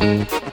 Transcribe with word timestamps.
Música 0.00 0.49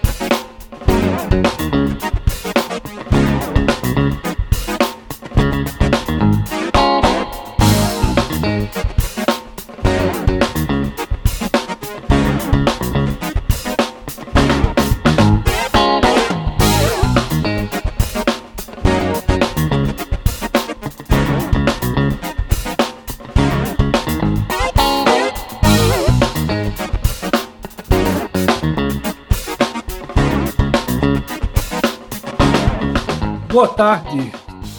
Boa 33.57 33.69
tarde, 33.69 34.31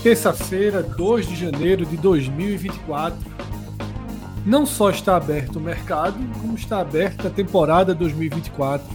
terça-feira, 0.05 0.85
2 0.85 1.27
de 1.27 1.35
janeiro 1.35 1.85
de 1.85 1.97
2024. 1.97 3.19
Não 4.47 4.65
só 4.65 4.91
está 4.91 5.17
aberto 5.17 5.57
o 5.57 5.61
mercado, 5.61 6.17
como 6.41 6.55
está 6.55 6.79
aberta 6.79 7.27
a 7.27 7.31
temporada 7.33 7.93
2024 7.93 8.87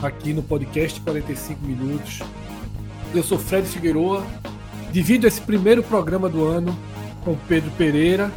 aqui 0.00 0.32
no 0.32 0.44
podcast 0.44 1.00
45 1.00 1.60
Minutos. 1.66 2.20
Eu 3.12 3.24
sou 3.24 3.36
Fred 3.36 3.66
Figueroa, 3.66 4.24
divido 4.92 5.26
esse 5.26 5.40
primeiro 5.40 5.82
programa 5.82 6.28
do 6.28 6.44
ano 6.44 6.78
com 7.24 7.34
Pedro 7.48 7.72
Pereira. 7.72 8.30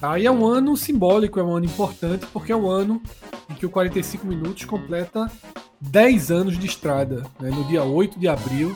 Tá? 0.00 0.18
E 0.18 0.24
é 0.24 0.30
um 0.30 0.46
ano 0.46 0.78
simbólico, 0.78 1.40
é 1.40 1.42
um 1.42 1.54
ano 1.54 1.66
importante, 1.66 2.24
porque 2.32 2.52
é 2.52 2.56
um 2.56 2.70
ano 2.70 3.02
em 3.50 3.54
que 3.54 3.66
o 3.66 3.70
45 3.70 4.26
Minutos 4.26 4.64
completa 4.64 5.30
10 5.78 6.30
anos 6.30 6.58
de 6.58 6.66
estrada. 6.66 7.22
Né? 7.38 7.50
No 7.50 7.64
dia 7.64 7.84
8 7.84 8.18
de 8.18 8.28
abril, 8.28 8.74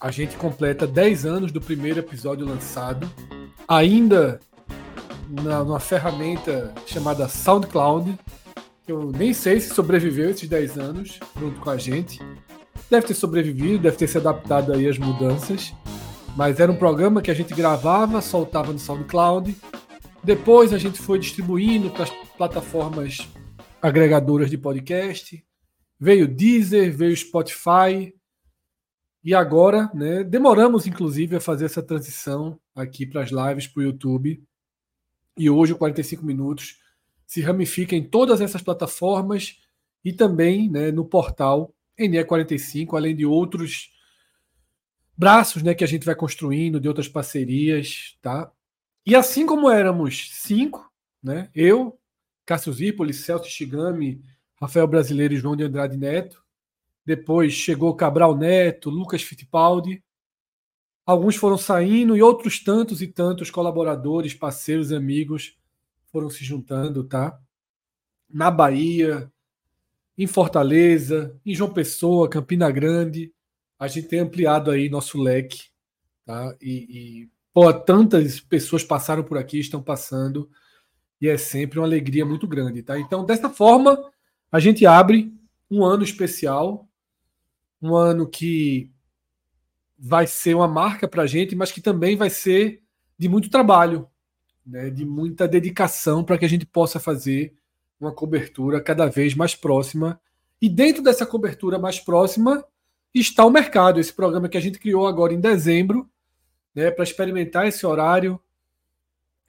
a 0.00 0.10
gente 0.10 0.36
completa 0.36 0.86
10 0.86 1.26
anos 1.26 1.52
do 1.52 1.60
primeiro 1.60 2.00
episódio 2.00 2.46
lançado, 2.46 3.10
ainda 3.66 4.40
na, 5.28 5.64
numa 5.64 5.80
ferramenta 5.80 6.74
chamada 6.86 7.28
SoundCloud, 7.28 8.18
eu 8.86 9.10
nem 9.10 9.32
sei 9.32 9.60
se 9.60 9.74
sobreviveu 9.74 10.30
esses 10.30 10.48
10 10.48 10.78
anos 10.78 11.20
junto 11.38 11.60
com 11.60 11.70
a 11.70 11.76
gente. 11.76 12.20
Deve 12.88 13.06
ter 13.08 13.14
sobrevivido, 13.14 13.82
deve 13.82 13.96
ter 13.96 14.06
se 14.06 14.18
adaptado 14.18 14.72
aí 14.72 14.86
às 14.86 14.96
mudanças, 14.96 15.74
mas 16.36 16.60
era 16.60 16.70
um 16.70 16.76
programa 16.76 17.20
que 17.20 17.30
a 17.30 17.34
gente 17.34 17.52
gravava, 17.52 18.20
soltava 18.20 18.72
no 18.72 18.78
SoundCloud. 18.78 19.56
Depois 20.22 20.72
a 20.72 20.78
gente 20.78 20.98
foi 20.98 21.18
distribuindo 21.18 21.90
para 21.90 22.04
as 22.04 22.10
plataformas 22.36 23.28
agregadoras 23.82 24.50
de 24.50 24.58
podcast. 24.58 25.42
Veio 25.98 26.28
Deezer, 26.28 26.94
veio 26.94 27.16
Spotify, 27.16 28.12
e 29.26 29.34
agora, 29.34 29.90
né, 29.92 30.22
demoramos 30.22 30.86
inclusive 30.86 31.34
a 31.34 31.40
fazer 31.40 31.64
essa 31.64 31.82
transição 31.82 32.60
aqui 32.72 33.04
para 33.04 33.24
as 33.24 33.30
lives 33.30 33.66
para 33.66 33.80
o 33.80 33.82
YouTube. 33.82 34.40
E 35.36 35.50
hoje 35.50 35.72
o 35.72 35.76
45 35.76 36.24
minutos 36.24 36.78
se 37.26 37.40
ramifica 37.40 37.96
em 37.96 38.04
todas 38.04 38.40
essas 38.40 38.62
plataformas 38.62 39.60
e 40.04 40.12
também 40.12 40.70
né, 40.70 40.92
no 40.92 41.04
portal 41.04 41.74
NE45, 41.98 42.96
além 42.96 43.16
de 43.16 43.26
outros 43.26 43.90
braços 45.16 45.60
né, 45.60 45.74
que 45.74 45.82
a 45.82 45.88
gente 45.88 46.06
vai 46.06 46.14
construindo, 46.14 46.78
de 46.78 46.86
outras 46.86 47.08
parcerias. 47.08 48.16
Tá? 48.22 48.52
E 49.04 49.16
assim 49.16 49.44
como 49.44 49.68
éramos 49.68 50.30
cinco, 50.34 50.88
né, 51.20 51.50
eu, 51.52 51.98
Cássio 52.44 52.72
Zirpoli, 52.72 53.12
Celso 53.12 53.50
Shigami, 53.50 54.22
Rafael 54.54 54.86
Brasileiro 54.86 55.34
e 55.34 55.38
João 55.38 55.56
de 55.56 55.64
Andrade 55.64 55.96
Neto, 55.96 56.45
depois 57.06 57.52
chegou 57.52 57.94
Cabral 57.94 58.36
Neto, 58.36 58.90
Lucas 58.90 59.22
Fittipaldi. 59.22 60.02
Alguns 61.06 61.36
foram 61.36 61.56
saindo 61.56 62.16
e 62.16 62.22
outros 62.22 62.58
tantos 62.58 63.00
e 63.00 63.06
tantos 63.06 63.48
colaboradores, 63.48 64.34
parceiros, 64.34 64.90
amigos 64.90 65.56
foram 66.10 66.28
se 66.28 66.44
juntando, 66.44 67.04
tá? 67.04 67.38
Na 68.28 68.50
Bahia, 68.50 69.30
em 70.18 70.26
Fortaleza, 70.26 71.38
em 71.46 71.54
João 71.54 71.72
Pessoa, 71.72 72.28
Campina 72.28 72.70
Grande, 72.72 73.32
a 73.78 73.86
gente 73.86 74.08
tem 74.08 74.18
ampliado 74.18 74.70
aí 74.70 74.88
nosso 74.88 75.20
leque, 75.20 75.68
tá? 76.24 76.56
E, 76.60 76.72
e 76.72 77.30
pô, 77.52 77.72
tantas 77.72 78.40
pessoas 78.40 78.82
passaram 78.82 79.22
por 79.22 79.38
aqui, 79.38 79.60
estão 79.60 79.80
passando, 79.80 80.50
e 81.20 81.28
é 81.28 81.38
sempre 81.38 81.78
uma 81.78 81.86
alegria 81.86 82.26
muito 82.26 82.48
grande, 82.48 82.82
tá? 82.82 82.98
Então, 82.98 83.24
dessa 83.24 83.48
forma, 83.48 83.96
a 84.50 84.58
gente 84.58 84.84
abre 84.84 85.32
um 85.70 85.84
ano 85.84 86.02
especial 86.02 86.85
um 87.80 87.94
ano 87.94 88.28
que 88.28 88.90
vai 89.98 90.26
ser 90.26 90.54
uma 90.54 90.68
marca 90.68 91.08
para 91.08 91.22
a 91.22 91.26
gente, 91.26 91.54
mas 91.54 91.72
que 91.72 91.80
também 91.80 92.16
vai 92.16 92.30
ser 92.30 92.82
de 93.18 93.28
muito 93.28 93.48
trabalho, 93.48 94.08
né, 94.64 94.90
de 94.90 95.04
muita 95.04 95.48
dedicação 95.48 96.22
para 96.22 96.36
que 96.36 96.44
a 96.44 96.48
gente 96.48 96.66
possa 96.66 97.00
fazer 97.00 97.54
uma 97.98 98.12
cobertura 98.12 98.80
cada 98.80 99.06
vez 99.06 99.34
mais 99.34 99.54
próxima. 99.54 100.20
E 100.60 100.68
dentro 100.68 101.02
dessa 101.02 101.24
cobertura 101.24 101.78
mais 101.78 101.98
próxima 101.98 102.64
está 103.14 103.44
o 103.44 103.50
mercado, 103.50 103.98
esse 103.98 104.12
programa 104.12 104.48
que 104.48 104.58
a 104.58 104.60
gente 104.60 104.78
criou 104.78 105.06
agora 105.06 105.32
em 105.32 105.40
dezembro, 105.40 106.08
né, 106.74 106.90
para 106.90 107.04
experimentar 107.04 107.66
esse 107.66 107.86
horário. 107.86 108.38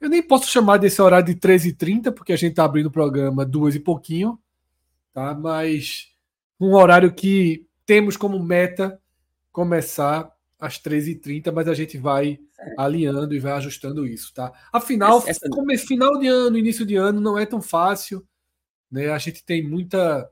Eu 0.00 0.08
nem 0.08 0.22
posso 0.22 0.48
chamar 0.48 0.78
desse 0.78 1.02
horário 1.02 1.26
de 1.26 1.34
13h30, 1.34 2.12
porque 2.12 2.32
a 2.32 2.36
gente 2.36 2.50
está 2.50 2.64
abrindo 2.64 2.86
o 2.86 2.90
programa 2.90 3.44
duas 3.44 3.74
e 3.74 3.80
pouquinho, 3.80 4.38
tá? 5.12 5.34
mas 5.34 6.12
um 6.58 6.74
horário 6.74 7.12
que 7.12 7.67
temos 7.88 8.18
como 8.18 8.38
meta 8.38 9.00
começar 9.50 10.30
às 10.58 10.78
13h30, 10.78 11.50
mas 11.50 11.66
a 11.68 11.72
gente 11.72 11.96
vai 11.96 12.38
alinhando 12.76 13.34
e 13.34 13.38
vai 13.38 13.52
ajustando 13.52 14.06
isso, 14.06 14.34
tá? 14.34 14.52
Afinal, 14.70 15.24
essa, 15.26 15.48
como 15.48 15.72
é 15.72 15.78
final 15.78 16.18
de 16.18 16.26
ano, 16.26 16.58
início 16.58 16.84
de 16.84 16.96
ano, 16.96 17.18
não 17.18 17.38
é 17.38 17.46
tão 17.46 17.62
fácil, 17.62 18.22
né? 18.92 19.08
A 19.08 19.16
gente 19.16 19.42
tem 19.42 19.66
muita 19.66 20.30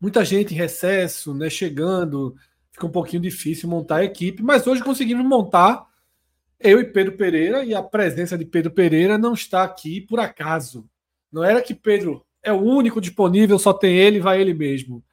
muita 0.00 0.24
gente 0.24 0.52
em 0.52 0.56
recesso, 0.56 1.32
né? 1.32 1.48
Chegando, 1.48 2.34
fica 2.72 2.86
um 2.86 2.90
pouquinho 2.90 3.22
difícil 3.22 3.68
montar 3.68 3.98
a 3.98 4.04
equipe, 4.04 4.42
mas 4.42 4.66
hoje 4.66 4.82
conseguimos 4.82 5.24
montar 5.24 5.86
eu 6.58 6.80
e 6.80 6.84
Pedro 6.86 7.16
Pereira 7.16 7.64
e 7.64 7.72
a 7.72 7.84
presença 7.84 8.36
de 8.36 8.44
Pedro 8.44 8.72
Pereira 8.72 9.16
não 9.16 9.32
está 9.32 9.62
aqui 9.62 10.00
por 10.00 10.18
acaso. 10.18 10.90
Não 11.30 11.44
era 11.44 11.62
que 11.62 11.72
Pedro 11.72 12.26
é 12.42 12.52
o 12.52 12.60
único 12.60 13.00
disponível, 13.00 13.60
só 13.60 13.72
tem 13.72 13.96
ele, 13.96 14.18
vai 14.18 14.40
ele 14.40 14.54
mesmo. 14.54 15.04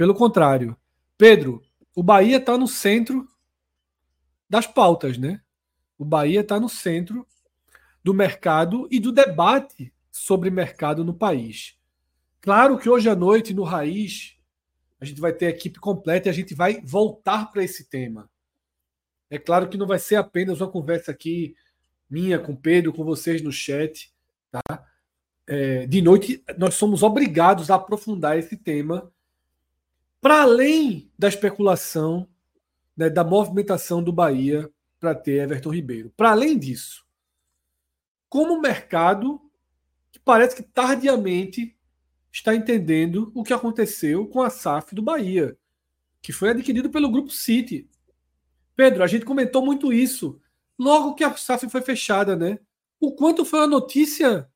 Pelo 0.00 0.14
contrário. 0.14 0.74
Pedro, 1.18 1.62
o 1.94 2.02
Bahia 2.02 2.38
está 2.38 2.56
no 2.56 2.66
centro 2.66 3.28
das 4.48 4.66
pautas, 4.66 5.18
né? 5.18 5.42
O 5.98 6.06
Bahia 6.06 6.40
está 6.40 6.58
no 6.58 6.70
centro 6.70 7.26
do 8.02 8.14
mercado 8.14 8.88
e 8.90 8.98
do 8.98 9.12
debate 9.12 9.92
sobre 10.10 10.48
mercado 10.48 11.04
no 11.04 11.12
país. 11.12 11.78
Claro 12.40 12.78
que 12.78 12.88
hoje 12.88 13.10
à 13.10 13.14
noite, 13.14 13.52
no 13.52 13.62
Raiz, 13.62 14.38
a 14.98 15.04
gente 15.04 15.20
vai 15.20 15.34
ter 15.34 15.48
a 15.48 15.50
equipe 15.50 15.78
completa 15.78 16.28
e 16.28 16.30
a 16.30 16.34
gente 16.34 16.54
vai 16.54 16.80
voltar 16.80 17.52
para 17.52 17.62
esse 17.62 17.84
tema. 17.84 18.26
É 19.28 19.38
claro 19.38 19.68
que 19.68 19.76
não 19.76 19.86
vai 19.86 19.98
ser 19.98 20.16
apenas 20.16 20.62
uma 20.62 20.70
conversa 20.70 21.10
aqui 21.10 21.54
minha 22.08 22.38
com 22.38 22.56
Pedro, 22.56 22.94
com 22.94 23.04
vocês 23.04 23.42
no 23.42 23.52
chat. 23.52 24.10
Tá? 24.50 24.62
É, 25.46 25.86
de 25.86 26.00
noite, 26.00 26.42
nós 26.56 26.72
somos 26.72 27.02
obrigados 27.02 27.70
a 27.70 27.74
aprofundar 27.74 28.38
esse 28.38 28.56
tema 28.56 29.12
para 30.20 30.42
além 30.42 31.10
da 31.18 31.28
especulação, 31.28 32.28
né, 32.96 33.08
da 33.08 33.24
movimentação 33.24 34.02
do 34.02 34.12
Bahia 34.12 34.70
para 34.98 35.14
ter 35.14 35.42
Everton 35.42 35.70
Ribeiro. 35.70 36.12
Para 36.16 36.32
além 36.32 36.58
disso, 36.58 37.06
como 38.28 38.54
o 38.54 38.60
mercado, 38.60 39.40
que 40.12 40.18
parece 40.18 40.54
que 40.54 40.62
tardiamente 40.62 41.76
está 42.30 42.54
entendendo 42.54 43.32
o 43.34 43.42
que 43.42 43.52
aconteceu 43.52 44.26
com 44.26 44.42
a 44.42 44.50
SAF 44.50 44.94
do 44.94 45.02
Bahia, 45.02 45.56
que 46.22 46.32
foi 46.32 46.50
adquirido 46.50 46.90
pelo 46.90 47.10
Grupo 47.10 47.30
City. 47.30 47.88
Pedro, 48.76 49.02
a 49.02 49.06
gente 49.06 49.24
comentou 49.24 49.64
muito 49.64 49.92
isso 49.92 50.40
logo 50.78 51.14
que 51.14 51.24
a 51.24 51.36
SAF 51.36 51.68
foi 51.68 51.80
fechada, 51.80 52.36
né? 52.36 52.58
O 53.00 53.12
quanto 53.12 53.44
foi 53.44 53.60
uma 53.60 53.66
notícia 53.66 54.48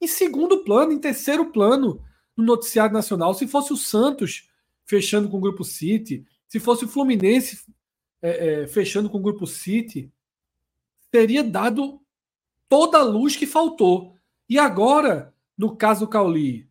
em 0.00 0.06
segundo 0.06 0.62
plano, 0.62 0.92
em 0.92 0.98
terceiro 0.98 1.50
plano 1.50 2.04
no 2.36 2.44
noticiário 2.44 2.92
nacional. 2.92 3.34
Se 3.34 3.46
fosse 3.46 3.72
o 3.72 3.76
Santos 3.76 4.50
fechando 4.84 5.28
com 5.28 5.38
o 5.38 5.40
Grupo 5.40 5.64
City, 5.64 6.24
se 6.46 6.60
fosse 6.60 6.84
o 6.84 6.88
Fluminense 6.88 7.64
é, 8.20 8.62
é, 8.62 8.66
fechando 8.66 9.08
com 9.08 9.18
o 9.18 9.22
Grupo 9.22 9.46
City, 9.46 10.12
teria 11.10 11.42
dado 11.42 12.00
toda 12.68 12.98
a 12.98 13.02
luz 13.02 13.36
que 13.36 13.46
faltou. 13.46 14.16
E 14.48 14.58
agora, 14.58 15.34
no 15.56 15.76
caso 15.76 16.00
do 16.00 16.08
Cauli, 16.08 16.68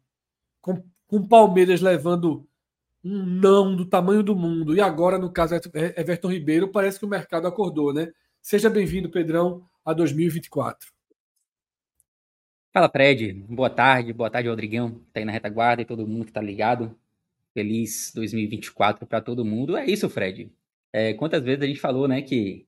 com, 0.61 0.83
o 1.09 1.27
Palmeiras 1.27 1.81
levando 1.81 2.47
um 3.03 3.25
não 3.25 3.75
do 3.75 3.85
tamanho 3.85 4.21
do 4.21 4.35
mundo, 4.35 4.75
e 4.75 4.81
agora, 4.81 5.17
no 5.17 5.31
caso 5.31 5.55
Everton 5.97 6.31
Ribeiro, 6.31 6.67
parece 6.67 6.99
que 6.99 7.05
o 7.05 7.09
mercado 7.09 7.47
acordou, 7.47 7.93
né? 7.93 8.11
Seja 8.41 8.69
bem-vindo, 8.69 9.09
Pedrão, 9.09 9.67
a 9.83 9.93
2024. 9.93 10.91
Fala, 12.73 12.89
Fred. 12.89 13.33
Boa 13.49 13.69
tarde. 13.69 14.13
Boa 14.13 14.29
tarde, 14.29 14.47
Rodrigão, 14.47 14.91
que 14.91 15.11
tá 15.11 15.19
aí 15.19 15.25
na 15.25 15.31
retaguarda 15.31 15.81
e 15.81 15.85
todo 15.85 16.07
mundo 16.07 16.25
que 16.25 16.31
tá 16.31 16.41
ligado. 16.41 16.95
Feliz 17.53 18.11
2024 18.15 19.05
para 19.05 19.21
todo 19.21 19.45
mundo. 19.45 19.77
É 19.77 19.85
isso, 19.85 20.09
Fred. 20.09 20.51
É, 20.93 21.13
quantas 21.13 21.43
vezes 21.43 21.63
a 21.63 21.67
gente 21.67 21.79
falou, 21.79 22.07
né, 22.07 22.21
que 22.21 22.65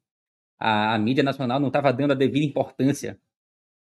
a, 0.59 0.95
a 0.95 0.99
mídia 0.99 1.23
nacional 1.23 1.59
não 1.59 1.67
estava 1.67 1.91
dando 1.91 2.11
a 2.11 2.15
devida 2.15 2.45
importância 2.45 3.19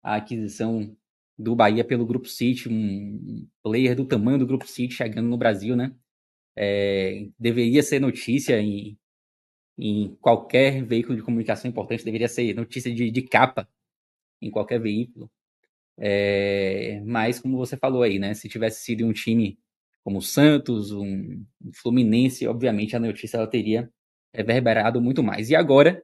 à 0.04 0.16
aquisição 0.16 0.96
do 1.38 1.56
Bahia 1.56 1.84
pelo 1.84 2.06
Grupo 2.06 2.28
City, 2.28 2.70
um 2.70 3.48
player 3.64 3.96
do 3.96 4.06
tamanho 4.06 4.40
do 4.40 4.48
Grupo 4.48 4.68
City 4.68 4.94
chegando 4.94 5.30
no 5.30 5.38
Brasil, 5.38 5.76
né? 5.76 5.94
É, 6.56 7.28
deveria 7.38 7.84
ser 7.84 8.00
notícia 8.00 8.60
em, 8.62 8.98
em 9.78 10.16
qualquer 10.22 10.84
veículo 10.84 11.18
de 11.18 11.24
comunicação 11.24 11.70
importante, 11.70 12.06
deveria 12.06 12.30
ser 12.30 12.54
notícia 12.56 12.94
de, 12.94 13.12
de 13.12 13.22
capa 13.24 13.68
em 14.42 14.50
qualquer 14.52 14.80
veículo. 14.80 15.30
É, 15.98 17.02
mas, 17.06 17.40
como 17.40 17.58
você 17.58 17.78
falou 17.78 18.04
aí, 18.04 18.20
né? 18.20 18.34
Se 18.34 18.50
tivesse 18.50 18.84
sido 18.84 19.06
um 19.06 19.14
time 19.14 19.58
como 20.06 20.20
o 20.20 20.22
Santos, 20.22 20.92
um, 20.92 21.44
um 21.60 21.74
Fluminense, 21.74 22.48
obviamente 22.48 22.96
a 22.96 23.00
notícia 23.00 23.38
ela 23.38 23.48
teria 23.48 23.92
reverberado 24.32 25.02
muito 25.02 25.24
mais. 25.24 25.50
E 25.50 25.56
agora, 25.56 26.04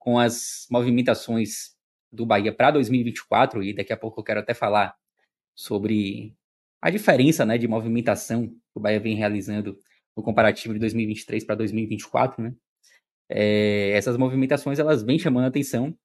com 0.00 0.18
as 0.18 0.66
movimentações 0.68 1.76
do 2.10 2.26
Bahia 2.26 2.52
para 2.52 2.72
2024, 2.72 3.62
e 3.62 3.72
daqui 3.72 3.92
a 3.92 3.96
pouco 3.96 4.18
eu 4.18 4.24
quero 4.24 4.40
até 4.40 4.52
falar 4.52 4.96
sobre 5.54 6.34
a 6.82 6.90
diferença 6.90 7.46
né, 7.46 7.56
de 7.56 7.68
movimentação 7.68 8.48
que 8.48 8.56
o 8.74 8.80
Bahia 8.80 8.98
vem 8.98 9.14
realizando 9.14 9.78
no 10.16 10.24
comparativo 10.24 10.74
de 10.74 10.80
2023 10.80 11.44
para 11.44 11.54
2024, 11.54 12.42
né? 12.42 12.52
É, 13.28 13.90
essas 13.90 14.16
movimentações 14.16 14.80
elas 14.80 15.04
vêm 15.04 15.18
chamando 15.18 15.44
a 15.44 15.48
atenção 15.48 15.96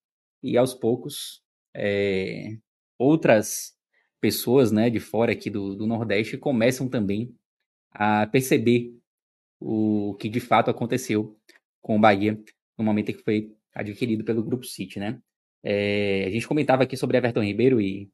e 0.43 0.57
aos 0.57 0.73
poucos 0.73 1.41
é, 1.75 2.57
outras 2.99 3.75
pessoas 4.21 4.71
né, 4.71 4.89
de 4.89 4.99
fora 4.99 5.31
aqui 5.31 5.49
do, 5.49 5.75
do 5.75 5.87
Nordeste 5.87 6.37
começam 6.37 6.87
também 6.87 7.35
a 7.91 8.27
perceber 8.27 8.95
o 9.59 10.15
que 10.19 10.29
de 10.29 10.39
fato 10.39 10.69
aconteceu 10.69 11.37
com 11.81 11.97
o 11.97 11.99
Bahia 11.99 12.41
no 12.77 12.85
momento 12.85 13.09
em 13.09 13.15
que 13.15 13.23
foi 13.23 13.51
adquirido 13.73 14.23
pelo 14.23 14.43
Grupo 14.43 14.65
City, 14.65 14.99
né? 14.99 15.19
É, 15.63 16.25
a 16.25 16.29
gente 16.29 16.47
comentava 16.47 16.83
aqui 16.83 16.97
sobre 16.97 17.17
Everton 17.17 17.43
Ribeiro 17.43 17.79
e 17.79 18.09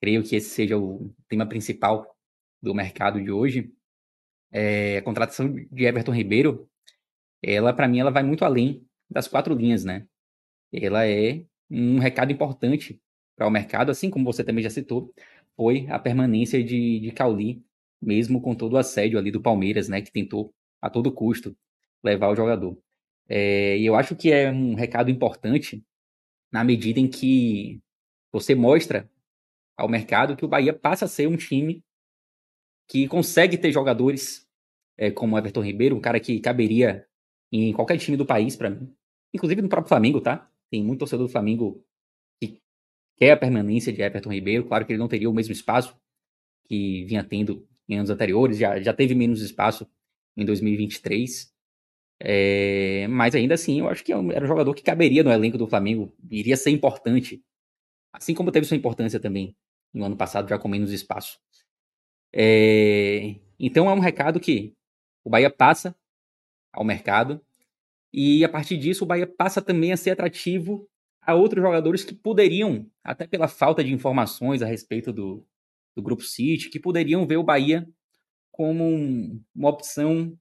creio 0.00 0.22
que 0.22 0.36
esse 0.36 0.50
seja 0.50 0.78
o 0.78 1.12
tema 1.28 1.46
principal 1.46 2.16
do 2.60 2.74
mercado 2.74 3.20
de 3.20 3.30
hoje. 3.30 3.72
É, 4.50 4.98
a 4.98 5.02
contratação 5.02 5.52
de 5.52 5.84
Everton 5.84 6.12
Ribeiro, 6.12 6.68
ela 7.42 7.72
para 7.72 7.88
mim 7.88 7.98
ela 7.98 8.10
vai 8.10 8.22
muito 8.22 8.44
além 8.44 8.86
das 9.10 9.26
quatro 9.26 9.54
linhas, 9.54 9.84
né? 9.84 10.06
Ela 10.72 11.06
é 11.06 11.44
um 11.68 11.98
recado 11.98 12.30
importante 12.30 13.01
para 13.36 13.46
o 13.46 13.50
mercado, 13.50 13.90
assim 13.90 14.10
como 14.10 14.24
você 14.24 14.44
também 14.44 14.62
já 14.62 14.70
citou, 14.70 15.12
foi 15.56 15.86
a 15.88 15.98
permanência 15.98 16.62
de, 16.62 17.00
de 17.00 17.12
Cauli, 17.12 17.64
mesmo 18.00 18.40
com 18.40 18.54
todo 18.54 18.74
o 18.74 18.78
assédio 18.78 19.18
ali 19.18 19.30
do 19.30 19.40
Palmeiras, 19.40 19.88
né, 19.88 20.00
que 20.02 20.12
tentou 20.12 20.52
a 20.80 20.90
todo 20.90 21.12
custo 21.12 21.56
levar 22.02 22.28
o 22.28 22.36
jogador. 22.36 22.76
É, 23.28 23.78
e 23.78 23.86
eu 23.86 23.94
acho 23.94 24.16
que 24.16 24.32
é 24.32 24.50
um 24.50 24.74
recado 24.74 25.10
importante 25.10 25.84
na 26.50 26.64
medida 26.64 27.00
em 27.00 27.08
que 27.08 27.80
você 28.32 28.54
mostra 28.54 29.08
ao 29.76 29.88
mercado 29.88 30.36
que 30.36 30.44
o 30.44 30.48
Bahia 30.48 30.72
passa 30.72 31.04
a 31.06 31.08
ser 31.08 31.26
um 31.28 31.36
time 31.36 31.82
que 32.88 33.08
consegue 33.08 33.56
ter 33.56 33.72
jogadores 33.72 34.46
é, 34.98 35.10
como 35.10 35.38
Everton 35.38 35.62
Ribeiro, 35.62 35.96
um 35.96 36.00
cara 36.00 36.20
que 36.20 36.40
caberia 36.40 37.06
em 37.50 37.72
qualquer 37.72 37.98
time 37.98 38.16
do 38.16 38.26
país 38.26 38.56
para 38.56 38.70
mim, 38.70 38.94
inclusive 39.32 39.62
no 39.62 39.68
próprio 39.68 39.88
Flamengo, 39.88 40.20
tá? 40.20 40.50
Tem 40.70 40.82
muito 40.82 41.00
torcedor 41.00 41.26
do 41.26 41.32
Flamengo 41.32 41.84
quer 43.22 43.30
a 43.30 43.36
permanência 43.36 43.92
de 43.92 44.02
Everton 44.02 44.32
Ribeiro. 44.32 44.64
Claro 44.64 44.84
que 44.84 44.92
ele 44.92 44.98
não 44.98 45.06
teria 45.06 45.30
o 45.30 45.32
mesmo 45.32 45.52
espaço 45.52 45.96
que 46.66 47.04
vinha 47.04 47.22
tendo 47.22 47.64
em 47.88 47.96
anos 47.96 48.10
anteriores, 48.10 48.58
já, 48.58 48.80
já 48.80 48.92
teve 48.92 49.14
menos 49.14 49.40
espaço 49.40 49.88
em 50.36 50.44
2023. 50.44 51.52
É, 52.20 53.06
mas 53.08 53.36
ainda 53.36 53.54
assim, 53.54 53.78
eu 53.78 53.88
acho 53.88 54.02
que 54.02 54.12
é 54.12 54.16
era 54.16 54.44
um 54.44 54.48
jogador 54.48 54.74
que 54.74 54.82
caberia 54.82 55.22
no 55.22 55.30
elenco 55.30 55.56
do 55.56 55.68
Flamengo, 55.68 56.12
iria 56.28 56.56
ser 56.56 56.70
importante, 56.70 57.40
assim 58.12 58.34
como 58.34 58.50
teve 58.50 58.66
sua 58.66 58.76
importância 58.76 59.20
também 59.20 59.56
no 59.94 60.04
ano 60.04 60.16
passado, 60.16 60.48
já 60.48 60.58
com 60.58 60.66
menos 60.66 60.90
espaço. 60.90 61.38
É, 62.32 63.36
então 63.56 63.88
é 63.88 63.94
um 63.94 64.00
recado 64.00 64.40
que 64.40 64.74
o 65.24 65.30
Bahia 65.30 65.50
passa 65.50 65.94
ao 66.72 66.84
mercado 66.84 67.40
e 68.12 68.44
a 68.44 68.48
partir 68.48 68.78
disso 68.78 69.04
o 69.04 69.06
Bahia 69.06 69.28
passa 69.28 69.62
também 69.62 69.92
a 69.92 69.96
ser 69.96 70.10
atrativo 70.10 70.88
a 71.22 71.34
outros 71.34 71.62
jogadores 71.62 72.04
que 72.04 72.14
poderiam, 72.14 72.86
até 73.02 73.26
pela 73.26 73.46
falta 73.46 73.82
de 73.82 73.92
informações 73.92 74.60
a 74.60 74.66
respeito 74.66 75.12
do, 75.12 75.46
do 75.96 76.02
Grupo 76.02 76.22
City, 76.22 76.68
que 76.68 76.80
poderiam 76.80 77.26
ver 77.26 77.36
o 77.36 77.44
Bahia 77.44 77.88
como 78.50 78.84
um, 78.84 79.42
uma 79.54 79.70
opção 79.70 80.36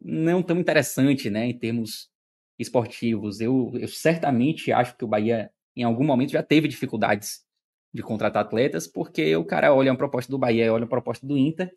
não 0.00 0.42
tão 0.42 0.58
interessante 0.58 1.28
né, 1.28 1.46
em 1.46 1.58
termos 1.58 2.10
esportivos. 2.58 3.40
Eu, 3.40 3.72
eu 3.74 3.88
certamente 3.88 4.72
acho 4.72 4.96
que 4.96 5.04
o 5.04 5.08
Bahia, 5.08 5.50
em 5.76 5.82
algum 5.82 6.04
momento, 6.04 6.32
já 6.32 6.42
teve 6.42 6.68
dificuldades 6.68 7.44
de 7.92 8.02
contratar 8.02 8.44
atletas, 8.44 8.86
porque 8.86 9.36
o 9.36 9.44
cara 9.44 9.74
olha 9.74 9.90
uma 9.90 9.98
proposta 9.98 10.30
do 10.30 10.38
Bahia, 10.38 10.72
olha 10.72 10.84
uma 10.84 10.88
proposta 10.88 11.26
do 11.26 11.36
Inter, 11.36 11.70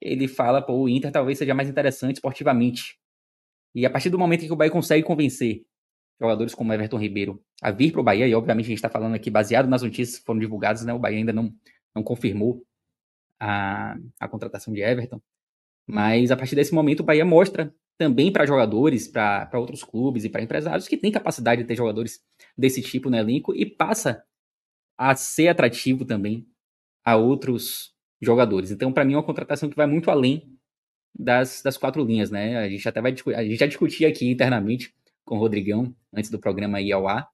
ele 0.00 0.26
fala, 0.26 0.62
pô, 0.62 0.74
o 0.74 0.88
Inter 0.88 1.12
talvez 1.12 1.38
seja 1.38 1.54
mais 1.54 1.68
interessante 1.68 2.16
esportivamente. 2.16 2.98
E 3.74 3.84
a 3.84 3.90
partir 3.90 4.10
do 4.10 4.18
momento 4.18 4.46
que 4.46 4.52
o 4.52 4.56
Bahia 4.56 4.70
consegue 4.70 5.02
convencer 5.02 5.64
jogadores 6.20 6.54
como 6.54 6.72
Everton 6.72 6.98
Ribeiro 6.98 7.42
a 7.62 7.70
vir 7.70 7.92
para 7.92 8.00
o 8.00 8.04
Bahia, 8.04 8.26
e 8.26 8.34
obviamente 8.34 8.66
a 8.66 8.68
gente 8.68 8.78
está 8.78 8.88
falando 8.88 9.14
aqui 9.14 9.30
baseado 9.30 9.68
nas 9.68 9.82
notícias 9.82 10.18
que 10.18 10.24
foram 10.24 10.40
divulgadas, 10.40 10.84
né? 10.84 10.92
O 10.92 10.98
Bahia 10.98 11.18
ainda 11.18 11.32
não, 11.32 11.52
não 11.94 12.02
confirmou 12.02 12.64
a, 13.40 13.96
a 14.20 14.28
contratação 14.28 14.72
de 14.72 14.80
Everton. 14.80 15.20
Mas 15.86 16.30
a 16.30 16.36
partir 16.36 16.54
desse 16.54 16.74
momento 16.74 17.00
o 17.00 17.04
Bahia 17.04 17.24
mostra 17.24 17.74
também 17.98 18.32
para 18.32 18.46
jogadores, 18.46 19.06
para 19.06 19.50
outros 19.54 19.84
clubes 19.84 20.24
e 20.24 20.28
para 20.28 20.42
empresários 20.42 20.88
que 20.88 20.96
tem 20.96 21.12
capacidade 21.12 21.62
de 21.62 21.68
ter 21.68 21.76
jogadores 21.76 22.20
desse 22.56 22.82
tipo 22.82 23.08
no 23.08 23.16
elenco 23.16 23.54
e 23.54 23.66
passa 23.66 24.24
a 24.98 25.14
ser 25.14 25.48
atrativo 25.48 26.04
também 26.04 26.46
a 27.04 27.16
outros 27.16 27.92
jogadores. 28.20 28.70
Então, 28.70 28.92
para 28.92 29.04
mim, 29.04 29.14
é 29.14 29.16
uma 29.16 29.22
contratação 29.22 29.68
que 29.68 29.76
vai 29.76 29.86
muito 29.86 30.10
além 30.10 30.56
das, 31.16 31.62
das 31.62 31.76
quatro 31.76 32.02
linhas, 32.04 32.30
né? 32.30 32.58
A 32.58 32.68
gente 32.68 32.88
até 32.88 33.00
vai 33.00 33.12
a 33.12 33.44
gente 33.44 33.56
já 33.56 33.66
discutia 33.66 34.08
aqui 34.08 34.28
internamente 34.28 34.92
com 35.24 35.36
o 35.36 35.38
Rodrigão, 35.38 35.94
antes 36.12 36.30
do 36.30 36.38
programa 36.38 36.80
ir 36.80 36.92
ao 36.92 37.08
ar, 37.08 37.28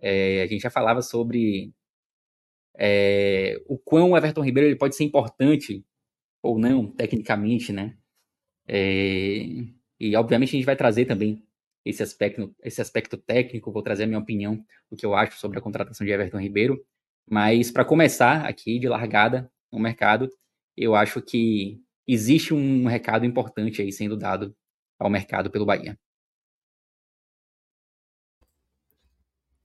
é, 0.00 0.42
a 0.42 0.46
gente 0.46 0.62
já 0.62 0.70
falava 0.70 1.02
sobre 1.02 1.72
é, 2.76 3.60
o 3.66 3.78
quão 3.78 4.12
o 4.12 4.16
Everton 4.16 4.42
Ribeiro 4.42 4.68
ele 4.68 4.76
pode 4.76 4.96
ser 4.96 5.04
importante 5.04 5.84
ou 6.42 6.58
não, 6.58 6.86
tecnicamente, 6.90 7.72
né? 7.72 7.96
É, 8.66 9.46
e 10.00 10.16
obviamente 10.16 10.50
a 10.50 10.52
gente 10.52 10.66
vai 10.66 10.76
trazer 10.76 11.06
também 11.06 11.42
esse 11.84 12.02
aspecto, 12.02 12.54
esse 12.62 12.80
aspecto 12.80 13.16
técnico, 13.16 13.72
vou 13.72 13.82
trazer 13.82 14.04
a 14.04 14.06
minha 14.06 14.18
opinião, 14.18 14.64
o 14.90 14.96
que 14.96 15.06
eu 15.06 15.14
acho 15.14 15.38
sobre 15.38 15.58
a 15.58 15.62
contratação 15.62 16.06
de 16.06 16.12
Everton 16.12 16.40
Ribeiro. 16.40 16.84
Mas 17.28 17.70
para 17.70 17.84
começar 17.84 18.44
aqui 18.46 18.78
de 18.78 18.88
largada 18.88 19.50
no 19.72 19.78
mercado, 19.78 20.28
eu 20.76 20.94
acho 20.94 21.22
que 21.22 21.80
existe 22.06 22.52
um 22.54 22.86
recado 22.86 23.24
importante 23.24 23.80
aí 23.82 23.92
sendo 23.92 24.16
dado 24.16 24.54
ao 24.98 25.10
mercado 25.10 25.50
pelo 25.50 25.66
Bahia. 25.66 25.98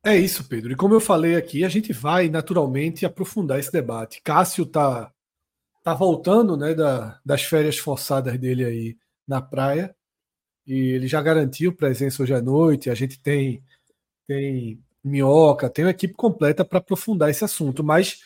É 0.10 0.18
isso, 0.18 0.44
Pedro. 0.50 0.72
E 0.72 0.76
como 0.76 0.96
eu 0.96 1.00
falei 1.00 1.36
aqui, 1.36 1.64
a 1.64 1.70
gente 1.70 1.94
vai 1.94 2.30
naturalmente 2.30 3.06
aprofundar 3.06 3.60
esse 3.60 3.72
debate. 3.72 4.20
Cássio 4.24 4.66
tá, 4.66 5.14
tá 5.84 5.94
voltando 5.94 6.58
né, 6.58 6.74
da, 6.74 7.20
das 7.24 7.44
férias 7.44 7.78
forçadas 7.78 8.36
dele 8.40 8.66
aí 8.66 8.98
na 9.28 9.40
praia. 9.40 9.96
E 10.66 10.74
ele 10.74 11.08
já 11.08 11.22
garantiu 11.22 11.76
presença 11.76 12.24
hoje 12.24 12.34
à 12.34 12.42
noite. 12.42 12.90
A 12.90 12.96
gente 12.96 13.22
tem, 13.22 13.64
tem 14.28 14.84
minhoca, 15.04 15.70
tem 15.70 15.86
uma 15.86 15.92
equipe 15.92 16.16
completa 16.16 16.66
para 16.66 16.80
aprofundar 16.80 17.30
esse 17.30 17.46
assunto. 17.46 17.84
Mas 17.84 18.20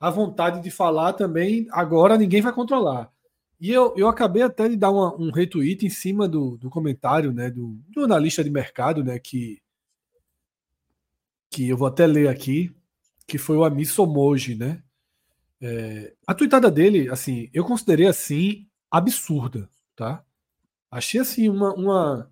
a 0.00 0.10
vontade 0.10 0.60
de 0.60 0.72
falar 0.72 1.12
também, 1.12 1.68
agora 1.70 2.18
ninguém 2.18 2.42
vai 2.42 2.52
controlar. 2.52 3.12
E 3.60 3.70
eu, 3.70 3.94
eu 3.96 4.08
acabei 4.08 4.42
até 4.42 4.68
de 4.68 4.74
dar 4.74 4.90
uma, 4.90 5.14
um 5.14 5.30
retweet 5.30 5.86
em 5.86 5.90
cima 5.90 6.26
do, 6.26 6.56
do 6.56 6.68
comentário 6.68 7.32
né, 7.32 7.48
do, 7.48 7.78
analista 8.02 8.42
de 8.42 8.50
mercado, 8.50 9.04
né, 9.04 9.20
que 9.20 9.60
que 11.50 11.68
eu 11.68 11.76
vou 11.76 11.88
até 11.88 12.06
ler 12.06 12.28
aqui, 12.28 12.74
que 13.26 13.38
foi 13.38 13.56
o 13.56 13.64
Ami 13.64 13.84
Somoji, 13.84 14.54
né? 14.54 14.82
É, 15.60 16.14
a 16.26 16.34
tuitada 16.34 16.70
dele, 16.70 17.10
assim, 17.10 17.50
eu 17.52 17.64
considerei 17.64 18.06
assim 18.06 18.66
absurda, 18.90 19.68
tá? 19.96 20.24
Achei 20.90 21.20
assim 21.20 21.48
uma, 21.48 21.74
uma 21.74 22.30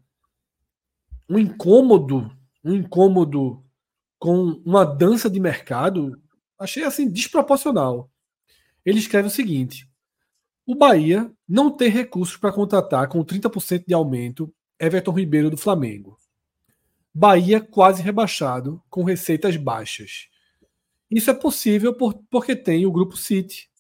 um 1.29 1.39
incômodo, 1.39 2.31
um 2.65 2.75
incômodo 2.75 3.63
com 4.19 4.63
uma 4.65 4.85
dança 4.85 5.29
de 5.29 5.41
mercado, 5.41 6.21
achei 6.59 6.85
assim 6.85 7.11
desproporcional. 7.11 8.11
Ele 8.85 8.99
escreve 8.99 9.29
o 9.29 9.31
seguinte: 9.31 9.91
o 10.65 10.75
Bahia 10.75 11.31
não 11.49 11.71
tem 11.71 11.89
recursos 11.89 12.37
para 12.37 12.53
contratar 12.53 13.09
com 13.09 13.25
30% 13.25 13.85
de 13.87 13.95
aumento 13.95 14.53
Everton 14.79 15.13
Ribeiro 15.13 15.51
do 15.51 15.57
Flamengo. 15.57 16.19
Bahia 17.19 17.63
quase 17.63 18.03
rebaixado, 18.03 18.83
com 18.91 19.03
receitas 19.03 19.57
baixas. 19.57 20.29
Isso 21.11 21.31
é 21.31 21.33
possível 21.33 21.95
por, 21.95 22.13
porque 22.29 22.55
tem 22.55 22.85
o 22.85 22.93
Grupo 22.93 23.17
City, 23.17 23.71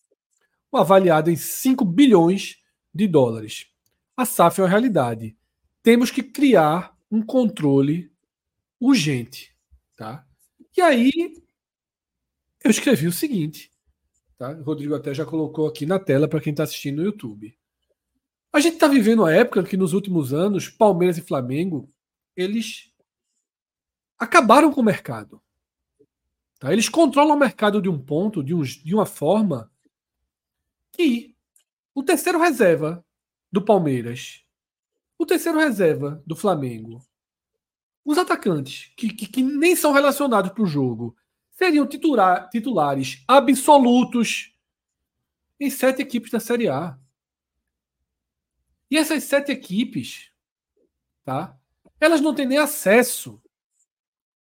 avaliado 0.73 1.31
em 1.31 1.37
5 1.37 1.85
bilhões 1.85 2.57
de 2.95 3.07
dólares. 3.07 3.67
A 4.17 4.25
SAF 4.25 4.59
é 4.59 4.65
uma 4.65 4.71
realidade. 4.71 5.37
Temos 5.83 6.11
que 6.11 6.23
criar 6.23 6.97
um 7.11 7.21
controle 7.21 8.11
urgente. 8.81 9.55
Tá? 9.95 10.27
E 10.75 10.81
aí 10.81 11.13
eu 12.65 12.71
escrevi 12.71 13.07
o 13.07 13.13
seguinte. 13.13 13.71
Tá? 14.39 14.53
O 14.53 14.63
Rodrigo 14.63 14.95
até 14.95 15.13
já 15.13 15.27
colocou 15.27 15.67
aqui 15.67 15.85
na 15.85 15.99
tela 15.99 16.27
para 16.27 16.41
quem 16.41 16.53
está 16.53 16.63
assistindo 16.63 16.97
no 16.97 17.05
YouTube. 17.05 17.55
A 18.51 18.61
gente 18.61 18.75
está 18.77 18.89
vivendo 18.89 19.19
uma 19.19 19.35
época 19.35 19.63
que 19.63 19.77
nos 19.77 19.93
últimos 19.93 20.33
anos, 20.33 20.71
Palmeiras 20.71 21.19
e 21.19 21.21
Flamengo, 21.21 21.91
eles 22.35 22.96
acabaram 24.19 24.73
com 24.73 24.81
o 24.81 24.85
mercado. 24.85 25.41
Tá? 26.59 26.73
Eles 26.73 26.89
controlam 26.89 27.37
o 27.37 27.39
mercado 27.39 27.81
de 27.81 27.89
um 27.89 27.99
ponto, 27.99 28.43
de, 28.43 28.55
um, 28.55 28.63
de 28.63 28.95
uma 28.95 29.07
forma 29.07 29.71
que 30.93 31.35
o 31.95 32.03
terceiro 32.03 32.39
reserva 32.39 33.05
do 33.51 33.63
Palmeiras, 33.63 34.45
o 35.19 35.27
terceiro 35.27 35.59
reserva 35.59 36.23
do 36.27 36.35
Flamengo, 36.35 37.05
os 38.05 38.19
atacantes 38.19 38.93
que, 38.97 39.13
que, 39.13 39.27
que 39.27 39.43
nem 39.43 39.75
são 39.75 39.93
relacionados 39.93 40.53
para 40.53 40.63
o 40.63 40.67
jogo 40.67 41.17
seriam 41.51 41.87
titular, 41.87 42.49
titulares 42.51 43.25
absolutos 43.27 44.55
em 45.59 45.71
sete 45.71 46.03
equipes 46.03 46.31
da 46.31 46.39
Série 46.39 46.69
A. 46.69 46.99
E 48.91 48.97
essas 48.97 49.25
sete 49.25 49.51
equipes, 49.51 50.31
tá? 51.25 51.59
Elas 51.99 52.21
não 52.21 52.35
têm 52.35 52.47
nem 52.47 52.59
acesso 52.59 53.43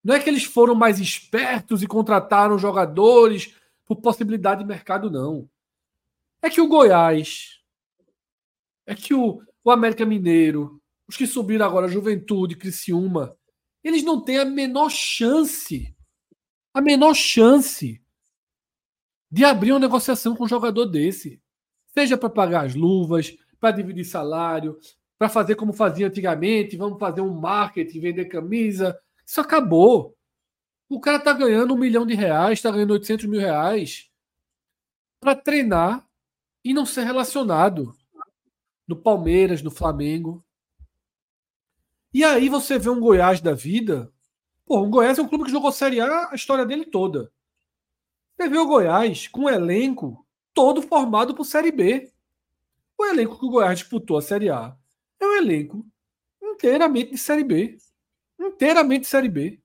não 0.09 0.15
é 0.15 0.19
que 0.19 0.27
eles 0.27 0.43
foram 0.43 0.73
mais 0.73 0.99
espertos 0.99 1.83
e 1.83 1.87
contrataram 1.87 2.57
jogadores 2.57 3.53
por 3.85 3.97
possibilidade 3.97 4.61
de 4.61 4.67
mercado, 4.67 5.07
não. 5.07 5.47
É 6.41 6.49
que 6.49 6.59
o 6.59 6.67
Goiás, 6.67 7.61
é 8.87 8.95
que 8.95 9.13
o, 9.13 9.39
o 9.63 9.69
América 9.69 10.07
Mineiro, 10.07 10.81
os 11.07 11.15
que 11.15 11.27
subiram 11.27 11.63
agora, 11.63 11.87
Juventude, 11.87 12.55
Criciúma, 12.55 13.37
eles 13.83 14.01
não 14.01 14.19
têm 14.19 14.39
a 14.39 14.45
menor 14.45 14.89
chance, 14.89 15.95
a 16.73 16.81
menor 16.81 17.13
chance 17.13 18.01
de 19.29 19.45
abrir 19.45 19.73
uma 19.73 19.79
negociação 19.79 20.35
com 20.35 20.45
um 20.45 20.49
jogador 20.49 20.87
desse. 20.87 21.39
Seja 21.93 22.17
para 22.17 22.31
pagar 22.31 22.65
as 22.65 22.73
luvas, 22.73 23.37
para 23.59 23.75
dividir 23.75 24.05
salário, 24.05 24.75
para 25.19 25.29
fazer 25.29 25.53
como 25.53 25.71
fazia 25.71 26.07
antigamente, 26.07 26.75
vamos 26.75 26.97
fazer 26.97 27.21
um 27.21 27.39
marketing, 27.39 27.99
vender 27.99 28.25
camisa, 28.25 28.99
isso 29.29 29.39
acabou. 29.39 30.17
O 30.89 30.99
cara 30.99 31.19
tá 31.19 31.31
ganhando 31.31 31.75
um 31.75 31.77
milhão 31.77 32.03
de 32.03 32.15
reais, 32.15 32.63
tá 32.63 32.71
ganhando 32.71 32.93
800 32.93 33.27
mil 33.27 33.39
reais 33.39 34.09
para 35.19 35.35
treinar 35.35 36.09
e 36.65 36.73
não 36.73 36.83
ser 36.83 37.03
relacionado 37.03 37.95
no 38.87 38.95
Palmeiras, 38.95 39.61
no 39.61 39.69
Flamengo. 39.69 40.43
E 42.11 42.23
aí 42.23 42.49
você 42.49 42.79
vê 42.79 42.89
um 42.89 42.99
Goiás 42.99 43.39
da 43.39 43.53
vida. 43.53 44.11
Pô, 44.65 44.79
o 44.79 44.89
Goiás 44.89 45.19
é 45.19 45.21
um 45.21 45.27
clube 45.27 45.43
que 45.43 45.51
jogou 45.51 45.71
Série 45.71 46.01
A 46.01 46.31
a 46.31 46.35
história 46.35 46.65
dele 46.65 46.85
toda. 46.85 47.31
Você 48.35 48.49
vê 48.49 48.57
o 48.57 48.65
Goiás 48.65 49.27
com 49.27 49.41
um 49.41 49.49
elenco 49.49 50.25
todo 50.55 50.81
formado 50.81 51.35
por 51.35 51.45
Série 51.45 51.71
B. 51.71 52.11
O 52.97 53.05
elenco 53.05 53.37
que 53.37 53.45
o 53.45 53.49
Goiás 53.51 53.77
disputou 53.77 54.17
a 54.17 54.23
Série 54.23 54.49
A 54.49 54.75
é 55.19 55.25
um 55.27 55.35
elenco 55.35 55.85
inteiramente 56.41 57.11
de 57.11 57.17
Série 57.19 57.43
B 57.43 57.77
inteiramente 58.47 59.07
Série 59.07 59.29
B. 59.29 59.59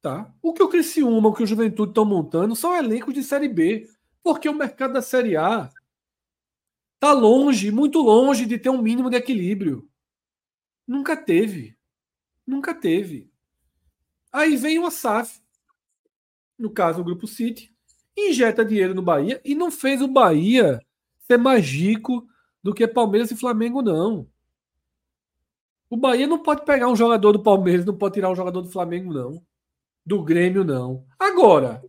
Tá? 0.00 0.32
O 0.42 0.52
que 0.52 0.62
o 0.62 0.68
Criciúma, 0.68 1.28
o 1.28 1.34
que 1.34 1.42
o 1.42 1.46
Juventude 1.46 1.90
estão 1.90 2.04
montando 2.04 2.56
são 2.56 2.76
elencos 2.76 3.14
de 3.14 3.22
Série 3.22 3.48
B, 3.48 3.88
porque 4.22 4.48
o 4.48 4.54
mercado 4.54 4.94
da 4.94 5.02
Série 5.02 5.36
A 5.36 5.70
está 6.94 7.12
longe, 7.12 7.70
muito 7.70 8.00
longe 8.00 8.46
de 8.46 8.58
ter 8.58 8.70
um 8.70 8.80
mínimo 8.80 9.10
de 9.10 9.16
equilíbrio. 9.16 9.88
Nunca 10.86 11.16
teve. 11.16 11.76
Nunca 12.46 12.74
teve. 12.74 13.30
Aí 14.32 14.56
vem 14.56 14.78
o 14.78 14.90
SAF, 14.90 15.40
no 16.58 16.70
caso 16.70 17.00
o 17.00 17.04
Grupo 17.04 17.26
City, 17.26 17.74
injeta 18.16 18.64
dinheiro 18.64 18.94
no 18.94 19.02
Bahia 19.02 19.40
e 19.44 19.54
não 19.54 19.70
fez 19.70 20.02
o 20.02 20.08
Bahia 20.08 20.80
ser 21.20 21.38
mais 21.38 21.66
rico 21.66 22.26
do 22.62 22.74
que 22.74 22.86
Palmeiras 22.86 23.30
e 23.30 23.36
Flamengo, 23.36 23.82
não. 23.82 24.29
O 25.90 25.96
Bahia 25.96 26.26
não 26.28 26.38
pode 26.38 26.64
pegar 26.64 26.88
um 26.88 26.94
jogador 26.94 27.32
do 27.32 27.42
Palmeiras, 27.42 27.84
não 27.84 27.98
pode 27.98 28.14
tirar 28.14 28.30
um 28.30 28.36
jogador 28.36 28.62
do 28.62 28.70
Flamengo, 28.70 29.12
não. 29.12 29.44
Do 30.06 30.22
Grêmio, 30.22 30.62
não. 30.62 31.04
Agora, 31.18 31.82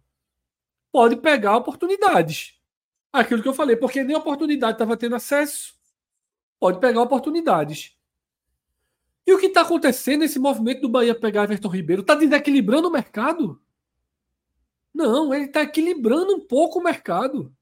pode 0.91 1.17
pegar 1.17 1.55
oportunidades. 1.55 2.59
Aquilo 3.13 3.43
que 3.43 3.47
eu 3.47 3.53
falei, 3.53 3.75
porque 3.75 4.03
nem 4.03 4.15
oportunidade 4.15 4.73
estava 4.73 4.97
tendo 4.97 5.15
acesso. 5.15 5.75
Pode 6.59 6.79
pegar 6.79 7.01
oportunidades. 7.01 7.95
E 9.25 9.33
o 9.33 9.39
que 9.39 9.47
está 9.47 9.61
acontecendo 9.61 10.21
nesse 10.21 10.39
movimento 10.39 10.81
do 10.81 10.89
Bahia 10.89 11.13
pegar 11.13 11.43
Everton 11.43 11.69
Ribeiro? 11.69 12.01
Está 12.01 12.15
desequilibrando 12.15 12.87
o 12.87 12.91
mercado? 12.91 13.61
Não, 14.93 15.33
ele 15.33 15.45
está 15.45 15.61
equilibrando 15.61 16.35
um 16.35 16.39
pouco 16.39 16.79
o 16.79 16.83
mercado. 16.83 17.55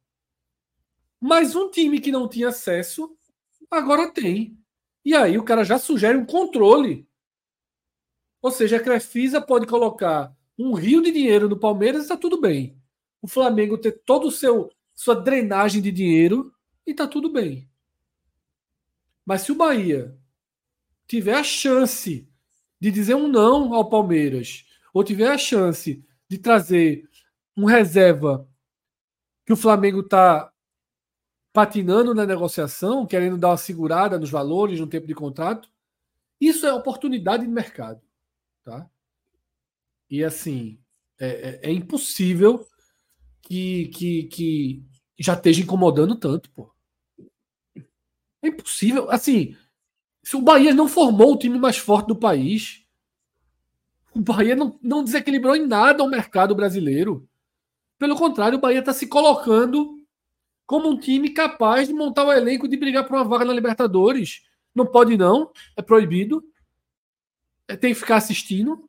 Mas 1.19 1.55
um 1.55 1.69
time 1.69 1.99
que 1.99 2.11
não 2.11 2.27
tinha 2.27 2.49
acesso, 2.49 3.15
agora 3.69 4.11
tem. 4.11 4.58
E 5.09 5.15
aí 5.15 5.39
o 5.39 5.43
cara 5.43 5.63
já 5.63 5.79
sugere 5.79 6.15
um 6.15 6.23
controle. 6.23 7.09
Ou 8.43 8.51
seja, 8.51 8.77
a 8.77 8.79
Crefisa 8.79 9.41
pode 9.41 9.65
colocar 9.65 10.31
um 10.55 10.75
rio 10.75 11.01
de 11.01 11.11
dinheiro 11.11 11.49
no 11.49 11.59
Palmeiras 11.59 12.01
e 12.01 12.03
está 12.03 12.15
tudo 12.15 12.39
bem. 12.39 12.79
O 13.19 13.27
Flamengo 13.27 13.75
ter 13.75 14.03
todo 14.05 14.27
o 14.27 14.31
seu 14.31 14.69
sua 14.93 15.15
drenagem 15.15 15.81
de 15.81 15.91
dinheiro 15.91 16.53
e 16.85 16.91
está 16.91 17.07
tudo 17.07 17.27
bem. 17.27 17.67
Mas 19.25 19.41
se 19.41 19.51
o 19.51 19.55
Bahia 19.55 20.15
tiver 21.07 21.33
a 21.33 21.43
chance 21.43 22.29
de 22.79 22.91
dizer 22.91 23.15
um 23.15 23.27
não 23.27 23.73
ao 23.73 23.89
Palmeiras, 23.89 24.63
ou 24.93 25.03
tiver 25.03 25.31
a 25.31 25.39
chance 25.39 26.05
de 26.29 26.37
trazer 26.37 27.09
um 27.57 27.65
reserva 27.65 28.47
que 29.43 29.53
o 29.53 29.57
Flamengo 29.57 30.01
está 30.01 30.53
patinando 31.59 32.15
na 32.15 32.25
negociação, 32.25 33.05
querendo 33.05 33.37
dar 33.37 33.49
uma 33.49 33.57
segurada 33.57 34.17
nos 34.17 34.29
valores, 34.29 34.79
no 34.79 34.87
tempo 34.87 35.05
de 35.05 35.13
contrato. 35.13 35.69
Isso 36.39 36.65
é 36.65 36.73
oportunidade 36.73 37.43
de 37.43 37.51
mercado. 37.51 38.01
Tá? 38.63 38.89
E 40.09 40.23
assim, 40.23 40.79
é, 41.19 41.27
é, 41.27 41.69
é 41.69 41.73
impossível 41.73 42.65
que, 43.41 43.89
que, 43.89 44.23
que 44.27 44.85
já 45.19 45.33
esteja 45.33 45.61
incomodando 45.61 46.15
tanto, 46.15 46.49
pô. 46.51 46.73
É 48.41 48.47
impossível. 48.47 49.11
Assim, 49.11 49.53
se 50.23 50.37
o 50.37 50.41
Bahia 50.41 50.73
não 50.73 50.87
formou 50.87 51.33
o 51.33 51.37
time 51.37 51.59
mais 51.59 51.77
forte 51.77 52.07
do 52.07 52.15
país, 52.15 52.85
o 54.15 54.21
Bahia 54.21 54.55
não, 54.55 54.79
não 54.81 55.03
desequilibrou 55.03 55.57
em 55.57 55.67
nada 55.67 56.05
o 56.05 56.09
mercado 56.09 56.55
brasileiro. 56.55 57.27
Pelo 57.97 58.15
contrário, 58.15 58.57
o 58.57 58.61
Bahia 58.61 58.79
está 58.79 58.93
se 58.93 59.07
colocando 59.07 59.98
como 60.69 60.87
um 60.87 60.99
time 60.99 61.31
capaz 61.31 61.87
de 61.87 61.95
montar 61.95 62.23
o 62.23 62.27
um 62.27 62.31
elenco 62.31 62.67
de 62.67 62.77
brigar 62.77 63.03
por 63.03 63.15
uma 63.15 63.23
vaga 63.23 63.43
na 63.43 63.51
Libertadores. 63.51 64.43
Não 64.73 64.85
pode, 64.85 65.17
não, 65.17 65.51
é 65.75 65.81
proibido. 65.81 66.43
É, 67.67 67.75
tem 67.75 67.91
que 67.91 67.99
ficar 67.99 68.17
assistindo. 68.17 68.87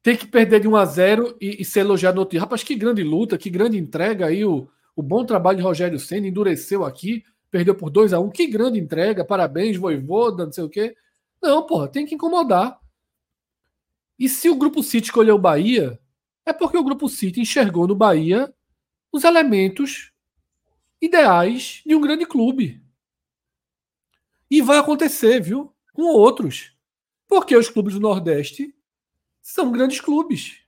Tem 0.00 0.16
que 0.16 0.28
perder 0.28 0.60
de 0.60 0.68
1 0.68 0.76
a 0.76 0.84
0 0.84 1.36
e, 1.40 1.60
e 1.60 1.64
ser 1.64 1.80
elogiado 1.80 2.14
no 2.14 2.20
outro 2.20 2.34
dia. 2.34 2.40
Rapaz, 2.40 2.62
que 2.62 2.76
grande 2.76 3.02
luta, 3.02 3.36
que 3.36 3.50
grande 3.50 3.76
entrega 3.76 4.26
aí. 4.26 4.44
O, 4.44 4.70
o 4.94 5.02
bom 5.02 5.24
trabalho 5.24 5.58
de 5.58 5.64
Rogério 5.64 5.98
Senna 5.98 6.28
endureceu 6.28 6.84
aqui, 6.84 7.24
perdeu 7.50 7.74
por 7.74 7.90
2 7.90 8.12
a 8.12 8.20
1 8.20 8.30
Que 8.30 8.46
grande 8.46 8.78
entrega, 8.78 9.24
parabéns, 9.24 9.76
Voivoda, 9.76 10.44
não 10.44 10.52
sei 10.52 10.62
o 10.62 10.70
quê. 10.70 10.94
Não, 11.42 11.66
porra, 11.66 11.88
tem 11.88 12.06
que 12.06 12.14
incomodar. 12.14 12.78
E 14.16 14.28
se 14.28 14.48
o 14.48 14.54
Grupo 14.54 14.84
City 14.84 15.06
escolheu 15.06 15.34
o 15.34 15.40
Bahia, 15.40 15.98
é 16.46 16.52
porque 16.52 16.78
o 16.78 16.84
Grupo 16.84 17.08
City 17.08 17.40
enxergou 17.40 17.88
no 17.88 17.96
Bahia 17.96 18.54
os 19.12 19.24
elementos 19.24 20.12
ideais 21.00 21.82
de 21.84 21.94
um 21.94 22.00
grande 22.00 22.26
clube. 22.26 22.82
E 24.50 24.60
vai 24.62 24.78
acontecer, 24.78 25.40
viu? 25.40 25.74
Com 25.92 26.02
outros. 26.04 26.76
Porque 27.26 27.56
os 27.56 27.68
clubes 27.68 27.94
do 27.94 28.00
Nordeste 28.00 28.74
são 29.42 29.70
grandes 29.70 30.00
clubes. 30.00 30.62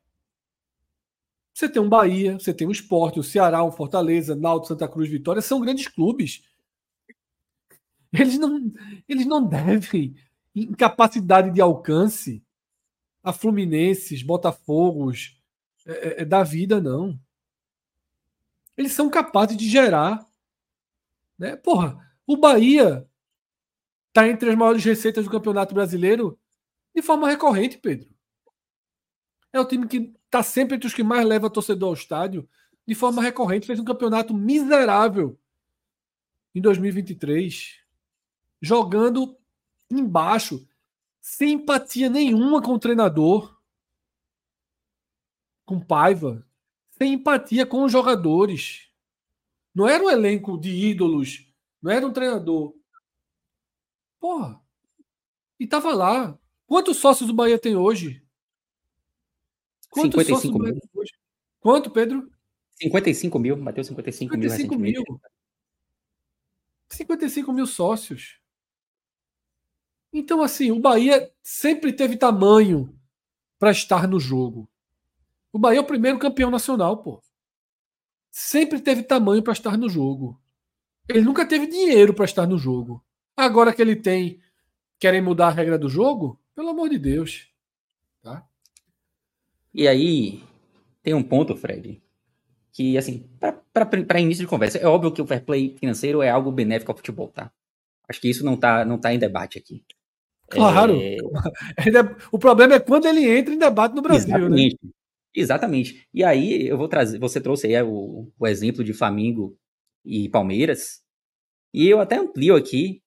Você 1.52 1.68
tem 1.68 1.80
um 1.80 1.88
Bahia, 1.88 2.38
você 2.38 2.54
tem 2.54 2.66
um 2.66 2.70
Esporte, 2.70 3.20
o 3.20 3.24
Ceará, 3.24 3.62
um 3.64 3.72
Fortaleza, 3.72 4.34
Náutico, 4.34 4.68
Santa 4.68 4.88
Cruz, 4.88 5.08
Vitória, 5.08 5.42
são 5.42 5.60
grandes 5.60 5.88
clubes. 5.88 6.42
Eles 8.12 8.38
não, 8.38 8.72
eles 9.08 9.26
não 9.26 9.46
devem, 9.46 10.16
em 10.54 10.72
capacidade 10.72 11.50
de 11.52 11.60
alcance, 11.60 12.42
a 13.22 13.32
Fluminenses, 13.32 14.22
Botafogos 14.22 15.38
é, 15.86 15.92
é, 15.92 16.22
é 16.22 16.24
da 16.24 16.42
vida, 16.42 16.80
não 16.80 17.18
eles 18.80 18.92
são 18.92 19.10
capazes 19.10 19.56
de 19.56 19.68
gerar. 19.68 20.26
Né? 21.38 21.54
Porra, 21.54 21.98
o 22.26 22.34
Bahia 22.34 23.06
está 24.08 24.26
entre 24.26 24.48
as 24.48 24.56
maiores 24.56 24.82
receitas 24.82 25.24
do 25.24 25.30
Campeonato 25.30 25.74
Brasileiro 25.74 26.40
de 26.94 27.02
forma 27.02 27.28
recorrente, 27.28 27.76
Pedro. 27.76 28.08
É 29.52 29.60
o 29.60 29.66
time 29.66 29.86
que 29.86 30.14
está 30.24 30.42
sempre 30.42 30.76
entre 30.76 30.86
os 30.86 30.94
que 30.94 31.02
mais 31.02 31.26
leva 31.26 31.50
torcedor 31.50 31.88
ao 31.88 31.94
estádio 31.94 32.48
de 32.86 32.94
forma 32.94 33.20
recorrente. 33.20 33.66
Fez 33.66 33.78
um 33.78 33.84
campeonato 33.84 34.32
miserável 34.32 35.38
em 36.54 36.60
2023, 36.62 37.80
jogando 38.62 39.36
embaixo, 39.90 40.66
sem 41.20 41.52
empatia 41.52 42.08
nenhuma 42.08 42.62
com 42.62 42.72
o 42.72 42.78
treinador, 42.78 43.60
com 45.66 45.78
Paiva, 45.78 46.44
sem 47.00 47.14
empatia 47.14 47.64
com 47.64 47.82
os 47.82 47.90
jogadores. 47.90 48.90
Não 49.74 49.88
era 49.88 50.04
um 50.04 50.10
elenco 50.10 50.58
de 50.58 50.68
ídolos, 50.68 51.50
não 51.80 51.90
era 51.90 52.06
um 52.06 52.12
treinador. 52.12 52.74
Porra. 54.20 54.60
E 55.58 55.66
tava 55.66 55.94
lá. 55.94 56.38
Quantos 56.66 56.98
sócios 56.98 57.30
o 57.30 57.32
Bahia 57.32 57.58
tem 57.58 57.74
hoje? 57.74 58.22
Quantos 59.88 60.22
55 60.24 60.58
mil. 60.58 60.78
Hoje? 60.94 61.12
Quanto, 61.58 61.90
Pedro? 61.90 62.30
55 62.72 63.38
mil, 63.38 63.56
bateu 63.56 63.82
55, 63.82 64.34
55 64.34 64.76
mil. 64.76 65.02
Mil. 65.02 65.20
55 66.90 67.52
mil 67.52 67.66
sócios. 67.66 68.38
Então, 70.12 70.42
assim, 70.42 70.70
o 70.70 70.78
Bahia 70.78 71.32
sempre 71.42 71.92
teve 71.92 72.16
tamanho 72.16 72.94
para 73.58 73.70
estar 73.70 74.06
no 74.06 74.20
jogo. 74.20 74.69
O 75.52 75.58
Bahia 75.58 75.78
é 75.78 75.82
o 75.82 75.86
primeiro 75.86 76.18
campeão 76.18 76.50
nacional, 76.50 76.98
pô. 76.98 77.22
Sempre 78.30 78.80
teve 78.80 79.02
tamanho 79.02 79.42
para 79.42 79.52
estar 79.52 79.76
no 79.76 79.88
jogo. 79.88 80.40
Ele 81.08 81.22
nunca 81.22 81.46
teve 81.46 81.66
dinheiro 81.66 82.14
para 82.14 82.24
estar 82.24 82.46
no 82.46 82.56
jogo. 82.56 83.04
Agora 83.36 83.72
que 83.72 83.82
ele 83.82 83.96
tem, 83.96 84.40
querem 84.98 85.20
mudar 85.20 85.48
a 85.48 85.52
regra 85.52 85.76
do 85.78 85.88
jogo? 85.88 86.40
Pelo 86.54 86.68
amor 86.68 86.88
de 86.88 86.98
Deus. 86.98 87.48
Tá? 88.22 88.46
E 89.74 89.88
aí, 89.88 90.44
tem 91.02 91.14
um 91.14 91.22
ponto, 91.22 91.56
Fred, 91.56 92.00
que, 92.72 92.96
assim, 92.96 93.28
para 93.72 94.20
início 94.20 94.44
de 94.44 94.48
conversa, 94.48 94.78
é 94.78 94.86
óbvio 94.86 95.12
que 95.12 95.22
o 95.22 95.26
fair 95.26 95.44
play 95.44 95.76
financeiro 95.78 96.22
é 96.22 96.30
algo 96.30 96.52
benéfico 96.52 96.92
ao 96.92 96.96
futebol, 96.96 97.28
tá? 97.28 97.50
Acho 98.08 98.20
que 98.20 98.28
isso 98.28 98.44
não 98.44 98.56
tá, 98.56 98.84
não 98.84 98.98
tá 98.98 99.12
em 99.12 99.18
debate 99.18 99.58
aqui. 99.58 99.84
Claro. 100.48 101.00
É... 101.00 101.16
O 102.30 102.38
problema 102.38 102.74
é 102.74 102.80
quando 102.80 103.06
ele 103.06 103.26
entra 103.28 103.54
em 103.54 103.58
debate 103.58 103.94
no 103.94 104.02
Brasil, 104.02 104.28
né? 104.28 104.36
Exatamente. 104.36 104.78
né? 104.82 104.90
Exatamente. 105.34 106.06
E 106.12 106.24
aí 106.24 106.66
eu 106.66 106.76
vou 106.76 106.88
trazer, 106.88 107.18
você 107.18 107.40
trouxe 107.40 107.66
aí 107.66 107.82
o, 107.82 108.30
o 108.38 108.46
exemplo 108.46 108.82
de 108.82 108.92
Flamengo 108.92 109.56
e 110.04 110.28
Palmeiras, 110.28 111.02
e 111.72 111.88
eu 111.88 112.00
até 112.00 112.16
amplio 112.16 112.56
aqui 112.56 113.02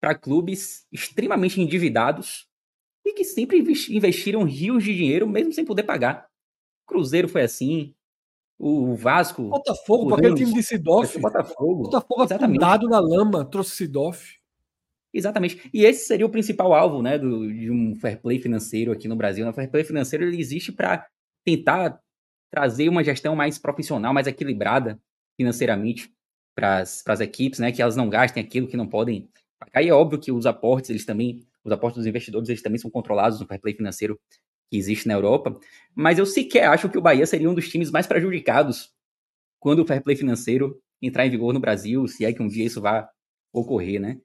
para 0.00 0.14
clubes 0.14 0.86
extremamente 0.90 1.60
endividados 1.60 2.46
e 3.04 3.12
que 3.12 3.24
sempre 3.24 3.58
investiram 3.58 4.42
rios 4.44 4.84
de 4.84 4.94
dinheiro 4.94 5.28
mesmo 5.28 5.52
sem 5.52 5.64
poder 5.64 5.82
pagar. 5.82 6.26
Cruzeiro 6.86 7.28
foi 7.28 7.42
assim, 7.42 7.94
o 8.58 8.94
Vasco. 8.94 9.48
Botafogo, 9.48 10.08
porque 10.08 10.26
aquele 10.26 10.44
time 10.44 10.54
de 10.54 10.62
Sidoff. 10.62 11.18
Botafogo. 11.18 11.82
Botafogo 11.84 12.24
Exatamente. 12.24 12.62
afundado 12.62 12.88
na 12.88 13.00
lama, 13.00 13.44
trouxe 13.44 13.76
Sidoff. 13.76 14.38
Exatamente. 15.12 15.68
E 15.72 15.84
esse 15.84 16.06
seria 16.06 16.26
o 16.26 16.30
principal 16.30 16.74
alvo 16.74 17.02
né, 17.02 17.18
do, 17.18 17.52
de 17.52 17.70
um 17.70 17.94
fair 17.96 18.20
play 18.20 18.38
financeiro 18.38 18.92
aqui 18.92 19.08
no 19.08 19.16
Brasil. 19.16 19.48
O 19.48 19.52
fair 19.52 19.70
play 19.70 19.84
financeiro 19.84 20.24
ele 20.24 20.38
existe 20.38 20.72
para 20.72 21.06
tentar 21.46 22.00
trazer 22.52 22.88
uma 22.88 23.04
gestão 23.04 23.36
mais 23.36 23.58
profissional, 23.58 24.12
mais 24.12 24.26
equilibrada 24.26 25.00
financeiramente 25.38 26.12
para 26.54 26.80
as 26.80 27.20
equipes, 27.20 27.60
né, 27.60 27.70
que 27.70 27.80
elas 27.80 27.96
não 27.96 28.08
gastem 28.08 28.42
aquilo 28.42 28.66
que 28.66 28.76
não 28.76 28.88
podem 28.88 29.28
pagar. 29.58 29.82
E 29.82 29.88
é 29.88 29.92
óbvio 29.92 30.18
que 30.18 30.32
os 30.32 30.46
aportes, 30.46 30.90
eles 30.90 31.04
também, 31.04 31.40
os 31.64 31.70
aportes 31.70 31.98
dos 31.98 32.06
investidores, 32.06 32.48
eles 32.48 32.62
também 32.62 32.78
são 32.78 32.90
controlados 32.90 33.38
no 33.38 33.46
fair 33.46 33.60
play 33.60 33.74
financeiro 33.74 34.18
que 34.70 34.76
existe 34.76 35.06
na 35.06 35.14
Europa. 35.14 35.58
Mas 35.94 36.18
eu 36.18 36.26
sequer 36.26 36.68
acho 36.68 36.88
que 36.88 36.98
o 36.98 37.02
Bahia 37.02 37.26
seria 37.26 37.48
um 37.48 37.54
dos 37.54 37.68
times 37.68 37.90
mais 37.90 38.06
prejudicados 38.06 38.90
quando 39.60 39.80
o 39.80 39.86
fair 39.86 40.02
play 40.02 40.16
financeiro 40.16 40.80
entrar 41.00 41.26
em 41.26 41.30
vigor 41.30 41.52
no 41.52 41.60
Brasil, 41.60 42.08
se 42.08 42.24
é 42.24 42.32
que 42.32 42.42
um 42.42 42.48
dia 42.48 42.64
isso 42.64 42.80
vai 42.80 43.06
ocorrer, 43.52 44.00
né? 44.00 44.18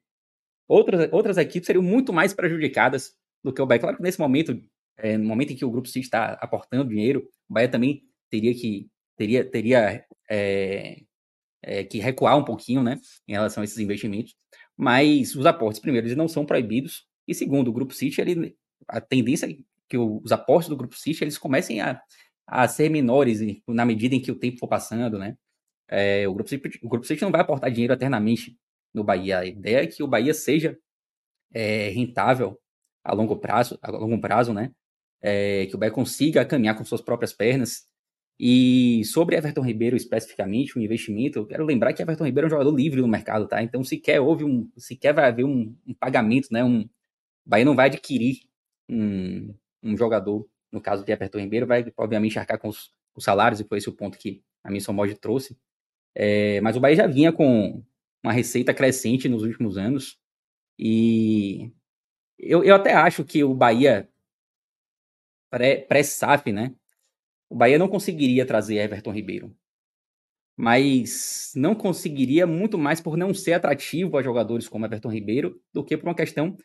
Outras, 0.66 1.12
outras 1.12 1.36
equipes 1.36 1.66
seriam 1.66 1.82
muito 1.82 2.12
mais 2.12 2.32
prejudicadas 2.32 3.14
do 3.44 3.52
que 3.52 3.60
o 3.60 3.66
Bahia. 3.66 3.80
Claro 3.80 3.96
que 3.98 4.02
nesse 4.02 4.18
momento, 4.18 4.58
é, 4.96 5.16
no 5.16 5.24
momento 5.24 5.52
em 5.52 5.56
que 5.56 5.64
o 5.64 5.70
Grupo 5.70 5.88
City 5.88 6.06
está 6.06 6.34
aportando 6.34 6.88
dinheiro, 6.88 7.28
o 7.48 7.54
Bahia 7.54 7.68
também 7.68 8.02
teria 8.30 8.54
que, 8.54 8.88
teria, 9.16 9.44
teria 9.44 10.04
é, 10.30 11.02
é, 11.62 11.84
que 11.84 11.98
recuar 11.98 12.36
um 12.36 12.44
pouquinho 12.44 12.82
né, 12.82 12.98
em 13.26 13.32
relação 13.32 13.62
a 13.62 13.64
esses 13.64 13.78
investimentos. 13.78 14.34
Mas 14.76 15.34
os 15.34 15.46
aportes, 15.46 15.80
primeiro, 15.80 16.06
eles 16.06 16.16
não 16.16 16.28
são 16.28 16.44
proibidos. 16.44 17.06
E 17.26 17.34
segundo, 17.34 17.68
o 17.68 17.72
Grupo 17.72 17.94
City, 17.94 18.20
ele, 18.20 18.56
a 18.88 19.00
tendência 19.00 19.46
é 19.46 19.56
que 19.88 19.98
os 19.98 20.32
aportes 20.32 20.68
do 20.68 20.76
Grupo 20.76 20.96
City 20.96 21.22
eles 21.22 21.38
comecem 21.38 21.80
a, 21.80 22.00
a 22.46 22.66
ser 22.66 22.88
menores 22.88 23.40
na 23.68 23.84
medida 23.84 24.14
em 24.14 24.20
que 24.20 24.32
o 24.32 24.38
tempo 24.38 24.58
for 24.58 24.68
passando, 24.68 25.18
né? 25.18 25.36
É, 25.88 26.26
o, 26.26 26.32
Grupo 26.32 26.48
City, 26.48 26.80
o 26.82 26.88
Grupo 26.88 27.06
City 27.06 27.22
não 27.22 27.30
vai 27.30 27.42
aportar 27.42 27.70
dinheiro 27.70 27.92
eternamente 27.92 28.56
no 28.94 29.04
Bahia. 29.04 29.40
A 29.40 29.46
ideia 29.46 29.82
é 29.82 29.86
que 29.86 30.02
o 30.02 30.06
Bahia 30.06 30.32
seja 30.32 30.78
é, 31.52 31.90
rentável 31.90 32.58
a 33.04 33.12
longo 33.12 33.36
prazo, 33.36 33.78
a 33.82 33.90
longo 33.90 34.20
prazo, 34.20 34.54
né? 34.54 34.72
É, 35.22 35.66
que 35.66 35.76
o 35.76 35.78
Bahia 35.78 35.92
consiga 35.92 36.44
caminhar 36.44 36.76
com 36.76 36.84
suas 36.84 37.00
próprias 37.00 37.32
pernas. 37.32 37.86
E 38.38 39.04
sobre 39.04 39.36
Everton 39.36 39.62
Ribeiro 39.62 39.96
especificamente, 39.96 40.76
o 40.76 40.82
investimento, 40.82 41.38
eu 41.38 41.46
quero 41.46 41.64
lembrar 41.64 41.92
que 41.92 42.02
Everton 42.02 42.24
Ribeiro 42.24 42.46
é 42.46 42.48
um 42.48 42.50
jogador 42.50 42.74
livre 42.74 43.00
no 43.00 43.06
mercado, 43.06 43.46
tá? 43.46 43.62
Então, 43.62 43.84
sequer 43.84 44.20
houve 44.20 44.42
um, 44.42 44.68
sequer 44.76 45.14
vai 45.14 45.26
haver 45.26 45.44
um, 45.44 45.76
um 45.86 45.94
pagamento, 45.94 46.48
né? 46.50 46.64
Um, 46.64 46.80
o 46.80 46.88
Bahia 47.46 47.64
não 47.64 47.76
vai 47.76 47.86
adquirir 47.86 48.40
um, 48.88 49.54
um 49.82 49.96
jogador, 49.96 50.48
no 50.72 50.80
caso 50.80 51.04
de 51.04 51.12
Everton 51.12 51.38
Ribeiro, 51.38 51.66
vai 51.66 51.84
obviamente 51.96 52.38
arcar 52.38 52.58
com 52.58 52.68
os, 52.68 52.92
os 53.14 53.22
salários, 53.22 53.60
e 53.60 53.64
foi 53.64 53.78
esse 53.78 53.88
o 53.88 53.92
ponto 53.92 54.18
que 54.18 54.42
a 54.64 54.70
Missão 54.70 54.94
Mod 54.94 55.14
trouxe. 55.16 55.56
É, 56.14 56.60
mas 56.60 56.76
o 56.76 56.80
Bahia 56.80 56.96
já 56.96 57.06
vinha 57.06 57.32
com 57.32 57.82
uma 58.22 58.32
receita 58.32 58.72
crescente 58.74 59.28
nos 59.28 59.42
últimos 59.42 59.76
anos. 59.76 60.18
E 60.78 61.72
eu, 62.38 62.64
eu 62.64 62.74
até 62.74 62.92
acho 62.94 63.24
que 63.24 63.44
o 63.44 63.54
Bahia, 63.54 64.08
pré-SAF, 65.52 66.44
pré 66.44 66.52
né? 66.52 66.74
O 67.48 67.54
Bahia 67.54 67.78
não 67.78 67.88
conseguiria 67.88 68.46
trazer 68.46 68.78
Everton 68.78 69.12
Ribeiro. 69.12 69.54
Mas 70.56 71.52
não 71.54 71.74
conseguiria 71.74 72.46
muito 72.46 72.78
mais 72.78 73.00
por 73.00 73.16
não 73.16 73.34
ser 73.34 73.54
atrativo 73.54 74.16
a 74.16 74.22
jogadores 74.22 74.68
como 74.68 74.86
Everton 74.86 75.10
Ribeiro 75.10 75.60
do 75.72 75.84
que 75.84 75.96
por 75.96 76.08
uma 76.08 76.14
questão 76.14 76.56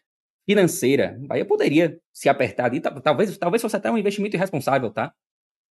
financeira. 0.46 1.18
O 1.22 1.28
Bahia 1.28 1.46
poderia 1.46 2.00
se 2.14 2.30
apertar 2.30 2.66
ali, 2.66 2.80
talvez, 2.80 3.38
talvez 3.38 3.62
fosse 3.62 3.76
até 3.76 3.92
um 3.92 3.98
investimento 3.98 4.36
irresponsável, 4.36 4.92
tá? 4.92 5.14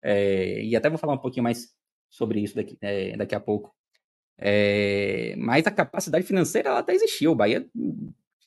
É, 0.03 0.61
e 0.63 0.75
até 0.75 0.89
vou 0.89 0.97
falar 0.97 1.13
um 1.13 1.17
pouquinho 1.21 1.43
mais 1.43 1.73
sobre 2.09 2.41
isso 2.41 2.55
daqui, 2.55 2.77
é, 2.81 3.15
daqui 3.15 3.35
a 3.35 3.39
pouco. 3.39 3.73
É, 4.37 5.33
mas 5.37 5.65
a 5.65 5.71
capacidade 5.71 6.25
financeira 6.25 6.69
ela 6.69 6.79
até 6.79 6.93
existiu. 6.93 7.31
O 7.31 7.35
Bahia 7.35 7.65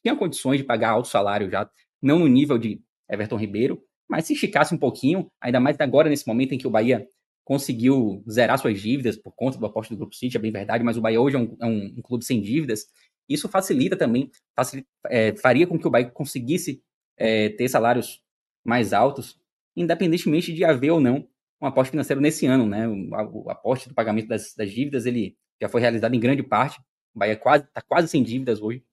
tinha 0.03 0.17
condições 0.17 0.59
de 0.59 0.65
pagar 0.65 0.91
alto 0.91 1.09
salário 1.09 1.51
já, 1.51 1.69
não 2.01 2.19
no 2.19 2.29
nível 2.29 2.59
de 2.59 2.83
Everton 3.09 3.37
Ribeiro, 3.37 3.83
mas 4.09 4.25
se 4.25 4.33
esticasse 4.33 4.75
um 4.75 4.79
pouquinho, 4.79 5.31
ainda 5.41 5.61
mais 5.61 5.77
agora 5.79 6.09
nesse 6.09 6.27
momento 6.27 6.53
em 6.53 6.59
que 6.59 6.67
o 6.67 6.71
Bahia 6.71 7.07
conseguiu 7.45 8.23
zerar 8.29 8.59
suas 8.59 8.81
dívidas 8.81 9.17
por 9.17 9.33
conta 9.33 9.59
do 9.59 9.67
aposto 9.67 9.91
do 9.91 9.97
Grupo 9.97 10.15
City, 10.15 10.37
é 10.37 10.41
bem 10.41 10.53
verdade, 10.53 10.85
mas 10.85 10.97
o 10.97 11.01
Bahia 11.01 11.21
hoje 11.21 11.37
é 11.37 11.39
um, 11.39 11.57
é 11.61 11.67
um, 11.67 11.95
um 11.99 12.03
clube 12.03 12.25
sem 12.25 12.41
dívidas. 12.41 12.87
Isso 13.29 13.49
facilita 13.49 13.97
também, 13.97 14.31
facilita, 14.55 14.89
é, 15.07 15.37
faria 15.37 15.67
com 15.67 15.79
que 15.79 15.87
o 15.87 15.91
Bahia 15.91 16.11
conseguisse 16.11 16.83
é, 17.17 17.51
ter 17.51 17.69
salários 17.69 18.23
mais 18.65 18.93
altos, 18.93 19.39
independentemente 19.77 20.53
de 20.53 20.65
haver 20.65 20.91
ou 20.91 21.01
não 21.01 21.27
um 21.61 21.67
aporte 21.67 21.91
financeiro 21.91 22.21
nesse 22.21 22.47
ano, 22.47 22.67
né? 22.67 22.87
O, 22.87 23.45
o 23.45 23.51
aporte 23.51 23.89
do 23.89 23.95
pagamento 23.95 24.29
das, 24.29 24.55
das 24.55 24.71
dívidas, 24.71 25.07
ele 25.07 25.37
já 25.61 25.69
foi 25.69 25.81
realizado 25.81 26.15
em 26.15 26.21
grande 26.21 26.43
parte. 26.43 26.79
O 27.15 27.19
Bahia 27.19 27.33
está 27.33 27.43
quase, 27.43 27.67
tá 27.73 27.83
quase 27.83 28.09
sem 28.09 28.23
dívidas 28.23 28.63
hoje. 28.63 28.85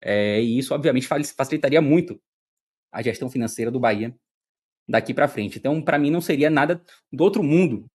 É, 0.00 0.40
e 0.40 0.58
isso, 0.58 0.74
obviamente, 0.74 1.06
facilitaria 1.06 1.82
muito 1.82 2.20
a 2.92 3.02
gestão 3.02 3.28
financeira 3.28 3.70
do 3.70 3.80
Bahia 3.80 4.14
daqui 4.88 5.14
para 5.14 5.28
frente. 5.28 5.58
Então, 5.58 5.80
para 5.82 5.98
mim, 5.98 6.10
não 6.10 6.20
seria 6.20 6.50
nada 6.50 6.82
do 7.12 7.24
outro 7.24 7.42
mundo 7.42 7.86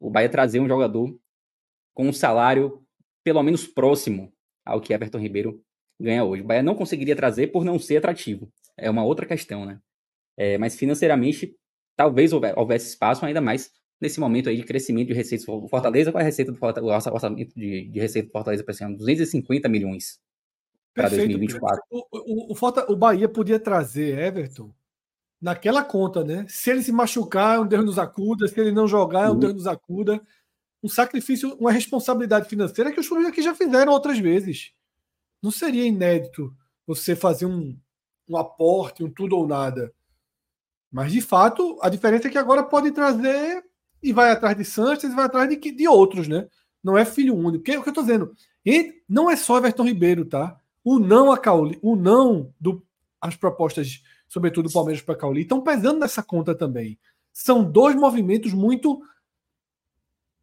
o 0.00 0.10
Bahia 0.10 0.28
trazer 0.28 0.60
um 0.60 0.68
jogador 0.68 1.16
com 1.94 2.08
um 2.08 2.12
salário 2.12 2.84
pelo 3.22 3.42
menos 3.42 3.66
próximo 3.66 4.32
ao 4.64 4.80
que 4.80 4.92
Everton 4.92 5.18
Ribeiro 5.18 5.62
ganha 5.98 6.24
hoje. 6.24 6.42
O 6.42 6.46
Bahia 6.46 6.62
não 6.62 6.74
conseguiria 6.74 7.16
trazer 7.16 7.48
por 7.48 7.64
não 7.64 7.78
ser 7.78 7.96
atrativo. 7.96 8.52
É 8.76 8.90
uma 8.90 9.04
outra 9.04 9.24
questão, 9.24 9.64
né? 9.64 9.80
É, 10.36 10.58
mas 10.58 10.76
financeiramente, 10.76 11.56
talvez 11.96 12.32
houvesse 12.32 12.88
espaço 12.88 13.24
ainda 13.24 13.40
mais 13.40 13.70
nesse 14.00 14.18
momento 14.20 14.48
aí 14.48 14.56
de 14.56 14.64
crescimento 14.64 15.08
de 15.08 15.14
receitas. 15.14 15.46
O 15.48 15.68
Fortaleza, 15.68 16.10
qual 16.10 16.20
é 16.20 16.24
a 16.24 16.26
receita 16.26 16.52
do 16.52 16.58
Fortaleza, 16.58 17.10
o 17.10 17.14
orçamento 17.14 17.54
de, 17.54 17.88
de 17.88 18.00
receita 18.00 18.28
do 18.28 18.32
Fortaleza 18.32 18.64
para 18.64 18.72
esse 18.72 18.84
ano? 18.84 18.96
250 18.96 19.68
milhões 19.68 20.18
para 20.92 21.08
2024. 21.08 21.82
O, 21.90 22.04
o, 22.12 22.52
o, 22.52 22.92
o 22.92 22.96
Bahia 22.96 23.28
podia 23.28 23.58
trazer 23.58 24.18
Everton 24.18 24.70
naquela 25.44 25.84
conta, 25.84 26.24
né? 26.24 26.46
Se 26.48 26.70
ele 26.70 26.82
se 26.82 26.90
machucar, 26.90 27.60
um 27.60 27.66
Deus 27.66 27.84
nos 27.84 27.98
acuda, 27.98 28.48
se 28.48 28.58
ele 28.58 28.72
não 28.72 28.88
jogar, 28.88 29.30
um 29.30 29.38
Deus 29.38 29.52
nos 29.52 29.66
acuda. 29.66 30.18
Um 30.82 30.88
sacrifício, 30.88 31.54
uma 31.56 31.70
responsabilidade 31.70 32.48
financeira 32.48 32.90
que 32.90 32.98
os 32.98 33.06
clubes 33.06 33.26
aqui 33.26 33.42
já 33.42 33.54
fizeram 33.54 33.92
outras 33.92 34.18
vezes. 34.18 34.72
Não 35.42 35.50
seria 35.50 35.84
inédito 35.84 36.56
você 36.86 37.14
fazer 37.14 37.44
um, 37.44 37.78
um 38.26 38.38
aporte, 38.38 39.04
um 39.04 39.10
tudo 39.10 39.36
ou 39.36 39.46
nada. 39.46 39.92
Mas, 40.90 41.12
de 41.12 41.20
fato, 41.20 41.78
a 41.82 41.90
diferença 41.90 42.28
é 42.28 42.30
que 42.30 42.38
agora 42.38 42.62
pode 42.62 42.90
trazer 42.90 43.62
e 44.02 44.14
vai 44.14 44.30
atrás 44.30 44.56
de 44.56 44.64
Sanches 44.64 45.12
e 45.12 45.14
vai 45.14 45.26
atrás 45.26 45.46
de, 45.46 45.56
de 45.56 45.86
outros, 45.86 46.26
né? 46.26 46.48
Não 46.82 46.96
é 46.96 47.04
filho 47.04 47.34
único. 47.34 47.64
Que, 47.64 47.76
o 47.76 47.82
que 47.82 47.88
eu 47.90 47.90
estou 47.90 48.04
dizendo? 48.04 48.34
E 48.64 48.94
não 49.06 49.30
é 49.30 49.36
só 49.36 49.58
Everton 49.58 49.84
Ribeiro, 49.84 50.24
tá? 50.24 50.58
O 50.82 50.98
não 50.98 51.30
a 51.30 51.36
Cauli, 51.36 51.78
o 51.82 51.94
não 51.96 52.50
do 52.58 52.82
as 53.20 53.36
propostas, 53.36 54.02
sobretudo 54.34 54.68
do 54.68 54.72
Palmeiras 54.72 55.00
para 55.00 55.14
Cauli, 55.14 55.42
estão 55.42 55.62
pesando 55.62 56.00
nessa 56.00 56.20
conta 56.20 56.56
também. 56.56 56.98
São 57.32 57.62
dois 57.62 57.94
movimentos 57.94 58.52
muito 58.52 59.00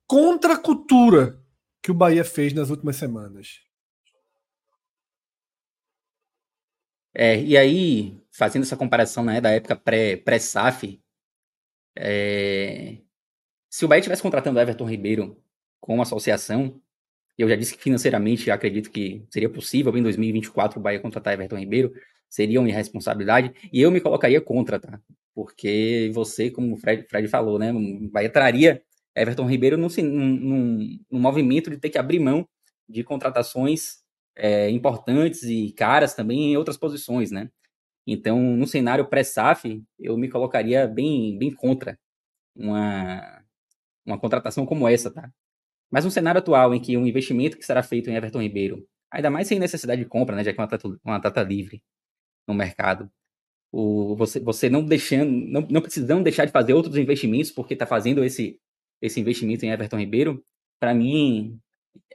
contra 0.08 0.54
a 0.54 0.58
cultura 0.58 1.38
que 1.84 1.92
o 1.92 1.94
Bahia 1.94 2.24
fez 2.24 2.54
nas 2.54 2.70
últimas 2.70 2.96
semanas. 2.96 3.60
É, 7.14 7.42
e 7.42 7.58
aí, 7.58 8.18
fazendo 8.32 8.64
essa 8.64 8.78
comparação 8.78 9.26
né, 9.26 9.42
da 9.42 9.50
época 9.50 9.76
pré-SAF, 9.76 11.02
pré 11.94 12.02
é, 12.02 12.98
se 13.70 13.84
o 13.84 13.90
Bahia 13.90 14.00
estivesse 14.00 14.22
contratando 14.22 14.58
Everton 14.58 14.90
Ribeiro 14.90 15.44
com 15.82 15.96
uma 15.96 16.04
associação, 16.04 16.82
eu 17.38 17.50
já 17.50 17.58
disse 17.58 17.76
que 17.76 17.84
financeiramente 17.84 18.50
acredito 18.50 18.90
que 18.90 19.26
seria 19.30 19.50
possível 19.50 19.98
em 19.98 20.04
2024 20.04 20.80
o 20.80 20.82
Bahia 20.82 21.02
contratar 21.02 21.34
Everton 21.34 21.58
Ribeiro, 21.58 21.94
seria 22.32 22.62
uma 22.62 22.70
irresponsabilidade, 22.70 23.54
e 23.74 23.82
eu 23.82 23.91
me 23.91 24.00
colocaria 24.00 24.39
contra, 24.39 24.80
tá? 24.80 25.00
Porque 25.36 26.10
você, 26.13 26.50
como 26.50 26.74
o 26.74 26.78
Fred, 26.78 27.06
Fred 27.10 27.28
falou, 27.28 27.60
né, 27.60 27.74
o 27.74 28.10
Bahia 28.10 28.30
traria 28.30 28.82
Everton 29.15 29.46
Ribeiro 29.46 29.78
num, 29.78 29.89
num, 30.02 31.00
num 31.12 31.20
movimento 31.20 31.70
de 31.70 31.78
ter 31.78 31.89
que 31.89 31.98
abrir 31.98 32.20
mão 32.20 32.48
de 32.88 33.04
contratações 33.04 33.98
é, 34.36 34.70
importantes 34.70 35.44
e 35.44 35.74
caras 35.74 36.13
também 36.13 36.54
em 36.54 36.58
outras 36.58 36.78
posições, 36.78 37.32
né? 37.32 37.50
Então, 38.08 38.39
no 38.41 38.65
cenário 38.65 39.08
pré-SAF, 39.08 39.84
eu 40.00 40.17
me 40.17 40.30
colocaria 40.30 40.88
bem, 40.88 41.38
bem 41.38 41.52
contra 41.54 42.00
uma, 42.56 43.44
uma 44.06 44.17
contratação 44.20 44.65
como 44.65 44.88
essa, 44.88 45.12
tá? 45.12 45.30
Mas 45.91 46.06
no 46.06 46.12
cenário 46.12 46.39
atual, 46.39 46.74
em 46.74 46.82
que 46.82 46.98
um 46.98 47.06
investimento 47.06 47.58
que 47.58 47.65
será 47.65 47.84
feito 47.84 48.10
em 48.10 48.15
Everton 48.15 48.41
Ribeiro, 48.41 48.88
ainda 49.12 49.30
mais 49.30 49.48
sem 49.48 49.60
necessidade 49.60 50.02
de 50.04 50.10
compra, 50.10 50.36
né, 50.36 50.44
já 50.44 50.54
que 50.54 50.62
é 50.62 50.67
uma 51.04 51.17
atleta 51.17 51.44
livre 51.44 51.84
no 52.52 52.58
mercado, 52.58 53.10
o, 53.72 54.16
você, 54.16 54.40
você 54.40 54.70
não 54.70 54.84
deixando, 54.84 55.32
não, 55.32 55.62
não 55.70 55.82
precisando 55.82 56.24
deixar 56.24 56.46
de 56.46 56.52
fazer 56.52 56.74
outros 56.74 56.98
investimentos 56.98 57.52
porque 57.52 57.74
está 57.74 57.86
fazendo 57.86 58.24
esse, 58.24 58.60
esse 59.02 59.20
investimento 59.20 59.66
em 59.66 59.70
Everton 59.70 59.98
Ribeiro, 59.98 60.44
para 60.80 60.94
mim 60.94 61.60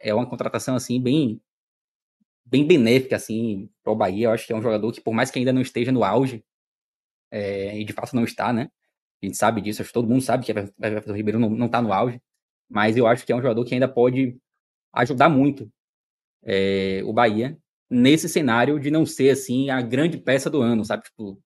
é 0.01 0.15
uma 0.15 0.29
contratação 0.29 0.77
assim 0.77 1.01
bem 1.01 1.41
bem 2.45 2.67
benéfica 2.67 3.17
assim 3.17 3.71
para 3.83 3.93
o 3.93 3.97
Bahia. 3.97 4.27
Eu 4.27 4.33
acho 4.33 4.47
que 4.47 4.53
é 4.53 4.57
um 4.57 4.63
jogador 4.63 4.93
que, 4.93 5.01
por 5.01 5.13
mais 5.15 5.31
que 5.31 5.39
ainda 5.39 5.53
não 5.53 5.63
esteja 5.63 5.91
no 5.93 6.05
auge, 6.05 6.45
é, 7.31 7.79
e 7.79 7.85
de 7.85 7.93
fato 7.93 8.15
não 8.15 8.25
está, 8.25 8.53
né? 8.53 8.71
A 9.23 9.27
gente 9.27 9.37
sabe 9.37 9.61
disso, 9.61 9.83
acho 9.83 9.91
que 9.91 9.95
todo 9.95 10.09
mundo 10.09 10.23
sabe 10.23 10.45
que 10.45 10.53
Everton 10.53 11.15
Ribeiro 11.15 11.39
não 11.39 11.67
está 11.67 11.83
no 11.83 11.93
auge, 11.93 12.21
mas 12.69 12.97
eu 12.97 13.07
acho 13.07 13.27
que 13.27 13.33
é 13.33 13.37
um 13.37 13.43
jogador 13.43 13.65
que 13.65 13.75
ainda 13.75 13.89
pode 13.89 14.39
ajudar 14.93 15.29
muito 15.29 15.71
é, 16.45 17.03
o 17.05 17.13
Bahia 17.13 17.59
nesse 17.91 18.29
cenário 18.29 18.79
de 18.81 18.91
não 18.91 19.07
ser 19.07 19.31
assim 19.31 19.71
a 19.71 19.81
grande 19.81 20.19
peça 20.19 20.51
do 20.51 20.61
ano, 20.61 20.85
sabe? 20.85 21.05
Tipo, 21.05 21.43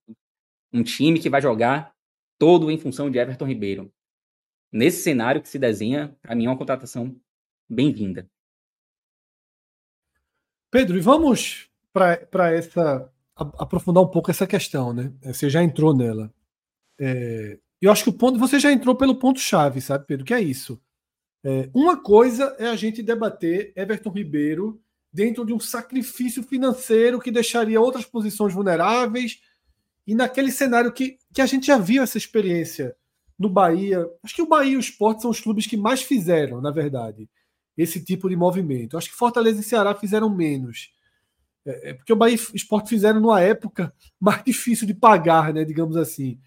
um 0.73 0.83
time 0.83 1.19
que 1.19 1.31
vai 1.31 1.41
jogar 1.41 1.95
todo 2.39 2.71
em 2.71 2.79
função 2.79 3.11
de 3.11 3.19
Everton 3.19 3.47
Ribeiro. 3.47 3.93
Nesse 4.73 5.03
cenário 5.03 5.43
que 5.43 5.49
se 5.49 5.59
desenha, 5.59 6.17
para 6.23 6.35
mim 6.35 6.47
é 6.47 6.49
uma 6.49 6.59
contratação 6.59 7.15
bem-vinda. 7.69 8.29
Pedro, 10.71 10.97
e 10.97 11.01
vamos 11.01 11.69
para 11.93 12.53
essa 12.53 13.13
aprofundar 13.35 14.03
um 14.03 14.09
pouco 14.09 14.31
essa 14.31 14.47
questão, 14.47 14.93
né? 14.93 15.13
Você 15.23 15.49
já 15.49 15.63
entrou 15.63 15.97
nela. 15.97 16.33
É, 16.99 17.59
eu 17.81 17.91
acho 17.91 18.05
que 18.05 18.11
o 18.11 18.17
ponto 18.17 18.39
você 18.39 18.61
já 18.61 18.71
entrou 18.71 18.95
pelo 18.95 19.19
ponto 19.19 19.41
chave, 19.41 19.81
sabe, 19.81 20.07
Pedro? 20.07 20.25
Que 20.25 20.35
é 20.35 20.41
isso. 20.41 20.81
É, 21.43 21.71
uma 21.75 22.01
coisa 22.01 22.55
é 22.59 22.67
a 22.67 22.77
gente 22.77 23.03
debater 23.03 23.73
Everton 23.75 24.11
Ribeiro 24.11 24.81
dentro 25.13 25.45
de 25.45 25.53
um 25.53 25.61
sacrifício 25.61 26.43
financeiro 26.43 27.21
que 27.21 27.31
deixaria 27.31 27.81
outras 27.81 28.05
posições 28.05 28.55
vulneráveis 28.55 29.41
e 30.07 30.15
naquele 30.15 30.51
cenário 30.51 30.93
que, 30.93 31.19
que 31.33 31.41
a 31.41 31.47
gente 31.47 31.67
já 31.67 31.79
viu 31.79 32.03
essa 32.03 32.19
experiência 32.19 32.97
no 33.39 33.49
Bahia. 33.49 34.07
Acho 34.23 34.35
que 34.35 34.43
o 34.43 34.49
Bahia 34.49 34.73
e 34.73 34.77
o 34.77 34.81
Sport 34.81 35.21
são 35.21 35.31
os 35.31 35.41
clubes 35.41 35.67
que 35.67 35.77
mais 35.77 36.03
fizeram, 36.03 36.61
na 36.61 36.71
verdade 36.71 37.29
esse 37.77 38.03
tipo 38.03 38.29
de 38.29 38.37
movimento. 38.37 38.97
Acho 38.97 39.09
que 39.09 39.17
Fortaleza 39.17 39.61
e 39.61 39.65
Ceará 39.65 39.95
fizeram 39.95 40.29
menos. 40.29 40.93
É, 41.65 41.91
é 41.91 41.95
porque 41.95 42.13
o 42.13 42.17
Bahia 42.17 42.37
e 42.37 42.53
o 42.53 42.57
Sport 42.57 42.89
fizeram 42.89 43.21
numa 43.21 43.41
época 43.41 43.93
mais 44.21 44.43
difícil 44.45 44.87
de 44.87 44.95
pagar, 44.95 45.53
né, 45.53 45.65
digamos 45.65 45.97
assim. 45.97 46.39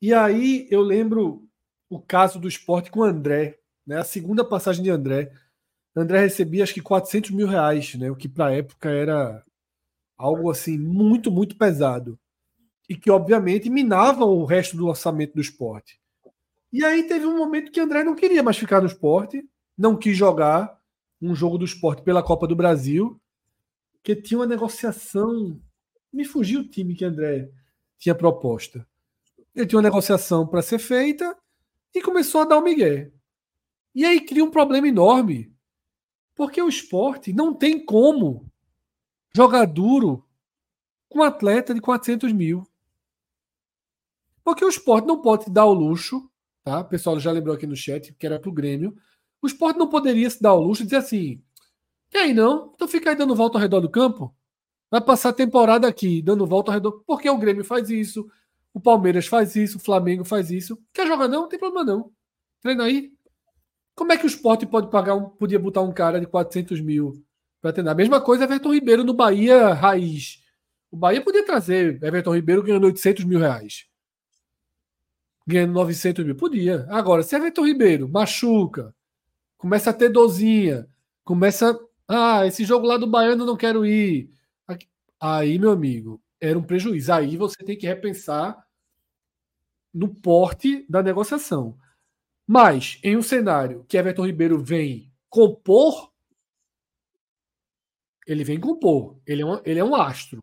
E 0.00 0.12
aí 0.12 0.66
eu 0.70 0.82
lembro 0.82 1.48
o 1.88 2.00
caso 2.00 2.38
do 2.38 2.48
esporte 2.48 2.90
com 2.90 3.00
o 3.00 3.04
André, 3.04 3.58
né, 3.86 3.98
a 3.98 4.04
segunda 4.04 4.44
passagem 4.44 4.82
de 4.82 4.90
André. 4.90 5.32
André 5.94 6.20
recebia 6.20 6.62
acho 6.62 6.74
que 6.74 6.80
400 6.80 7.30
mil 7.30 7.46
reais, 7.46 7.94
né, 7.94 8.10
o 8.10 8.16
que 8.16 8.28
para 8.28 8.46
a 8.46 8.52
época 8.52 8.88
era 8.88 9.44
algo 10.16 10.50
assim 10.50 10.78
muito, 10.78 11.30
muito 11.30 11.56
pesado. 11.56 12.18
E 12.88 12.96
que 12.96 13.10
obviamente 13.10 13.70
minava 13.70 14.24
o 14.24 14.44
resto 14.44 14.76
do 14.76 14.86
orçamento 14.86 15.34
do 15.34 15.40
esporte. 15.40 16.00
E 16.72 16.84
aí 16.84 17.02
teve 17.02 17.26
um 17.26 17.36
momento 17.36 17.70
que 17.70 17.80
André 17.80 18.02
não 18.02 18.14
queria 18.14 18.42
mais 18.42 18.56
ficar 18.56 18.80
no 18.80 18.86
esporte, 18.86 19.46
não 19.76 19.96
quis 19.96 20.16
jogar 20.16 20.78
um 21.20 21.34
jogo 21.34 21.58
do 21.58 21.64
esporte 21.64 22.02
pela 22.02 22.22
Copa 22.22 22.46
do 22.46 22.56
Brasil, 22.56 23.20
que 24.02 24.16
tinha 24.16 24.38
uma 24.38 24.46
negociação. 24.46 25.60
Me 26.12 26.24
fugiu 26.24 26.60
o 26.60 26.68
time 26.68 26.94
que 26.94 27.04
André 27.04 27.50
tinha 27.98 28.14
proposta. 28.14 28.86
Ele 29.54 29.66
tinha 29.66 29.78
uma 29.78 29.88
negociação 29.88 30.46
para 30.46 30.62
ser 30.62 30.78
feita 30.78 31.36
e 31.94 32.00
começou 32.00 32.40
a 32.40 32.44
dar 32.46 32.58
o 32.58 32.62
migué. 32.62 33.12
E 33.94 34.04
aí 34.04 34.20
cria 34.20 34.44
um 34.44 34.50
problema 34.50 34.88
enorme, 34.88 35.51
porque 36.34 36.60
o 36.60 36.68
esporte 36.68 37.32
não 37.32 37.54
tem 37.54 37.84
como 37.84 38.50
jogar 39.34 39.66
duro 39.66 40.24
com 41.08 41.20
um 41.20 41.22
atleta 41.22 41.74
de 41.74 41.80
400 41.80 42.32
mil. 42.32 42.66
Porque 44.44 44.64
o 44.64 44.68
esporte 44.68 45.06
não 45.06 45.20
pode 45.20 45.50
dar 45.50 45.66
o 45.66 45.74
luxo, 45.74 46.28
tá? 46.64 46.80
O 46.80 46.84
pessoal 46.84 47.18
já 47.20 47.30
lembrou 47.30 47.54
aqui 47.54 47.66
no 47.66 47.76
chat 47.76 48.12
que 48.14 48.26
era 48.26 48.40
para 48.40 48.50
o 48.50 48.54
Grêmio, 48.54 48.96
o 49.40 49.46
esporte 49.46 49.78
não 49.78 49.88
poderia 49.88 50.28
se 50.28 50.42
dar 50.42 50.54
o 50.54 50.60
luxo 50.60 50.82
de 50.82 50.86
dizer 50.86 50.96
assim: 50.96 51.42
e 52.12 52.18
aí 52.18 52.34
não? 52.34 52.72
Então 52.74 52.86
fica 52.86 53.10
aí 53.10 53.16
dando 53.16 53.34
volta 53.34 53.56
ao 53.56 53.62
redor 53.62 53.80
do 53.80 53.90
campo? 53.90 54.34
Vai 54.90 55.00
passar 55.00 55.30
a 55.30 55.32
temporada 55.32 55.88
aqui, 55.88 56.20
dando 56.20 56.46
volta 56.46 56.70
ao 56.70 56.74
redor. 56.74 57.02
Porque 57.06 57.28
o 57.28 57.38
Grêmio 57.38 57.64
faz 57.64 57.88
isso, 57.88 58.28
o 58.74 58.80
Palmeiras 58.80 59.26
faz 59.26 59.56
isso, 59.56 59.78
o 59.78 59.80
Flamengo 59.80 60.24
faz 60.24 60.50
isso. 60.50 60.78
Quer 60.92 61.06
jogar 61.06 61.28
não? 61.28 61.42
Não 61.42 61.48
tem 61.48 61.58
problema 61.58 61.84
não. 61.84 62.12
Treina 62.60 62.84
aí. 62.84 63.11
Como 63.94 64.12
é 64.12 64.16
que 64.16 64.24
o 64.24 64.26
esporte 64.26 64.66
pode 64.66 64.90
pagar 64.90 65.14
um, 65.14 65.28
podia 65.28 65.58
botar 65.58 65.82
um 65.82 65.92
cara 65.92 66.18
de 66.18 66.26
400 66.26 66.80
mil 66.80 67.22
para 67.60 67.72
treinar? 67.72 67.92
A 67.92 67.96
mesma 67.96 68.20
coisa 68.20 68.44
Everton 68.44 68.72
Ribeiro 68.72 69.04
no 69.04 69.14
Bahia 69.14 69.74
Raiz. 69.74 70.42
O 70.90 70.96
Bahia 70.96 71.22
podia 71.22 71.44
trazer 71.44 72.02
Everton 72.02 72.34
Ribeiro 72.34 72.62
ganhando 72.62 72.86
800 72.86 73.24
mil 73.24 73.38
reais. 73.38 73.86
Ganhando 75.46 75.72
900 75.72 76.24
mil. 76.24 76.36
Podia. 76.36 76.86
Agora, 76.88 77.22
se 77.22 77.34
Everton 77.36 77.66
Ribeiro 77.66 78.08
machuca, 78.08 78.94
começa 79.56 79.90
a 79.90 79.94
ter 79.94 80.08
dozinha, 80.08 80.88
começa. 81.24 81.78
Ah, 82.08 82.46
esse 82.46 82.64
jogo 82.64 82.86
lá 82.86 82.96
do 82.96 83.06
Baiano 83.06 83.42
eu 83.42 83.46
não 83.46 83.56
quero 83.56 83.86
ir. 83.86 84.30
Aí, 85.20 85.56
meu 85.56 85.70
amigo, 85.70 86.20
era 86.40 86.58
um 86.58 86.62
prejuízo. 86.62 87.12
Aí 87.12 87.36
você 87.36 87.62
tem 87.64 87.78
que 87.78 87.86
repensar 87.86 88.66
no 89.94 90.08
porte 90.08 90.84
da 90.88 91.02
negociação. 91.02 91.78
Mas, 92.52 92.98
em 93.02 93.16
um 93.16 93.22
cenário 93.22 93.82
que 93.88 93.96
Everton 93.96 94.26
Ribeiro 94.26 94.62
vem 94.62 95.10
compor, 95.30 96.12
ele 98.26 98.44
vem 98.44 98.60
compor. 98.60 99.16
Ele 99.26 99.40
é 99.40 99.46
um, 99.46 99.62
ele 99.64 99.80
é 99.80 99.84
um 99.84 99.94
astro. 99.94 100.38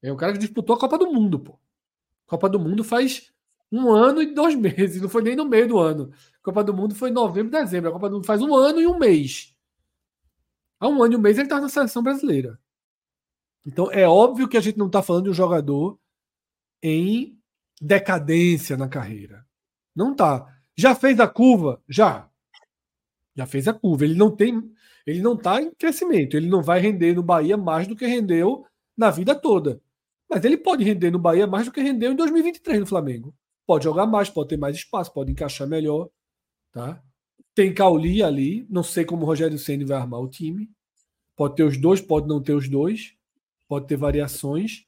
É 0.00 0.12
o 0.12 0.16
cara 0.16 0.34
que 0.34 0.38
disputou 0.38 0.76
a 0.76 0.78
Copa 0.78 0.96
do 0.96 1.12
Mundo, 1.12 1.40
pô. 1.40 1.58
Copa 2.28 2.48
do 2.48 2.60
Mundo 2.60 2.84
faz 2.84 3.32
um 3.72 3.90
ano 3.90 4.22
e 4.22 4.32
dois 4.32 4.54
meses, 4.56 5.02
não 5.02 5.08
foi 5.08 5.20
nem 5.20 5.34
no 5.34 5.44
meio 5.44 5.66
do 5.66 5.80
ano. 5.80 6.12
Copa 6.44 6.62
do 6.62 6.72
Mundo 6.72 6.94
foi 6.94 7.10
em 7.10 7.14
novembro 7.14 7.50
dezembro. 7.50 7.90
A 7.90 7.92
Copa 7.92 8.08
do 8.08 8.14
Mundo 8.14 8.26
faz 8.26 8.40
um 8.40 8.54
ano 8.54 8.80
e 8.80 8.86
um 8.86 8.96
mês. 8.96 9.52
Há 10.78 10.86
um 10.86 11.02
ano 11.02 11.14
e 11.14 11.16
um 11.16 11.20
mês 11.20 11.38
ele 11.38 11.46
está 11.46 11.60
na 11.60 11.68
seleção 11.68 12.04
brasileira. 12.04 12.56
Então 13.66 13.90
é 13.90 14.06
óbvio 14.06 14.46
que 14.46 14.56
a 14.56 14.60
gente 14.60 14.78
não 14.78 14.86
está 14.86 15.02
falando 15.02 15.24
de 15.24 15.30
um 15.30 15.34
jogador 15.34 15.98
em 16.80 17.36
decadência 17.82 18.76
na 18.76 18.88
carreira. 18.88 19.44
Não 19.92 20.14
tá. 20.14 20.55
Já 20.76 20.94
fez 20.94 21.18
a 21.20 21.26
curva? 21.26 21.82
Já. 21.88 22.28
Já 23.34 23.46
fez 23.46 23.66
a 23.68 23.72
curva. 23.72 24.04
Ele 24.04 24.14
não 24.14 24.30
tem. 24.30 24.62
Ele 25.06 25.20
não 25.20 25.34
está 25.34 25.60
em 25.60 25.70
crescimento. 25.70 26.36
Ele 26.36 26.48
não 26.48 26.62
vai 26.62 26.80
render 26.80 27.14
no 27.14 27.22
Bahia 27.22 27.56
mais 27.56 27.86
do 27.86 27.96
que 27.96 28.06
rendeu 28.06 28.64
na 28.96 29.10
vida 29.10 29.34
toda. 29.34 29.80
Mas 30.28 30.44
ele 30.44 30.56
pode 30.56 30.84
render 30.84 31.10
no 31.10 31.18
Bahia 31.18 31.46
mais 31.46 31.66
do 31.66 31.72
que 31.72 31.80
rendeu 31.80 32.12
em 32.12 32.16
2023 32.16 32.80
no 32.80 32.86
Flamengo. 32.86 33.34
Pode 33.66 33.84
jogar 33.84 34.06
mais, 34.06 34.28
pode 34.28 34.48
ter 34.48 34.56
mais 34.56 34.76
espaço, 34.76 35.12
pode 35.12 35.30
encaixar 35.30 35.66
melhor. 35.68 36.08
Tá? 36.72 37.02
Tem 37.54 37.72
Cauli 37.72 38.22
ali, 38.22 38.66
não 38.68 38.82
sei 38.82 39.04
como 39.04 39.22
o 39.22 39.26
Rogério 39.26 39.58
Ceni 39.58 39.84
vai 39.84 39.96
armar 39.96 40.20
o 40.20 40.28
time. 40.28 40.68
Pode 41.36 41.54
ter 41.54 41.62
os 41.62 41.76
dois, 41.76 42.00
pode 42.00 42.26
não 42.26 42.42
ter 42.42 42.54
os 42.54 42.68
dois, 42.68 43.14
pode 43.68 43.86
ter 43.86 43.96
variações. 43.96 44.84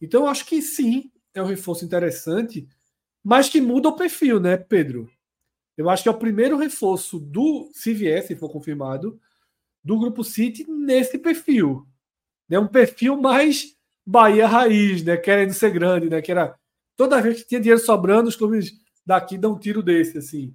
Então 0.00 0.26
acho 0.26 0.46
que 0.46 0.62
sim, 0.62 1.10
é 1.34 1.42
um 1.42 1.46
reforço 1.46 1.84
interessante 1.84 2.68
mas 3.22 3.48
que 3.48 3.60
muda 3.60 3.90
o 3.90 3.96
perfil, 3.96 4.40
né, 4.40 4.56
Pedro? 4.56 5.10
Eu 5.78 5.88
acho 5.88 6.02
que 6.02 6.08
é 6.08 6.12
o 6.12 6.18
primeiro 6.18 6.56
reforço 6.56 7.20
do, 7.20 7.70
se 7.72 7.94
vier, 7.94 8.20
se 8.24 8.34
for 8.34 8.50
confirmado, 8.50 9.18
do 9.82 9.96
Grupo 9.96 10.24
City 10.24 10.68
nesse 10.68 11.18
perfil. 11.18 11.86
Né? 12.48 12.58
Um 12.58 12.66
perfil 12.66 13.16
mais 13.16 13.78
Bahia 14.04 14.46
raiz, 14.46 15.04
né? 15.04 15.16
Querendo 15.16 15.52
ser 15.52 15.70
grande, 15.70 16.08
né? 16.10 16.20
Que 16.20 16.32
era 16.32 16.56
toda 16.96 17.20
vez 17.20 17.42
que 17.42 17.48
tinha 17.48 17.60
dinheiro 17.60 17.80
sobrando, 17.80 18.28
os 18.28 18.34
clubes 18.34 18.72
daqui 19.04 19.38
dão 19.38 19.52
um 19.52 19.58
tiro 19.58 19.82
desse, 19.82 20.18
assim. 20.18 20.54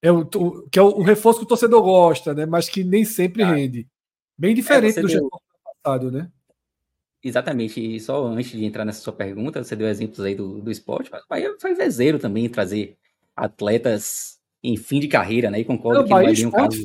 É 0.00 0.12
o, 0.12 0.24
que 0.68 0.78
é 0.78 0.82
o, 0.82 0.98
o 0.98 1.02
reforço 1.02 1.40
que 1.40 1.46
o 1.46 1.48
torcedor 1.48 1.82
gosta, 1.82 2.34
né? 2.34 2.46
Mas 2.46 2.68
que 2.68 2.84
nem 2.84 3.04
sempre 3.04 3.42
ah, 3.42 3.52
rende. 3.52 3.88
Bem 4.38 4.52
é, 4.52 4.54
diferente 4.54 4.98
é, 4.98 5.02
do 5.02 5.08
deu... 5.08 5.28
passado, 5.64 6.10
né? 6.12 6.30
Exatamente. 7.22 7.80
E 7.80 7.98
só 7.98 8.26
antes 8.26 8.52
de 8.52 8.64
entrar 8.64 8.84
nessa 8.84 9.00
sua 9.00 9.12
pergunta, 9.12 9.64
você 9.64 9.74
deu 9.74 9.88
exemplos 9.88 10.20
aí 10.20 10.34
do, 10.34 10.60
do 10.60 10.70
esporte, 10.70 11.10
mas 11.10 11.24
o 11.24 11.28
Bahia 11.28 11.56
foi 11.58 11.74
vezeiro 11.74 12.18
também 12.18 12.48
trazer 12.48 12.98
atletas 13.36 14.38
em 14.62 14.76
fim 14.76 15.00
de 15.00 15.08
carreira, 15.08 15.50
né? 15.50 15.60
E 15.60 15.64
concordo 15.64 16.00
é, 16.00 16.04
que 16.04 16.10
Bahia 16.10 16.32
não 16.32 16.44
é 16.44 16.46
um 16.46 16.50
caso. 16.50 16.82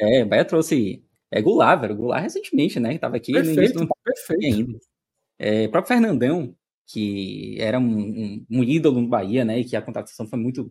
É, 0.00 0.18
é, 0.18 0.24
o 0.24 0.26
Bahia 0.26 0.44
trouxe 0.44 1.04
é 1.32 1.40
Goulart, 1.40 1.80
velho. 1.80 1.96
Goulart 1.96 2.22
recentemente, 2.22 2.78
né? 2.78 2.98
Tava 2.98 3.16
aqui 3.16 3.32
perfeito, 3.32 3.56
no 3.56 3.62
início 3.62 3.80
do 3.80 3.88
perfeito. 4.04 4.44
ainda. 4.44 4.78
É, 5.38 5.66
o 5.66 5.70
próprio 5.70 5.94
Fernandão, 5.94 6.54
que 6.86 7.56
era 7.58 7.78
um, 7.78 7.98
um, 7.98 8.46
um, 8.50 8.62
ídolo 8.62 9.00
no 9.00 9.08
Bahia, 9.08 9.44
né? 9.44 9.60
E 9.60 9.64
que 9.64 9.74
a 9.74 9.80
contratação 9.80 10.26
foi 10.26 10.38
muito 10.38 10.70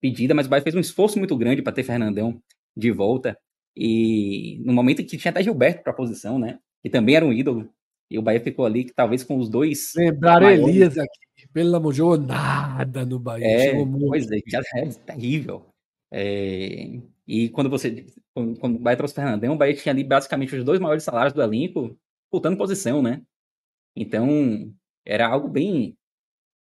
pedida, 0.00 0.34
mas 0.34 0.46
o 0.46 0.50
Bahia 0.50 0.62
fez 0.62 0.74
um 0.74 0.80
esforço 0.80 1.18
muito 1.18 1.34
grande 1.36 1.62
para 1.62 1.72
ter 1.72 1.82
Fernandão 1.82 2.40
de 2.76 2.90
volta. 2.90 3.38
E 3.74 4.60
no 4.66 4.72
momento 4.74 5.00
em 5.00 5.06
que 5.06 5.16
tinha 5.16 5.30
até 5.30 5.42
Gilberto 5.42 5.82
para 5.82 5.92
a 5.92 5.96
posição, 5.96 6.38
né? 6.38 6.58
Que 6.82 6.90
também 6.90 7.16
era 7.16 7.24
um 7.24 7.32
ídolo. 7.32 7.70
E 8.10 8.18
o 8.18 8.22
Bahia 8.22 8.40
ficou 8.40 8.66
ali, 8.66 8.84
que 8.84 8.92
talvez 8.92 9.24
com 9.24 9.38
os 9.38 9.48
dois. 9.48 9.92
Lembraram 9.96 10.50
Elias 10.50 10.98
aqui. 10.98 11.20
Pelo 11.52 11.76
amor 11.76 11.92
de 11.92 12.00
Deus, 12.00 12.18
nada 12.18 13.04
no 13.04 13.18
Bahia. 13.18 13.46
É, 13.46 13.84
pois 13.84 14.30
é, 14.30 14.38
é 14.76 14.86
terrível. 15.06 15.66
É, 16.10 17.00
e 17.26 17.48
quando 17.50 17.70
você. 17.70 18.06
Quando, 18.34 18.58
quando 18.58 18.76
o 18.76 18.78
Bahia 18.78 18.96
trouxe 18.96 19.12
o 19.12 19.16
Fernandão, 19.16 19.54
o 19.54 19.58
Bahia 19.58 19.74
tinha 19.74 19.92
ali 19.92 20.04
basicamente 20.04 20.56
os 20.56 20.64
dois 20.64 20.80
maiores 20.80 21.04
salários 21.04 21.34
do 21.34 21.42
elenco 21.42 21.98
disputando 22.24 22.56
posição, 22.56 23.02
né? 23.02 23.22
Então, 23.94 24.72
era 25.04 25.28
algo 25.28 25.48
bem 25.48 25.96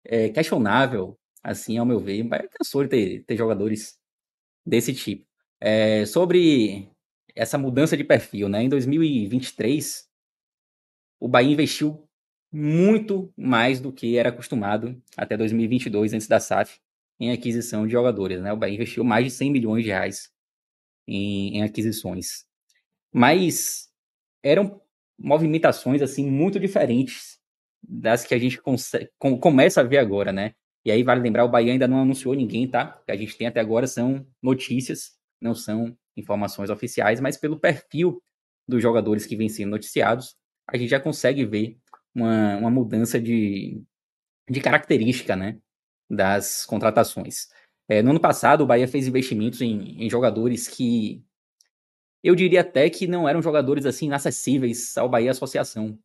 é, 0.05 0.29
questionável, 0.29 1.17
assim, 1.43 1.77
ao 1.77 1.85
meu 1.85 1.99
ver. 1.99 2.21
O 2.23 2.29
Bahia 2.29 2.49
cansou 2.49 2.83
de 2.83 2.89
ter, 2.89 3.23
ter 3.25 3.37
jogadores 3.37 3.97
desse 4.65 4.93
tipo. 4.93 5.25
É, 5.59 6.05
sobre 6.05 6.89
essa 7.35 7.57
mudança 7.57 7.97
de 7.97 8.03
perfil, 8.03 8.49
né? 8.49 8.63
Em 8.63 8.69
2023, 8.69 10.07
o 11.19 11.27
Bahia 11.27 11.51
investiu 11.51 12.04
muito 12.55 13.29
mais 13.37 13.81
do 13.81 13.91
que 13.91 14.17
era 14.17 14.29
acostumado 14.29 15.01
até 15.17 15.35
2022, 15.35 16.13
antes 16.13 16.27
da 16.27 16.39
SAF, 16.39 16.79
em 17.19 17.31
aquisição 17.31 17.85
de 17.85 17.91
jogadores, 17.91 18.41
né? 18.41 18.53
O 18.53 18.57
Bahia 18.57 18.75
investiu 18.75 19.03
mais 19.03 19.25
de 19.25 19.31
100 19.31 19.51
milhões 19.51 19.83
de 19.83 19.89
reais 19.89 20.31
em, 21.05 21.57
em 21.57 21.63
aquisições. 21.63 22.45
Mas 23.13 23.89
eram 24.41 24.81
movimentações 25.19 26.01
assim 26.01 26.29
muito 26.29 26.57
diferentes 26.57 27.39
das 27.83 28.23
que 28.23 28.33
a 28.33 28.39
gente 28.39 28.61
com, 28.61 29.37
começa 29.37 29.81
a 29.81 29.83
ver 29.83 29.97
agora, 29.97 30.31
né? 30.31 30.53
E 30.85 30.91
aí 30.91 31.03
vale 31.03 31.21
lembrar, 31.21 31.43
o 31.43 31.49
Bahia 31.49 31.73
ainda 31.73 31.87
não 31.87 31.99
anunciou 31.99 32.35
ninguém, 32.35 32.69
tá? 32.69 32.97
O 33.01 33.05
que 33.05 33.11
a 33.11 33.17
gente 33.17 33.37
tem 33.37 33.47
até 33.47 33.59
agora 33.59 33.85
são 33.85 34.25
notícias, 34.41 35.17
não 35.41 35.53
são 35.53 35.97
informações 36.15 36.69
oficiais, 36.69 37.19
mas 37.19 37.35
pelo 37.35 37.59
perfil 37.59 38.21
dos 38.67 38.81
jogadores 38.81 39.25
que 39.25 39.35
vêm 39.35 39.49
sendo 39.49 39.71
noticiados, 39.71 40.35
a 40.67 40.77
gente 40.77 40.89
já 40.89 40.99
consegue 40.99 41.45
ver 41.45 41.77
uma, 42.15 42.55
uma 42.57 42.71
mudança 42.71 43.19
de, 43.19 43.83
de 44.49 44.61
característica, 44.61 45.35
né? 45.35 45.59
Das 46.09 46.65
contratações. 46.65 47.49
É, 47.87 48.01
no 48.01 48.11
ano 48.11 48.19
passado, 48.19 48.61
o 48.61 48.67
Bahia 48.67 48.87
fez 48.87 49.07
investimentos 49.07 49.61
em, 49.61 50.03
em, 50.03 50.09
jogadores 50.09 50.67
que 50.67 51.23
eu 52.23 52.33
diria 52.35 52.61
até 52.61 52.89
que 52.89 53.07
não 53.07 53.29
eram 53.29 53.41
jogadores 53.41 53.85
assim 53.85 54.07
inacessíveis 54.07 54.97
ao 54.97 55.09
Bahia 55.09 55.31
Associação. 55.31 55.99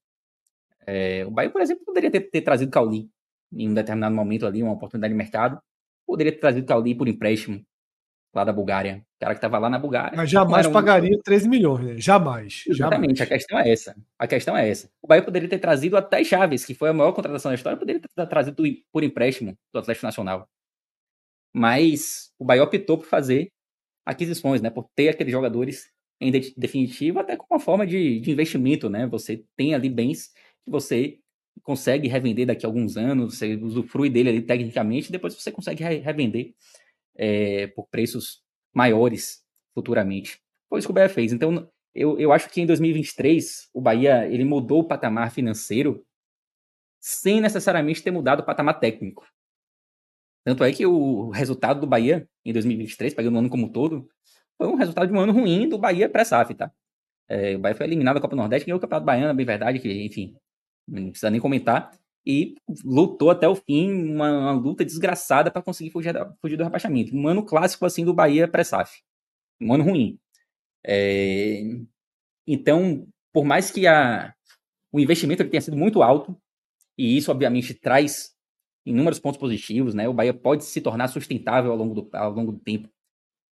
É, 0.86 1.24
o 1.24 1.30
Bahia, 1.30 1.50
por 1.50 1.62
exemplo, 1.62 1.84
poderia 1.84 2.10
ter, 2.10 2.20
ter, 2.22 2.42
trazido 2.42 2.70
Cauli 2.70 3.10
em 3.52 3.70
um 3.70 3.74
determinado 3.74 4.14
momento 4.14 4.46
ali, 4.46 4.62
uma 4.62 4.72
oportunidade 4.72 5.12
de 5.14 5.18
mercado. 5.18 5.60
Poderia 6.06 6.32
ter 6.32 6.38
trazido 6.38 6.66
Cauli 6.66 6.94
por 6.94 7.08
empréstimo 7.08 7.64
lá 8.34 8.44
da 8.44 8.52
Bulgária. 8.52 9.04
O 9.16 9.20
cara 9.20 9.34
que 9.34 9.38
estava 9.38 9.58
lá 9.58 9.68
na 9.68 9.78
Bulgária. 9.78 10.16
Mas 10.16 10.30
jamais 10.30 10.66
um... 10.66 10.72
pagaria 10.72 11.18
13 11.22 11.48
milhões, 11.48 11.84
né? 11.84 11.94
Jamais. 11.98 12.64
Exatamente, 12.66 13.18
jamais. 13.18 13.20
a 13.20 13.26
questão 13.26 13.58
é 13.58 13.70
essa. 13.70 13.96
A 14.18 14.26
questão 14.26 14.56
é 14.56 14.68
essa. 14.68 14.90
O 15.02 15.06
Bahia 15.06 15.22
poderia 15.22 15.48
ter 15.48 15.58
trazido 15.58 15.96
até 15.96 16.22
Chaves, 16.24 16.64
que 16.64 16.74
foi 16.74 16.90
a 16.90 16.92
maior 16.92 17.12
contratação 17.12 17.50
da 17.50 17.54
história, 17.54 17.78
poderia 17.78 18.00
ter 18.00 18.26
trazido 18.26 18.62
por 18.92 19.04
empréstimo 19.04 19.56
do 19.72 19.78
Atlético 19.78 20.06
Nacional. 20.06 20.48
Mas 21.52 22.32
o 22.38 22.44
Bahia 22.44 22.62
optou 22.62 22.98
por 22.98 23.06
fazer 23.06 23.50
aquisições, 24.06 24.60
né? 24.60 24.70
Por 24.70 24.88
ter 24.94 25.08
aqueles 25.08 25.32
jogadores 25.32 25.90
em 26.20 26.30
definitivo, 26.56 27.18
até 27.18 27.36
como 27.36 27.48
uma 27.50 27.60
forma 27.60 27.86
de, 27.86 28.20
de 28.20 28.30
investimento, 28.30 28.88
né? 28.88 29.06
Você 29.06 29.44
tem 29.56 29.74
ali 29.74 29.88
bens 29.88 30.28
que 30.64 30.70
você 30.70 31.18
consegue 31.62 32.08
revender 32.08 32.46
daqui 32.46 32.64
a 32.64 32.68
alguns 32.68 32.96
anos, 32.96 33.36
você 33.36 33.54
usufrui 33.56 34.08
dele 34.08 34.28
ali 34.28 34.42
tecnicamente, 34.42 35.10
depois 35.10 35.34
você 35.34 35.50
consegue 35.50 35.82
revender 35.82 36.54
é, 37.20 37.66
por 37.66 37.86
preços 37.88 38.42
maiores 38.74 39.44
futuramente. 39.74 40.40
Foi 40.70 40.78
isso 40.78 40.88
que 40.88 40.92
o 40.92 40.94
Bahia 40.94 41.10
fez. 41.10 41.32
Então, 41.32 41.70
eu, 41.94 42.18
eu 42.18 42.32
acho 42.32 42.48
que 42.48 42.62
em 42.62 42.66
2023 42.66 43.68
o 43.74 43.80
Bahia 43.80 44.26
ele 44.26 44.44
mudou 44.44 44.80
o 44.80 44.88
patamar 44.88 45.30
financeiro 45.30 46.02
sem 46.98 47.40
necessariamente 47.40 48.02
ter 48.02 48.10
mudado 48.10 48.40
o 48.40 48.44
patamar 48.44 48.80
técnico. 48.80 49.26
Tanto 50.44 50.64
é 50.64 50.72
que 50.72 50.86
o 50.86 51.28
resultado 51.28 51.80
do 51.80 51.86
Bahia 51.86 52.26
em 52.44 52.52
2023, 52.52 53.12
pegando 53.12 53.34
o 53.36 53.38
ano 53.38 53.50
como 53.50 53.66
um 53.66 53.72
todo, 53.72 54.08
foi 54.56 54.66
um 54.66 54.76
resultado 54.76 55.08
de 55.08 55.12
um 55.12 55.20
ano 55.20 55.32
ruim 55.32 55.68
do 55.68 55.78
Bahia 55.78 56.08
pré-SAF, 56.08 56.54
tá? 56.54 56.72
É, 57.28 57.54
o 57.54 57.58
Bahia 57.58 57.76
foi 57.76 57.86
eliminado 57.86 58.14
da 58.14 58.20
Copa 58.20 58.34
Nordeste, 58.34 58.66
ganhou 58.66 58.78
o 58.78 58.80
Campeonato 58.80 59.04
Baiano, 59.04 59.30
é 59.30 59.34
bem 59.34 59.46
verdade, 59.46 59.78
que, 59.78 60.06
enfim, 60.06 60.36
não 60.88 61.10
precisa 61.10 61.30
nem 61.30 61.40
comentar. 61.40 61.92
E 62.26 62.54
lutou 62.84 63.30
até 63.30 63.48
o 63.48 63.54
fim, 63.54 63.92
uma, 63.92 64.30
uma 64.30 64.52
luta 64.52 64.84
desgraçada 64.84 65.50
para 65.50 65.62
conseguir 65.62 65.90
fugir, 65.90 66.14
fugir, 66.40 66.56
do 66.56 66.64
rebaixamento. 66.64 67.16
Um 67.16 67.26
ano 67.26 67.44
clássico, 67.44 67.86
assim, 67.86 68.04
do 68.04 68.14
Bahia 68.14 68.46
pré-SAF. 68.46 69.00
Um 69.60 69.72
ano 69.72 69.84
ruim. 69.84 70.18
É, 70.84 71.62
então, 72.46 73.06
por 73.32 73.44
mais 73.44 73.70
que 73.70 73.86
a, 73.86 74.34
o 74.92 75.00
investimento 75.00 75.48
tenha 75.48 75.60
sido 75.60 75.76
muito 75.76 76.02
alto, 76.02 76.36
e 76.98 77.16
isso, 77.16 77.30
obviamente, 77.30 77.74
traz 77.74 78.34
inúmeros 78.84 79.18
pontos 79.18 79.38
positivos, 79.40 79.94
né? 79.94 80.08
O 80.08 80.14
Bahia 80.14 80.34
pode 80.34 80.64
se 80.64 80.80
tornar 80.80 81.08
sustentável 81.08 81.70
ao 81.70 81.78
longo 81.78 81.94
do, 81.94 82.16
ao 82.16 82.32
longo 82.32 82.52
do 82.52 82.58
tempo 82.58 82.88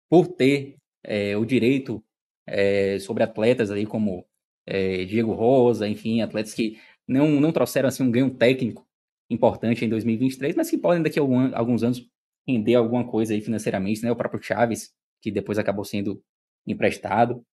por 0.08 0.28
ter 0.28 0.76
é, 1.02 1.36
o 1.36 1.44
direito 1.44 2.02
é, 2.46 2.98
sobre 2.98 3.22
atletas 3.22 3.70
aí 3.70 3.86
como 3.86 4.26
é, 4.66 5.04
Diego 5.04 5.32
Rosa, 5.32 5.88
enfim, 5.88 6.20
atletas 6.20 6.54
que 6.54 6.78
não, 7.06 7.40
não 7.40 7.52
trouxeram 7.52 7.88
assim 7.88 8.02
um 8.02 8.10
ganho 8.10 8.30
técnico 8.30 8.86
importante 9.30 9.84
em 9.84 9.88
2023, 9.88 10.54
mas 10.54 10.70
que 10.70 10.78
podem 10.78 11.02
daqui 11.02 11.18
a 11.18 11.22
algum, 11.22 11.54
alguns 11.54 11.82
anos 11.82 12.06
render 12.46 12.74
alguma 12.74 13.06
coisa 13.06 13.34
aí 13.34 13.40
financeiramente, 13.40 14.02
né? 14.02 14.12
O 14.12 14.16
próprio 14.16 14.42
Chaves, 14.42 14.92
que 15.20 15.30
depois 15.30 15.58
acabou 15.58 15.84
sendo 15.84 16.22
emprestado. 16.66 17.44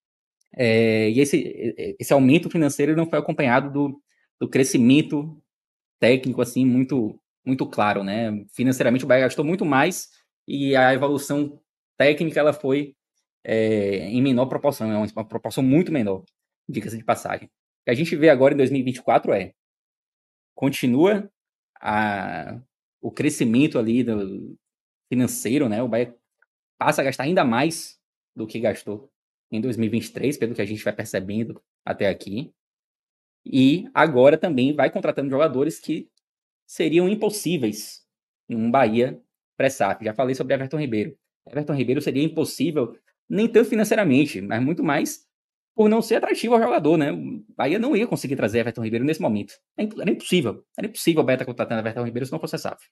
É, 0.56 1.10
e 1.10 1.20
esse, 1.20 1.96
esse 2.00 2.12
aumento 2.12 2.50
financeiro 2.50 2.96
não 2.96 3.10
foi 3.10 3.20
acompanhado 3.20 3.72
do, 3.72 4.02
do 4.40 4.50
crescimento 4.50 5.42
técnico 6.00 6.42
assim 6.42 6.66
muito 6.66 7.18
muito 7.46 7.66
claro, 7.66 8.04
né? 8.04 8.46
Financeiramente 8.54 9.04
o 9.04 9.08
Bahia 9.08 9.24
gastou 9.24 9.44
muito 9.44 9.66
mais 9.66 10.10
e 10.48 10.76
a 10.76 10.94
evolução 10.94 11.60
técnica 11.98 12.40
ela 12.40 12.54
foi 12.54 12.96
é, 13.44 14.08
em 14.10 14.22
menor 14.22 14.46
proporção, 14.46 14.92
é 14.92 14.98
uma, 14.98 15.08
uma 15.16 15.28
proporção 15.28 15.64
muito 15.64 15.92
menor, 15.92 16.24
dica-se 16.70 16.98
de 16.98 17.04
passagem. 17.04 17.50
O 17.82 17.86
que 17.86 17.92
a 17.92 17.94
gente 17.96 18.16
vê 18.16 18.30
agora 18.30 18.54
em 18.54 18.58
2024 18.58 19.34
é 19.34 19.54
continua 20.56 21.32
a, 21.80 22.62
o 23.02 23.12
crescimento 23.12 23.80
ali 23.80 24.04
do 24.04 24.58
financeiro, 25.12 25.68
né? 25.68 25.82
O 25.82 25.88
Bahia 25.88 26.16
passa 26.78 27.02
a 27.02 27.04
gastar 27.06 27.24
ainda 27.24 27.44
mais 27.44 28.00
do 28.36 28.46
que 28.46 28.60
gastou 28.60 29.12
em 29.52 29.60
2023, 29.60 30.38
pelo 30.38 30.54
que 30.54 30.62
a 30.62 30.66
gente 30.66 30.84
vai 30.84 30.94
percebendo 30.94 31.62
até 31.86 32.08
aqui. 32.08 32.54
E 33.46 33.90
agora 33.94 34.38
também 34.38 34.74
vai 34.74 34.92
contratando 34.92 35.30
jogadores 35.30 35.80
que 35.80 36.08
seriam 36.68 37.10
impossíveis 37.10 38.06
um 38.50 38.70
Bahia 38.70 39.20
pré-SAF. 39.58 40.06
Já 40.06 40.14
falei 40.14 40.36
sobre 40.36 40.54
Everton 40.54 40.78
Ribeiro. 40.78 41.18
Everton 41.48 41.74
Ribeiro 41.74 42.02
seria 42.02 42.24
impossível, 42.24 42.96
nem 43.28 43.48
tanto 43.48 43.70
financeiramente, 43.70 44.42
mas 44.42 44.62
muito 44.62 44.84
mais 44.84 45.28
por 45.76 45.90
não 45.90 46.02
ser 46.02 46.16
atrativo 46.16 46.56
ao 46.56 46.62
jogador, 46.62 46.98
né? 46.98 47.12
O 47.12 47.44
Bahia 47.56 47.80
não 47.80 47.96
ia 47.96 48.08
conseguir 48.08 48.36
trazer 48.36 48.60
Everton 48.60 48.84
Ribeiro 48.84 49.06
nesse 49.06 49.22
momento. 49.22 49.54
Era 49.78 50.12
impossível. 50.12 50.64
Era 50.78 50.88
impossível 50.88 51.22
o 51.22 51.26
Bahia 51.26 51.36
estar 51.36 51.46
contratando 51.46 51.82
Everton 51.82 52.04
Ribeiro 52.04 52.26
se 52.26 52.32
não 52.32 52.40
fosse 52.40 52.58
SAF. 52.58 52.86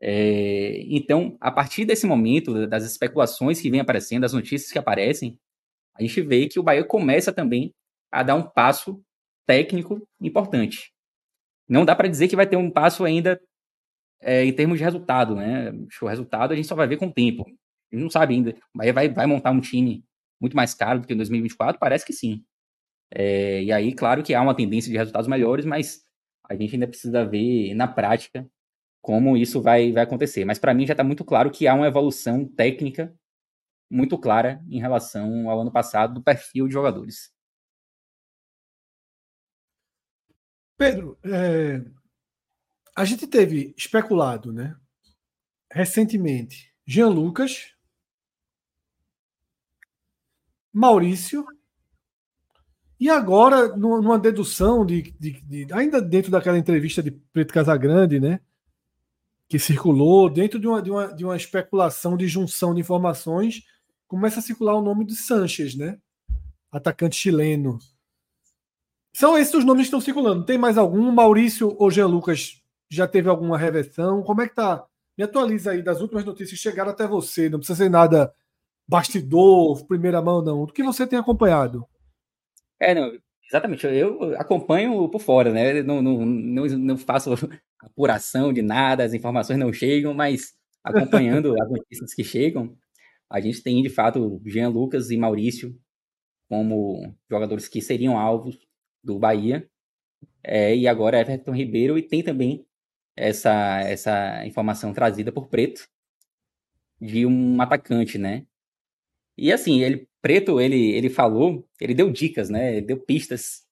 É, 0.00 0.82
então, 0.86 1.36
a 1.40 1.50
partir 1.50 1.84
desse 1.84 2.06
momento, 2.06 2.66
das 2.66 2.84
especulações 2.84 3.60
que 3.60 3.70
vêm 3.70 3.80
aparecendo, 3.80 4.22
das 4.22 4.32
notícias 4.32 4.72
que 4.72 4.78
aparecem, 4.78 5.38
a 5.94 6.02
gente 6.02 6.22
vê 6.22 6.48
que 6.48 6.58
o 6.58 6.62
Bahia 6.62 6.84
começa 6.84 7.32
também 7.32 7.74
a 8.10 8.22
dar 8.22 8.34
um 8.34 8.42
passo 8.42 9.02
técnico 9.46 10.06
importante. 10.20 10.92
Não 11.68 11.84
dá 11.84 11.94
para 11.94 12.08
dizer 12.08 12.28
que 12.28 12.36
vai 12.36 12.46
ter 12.46 12.56
um 12.56 12.70
passo 12.70 13.04
ainda 13.04 13.40
é, 14.20 14.44
em 14.44 14.52
termos 14.52 14.78
de 14.78 14.84
resultado, 14.84 15.34
né? 15.34 15.70
O 16.00 16.06
resultado 16.06 16.52
a 16.52 16.56
gente 16.56 16.68
só 16.68 16.74
vai 16.74 16.86
ver 16.86 16.96
com 16.96 17.06
o 17.06 17.12
tempo. 17.12 17.44
A 17.46 17.94
gente 17.94 18.02
não 18.02 18.10
sabe 18.10 18.34
ainda. 18.34 18.54
Bahia 18.74 18.92
vai, 18.92 19.08
vai 19.08 19.26
montar 19.26 19.50
um 19.50 19.60
time 19.60 20.04
muito 20.40 20.56
mais 20.56 20.74
caro 20.74 21.00
do 21.00 21.06
que 21.06 21.12
em 21.12 21.16
2024? 21.16 21.78
Parece 21.78 22.04
que 22.04 22.12
sim. 22.12 22.44
É, 23.12 23.62
e 23.62 23.72
aí, 23.72 23.94
claro 23.94 24.22
que 24.22 24.34
há 24.34 24.40
uma 24.42 24.54
tendência 24.54 24.90
de 24.90 24.96
resultados 24.96 25.28
melhores, 25.28 25.64
mas 25.64 26.02
a 26.48 26.54
gente 26.54 26.74
ainda 26.74 26.88
precisa 26.88 27.24
ver 27.24 27.74
na 27.74 27.88
prática 27.88 28.48
como 29.02 29.36
isso 29.36 29.60
vai, 29.62 29.92
vai 29.92 30.04
acontecer. 30.04 30.44
Mas 30.44 30.58
para 30.58 30.74
mim 30.74 30.86
já 30.86 30.92
está 30.92 31.04
muito 31.04 31.24
claro 31.24 31.50
que 31.50 31.66
há 31.66 31.74
uma 31.74 31.86
evolução 31.86 32.44
técnica 32.44 33.14
muito 33.90 34.16
clara 34.18 34.62
em 34.68 34.78
relação 34.78 35.50
ao 35.50 35.60
ano 35.60 35.72
passado 35.72 36.14
do 36.14 36.22
perfil 36.22 36.68
de 36.68 36.74
jogadores. 36.74 37.32
Pedro, 40.76 41.18
é, 41.24 41.84
a 42.96 43.04
gente 43.04 43.26
teve 43.26 43.74
especulado, 43.76 44.52
né? 44.52 44.76
Recentemente, 45.70 46.72
Jean 46.86 47.08
Lucas, 47.08 47.74
Maurício, 50.72 51.44
e 53.00 53.08
agora, 53.08 53.74
numa 53.74 54.18
dedução 54.18 54.84
de, 54.84 55.14
de, 55.18 55.40
de, 55.40 55.72
ainda 55.72 56.02
dentro 56.02 56.30
daquela 56.30 56.58
entrevista 56.58 57.02
de 57.02 57.10
Preto 57.10 57.54
Casagrande, 57.54 58.20
né? 58.20 58.40
Que 59.48 59.58
circulou, 59.58 60.28
dentro 60.28 60.60
de 60.60 60.68
uma, 60.68 60.82
de, 60.82 60.90
uma, 60.90 61.06
de 61.06 61.24
uma 61.24 61.34
especulação 61.34 62.14
de 62.14 62.28
junção 62.28 62.74
de 62.74 62.80
informações, 62.82 63.62
começa 64.06 64.40
a 64.40 64.42
circular 64.42 64.74
o 64.74 64.82
nome 64.82 65.06
de 65.06 65.16
Sanches, 65.16 65.74
né? 65.74 65.98
Atacante 66.70 67.16
chileno. 67.16 67.78
São 69.14 69.36
esses 69.36 69.54
os 69.54 69.64
nomes 69.64 69.84
que 69.84 69.86
estão 69.86 70.00
circulando. 70.00 70.44
Tem 70.44 70.58
mais 70.58 70.76
algum? 70.76 71.10
Maurício 71.10 71.74
ou 71.78 71.90
Jean 71.90 72.06
Lucas 72.06 72.60
já 72.90 73.08
teve 73.08 73.30
alguma 73.30 73.56
reversão? 73.56 74.22
Como 74.22 74.42
é 74.42 74.48
que 74.48 74.54
tá? 74.54 74.84
Me 75.16 75.24
atualiza 75.24 75.70
aí 75.70 75.82
das 75.82 76.02
últimas 76.02 76.26
notícias 76.26 76.50
que 76.50 76.68
chegaram 76.68 76.90
até 76.90 77.06
você. 77.06 77.48
Não 77.48 77.58
precisa 77.58 77.84
ser 77.84 77.88
nada 77.88 78.30
bastidor, 78.90 79.86
primeira 79.86 80.20
mão, 80.20 80.42
não. 80.42 80.62
O 80.62 80.66
que 80.66 80.82
você 80.82 81.06
tem 81.06 81.16
acompanhado? 81.16 81.86
É, 82.80 82.92
não, 82.92 83.16
exatamente. 83.46 83.86
Eu 83.86 84.34
acompanho 84.36 85.08
por 85.08 85.20
fora, 85.20 85.52
né? 85.52 85.80
Não, 85.82 86.02
não, 86.02 86.26
não, 86.26 86.66
não 86.66 86.98
faço 86.98 87.30
apuração 87.78 88.52
de 88.52 88.62
nada, 88.62 89.04
as 89.04 89.14
informações 89.14 89.58
não 89.58 89.72
chegam, 89.72 90.12
mas 90.12 90.54
acompanhando 90.82 91.54
as 91.62 91.70
notícias 91.70 92.12
que 92.12 92.24
chegam, 92.24 92.76
a 93.30 93.40
gente 93.40 93.62
tem 93.62 93.80
de 93.80 93.88
fato 93.88 94.42
Jean 94.44 94.68
Lucas 94.68 95.10
e 95.10 95.16
Maurício 95.16 95.78
como 96.48 97.14
jogadores 97.30 97.68
que 97.68 97.80
seriam 97.80 98.18
alvos 98.18 98.58
do 99.04 99.20
Bahia. 99.20 99.70
É, 100.42 100.74
e 100.74 100.88
agora 100.88 101.20
Everton 101.20 101.52
Ribeiro 101.52 101.96
e 101.96 102.02
tem 102.02 102.24
também 102.24 102.66
essa, 103.16 103.80
essa 103.82 104.44
informação 104.44 104.92
trazida 104.92 105.30
por 105.30 105.48
Preto 105.48 105.86
de 107.00 107.24
um 107.24 107.60
atacante, 107.62 108.18
né? 108.18 108.46
E 109.40 109.52
assim, 109.52 109.82
ele 109.82 110.08
Preto, 110.22 110.60
ele, 110.60 110.92
ele 110.92 111.08
falou, 111.08 111.66
ele 111.80 111.94
deu 111.94 112.10
dicas, 112.10 112.50
né? 112.50 112.76
Ele 112.76 112.86
deu 112.86 113.00
pistas 113.00 113.62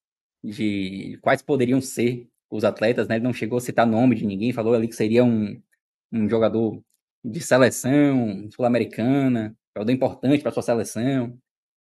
de 0.42 1.18
quais 1.20 1.42
poderiam 1.42 1.81
ser 1.81 2.26
os 2.50 2.64
atletas, 2.64 3.07
né? 3.07 3.16
Ele 3.16 3.24
não 3.24 3.35
chegou 3.35 3.59
a 3.59 3.61
citar 3.61 3.87
nome 3.87 4.16
de 4.16 4.24
ninguém, 4.24 4.52
falou 4.52 4.72
ali 4.74 4.88
que 4.88 4.96
seria 4.96 5.22
um, 5.24 5.61
um 6.11 6.28
jogador 6.28 6.83
de 7.22 7.40
seleção 7.42 8.48
sul-americana, 8.50 9.54
jogador 9.76 9.92
importante 9.92 10.42
para 10.42 10.52
sua 10.52 10.62
seleção. 10.62 11.38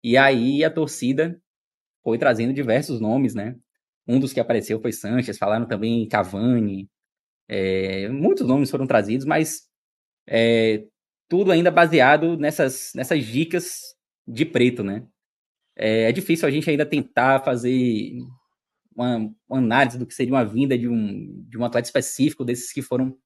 E 0.04 0.18
aí 0.18 0.64
a 0.64 0.70
torcida 0.70 1.40
foi 2.04 2.18
trazendo 2.18 2.52
diversos 2.52 3.00
nomes, 3.00 3.34
né? 3.34 3.56
Um 4.06 4.20
dos 4.20 4.34
que 4.34 4.40
apareceu 4.40 4.80
foi 4.82 4.92
Sanches, 4.92 5.38
falaram 5.38 5.66
também 5.66 6.06
Cavani, 6.08 6.90
é, 7.48 8.08
muitos 8.10 8.46
nomes 8.46 8.70
foram 8.70 8.86
trazidos, 8.86 9.24
mas 9.24 9.62
é, 10.26 10.84
tudo 11.32 11.50
ainda 11.50 11.70
baseado 11.70 12.36
nessas, 12.36 12.92
nessas 12.94 13.24
dicas 13.24 13.96
de 14.28 14.44
preto, 14.44 14.84
né? 14.84 15.06
É, 15.74 16.10
é 16.10 16.12
difícil 16.12 16.46
a 16.46 16.50
gente 16.50 16.68
ainda 16.68 16.84
tentar 16.84 17.42
fazer 17.42 18.18
uma, 18.94 19.16
uma, 19.48 19.58
análise 19.58 19.96
do 19.96 20.04
que 20.04 20.12
seria 20.12 20.34
uma 20.34 20.44
vinda 20.44 20.76
de 20.76 20.86
um, 20.86 21.42
de 21.48 21.56
um 21.56 21.64
atleta 21.64 21.88
específico 21.88 22.44
desses 22.44 22.70
que 22.70 22.82
foram 22.82 23.16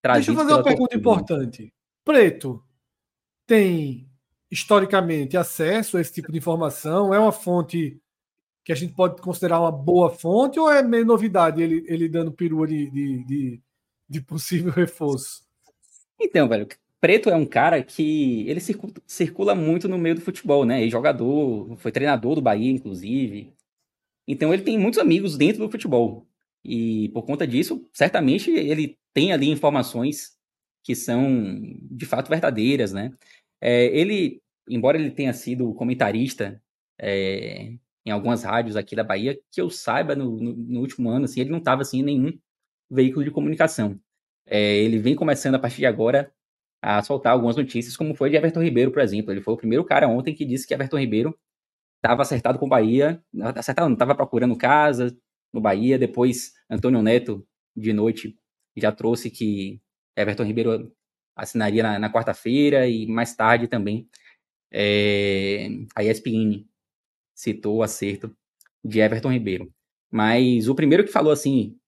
trazidos. 0.00 0.28
Deixa 0.28 0.40
eu 0.40 0.42
fazer 0.42 0.54
uma 0.54 0.64
pergunta 0.64 0.96
importante. 0.96 1.70
Preto 2.02 2.64
tem 3.46 4.08
historicamente 4.50 5.36
acesso 5.36 5.98
a 5.98 6.00
esse 6.00 6.14
tipo 6.14 6.32
de 6.32 6.38
informação? 6.38 7.12
É 7.12 7.18
uma 7.18 7.30
fonte 7.30 8.00
que 8.64 8.72
a 8.72 8.74
gente 8.74 8.94
pode 8.94 9.20
considerar 9.20 9.60
uma 9.60 9.70
boa 9.70 10.08
fonte 10.08 10.58
ou 10.58 10.72
é 10.72 10.82
meio 10.82 11.04
novidade 11.04 11.62
ele, 11.62 11.84
ele 11.86 12.08
dando 12.08 12.32
perua 12.32 12.66
de, 12.66 12.90
de, 12.90 13.24
de, 13.26 13.62
de 14.08 14.20
possível 14.22 14.72
reforço? 14.72 15.42
Então, 16.18 16.48
velho, 16.48 16.66
Preto 17.00 17.30
é 17.30 17.34
um 17.36 17.46
cara 17.46 17.82
que 17.82 18.46
ele 18.48 18.60
circula, 19.06 19.54
muito 19.54 19.88
no 19.88 19.98
meio 19.98 20.16
do 20.16 20.20
futebol, 20.20 20.66
né? 20.66 20.82
Ele 20.82 20.90
jogador, 20.90 21.76
foi 21.78 21.90
treinador 21.90 22.34
do 22.34 22.42
Bahia, 22.42 22.70
inclusive. 22.70 23.54
Então 24.28 24.52
ele 24.52 24.62
tem 24.62 24.78
muitos 24.78 24.98
amigos 25.00 25.36
dentro 25.36 25.64
do 25.64 25.70
futebol. 25.70 26.26
E 26.64 27.08
por 27.10 27.24
conta 27.24 27.46
disso, 27.46 27.88
certamente 27.92 28.50
ele 28.50 28.98
tem 29.14 29.32
ali 29.32 29.48
informações 29.48 30.36
que 30.84 30.94
são 30.94 31.60
de 31.90 32.06
fato 32.06 32.28
verdadeiras, 32.28 32.92
né? 32.92 33.12
É, 33.60 33.86
ele, 33.86 34.42
embora 34.68 34.98
ele 34.98 35.10
tenha 35.10 35.32
sido 35.32 35.72
comentarista 35.74 36.62
é, 36.98 37.74
em 38.04 38.10
algumas 38.10 38.42
rádios 38.44 38.76
aqui 38.76 38.94
da 38.96 39.04
Bahia, 39.04 39.38
que 39.50 39.60
eu 39.60 39.70
saiba, 39.70 40.14
no, 40.14 40.38
no, 40.38 40.54
no 40.54 40.80
último 40.80 41.10
ano, 41.10 41.24
assim, 41.24 41.40
ele 41.40 41.50
não 41.50 41.58
estava 41.58 41.82
assim, 41.82 42.00
em 42.00 42.02
nenhum 42.02 42.38
veículo 42.90 43.24
de 43.24 43.30
comunicação. 43.30 43.98
É, 44.46 44.76
ele 44.78 44.98
vem 44.98 45.14
começando 45.14 45.54
a 45.54 45.58
partir 45.58 45.78
de 45.78 45.86
agora 45.86 46.32
a 46.82 47.02
soltar 47.02 47.32
algumas 47.32 47.56
notícias, 47.56 47.96
como 47.96 48.14
foi 48.14 48.30
de 48.30 48.36
Everton 48.36 48.62
Ribeiro, 48.62 48.90
por 48.90 49.02
exemplo. 49.02 49.32
Ele 49.32 49.40
foi 49.40 49.54
o 49.54 49.56
primeiro 49.56 49.84
cara 49.84 50.08
ontem 50.08 50.34
que 50.34 50.44
disse 50.44 50.66
que 50.66 50.74
Everton 50.74 50.98
Ribeiro 50.98 51.38
estava 51.96 52.22
acertado 52.22 52.58
com 52.58 52.66
o 52.66 52.68
Bahia, 52.68 53.22
acertado 53.56 53.88
não, 53.88 53.94
estava 53.94 54.14
procurando 54.14 54.56
casa 54.56 55.16
no 55.52 55.60
Bahia, 55.60 55.98
depois 55.98 56.52
Antônio 56.70 57.02
Neto, 57.02 57.46
de 57.76 57.92
noite, 57.92 58.36
já 58.76 58.92
trouxe 58.92 59.30
que 59.30 59.80
Everton 60.16 60.44
Ribeiro 60.44 60.92
assinaria 61.36 61.82
na, 61.82 61.98
na 61.98 62.12
quarta-feira 62.12 62.86
e 62.88 63.06
mais 63.06 63.34
tarde 63.34 63.68
também 63.68 64.08
é, 64.72 65.68
a 65.94 66.04
ESPN 66.04 66.66
citou 67.34 67.78
o 67.78 67.82
acerto 67.82 68.34
de 68.84 69.00
Everton 69.00 69.32
Ribeiro. 69.32 69.72
Mas 70.10 70.68
o 70.68 70.74
primeiro 70.74 71.04
que 71.04 71.12
falou 71.12 71.32
assim 71.32 71.78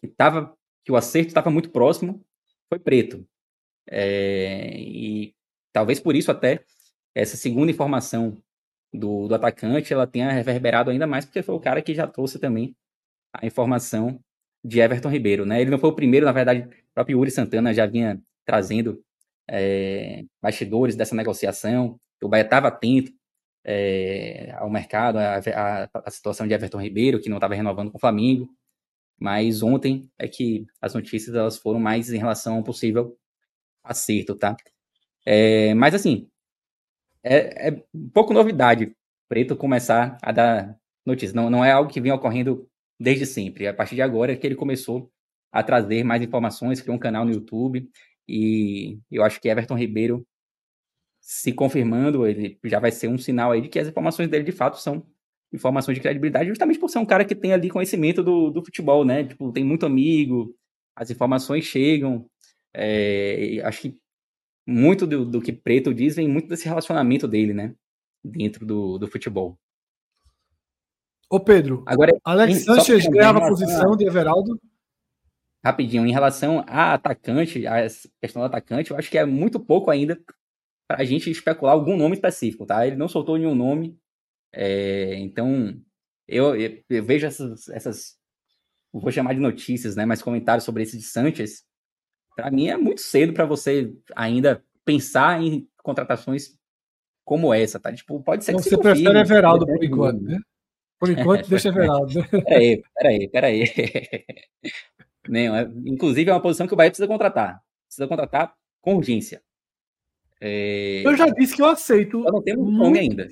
que 0.00 0.08
tava, 0.08 0.56
que 0.84 0.92
o 0.92 0.96
acerto 0.96 1.28
estava 1.28 1.50
muito 1.50 1.70
próximo 1.70 2.24
foi 2.68 2.78
Preto. 2.78 3.26
É, 3.90 4.76
e 4.78 5.34
talvez 5.72 6.00
por 6.00 6.16
isso 6.16 6.30
até 6.30 6.64
essa 7.14 7.36
segunda 7.36 7.70
informação 7.70 8.36
do, 8.92 9.28
do, 9.28 9.34
atacante 9.34 9.92
ela 9.92 10.06
tenha 10.06 10.30
reverberado 10.30 10.90
ainda 10.90 11.06
mais, 11.06 11.24
porque 11.24 11.42
foi 11.42 11.54
o 11.54 11.60
cara 11.60 11.82
que 11.82 11.94
já 11.94 12.06
trouxe 12.06 12.38
também 12.38 12.74
a 13.32 13.46
informação 13.46 14.20
de 14.64 14.80
Everton 14.80 15.10
Ribeiro. 15.10 15.44
Né? 15.44 15.60
Ele 15.60 15.70
não 15.70 15.78
foi 15.78 15.90
o 15.90 15.94
primeiro, 15.94 16.26
na 16.26 16.32
verdade, 16.32 16.60
o 16.60 16.94
próprio 16.94 17.18
Yuri 17.18 17.30
Santana 17.30 17.74
já 17.74 17.86
vinha 17.86 18.20
trazendo 18.44 19.02
é, 19.48 20.24
bastidores 20.40 20.96
dessa 20.96 21.14
negociação, 21.14 21.98
o 22.22 22.28
Bahia 22.28 22.44
estava 22.44 22.68
atento 22.68 23.12
é, 23.64 24.52
ao 24.56 24.70
mercado, 24.70 25.18
a, 25.18 26.10
situação 26.10 26.46
de 26.46 26.54
Everton 26.54 26.80
Ribeiro, 26.80 27.20
que 27.20 27.28
não 27.28 27.36
estava 27.36 27.54
renovando 27.54 27.90
com 27.90 27.98
o 27.98 28.00
Flamengo, 28.00 28.48
mas 29.18 29.62
ontem 29.62 30.10
é 30.18 30.26
que 30.26 30.66
as 30.80 30.94
notícias 30.94 31.34
elas 31.34 31.58
foram 31.58 31.78
mais 31.78 32.10
em 32.10 32.18
relação 32.18 32.56
ao 32.56 32.62
possível 32.62 33.16
acerto, 33.84 34.36
tá? 34.36 34.56
É, 35.26 35.74
mas 35.74 35.94
assim, 35.94 36.28
é, 37.22 37.68
é 37.68 37.84
pouco 38.12 38.32
novidade 38.34 38.94
Preto 39.28 39.56
começar 39.56 40.18
a 40.22 40.32
dar 40.32 40.76
notícias. 41.04 41.32
Não, 41.32 41.48
não 41.50 41.64
é 41.64 41.72
algo 41.72 41.90
que 41.90 42.00
vem 42.00 42.12
ocorrendo 42.12 42.68
desde 43.00 43.26
sempre. 43.26 43.66
A 43.66 43.74
partir 43.74 43.94
de 43.94 44.02
agora 44.02 44.32
é 44.32 44.36
que 44.36 44.46
ele 44.46 44.54
começou 44.54 45.10
a 45.50 45.62
trazer 45.62 46.04
mais 46.04 46.22
informações, 46.22 46.80
criou 46.80 46.96
um 46.96 47.00
canal 47.00 47.24
no 47.24 47.32
YouTube 47.32 47.88
e 48.28 48.98
eu 49.10 49.24
acho 49.24 49.40
que 49.40 49.48
Everton 49.48 49.76
Ribeiro 49.76 50.26
se 51.20 51.52
confirmando, 51.52 52.26
ele 52.26 52.58
já 52.64 52.78
vai 52.78 52.92
ser 52.92 53.08
um 53.08 53.16
sinal 53.16 53.50
aí 53.52 53.62
de 53.62 53.68
que 53.68 53.78
as 53.78 53.88
informações 53.88 54.28
dele 54.28 54.44
de 54.44 54.52
fato 54.52 54.78
são 54.78 55.06
informações 55.52 55.94
de 55.94 56.02
credibilidade, 56.02 56.48
justamente 56.48 56.78
por 56.78 56.90
ser 56.90 56.98
um 56.98 57.06
cara 57.06 57.24
que 57.24 57.34
tem 57.34 57.52
ali 57.52 57.70
conhecimento 57.70 58.22
do, 58.22 58.50
do 58.50 58.62
futebol, 58.64 59.04
né? 59.04 59.24
Tipo, 59.24 59.50
tem 59.52 59.64
muito 59.64 59.86
amigo, 59.86 60.54
as 60.94 61.10
informações 61.10 61.64
chegam, 61.64 62.28
é, 62.74 63.60
acho 63.64 63.82
que 63.82 63.98
muito 64.66 65.06
do, 65.06 65.24
do, 65.24 65.40
que 65.40 65.52
Preto 65.52 65.94
diz 65.94 66.16
vem 66.16 66.28
muito 66.28 66.48
desse 66.48 66.66
relacionamento 66.66 67.28
dele, 67.28 67.52
né? 67.52 67.74
Dentro 68.24 68.64
do, 68.64 68.98
do 68.98 69.06
futebol. 69.06 69.58
Ô 71.30 71.40
Pedro, 71.40 71.82
Agora, 71.86 72.16
Alex 72.24 72.52
em, 72.52 72.60
Sanchez 72.60 73.06
ganhava 73.06 73.38
a 73.38 73.48
posição 73.48 73.96
de 73.96 74.06
Everaldo? 74.06 74.60
Rapidinho, 75.64 76.06
em 76.06 76.12
relação 76.12 76.62
a 76.66 76.94
atacante, 76.94 77.66
a 77.66 77.86
questão 78.20 78.42
do 78.42 78.46
atacante, 78.46 78.90
eu 78.90 78.96
acho 78.98 79.10
que 79.10 79.16
é 79.16 79.24
muito 79.24 79.58
pouco 79.58 79.90
ainda 79.90 80.20
para 80.86 81.00
a 81.00 81.04
gente 81.04 81.30
especular 81.30 81.72
algum 81.72 81.96
nome 81.96 82.14
específico, 82.14 82.66
tá? 82.66 82.86
Ele 82.86 82.96
não 82.96 83.08
soltou 83.08 83.38
nenhum 83.38 83.54
nome, 83.54 83.98
é, 84.52 85.16
então 85.16 85.74
eu, 86.28 86.54
eu, 86.54 86.82
eu, 86.88 87.04
vejo 87.04 87.26
essas, 87.26 87.68
essas, 87.70 88.18
vou 88.92 89.10
chamar 89.10 89.34
de 89.34 89.40
notícias, 89.40 89.96
né? 89.96 90.04
Mas 90.04 90.22
comentários 90.22 90.64
sobre 90.64 90.82
esse 90.82 90.98
de 90.98 91.04
Sanchez, 91.04 91.64
Para 92.34 92.50
mim 92.50 92.68
é 92.68 92.76
muito 92.76 93.00
cedo 93.00 93.32
para 93.32 93.44
você 93.44 93.92
ainda 94.14 94.64
pensar 94.84 95.40
em 95.42 95.68
contratações 95.82 96.56
como 97.24 97.54
essa, 97.54 97.80
tá? 97.80 97.92
Tipo, 97.92 98.22
pode 98.22 98.44
ser 98.44 98.52
então, 98.52 98.62
que 98.62 98.68
você 98.68 98.76
confirme, 98.76 99.02
prefere 99.04 99.20
Everaldo 99.20 99.66
por 99.66 99.84
enquanto, 99.84 100.22
né? 100.22 100.38
Por 100.98 101.10
enquanto, 101.10 101.48
deixa 101.48 101.68
Everaldo. 101.68 102.28
Peraí, 102.30 102.82
peraí, 102.94 103.28
peraí. 103.28 103.64
Não, 105.28 105.56
é, 105.56 105.70
inclusive 105.86 106.30
é 106.30 106.32
uma 106.34 106.42
posição 106.42 106.66
que 106.66 106.74
o 106.74 106.76
Bahia 106.76 106.90
precisa 106.90 107.08
contratar. 107.08 107.62
Precisa 107.86 108.06
contratar 108.06 108.54
com 108.80 108.96
urgência. 108.96 109.42
É... 110.40 111.02
Eu 111.04 111.16
já 111.16 111.28
disse 111.28 111.56
que 111.56 111.62
eu 111.62 111.66
aceito. 111.66 112.22
Eu 112.24 112.32
não 112.32 112.42
temos 112.42 112.66
muito... 112.66 112.78
nome 112.78 112.98
ainda. 112.98 113.28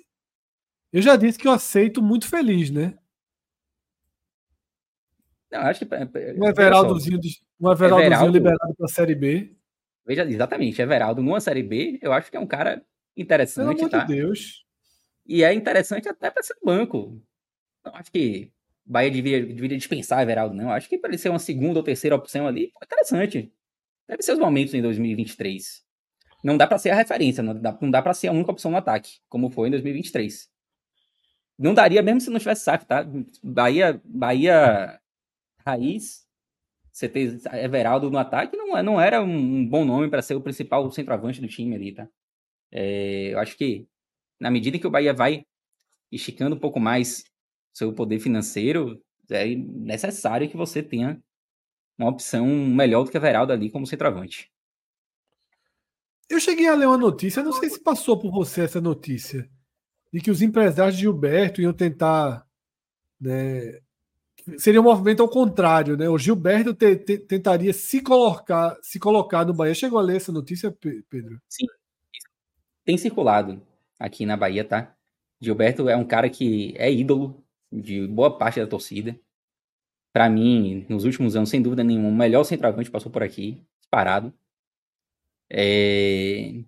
Eu 0.92 1.02
já 1.02 1.16
disse 1.16 1.38
que 1.38 1.46
eu 1.46 1.52
aceito 1.52 2.02
muito 2.02 2.26
feliz, 2.26 2.70
né? 2.70 2.96
Não, 5.50 5.60
acho 5.60 5.84
que. 5.84 5.94
Um 5.94 6.48
Everaldozinho, 6.48 7.20
um 7.62 7.72
Everaldozinho 7.72 8.12
Everaldo, 8.12 8.32
liberado 8.32 8.74
para 8.74 8.86
a 8.86 8.88
Série 8.88 9.14
B. 9.14 9.54
Veja, 10.04 10.24
exatamente. 10.24 10.82
Everaldo 10.82 11.22
numa 11.22 11.40
Série 11.40 11.62
B, 11.62 11.98
eu 12.02 12.12
acho 12.12 12.30
que 12.30 12.36
é 12.36 12.40
um 12.40 12.46
cara 12.46 12.84
interessante. 13.16 13.76
Pelo 13.76 13.88
tá? 13.88 14.04
de 14.04 14.14
Deus. 14.14 14.64
E 15.24 15.44
é 15.44 15.54
interessante 15.54 16.08
até 16.08 16.30
para 16.30 16.42
ser 16.42 16.56
banco. 16.64 17.22
Não 17.84 17.94
acho 17.94 18.10
que 18.10 18.52
Bahia 18.84 19.10
deveria, 19.10 19.46
deveria 19.46 19.78
dispensar 19.78 20.22
Everaldo, 20.22 20.54
não. 20.54 20.70
Acho 20.70 20.88
que 20.88 20.98
para 20.98 21.10
ele 21.10 21.18
ser 21.18 21.28
uma 21.28 21.38
segunda 21.38 21.78
ou 21.78 21.84
terceira 21.84 22.16
opção 22.16 22.46
ali, 22.46 22.72
é 22.82 22.84
interessante. 22.84 23.52
Deve 24.08 24.22
ser 24.22 24.32
os 24.32 24.38
momentos 24.38 24.74
em 24.74 24.82
2023. 24.82 25.84
Não 26.42 26.56
dá 26.56 26.66
para 26.66 26.78
ser 26.78 26.90
a 26.90 26.96
referência, 26.96 27.42
não 27.42 27.54
dá, 27.54 27.78
não 27.80 27.90
dá 27.90 28.02
para 28.02 28.12
ser 28.12 28.28
a 28.28 28.32
única 28.32 28.50
opção 28.50 28.72
no 28.72 28.76
ataque, 28.76 29.20
como 29.28 29.48
foi 29.48 29.68
em 29.68 29.70
2023. 29.70 30.50
Não 31.56 31.72
daria 31.72 32.02
mesmo 32.02 32.20
se 32.20 32.30
não 32.30 32.40
tivesse 32.40 32.64
SAF, 32.64 32.84
tá? 32.84 33.06
Bahia, 33.42 34.00
Bahia 34.04 35.00
raiz, 35.64 36.21
você 36.92 37.08
ter 37.08 37.40
Everaldo 37.54 38.10
no 38.10 38.18
ataque 38.18 38.56
não, 38.56 38.76
é, 38.76 38.82
não 38.82 39.00
era 39.00 39.22
um 39.22 39.66
bom 39.66 39.84
nome 39.84 40.10
para 40.10 40.20
ser 40.20 40.34
o 40.34 40.42
principal 40.42 40.90
centroavante 40.92 41.40
do 41.40 41.48
time 41.48 41.74
ali, 41.74 41.92
tá? 41.92 42.06
É, 42.70 43.32
eu 43.32 43.38
acho 43.38 43.56
que 43.56 43.86
na 44.38 44.50
medida 44.50 44.78
que 44.78 44.86
o 44.86 44.90
Bahia 44.90 45.14
vai 45.14 45.46
esticando 46.10 46.54
um 46.54 46.58
pouco 46.58 46.78
mais 46.78 47.24
seu 47.72 47.92
poder 47.94 48.18
financeiro, 48.18 49.02
é 49.30 49.54
necessário 49.54 50.48
que 50.48 50.56
você 50.56 50.82
tenha 50.82 51.22
uma 51.98 52.10
opção 52.10 52.46
melhor 52.46 53.04
do 53.04 53.10
que 53.10 53.16
Everaldo 53.16 53.52
ali 53.52 53.70
como 53.70 53.86
centroavante. 53.86 54.50
Eu 56.28 56.40
cheguei 56.40 56.66
a 56.66 56.74
ler 56.74 56.86
uma 56.86 56.98
notícia, 56.98 57.42
não 57.42 57.52
sei 57.52 57.70
se 57.70 57.80
passou 57.80 58.18
por 58.18 58.30
você 58.30 58.62
essa 58.62 58.80
notícia, 58.80 59.48
de 60.12 60.20
que 60.20 60.30
os 60.30 60.42
empresários 60.42 60.96
de 60.96 61.02
Gilberto 61.02 61.60
iam 61.60 61.72
tentar. 61.72 62.46
Né, 63.20 63.80
seria 64.58 64.80
um 64.80 64.84
movimento 64.84 65.22
ao 65.22 65.28
contrário, 65.28 65.96
né? 65.96 66.08
O 66.08 66.18
Gilberto 66.18 66.74
te, 66.74 66.96
te, 66.96 67.18
tentaria 67.18 67.72
se 67.72 68.00
colocar, 68.00 68.76
se 68.82 68.98
colocar 68.98 69.44
no 69.44 69.54
Bahia. 69.54 69.74
Chegou 69.74 69.98
a 69.98 70.02
ler 70.02 70.16
essa 70.16 70.32
notícia, 70.32 70.70
Pedro? 71.08 71.40
Sim. 71.48 71.66
Tem 72.84 72.96
circulado 72.98 73.60
aqui 73.98 74.26
na 74.26 74.36
Bahia, 74.36 74.64
tá? 74.64 74.94
Gilberto 75.40 75.88
é 75.88 75.96
um 75.96 76.04
cara 76.04 76.28
que 76.28 76.74
é 76.76 76.92
ídolo 76.92 77.42
de 77.70 78.06
boa 78.06 78.36
parte 78.36 78.60
da 78.60 78.66
torcida. 78.66 79.18
Para 80.12 80.28
mim, 80.28 80.84
nos 80.88 81.04
últimos 81.04 81.36
anos, 81.36 81.48
sem 81.48 81.62
dúvida 81.62 81.82
nenhuma, 81.82 82.08
o 82.08 82.14
melhor 82.14 82.44
centroavante 82.44 82.90
passou 82.90 83.10
por 83.10 83.22
aqui, 83.22 83.62
parado. 83.90 84.32
É... 85.50 86.62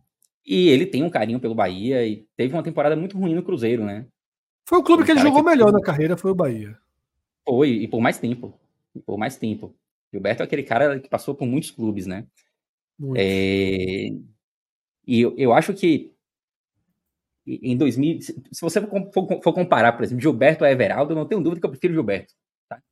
E 0.47 0.69
ele 0.69 0.87
tem 0.87 1.03
um 1.03 1.11
carinho 1.11 1.41
pelo 1.41 1.55
Bahia 1.55 2.07
e 2.07 2.27
teve 2.37 2.55
uma 2.55 2.63
temporada 2.63 2.97
muito 2.97 3.19
ruim 3.19 3.35
no 3.35 3.43
Cruzeiro, 3.43 3.85
né? 3.85 4.07
Foi 4.67 4.79
o 4.79 4.83
clube 4.83 5.03
um 5.03 5.07
que 5.07 5.13
ele 5.13 5.21
jogou 5.21 5.43
que... 5.43 5.51
melhor 5.51 5.73
na 5.73 5.81
carreira, 5.81 6.17
foi 6.17 6.31
o 6.31 6.35
Bahia. 6.35 6.79
Foi, 7.47 7.71
e 7.71 7.89
por 7.89 8.01
mais 8.01 8.19
tempo. 8.19 8.59
E 8.95 9.01
por 9.01 9.19
mais 9.19 9.37
tempo. 9.37 9.75
Gilberto 10.13 10.43
é 10.43 10.45
aquele 10.45 10.63
cara 10.63 11.01
que 11.01 11.09
passou 11.09 11.35
por 11.35 11.47
muitos 11.47 11.71
clubes, 11.71 12.07
né? 12.07 12.27
É... 13.17 14.09
E 15.07 15.21
eu, 15.21 15.35
eu 15.37 15.53
acho 15.53 15.75
que 15.75 16.15
em 17.47 17.77
2000, 17.77 18.21
se 18.23 18.61
você 18.61 18.81
for, 18.81 19.43
for, 19.43 19.53
comparar, 19.53 19.93
por 19.93 20.03
exemplo, 20.03 20.23
Gilberto 20.23 20.65
a 20.65 20.71
Everaldo, 20.71 21.13
eu 21.13 21.17
não 21.17 21.27
tenho 21.27 21.43
dúvida 21.43 21.61
que 21.61 21.67
eu 21.67 21.71
prefiro 21.71 21.93
Gilberto. 21.93 22.33
Tá? 22.69 22.83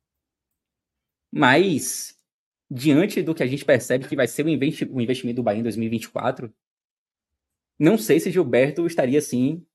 Mas, 1.31 2.15
diante 2.69 3.23
do 3.23 3.33
que 3.33 3.41
a 3.41 3.47
gente 3.47 3.65
percebe 3.65 4.07
que 4.07 4.15
vai 4.15 4.27
ser 4.27 4.45
o, 4.45 4.49
investi 4.49 4.85
o 4.85 5.01
investimento 5.01 5.37
do 5.37 5.43
Bahia 5.43 5.59
em 5.59 5.63
2024, 5.63 6.53
não 7.79 7.97
sei 7.97 8.19
se 8.19 8.29
Gilberto 8.29 8.85
estaria 8.85 9.17
assim 9.17 9.65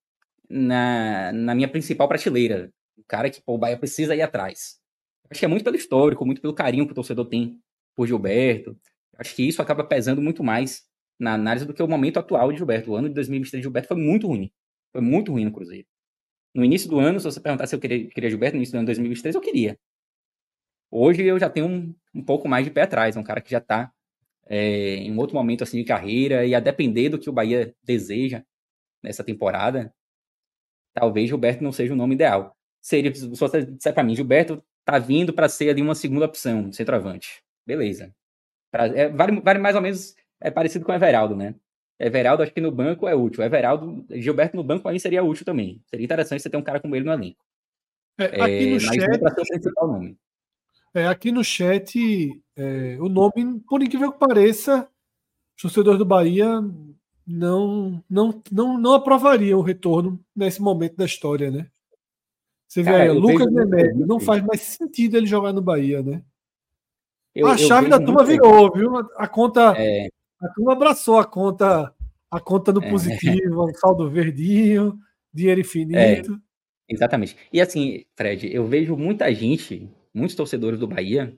na, 0.48 1.32
na 1.32 1.54
minha 1.54 1.68
principal 1.68 2.06
prateleira. 2.06 2.72
O 2.98 3.04
cara 3.06 3.30
que 3.30 3.40
pô, 3.40 3.54
o 3.54 3.58
Bahia 3.58 3.78
precisa 3.78 4.14
ir 4.14 4.22
atrás. 4.22 4.78
Acho 5.30 5.40
que 5.40 5.44
é 5.44 5.48
muito 5.48 5.64
pelo 5.64 5.76
histórico, 5.76 6.24
muito 6.24 6.40
pelo 6.40 6.54
carinho 6.54 6.86
que 6.86 6.92
o 6.92 6.94
torcedor 6.94 7.26
tem 7.26 7.60
por 7.94 8.06
Gilberto. 8.06 8.78
Acho 9.16 9.34
que 9.34 9.46
isso 9.46 9.60
acaba 9.60 9.84
pesando 9.84 10.22
muito 10.22 10.42
mais 10.42 10.84
na 11.18 11.34
análise 11.34 11.66
do 11.66 11.74
que 11.74 11.82
o 11.82 11.88
momento 11.88 12.18
atual 12.18 12.50
de 12.50 12.58
Gilberto. 12.58 12.92
O 12.92 12.96
ano 12.96 13.08
de 13.08 13.14
2023 13.14 13.60
de 13.60 13.64
Gilberto 13.64 13.88
foi 13.88 13.96
muito 13.96 14.26
ruim. 14.26 14.50
Foi 14.92 15.00
muito 15.00 15.32
ruim 15.32 15.44
no 15.44 15.52
Cruzeiro. 15.52 15.86
No 16.54 16.64
início 16.64 16.88
do 16.88 16.98
ano, 16.98 17.20
se 17.20 17.24
você 17.24 17.40
perguntar 17.40 17.66
se 17.66 17.74
eu 17.74 17.80
queria, 17.80 18.08
queria 18.08 18.30
Gilberto 18.30 18.54
no 18.54 18.58
início 18.58 18.72
do 18.72 18.78
ano 18.78 18.84
de 18.84 18.94
2023, 18.94 19.34
eu 19.34 19.40
queria. 19.40 19.78
Hoje 20.90 21.22
eu 21.22 21.38
já 21.38 21.50
tenho 21.50 21.66
um, 21.66 21.94
um 22.14 22.24
pouco 22.24 22.48
mais 22.48 22.64
de 22.64 22.70
pé 22.70 22.82
atrás. 22.82 23.16
É 23.16 23.20
um 23.20 23.24
cara 23.24 23.40
que 23.40 23.50
já 23.50 23.58
está 23.58 23.92
é, 24.46 24.94
em 24.96 25.16
outro 25.18 25.36
momento 25.36 25.62
assim 25.62 25.78
de 25.78 25.84
carreira 25.84 26.46
e 26.46 26.54
a 26.54 26.60
depender 26.60 27.10
do 27.10 27.18
que 27.18 27.28
o 27.28 27.32
Bahia 27.32 27.74
deseja 27.82 28.42
nessa 29.02 29.22
temporada, 29.22 29.94
talvez 30.94 31.28
Gilberto 31.28 31.62
não 31.62 31.72
seja 31.72 31.92
o 31.92 31.96
nome 31.96 32.14
ideal. 32.14 32.56
Seria, 32.80 33.14
se 33.14 33.26
você 33.28 33.64
disser 33.64 33.92
para 33.92 34.04
mim, 34.04 34.14
Gilberto 34.14 34.62
tá 34.84 34.98
vindo 34.98 35.32
para 35.32 35.48
ser 35.48 35.70
ali 35.70 35.82
uma 35.82 35.94
segunda 35.94 36.26
opção, 36.26 36.72
centroavante. 36.72 37.42
Beleza. 37.66 38.14
Pra, 38.70 38.86
é, 38.86 39.08
vale, 39.08 39.40
vale 39.40 39.58
mais 39.58 39.76
ou 39.76 39.82
menos 39.82 40.14
é 40.40 40.50
parecido 40.50 40.84
com 40.84 40.92
o 40.92 40.94
Everaldo, 40.94 41.36
né? 41.36 41.54
Everaldo, 41.98 42.42
acho 42.42 42.52
que 42.52 42.60
no 42.60 42.70
banco 42.70 43.08
é 43.08 43.14
útil. 43.14 43.42
Everaldo, 43.42 44.06
Gilberto 44.10 44.56
no 44.56 44.62
banco 44.62 44.88
aí 44.88 45.00
seria 45.00 45.24
útil 45.24 45.44
também. 45.44 45.82
Seria 45.90 46.04
interessante 46.04 46.40
você 46.40 46.48
ter 46.48 46.56
um 46.56 46.62
cara 46.62 46.80
como 46.80 46.94
ele 46.94 47.04
no 47.04 47.12
elenco. 47.12 47.44
É, 48.16 48.40
aqui 48.40 48.70
no 48.70 48.76
é, 48.76 48.80
chat, 48.80 49.00
ser 49.00 49.40
o 49.40 49.46
principal 49.46 49.88
nome. 49.88 50.18
É, 50.94 51.06
aqui 51.06 51.32
no 51.32 51.44
chat, 51.44 52.42
é, 52.56 52.96
o 53.00 53.08
nome, 53.08 53.60
por 53.68 53.82
incrível 53.82 54.12
que 54.12 54.18
pareça, 54.18 54.88
os 55.56 55.62
torcedores 55.62 55.98
do 55.98 56.04
Bahia 56.04 56.60
não, 57.26 58.02
não, 58.08 58.42
não, 58.50 58.78
não 58.78 58.92
aprovariam 58.94 59.58
o 59.58 59.62
retorno 59.62 60.18
nesse 60.34 60.62
momento 60.62 60.96
da 60.96 61.04
história, 61.04 61.50
né? 61.50 61.68
Você 62.68 62.82
vê 62.82 62.90
aí, 62.90 63.10
Lucas 63.10 63.50
Nemédio, 63.50 64.06
não 64.06 64.20
faz 64.20 64.44
mais 64.44 64.60
sentido 64.60 65.16
ele 65.16 65.26
jogar 65.26 65.54
no 65.54 65.62
Bahia, 65.62 66.02
né? 66.02 66.22
Eu, 67.34 67.46
a 67.46 67.56
chave 67.56 67.88
da 67.88 67.98
turma 67.98 68.22
virou, 68.24 68.70
viu? 68.72 68.96
A 69.16 69.26
conta, 69.26 69.74
é... 69.76 70.08
A 70.40 70.48
turma 70.48 70.72
abraçou 70.72 71.18
a 71.18 71.24
conta, 71.24 71.94
a 72.30 72.40
conta 72.40 72.72
no 72.72 72.82
é. 72.84 72.90
positivo, 72.90 73.64
o 73.64 73.74
saldo 73.74 74.10
verdinho, 74.10 74.98
dinheiro 75.32 75.60
infinito. 75.60 76.34
É, 76.34 76.92
exatamente. 76.92 77.36
E 77.52 77.60
assim, 77.60 78.04
Fred, 78.14 78.52
eu 78.52 78.66
vejo 78.66 78.96
muita 78.96 79.32
gente, 79.34 79.90
muitos 80.12 80.36
torcedores 80.36 80.78
do 80.78 80.86
Bahia, 80.86 81.36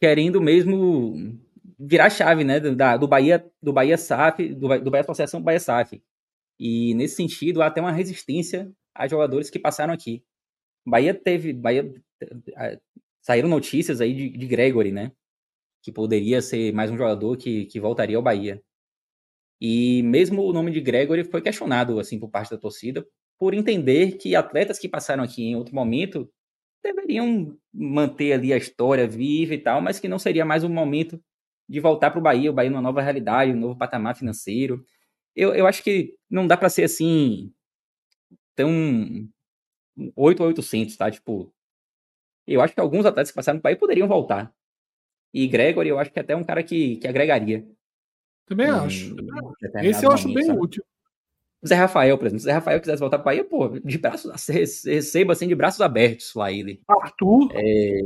querendo 0.00 0.40
mesmo 0.40 1.38
virar 1.78 2.10
chave, 2.10 2.44
né? 2.44 2.58
Da, 2.58 2.96
do 2.96 3.06
Bahia, 3.06 3.44
do 3.62 3.72
Bahia 3.72 3.98
SAF, 3.98 4.54
do, 4.54 4.68
do 4.80 4.90
Bahia 4.90 5.02
Associação 5.02 5.42
Bahia 5.42 5.60
SAF. 5.60 6.02
E 6.58 6.94
nesse 6.94 7.16
sentido, 7.16 7.62
há 7.62 7.66
até 7.66 7.80
uma 7.80 7.92
resistência 7.92 8.72
a 8.98 9.08
jogadores 9.08 9.50
que 9.50 9.58
passaram 9.58 9.94
aqui. 9.94 10.22
Bahia 10.86 11.14
teve. 11.14 11.52
Bahia, 11.52 11.92
saíram 13.22 13.48
notícias 13.48 14.00
aí 14.00 14.14
de, 14.14 14.30
de 14.30 14.46
Gregory, 14.46 14.92
né? 14.92 15.12
que 15.82 15.92
poderia 15.92 16.42
ser 16.42 16.72
mais 16.72 16.90
um 16.90 16.96
jogador 16.96 17.36
que, 17.36 17.66
que 17.66 17.80
voltaria 17.80 18.16
ao 18.16 18.22
Bahia. 18.22 18.62
E 19.60 20.02
mesmo 20.02 20.42
o 20.42 20.52
nome 20.52 20.70
de 20.70 20.80
Gregory 20.80 21.24
foi 21.24 21.42
questionado 21.42 21.98
assim 21.98 22.18
por 22.18 22.30
parte 22.30 22.50
da 22.50 22.58
torcida, 22.58 23.06
por 23.38 23.54
entender 23.54 24.16
que 24.18 24.36
atletas 24.36 24.78
que 24.78 24.88
passaram 24.88 25.24
aqui 25.24 25.44
em 25.44 25.56
outro 25.56 25.74
momento 25.74 26.30
deveriam 26.82 27.56
manter 27.72 28.32
ali 28.32 28.52
a 28.52 28.56
história 28.56 29.06
viva 29.06 29.54
e 29.54 29.58
tal, 29.58 29.80
mas 29.80 29.98
que 29.98 30.08
não 30.08 30.18
seria 30.18 30.44
mais 30.44 30.62
um 30.62 30.68
momento 30.68 31.20
de 31.68 31.80
voltar 31.80 32.10
para 32.10 32.20
o 32.20 32.22
Bahia, 32.22 32.50
o 32.50 32.54
Bahia 32.54 32.70
numa 32.70 32.82
nova 32.82 33.02
realidade, 33.02 33.52
um 33.52 33.56
novo 33.56 33.76
patamar 33.76 34.16
financeiro. 34.16 34.84
Eu, 35.34 35.54
eu 35.54 35.66
acho 35.66 35.82
que 35.82 36.14
não 36.30 36.46
dá 36.46 36.56
para 36.56 36.68
ser 36.68 36.84
assim 36.84 37.52
tão 38.58 39.28
8 40.16 40.40
ou 40.40 40.48
800, 40.48 40.96
tá? 40.96 41.10
Tipo, 41.10 41.52
eu 42.46 42.60
acho 42.60 42.74
que 42.74 42.80
alguns 42.80 43.06
atletas 43.06 43.30
que 43.30 43.36
passaram 43.36 43.58
no 43.58 43.62
Bahia 43.62 43.76
poderiam 43.76 44.08
voltar. 44.08 44.52
E 45.32 45.46
Gregory, 45.46 45.88
eu 45.88 45.98
acho 45.98 46.10
que 46.10 46.18
é 46.18 46.22
até 46.22 46.34
um 46.34 46.42
cara 46.42 46.62
que, 46.62 46.96
que 46.96 47.06
agregaria. 47.06 47.64
Também 48.46 48.68
acho. 48.68 49.14
Esse 49.82 50.04
eu 50.04 50.10
acho 50.10 50.32
bem 50.32 50.44
sabe? 50.44 50.58
útil. 50.58 50.84
Zé 51.66 51.74
Rafael, 51.74 52.16
por 52.18 52.26
exemplo. 52.26 52.40
Se 52.40 52.46
Zé 52.46 52.52
Rafael 52.52 52.80
quisesse 52.80 53.00
voltar 53.00 53.18
para 53.18 53.26
Bahia, 53.26 53.44
pô, 53.44 53.68
de 53.68 53.98
braços, 53.98 54.30
receba 54.84 55.32
assim 55.32 55.46
de 55.46 55.54
braços 55.54 55.80
abertos 55.80 56.34
lá 56.34 56.50
ele. 56.50 56.80
Arthur. 56.88 57.50
É... 57.52 58.00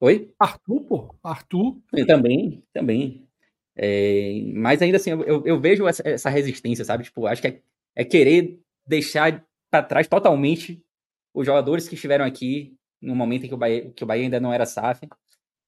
Oi? 0.00 0.30
Arthur, 0.38 0.80
pô. 0.84 1.14
Arthur. 1.22 1.80
Eu 1.92 2.06
também, 2.06 2.62
também. 2.72 3.26
É... 3.74 4.42
Mas 4.54 4.82
ainda 4.82 4.98
assim, 4.98 5.10
eu, 5.10 5.42
eu 5.46 5.60
vejo 5.60 5.88
essa, 5.88 6.06
essa, 6.06 6.28
resistência, 6.28 6.84
sabe? 6.84 7.04
Tipo, 7.04 7.26
acho 7.26 7.40
que 7.40 7.48
é, 7.48 7.62
é 7.96 8.04
querer 8.04 8.60
deixar 8.86 9.44
para 9.72 9.82
trás 9.82 10.06
totalmente 10.06 10.84
os 11.32 11.46
jogadores 11.46 11.88
que 11.88 11.94
estiveram 11.94 12.26
aqui 12.26 12.76
no 13.00 13.16
momento 13.16 13.46
em 13.46 13.48
que 13.48 13.54
o 13.54 13.56
Bahia, 13.56 13.90
que 13.90 14.04
o 14.04 14.06
Bahia 14.06 14.24
ainda 14.24 14.38
não 14.38 14.52
era 14.52 14.66
SAF 14.66 15.08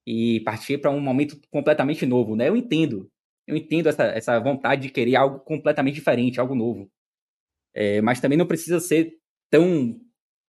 e 0.06 0.40
partir 0.40 0.76
para 0.76 0.90
um 0.90 1.00
momento 1.00 1.40
completamente 1.50 2.04
novo, 2.04 2.36
né? 2.36 2.50
Eu 2.50 2.54
entendo, 2.54 3.10
eu 3.46 3.56
entendo 3.56 3.88
essa, 3.88 4.04
essa 4.04 4.38
vontade 4.38 4.82
de 4.82 4.90
querer 4.90 5.16
algo 5.16 5.40
completamente 5.40 5.94
diferente, 5.94 6.38
algo 6.38 6.54
novo. 6.54 6.92
É, 7.72 8.02
mas 8.02 8.20
também 8.20 8.36
não 8.36 8.46
precisa 8.46 8.78
ser 8.78 9.18
tão, 9.50 9.98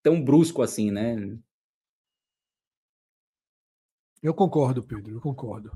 tão 0.04 0.22
brusco 0.22 0.62
assim, 0.62 0.92
né? 0.92 1.16
Eu 4.22 4.34
concordo, 4.34 4.84
Pedro, 4.84 5.14
eu 5.16 5.22
concordo. 5.22 5.72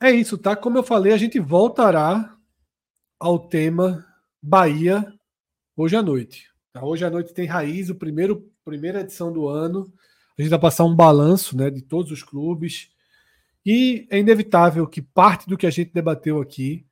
É 0.00 0.10
isso, 0.10 0.36
tá? 0.36 0.54
Como 0.54 0.76
eu 0.76 0.82
falei, 0.82 1.14
a 1.14 1.16
gente 1.16 1.40
voltará 1.40 2.36
ao 3.18 3.38
tema 3.38 4.04
Bahia 4.42 5.10
hoje 5.76 5.96
à 5.96 6.02
noite. 6.02 6.50
Tá? 6.72 6.84
Hoje 6.84 7.04
à 7.04 7.10
noite 7.10 7.34
tem 7.34 7.46
Raiz, 7.46 7.90
o 7.90 7.94
primeiro 7.94 8.50
primeira 8.64 9.00
edição 9.00 9.32
do 9.32 9.48
ano. 9.48 9.92
A 10.38 10.42
gente 10.42 10.50
vai 10.50 10.58
passar 10.58 10.84
um 10.84 10.94
balanço, 10.94 11.56
né, 11.56 11.70
de 11.70 11.82
todos 11.82 12.10
os 12.10 12.22
clubes. 12.22 12.90
E 13.64 14.06
é 14.10 14.18
inevitável 14.18 14.86
que 14.86 15.00
parte 15.00 15.48
do 15.48 15.56
que 15.56 15.66
a 15.66 15.70
gente 15.70 15.92
debateu 15.92 16.40
aqui 16.40 16.84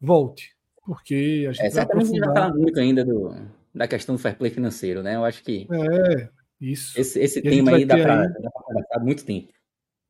volte, 0.00 0.54
porque 0.84 1.46
a 1.48 1.52
gente 1.52 1.66
é, 1.66 1.70
vai 1.70 1.82
aprofundar... 1.84 2.36
a 2.36 2.46
gente 2.46 2.58
muito 2.58 2.78
ainda 2.78 3.04
do, 3.04 3.34
da 3.74 3.88
questão 3.88 4.14
do 4.14 4.20
fair 4.20 4.36
play 4.36 4.50
financeiro, 4.50 5.02
né? 5.02 5.16
Eu 5.16 5.24
acho 5.24 5.42
que 5.42 5.66
é 5.70 6.28
isso. 6.60 6.98
Esse, 7.00 7.18
esse 7.18 7.42
tema 7.42 7.74
aí 7.74 7.84
dá 7.84 7.96
para 7.96 8.32
conversar 8.52 9.00
muito 9.00 9.24
tempo. 9.24 9.52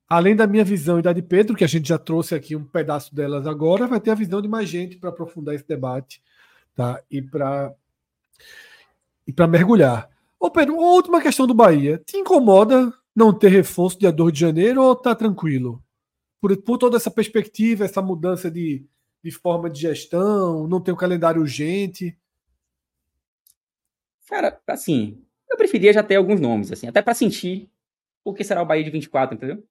Além 0.08 0.36
da 0.36 0.46
minha 0.46 0.64
visão 0.64 0.98
e 0.98 1.02
da 1.02 1.12
de 1.14 1.22
Pedro, 1.22 1.56
que 1.56 1.64
a 1.64 1.68
gente 1.68 1.88
já 1.88 1.98
trouxe 1.98 2.34
aqui 2.34 2.54
um 2.54 2.64
pedaço 2.64 3.14
delas 3.14 3.46
agora, 3.46 3.86
vai 3.86 3.98
ter 3.98 4.10
a 4.10 4.14
visão 4.14 4.42
de 4.42 4.48
mais 4.48 4.68
gente 4.68 4.98
para 4.98 5.08
aprofundar 5.08 5.54
esse 5.54 5.66
debate, 5.66 6.22
tá? 6.74 7.02
E 7.10 7.22
para 7.22 7.74
e 9.26 9.32
para 9.32 9.47
mergulhar. 9.47 10.09
Ô 10.38 10.51
Pedro, 10.51 10.74
uma 10.74 10.93
última 10.93 11.20
questão 11.20 11.47
do 11.47 11.55
Bahia. 11.55 12.03
Te 12.05 12.16
incomoda 12.16 12.93
não 13.14 13.36
ter 13.36 13.49
reforço 13.49 13.99
dia 13.99 14.11
2 14.11 14.32
de 14.32 14.40
janeiro 14.40 14.82
ou 14.82 14.97
tá 14.97 15.14
tranquilo? 15.14 15.82
Por, 16.40 16.57
por 16.62 16.78
toda 16.78 16.97
essa 16.97 17.11
perspectiva, 17.11 17.84
essa 17.84 18.03
mudança 18.03 18.51
de, 18.51 18.84
de 19.22 19.30
forma 19.30 19.70
de 19.70 19.80
gestão, 19.80 20.66
não 20.66 20.80
tem 20.80 20.93
um 20.93 20.97
calendário 20.97 21.40
urgente? 21.40 22.18
Cara, 24.28 24.61
assim, 24.66 25.22
eu 25.51 25.57
preferia 25.57 25.93
já 25.93 26.03
ter 26.03 26.16
alguns 26.16 26.40
nomes, 26.40 26.72
assim, 26.72 26.88
até 26.88 27.03
para 27.03 27.14
sentir 27.14 27.70
o 28.24 28.32
que 28.32 28.43
será 28.43 28.62
o 28.62 28.66
Bahia 28.66 28.84
de 28.84 28.90
24, 28.90 29.36
entendeu? 29.36 29.62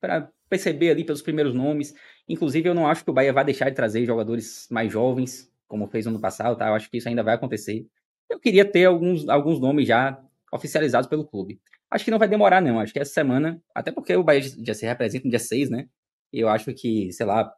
Para 0.00 0.32
perceber 0.48 0.90
ali 0.90 1.04
pelos 1.04 1.22
primeiros 1.22 1.54
nomes. 1.54 1.94
Inclusive, 2.28 2.68
eu 2.68 2.74
não 2.74 2.86
acho 2.86 3.04
que 3.04 3.10
o 3.10 3.12
Bahia 3.12 3.32
vai 3.32 3.44
deixar 3.44 3.68
de 3.68 3.76
trazer 3.76 4.04
jogadores 4.04 4.66
mais 4.70 4.90
jovens, 4.90 5.52
como 5.66 5.86
fez 5.86 6.06
no 6.06 6.12
ano 6.12 6.20
passado, 6.20 6.56
tá? 6.56 6.68
Eu 6.68 6.74
acho 6.74 6.90
que 6.90 6.96
isso 6.96 7.08
ainda 7.08 7.22
vai 7.22 7.34
acontecer. 7.34 7.86
Eu 8.28 8.38
queria 8.38 8.64
ter 8.64 8.84
alguns, 8.84 9.28
alguns 9.28 9.60
nomes 9.60 9.86
já 9.86 10.22
oficializados 10.52 11.08
pelo 11.08 11.26
clube. 11.26 11.60
Acho 11.90 12.04
que 12.04 12.10
não 12.10 12.18
vai 12.18 12.28
demorar, 12.28 12.60
não. 12.60 12.78
Acho 12.78 12.92
que 12.92 12.98
essa 12.98 13.12
semana, 13.12 13.62
até 13.74 13.90
porque 13.90 14.14
o 14.14 14.22
Bahia 14.22 14.42
já 14.42 14.74
se 14.74 14.86
representa 14.86 15.24
no 15.24 15.30
dia 15.30 15.38
6, 15.38 15.70
né? 15.70 15.88
E 16.32 16.40
eu 16.40 16.48
acho 16.48 16.72
que, 16.74 17.10
sei 17.12 17.24
lá, 17.24 17.50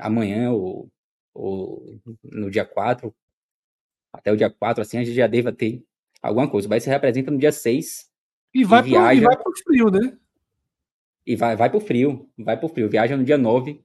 amanhã 0.00 0.50
ou, 0.52 0.90
ou 1.32 1.98
no 2.22 2.50
dia 2.50 2.64
4, 2.64 3.14
até 4.12 4.30
o 4.30 4.36
dia 4.36 4.50
4, 4.50 4.82
assim, 4.82 4.98
a 4.98 5.04
gente 5.04 5.14
já 5.14 5.26
deva 5.26 5.52
ter 5.52 5.82
alguma 6.22 6.48
coisa. 6.48 6.66
O 6.66 6.68
Bahia 6.68 6.80
se 6.80 6.90
representa 6.90 7.30
no 7.30 7.38
dia 7.38 7.52
6. 7.52 8.10
E 8.52 8.64
vai, 8.64 8.80
e 8.80 8.90
viaja, 8.90 9.08
pro, 9.08 9.16
e 9.16 9.20
vai 9.20 9.36
pro 9.36 9.52
frio, 9.64 9.90
né? 9.90 10.18
E 11.26 11.36
vai, 11.36 11.56
vai 11.56 11.70
pro 11.70 11.80
frio, 11.80 12.30
vai 12.38 12.58
pro 12.58 12.68
frio. 12.68 12.88
Viaja 12.90 13.16
no 13.16 13.24
dia 13.24 13.38
9 13.38 13.82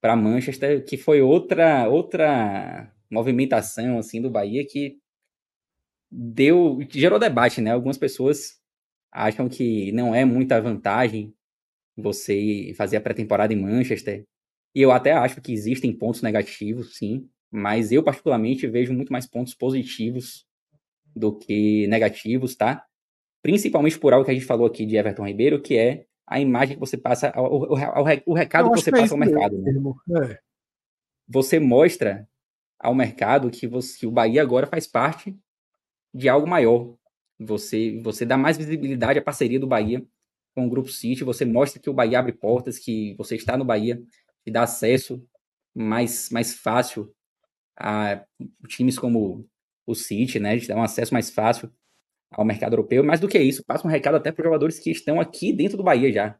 para 0.00 0.14
Manchester, 0.14 0.84
que 0.84 0.96
foi 0.96 1.20
outra 1.20 1.88
outra 1.88 2.92
movimentação 3.10 3.98
assim 3.98 4.22
do 4.22 4.30
Bahia 4.30 4.64
que 4.64 4.98
deu 6.10 6.78
gerou 6.90 7.18
debate, 7.18 7.60
né? 7.60 7.72
Algumas 7.72 7.98
pessoas 7.98 8.58
acham 9.12 9.48
que 9.48 9.92
não 9.92 10.14
é 10.14 10.24
muita 10.24 10.60
vantagem 10.60 11.34
você 11.96 12.72
fazer 12.76 12.96
a 12.96 13.00
pré-temporada 13.00 13.52
em 13.52 13.60
Manchester. 13.60 14.24
E 14.74 14.82
eu 14.82 14.92
até 14.92 15.12
acho 15.12 15.40
que 15.40 15.52
existem 15.52 15.96
pontos 15.96 16.22
negativos, 16.22 16.96
sim, 16.96 17.28
mas 17.50 17.90
eu 17.90 18.02
particularmente 18.02 18.66
vejo 18.66 18.92
muito 18.92 19.12
mais 19.12 19.26
pontos 19.26 19.54
positivos 19.54 20.46
do 21.16 21.36
que 21.36 21.86
negativos, 21.88 22.54
tá? 22.54 22.84
Principalmente 23.42 23.98
por 23.98 24.12
algo 24.12 24.24
que 24.24 24.30
a 24.30 24.34
gente 24.34 24.46
falou 24.46 24.66
aqui 24.66 24.86
de 24.86 24.96
Everton 24.96 25.26
Ribeiro, 25.26 25.60
que 25.60 25.76
é 25.76 26.04
a 26.26 26.38
imagem 26.38 26.76
que 26.76 26.80
você 26.80 26.96
passa, 26.96 27.32
o, 27.36 27.74
o, 27.74 28.22
o 28.26 28.34
recado 28.34 28.70
que 28.70 28.80
você 28.80 28.92
que 28.92 28.98
é 28.98 29.00
passa 29.00 29.14
ao 29.14 29.18
mercado. 29.18 29.58
Né? 29.58 29.72
É. 30.30 30.38
Você 31.26 31.58
mostra 31.58 32.28
ao 32.78 32.94
mercado 32.94 33.50
que, 33.50 33.66
você, 33.66 33.98
que 33.98 34.06
o 34.06 34.10
Bahia 34.10 34.42
agora 34.42 34.66
faz 34.66 34.86
parte 34.86 35.36
de 36.18 36.28
algo 36.28 36.48
maior. 36.48 36.96
Você, 37.38 38.00
você 38.02 38.26
dá 38.26 38.36
mais 38.36 38.58
visibilidade 38.58 39.18
à 39.18 39.22
parceria 39.22 39.60
do 39.60 39.68
Bahia 39.68 40.04
com 40.54 40.66
o 40.66 40.68
Grupo 40.68 40.90
City, 40.90 41.22
você 41.22 41.44
mostra 41.44 41.80
que 41.80 41.88
o 41.88 41.94
Bahia 41.94 42.18
abre 42.18 42.32
portas, 42.32 42.78
que 42.78 43.14
você 43.16 43.36
está 43.36 43.56
no 43.56 43.64
Bahia, 43.64 44.02
e 44.44 44.50
dá 44.50 44.64
acesso 44.64 45.24
mais, 45.72 46.28
mais 46.30 46.54
fácil 46.54 47.14
a 47.78 48.24
times 48.66 48.98
como 48.98 49.48
o 49.86 49.94
City, 49.94 50.40
né? 50.40 50.58
Dá 50.58 50.74
um 50.74 50.82
acesso 50.82 51.14
mais 51.14 51.30
fácil 51.30 51.70
ao 52.32 52.44
mercado 52.44 52.72
europeu. 52.72 53.04
Mais 53.04 53.20
do 53.20 53.28
que 53.28 53.38
isso, 53.38 53.64
passa 53.64 53.86
um 53.86 53.90
recado 53.90 54.16
até 54.16 54.32
para 54.32 54.42
os 54.42 54.46
jogadores 54.46 54.80
que 54.80 54.90
estão 54.90 55.20
aqui 55.20 55.52
dentro 55.52 55.76
do 55.76 55.84
Bahia 55.84 56.12
já. 56.12 56.38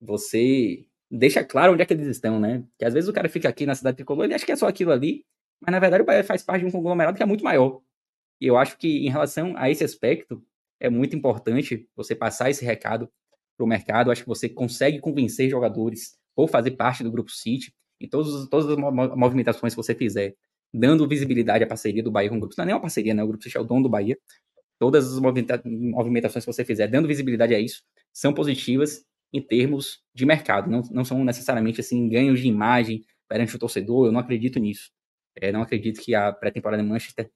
Você 0.00 0.86
deixa 1.10 1.42
claro 1.42 1.72
onde 1.72 1.82
é 1.82 1.86
que 1.86 1.92
eles 1.92 2.06
estão, 2.06 2.38
né? 2.38 2.62
Que 2.78 2.84
às 2.84 2.94
vezes 2.94 3.08
o 3.08 3.12
cara 3.12 3.28
fica 3.28 3.48
aqui 3.48 3.66
na 3.66 3.74
cidade 3.74 3.96
tricolor, 3.96 4.24
ele 4.24 4.34
acha 4.34 4.46
que 4.46 4.52
é 4.52 4.56
só 4.56 4.68
aquilo 4.68 4.92
ali, 4.92 5.24
mas 5.60 5.72
na 5.72 5.80
verdade 5.80 6.02
o 6.04 6.06
Bahia 6.06 6.22
faz 6.22 6.44
parte 6.44 6.60
de 6.60 6.68
um 6.68 6.70
conglomerado 6.70 7.16
que 7.16 7.22
é 7.22 7.26
muito 7.26 7.42
maior. 7.42 7.80
E 8.40 8.46
eu 8.46 8.56
acho 8.56 8.76
que 8.78 9.06
em 9.06 9.10
relação 9.10 9.54
a 9.56 9.70
esse 9.70 9.84
aspecto, 9.84 10.42
é 10.80 10.88
muito 10.88 11.16
importante 11.16 11.88
você 11.96 12.14
passar 12.14 12.50
esse 12.50 12.64
recado 12.64 13.08
para 13.56 13.64
o 13.64 13.68
mercado. 13.68 14.08
Eu 14.08 14.12
acho 14.12 14.22
que 14.22 14.28
você 14.28 14.48
consegue 14.48 15.00
convencer 15.00 15.50
jogadores 15.50 16.16
ou 16.36 16.46
fazer 16.46 16.72
parte 16.72 17.02
do 17.02 17.10
Grupo 17.10 17.30
City 17.30 17.72
em 18.00 18.08
todos, 18.08 18.48
todas 18.48 18.70
as 18.70 18.76
movimentações 19.16 19.72
que 19.72 19.76
você 19.76 19.94
fizer, 19.94 20.36
dando 20.72 21.08
visibilidade 21.08 21.64
à 21.64 21.66
parceria 21.66 22.02
do 22.02 22.12
Bahia 22.12 22.30
com 22.30 22.36
o 22.36 22.40
Grupo. 22.40 22.54
Não 22.56 22.62
é 22.62 22.66
nem 22.66 22.74
uma 22.74 22.80
parceria, 22.80 23.12
né? 23.12 23.24
O 23.24 23.26
Grupo 23.26 23.42
City 23.42 23.56
é 23.56 23.60
o 23.60 23.64
dono 23.64 23.82
do 23.82 23.88
Bahia. 23.88 24.16
Todas 24.78 25.12
as 25.12 25.18
movimentações 25.18 26.44
que 26.44 26.52
você 26.52 26.64
fizer, 26.64 26.86
dando 26.86 27.08
visibilidade 27.08 27.52
a 27.52 27.58
isso, 27.58 27.82
são 28.12 28.32
positivas 28.32 29.04
em 29.32 29.42
termos 29.42 30.00
de 30.14 30.24
mercado. 30.24 30.70
Não, 30.70 30.82
não 30.92 31.04
são 31.04 31.24
necessariamente 31.24 31.80
assim 31.80 32.08
ganhos 32.08 32.40
de 32.40 32.46
imagem 32.46 33.04
perante 33.28 33.56
o 33.56 33.58
torcedor. 33.58 34.06
Eu 34.06 34.12
não 34.12 34.20
acredito 34.20 34.60
nisso. 34.60 34.90
É, 35.34 35.50
não 35.50 35.62
acredito 35.62 36.00
que 36.00 36.14
a 36.14 36.32
pré-temporada 36.32 36.82
em 36.82 36.86
Manchester 36.86 37.28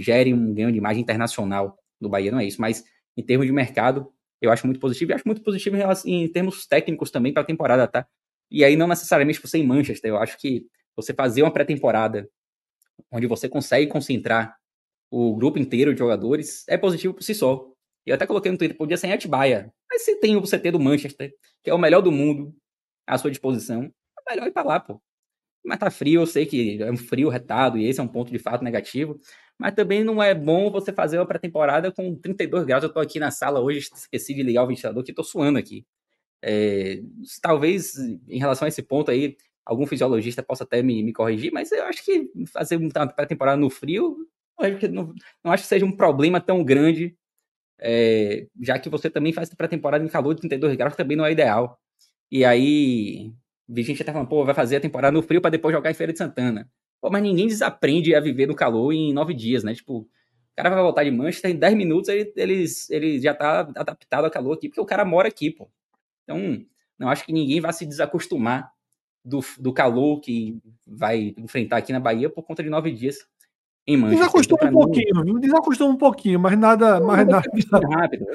gere 0.00 0.32
um 0.32 0.54
ganho 0.54 0.72
de 0.72 0.78
imagem 0.78 1.02
internacional 1.02 1.78
do 2.00 2.08
Bahia, 2.08 2.30
não 2.30 2.40
é 2.40 2.44
isso. 2.44 2.60
Mas 2.60 2.84
em 3.16 3.22
termos 3.22 3.46
de 3.46 3.52
mercado, 3.52 4.12
eu 4.40 4.50
acho 4.50 4.66
muito 4.66 4.80
positivo 4.80 5.12
e 5.12 5.14
acho 5.14 5.26
muito 5.26 5.42
positivo 5.42 5.76
em, 5.76 5.78
relação, 5.78 6.10
em 6.10 6.28
termos 6.28 6.66
técnicos 6.66 7.10
também 7.10 7.32
para 7.32 7.42
a 7.42 7.46
temporada, 7.46 7.86
tá? 7.86 8.06
E 8.50 8.64
aí 8.64 8.76
não 8.76 8.86
necessariamente 8.86 9.40
você 9.40 9.58
em 9.58 9.66
Manchester, 9.66 10.10
eu 10.10 10.18
acho 10.18 10.38
que 10.38 10.66
você 10.94 11.12
fazer 11.12 11.42
uma 11.42 11.52
pré-temporada 11.52 12.28
onde 13.10 13.26
você 13.26 13.48
consegue 13.48 13.90
concentrar 13.90 14.56
o 15.10 15.34
grupo 15.34 15.58
inteiro 15.58 15.92
de 15.92 15.98
jogadores 15.98 16.64
é 16.68 16.76
positivo 16.76 17.14
por 17.14 17.22
si 17.22 17.34
só. 17.34 17.68
Eu 18.04 18.14
até 18.14 18.26
coloquei 18.26 18.50
no 18.52 18.58
Twitter, 18.58 18.76
podia 18.76 18.96
ser 18.96 19.06
em 19.06 19.12
Atibaia. 19.12 19.72
Mas 19.90 20.02
se 20.02 20.16
tem 20.16 20.36
o 20.36 20.42
CT 20.42 20.72
do 20.72 20.80
Manchester, 20.80 21.32
que 21.62 21.70
é 21.70 21.74
o 21.74 21.78
melhor 21.78 22.02
do 22.02 22.12
mundo 22.12 22.54
à 23.06 23.16
sua 23.16 23.30
disposição, 23.30 23.84
é 23.84 24.34
melhor 24.34 24.46
ir 24.46 24.52
para 24.52 24.66
lá, 24.66 24.80
pô. 24.80 25.00
Mas 25.64 25.78
tá 25.78 25.90
frio, 25.90 26.20
eu 26.20 26.26
sei 26.26 26.44
que 26.44 26.82
é 26.82 26.90
um 26.90 26.96
frio 26.96 27.28
retado 27.28 27.78
e 27.78 27.86
esse 27.86 27.98
é 27.98 28.02
um 28.02 28.08
ponto 28.08 28.30
de 28.30 28.38
fato 28.38 28.62
negativo 28.62 29.18
mas 29.58 29.74
também 29.74 30.02
não 30.04 30.22
é 30.22 30.34
bom 30.34 30.70
você 30.70 30.92
fazer 30.92 31.18
uma 31.18 31.26
pré-temporada 31.26 31.92
com 31.92 32.14
32 32.16 32.64
graus. 32.64 32.82
Eu 32.82 32.92
tô 32.92 33.00
aqui 33.00 33.18
na 33.18 33.30
sala 33.30 33.60
hoje, 33.60 33.90
esqueci 33.94 34.34
de 34.34 34.42
ligar 34.42 34.64
o 34.64 34.66
ventilador, 34.66 35.04
que 35.04 35.12
tô 35.12 35.22
suando 35.22 35.58
aqui. 35.58 35.86
É, 36.42 37.00
talvez, 37.40 37.96
em 38.28 38.38
relação 38.38 38.66
a 38.66 38.68
esse 38.68 38.82
ponto 38.82 39.10
aí, 39.10 39.36
algum 39.64 39.86
fisiologista 39.86 40.42
possa 40.42 40.64
até 40.64 40.82
me, 40.82 41.02
me 41.02 41.12
corrigir, 41.12 41.52
mas 41.52 41.72
eu 41.72 41.84
acho 41.84 42.04
que 42.04 42.30
fazer 42.52 42.76
uma 42.76 43.06
pré-temporada 43.06 43.56
no 43.56 43.70
frio, 43.70 44.16
não, 44.90 45.14
não, 45.42 45.52
acho 45.52 45.64
que 45.64 45.68
seja 45.68 45.84
um 45.84 45.96
problema 45.96 46.40
tão 46.40 46.62
grande, 46.64 47.16
é, 47.80 48.46
já 48.60 48.78
que 48.78 48.88
você 48.88 49.10
também 49.10 49.32
faz 49.32 49.52
pré-temporada 49.54 50.04
em 50.04 50.08
calor 50.08 50.34
de 50.34 50.40
32 50.42 50.76
graus, 50.76 50.96
também 50.96 51.16
não 51.16 51.24
é 51.24 51.32
ideal. 51.32 51.78
E 52.30 52.44
aí, 52.44 53.32
a 53.68 53.80
gente 53.80 54.02
até 54.02 54.12
falando, 54.12 54.28
pô, 54.28 54.44
vai 54.44 54.54
fazer 54.54 54.76
a 54.76 54.80
temporada 54.80 55.12
no 55.12 55.22
frio 55.22 55.40
para 55.40 55.50
depois 55.50 55.74
jogar 55.74 55.90
em 55.90 55.94
Feira 55.94 56.12
de 56.12 56.18
Santana. 56.18 56.68
Pô, 57.04 57.10
mas 57.10 57.22
ninguém 57.22 57.46
desaprende 57.46 58.14
a 58.14 58.20
viver 58.20 58.46
no 58.46 58.54
calor 58.54 58.90
em 58.90 59.12
nove 59.12 59.34
dias, 59.34 59.62
né? 59.62 59.74
Tipo, 59.74 59.98
o 59.98 60.08
cara 60.56 60.70
vai 60.70 60.82
voltar 60.82 61.04
de 61.04 61.10
Manchester, 61.10 61.50
em 61.50 61.58
dez 61.58 61.74
minutos 61.74 62.08
ele, 62.08 62.32
ele, 62.34 62.64
ele 62.88 63.20
já 63.20 63.34
tá 63.34 63.60
adaptado 63.76 64.24
ao 64.24 64.30
calor 64.30 64.54
aqui, 64.54 64.70
porque 64.70 64.80
o 64.80 64.86
cara 64.86 65.04
mora 65.04 65.28
aqui, 65.28 65.50
pô. 65.50 65.68
Então, 66.22 66.64
não 66.98 67.10
acho 67.10 67.26
que 67.26 67.30
ninguém 67.30 67.60
vai 67.60 67.74
se 67.74 67.84
desacostumar 67.84 68.72
do, 69.22 69.40
do 69.58 69.70
calor 69.70 70.18
que 70.18 70.58
vai 70.86 71.34
enfrentar 71.36 71.76
aqui 71.76 71.92
na 71.92 72.00
Bahia 72.00 72.30
por 72.30 72.42
conta 72.42 72.62
de 72.62 72.70
nove 72.70 72.90
dias 72.90 73.18
em 73.86 73.96
Manchester. 73.96 74.26
Desacostuma 74.26 74.70
um 74.70 74.72
pouquinho, 74.72 75.24
mim... 75.24 75.40
desacostuma 75.40 75.90
um 75.90 75.96
pouquinho, 75.96 76.40
mas 76.40 76.58
nada. 76.58 76.98
Não, 76.98 77.06
mais 77.06 77.26
nada. 77.26 77.48
Rápido. 77.90 78.26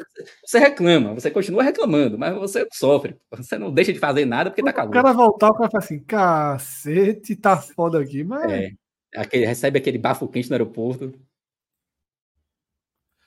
Você 0.46 0.60
reclama, 0.60 1.14
você 1.14 1.32
continua 1.32 1.64
reclamando, 1.64 2.18
mas 2.18 2.36
você 2.36 2.68
sofre. 2.72 3.18
Você 3.32 3.58
não 3.58 3.72
deixa 3.72 3.92
de 3.92 4.00
fazer 4.00 4.26
nada 4.26 4.50
porque 4.50 4.64
tá 4.64 4.72
calor. 4.72 4.90
O 4.90 4.94
cara 4.94 5.14
voltar, 5.14 5.50
o 5.50 5.54
cara 5.56 5.70
fala 5.70 5.84
assim: 5.84 6.00
cacete, 6.00 7.36
tá 7.36 7.58
foda 7.58 8.00
aqui, 8.00 8.24
mas. 8.24 8.52
É. 8.52 8.72
Aquele, 9.16 9.46
recebe 9.46 9.80
aquele 9.80 9.98
bafo 9.98 10.28
quente 10.28 10.50
no 10.50 10.54
aeroporto. 10.54 11.12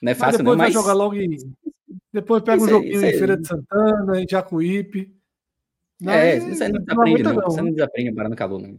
Não 0.01 0.11
é 0.11 0.15
fácil, 0.15 0.43
não, 0.43 0.55
mas. 0.55 0.73
Vai 0.73 0.81
jogar 0.81 0.93
logo 0.93 1.15
em, 1.15 1.37
Depois 2.11 2.41
pega 2.41 2.57
isso 2.57 2.65
um 2.65 2.69
joguinho 2.69 3.05
em 3.05 3.17
Feira 3.17 3.37
de 3.37 3.47
Santana, 3.47 4.21
em 4.21 4.27
Jacuípe. 4.29 5.13
É, 6.05 6.39
você 6.39 6.69
não 6.69 6.79
desaprende, 6.79 7.23
não. 7.23 7.33
não. 7.33 7.41
Você 7.43 7.61
não 7.61 7.71
desaprende 7.71 8.11
para 8.13 8.29
no 8.29 8.35
calor, 8.35 8.59
não. 8.59 8.77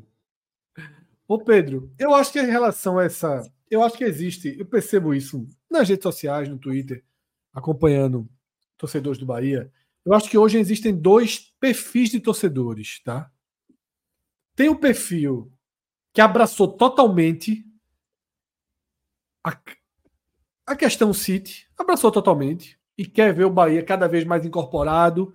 Ô, 1.27 1.39
Pedro, 1.39 1.91
eu 1.99 2.15
acho 2.15 2.33
que 2.33 2.41
em 2.41 2.47
relação 2.47 2.99
a 2.99 3.05
essa. 3.05 3.43
Eu 3.71 3.83
acho 3.83 3.97
que 3.97 4.05
existe, 4.05 4.57
eu 4.59 4.67
percebo 4.67 5.15
isso 5.15 5.49
nas 5.71 5.89
redes 5.89 6.03
sociais, 6.03 6.49
no 6.49 6.59
Twitter, 6.59 7.03
acompanhando 7.53 8.29
torcedores 8.77 9.19
do 9.19 9.27
Bahia. 9.27 9.73
Eu 10.05 10.13
acho 10.13 10.29
que 10.29 10.37
hoje 10.37 10.59
existem 10.59 10.95
dois 10.95 11.55
perfis 11.59 12.11
de 12.11 12.21
torcedores, 12.21 13.01
tá? 13.03 13.33
Tem 14.55 14.69
o 14.69 14.77
perfil 14.77 15.51
que 16.13 16.21
abraçou 16.21 16.69
totalmente 16.69 17.65
a, 19.43 19.59
a 20.67 20.77
questão 20.77 21.13
City, 21.13 21.67
abraçou 21.77 22.13
totalmente 22.13 22.79
e 22.97 23.05
quer 23.05 23.35
ver 23.35 23.45
o 23.45 23.51
Bahia 23.51 23.83
cada 23.83 24.07
vez 24.07 24.25
mais 24.25 24.45
incorporado. 24.45 25.35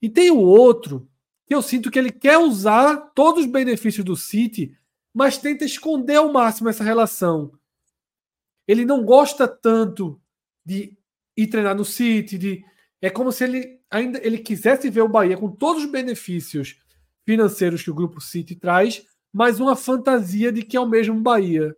E 0.00 0.08
tem 0.08 0.30
o 0.30 0.38
outro 0.38 1.08
que 1.46 1.54
eu 1.54 1.62
sinto 1.62 1.90
que 1.90 1.98
ele 1.98 2.10
quer 2.10 2.38
usar 2.38 3.12
todos 3.14 3.44
os 3.44 3.50
benefícios 3.50 4.04
do 4.04 4.16
City, 4.16 4.76
mas 5.18 5.36
tenta 5.36 5.64
esconder 5.64 6.14
ao 6.14 6.32
máximo 6.32 6.68
essa 6.68 6.84
relação. 6.84 7.50
Ele 8.68 8.84
não 8.84 9.04
gosta 9.04 9.48
tanto 9.48 10.22
de 10.64 10.96
ir 11.36 11.48
treinar 11.48 11.74
no 11.74 11.84
City, 11.84 12.38
de 12.38 12.64
é 13.02 13.10
como 13.10 13.32
se 13.32 13.42
ele 13.42 13.80
ainda 13.90 14.24
ele 14.24 14.38
quisesse 14.38 14.88
ver 14.88 15.00
o 15.00 15.08
Bahia 15.08 15.36
com 15.36 15.50
todos 15.50 15.82
os 15.82 15.90
benefícios 15.90 16.80
financeiros 17.26 17.82
que 17.82 17.90
o 17.90 17.94
grupo 17.94 18.20
City 18.20 18.54
traz, 18.54 19.04
mas 19.32 19.58
uma 19.58 19.74
fantasia 19.74 20.52
de 20.52 20.62
que 20.62 20.76
é 20.76 20.80
o 20.80 20.88
mesmo 20.88 21.20
Bahia. 21.20 21.76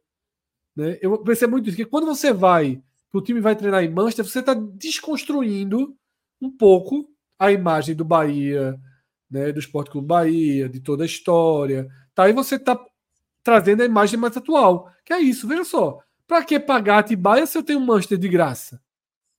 Né? 0.77 0.99
Eu 1.01 1.17
percebo 1.25 1.53
muito 1.53 1.67
isso, 1.67 1.77
que 1.79 1.87
quando 1.87 2.05
você 2.05 2.35
vai, 2.35 2.83
o 3.11 3.23
time 3.23 3.41
vai 3.41 3.57
treinar 3.57 3.83
em 3.83 3.91
Manchester, 3.91 4.27
você 4.27 4.41
está 4.41 4.53
desconstruindo 4.53 5.97
um 6.43 6.55
pouco 6.55 7.09
a 7.39 7.51
imagem 7.51 7.95
do 7.97 8.05
Bahia, 8.05 8.79
né, 9.31 9.51
do 9.51 9.61
Esporte 9.61 9.91
Clube 9.91 10.09
Bahia, 10.09 10.69
de 10.69 10.81
toda 10.81 11.05
a 11.05 11.07
história. 11.07 11.89
Tá? 12.15 12.29
E 12.29 12.35
você 12.35 12.57
está 12.57 12.79
trazendo 13.43 13.83
a 13.83 13.87
imagem 13.87 14.19
mais 14.19 14.37
atual. 14.37 14.91
Que 15.05 15.13
é 15.13 15.21
isso, 15.21 15.49
veja 15.49 15.65
só. 15.65 15.99
Para 16.27 16.45
que 16.45 16.59
pagar 16.61 16.99
Atibaia 16.99 17.47
se 17.47 17.57
eu 17.59 17.63
tenho 17.63 17.79
um 17.81 17.85
Manchester 17.85 18.19
de 18.19 18.29
graça? 18.29 18.81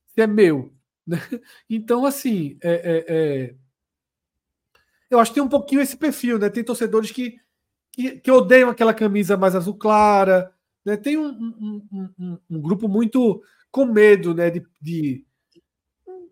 Se 0.07 0.21
é 0.21 0.27
meu. 0.27 0.73
Né? 1.07 1.17
Então, 1.67 2.05
assim, 2.05 2.59
é, 2.61 2.73
é, 2.73 3.05
é... 3.07 3.55
eu 5.09 5.19
acho 5.19 5.31
que 5.31 5.35
tem 5.35 5.43
um 5.43 5.49
pouquinho 5.49 5.81
esse 5.81 5.97
perfil, 5.97 6.37
né? 6.37 6.47
Tem 6.47 6.63
torcedores 6.63 7.09
que 7.09 7.41
que, 7.91 8.19
que 8.19 8.31
odeiam 8.31 8.69
aquela 8.69 8.93
camisa 8.93 9.37
mais 9.37 9.55
azul 9.55 9.75
clara. 9.75 10.51
Né? 10.85 10.97
Tem 10.97 11.17
um, 11.17 11.27
um, 11.27 12.09
um, 12.17 12.37
um, 12.49 12.61
grupo 12.61 12.87
muito 12.87 13.43
com 13.69 13.85
medo 13.85 14.33
né? 14.33 14.49
de, 14.49 14.65
de, 14.81 15.25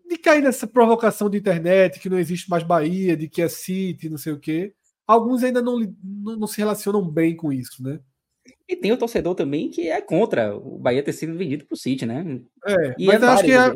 de, 0.08 0.18
cair 0.18 0.42
nessa 0.42 0.66
provocação 0.66 1.28
de 1.28 1.38
internet, 1.38 2.00
que 2.00 2.08
não 2.08 2.18
existe 2.18 2.48
mais 2.48 2.62
Bahia, 2.62 3.16
de 3.16 3.28
que 3.28 3.42
é 3.42 3.48
City, 3.48 4.08
não 4.08 4.18
sei 4.18 4.32
o 4.32 4.40
quê. 4.40 4.74
Alguns 5.10 5.42
ainda 5.42 5.60
não, 5.60 5.80
não, 6.04 6.36
não 6.36 6.46
se 6.46 6.58
relacionam 6.58 7.04
bem 7.04 7.34
com 7.34 7.52
isso, 7.52 7.82
né? 7.82 7.98
E 8.68 8.76
tem 8.76 8.92
o 8.92 8.96
torcedor 8.96 9.34
também 9.34 9.68
que 9.68 9.88
é 9.88 10.00
contra 10.00 10.56
o 10.56 10.78
Bahia 10.78 11.02
ter 11.02 11.12
sido 11.12 11.36
vendido 11.36 11.66
para 11.66 11.74
o 11.74 11.76
City, 11.76 12.06
né? 12.06 12.40
É, 12.64 12.94
e 12.96 13.06
mas 13.06 13.20
é 13.20 13.26
acho 13.26 13.44
que 13.44 13.50
é... 13.50 13.72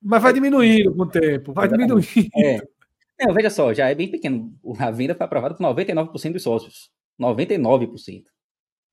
Mas 0.00 0.22
vai 0.22 0.32
diminuindo 0.32 0.94
com 0.94 1.02
o 1.02 1.10
tempo, 1.10 1.52
vai 1.52 1.66
diminuindo. 1.66 2.06
É. 2.36 2.60
Não, 3.18 3.34
veja 3.34 3.50
só, 3.50 3.74
já 3.74 3.88
é 3.88 3.96
bem 3.96 4.08
pequeno. 4.08 4.56
A 4.78 4.92
venda 4.92 5.12
foi 5.12 5.26
aprovada 5.26 5.56
por 5.56 5.64
99% 5.64 6.32
dos 6.32 6.42
sócios. 6.44 6.88
99%. 7.20 8.22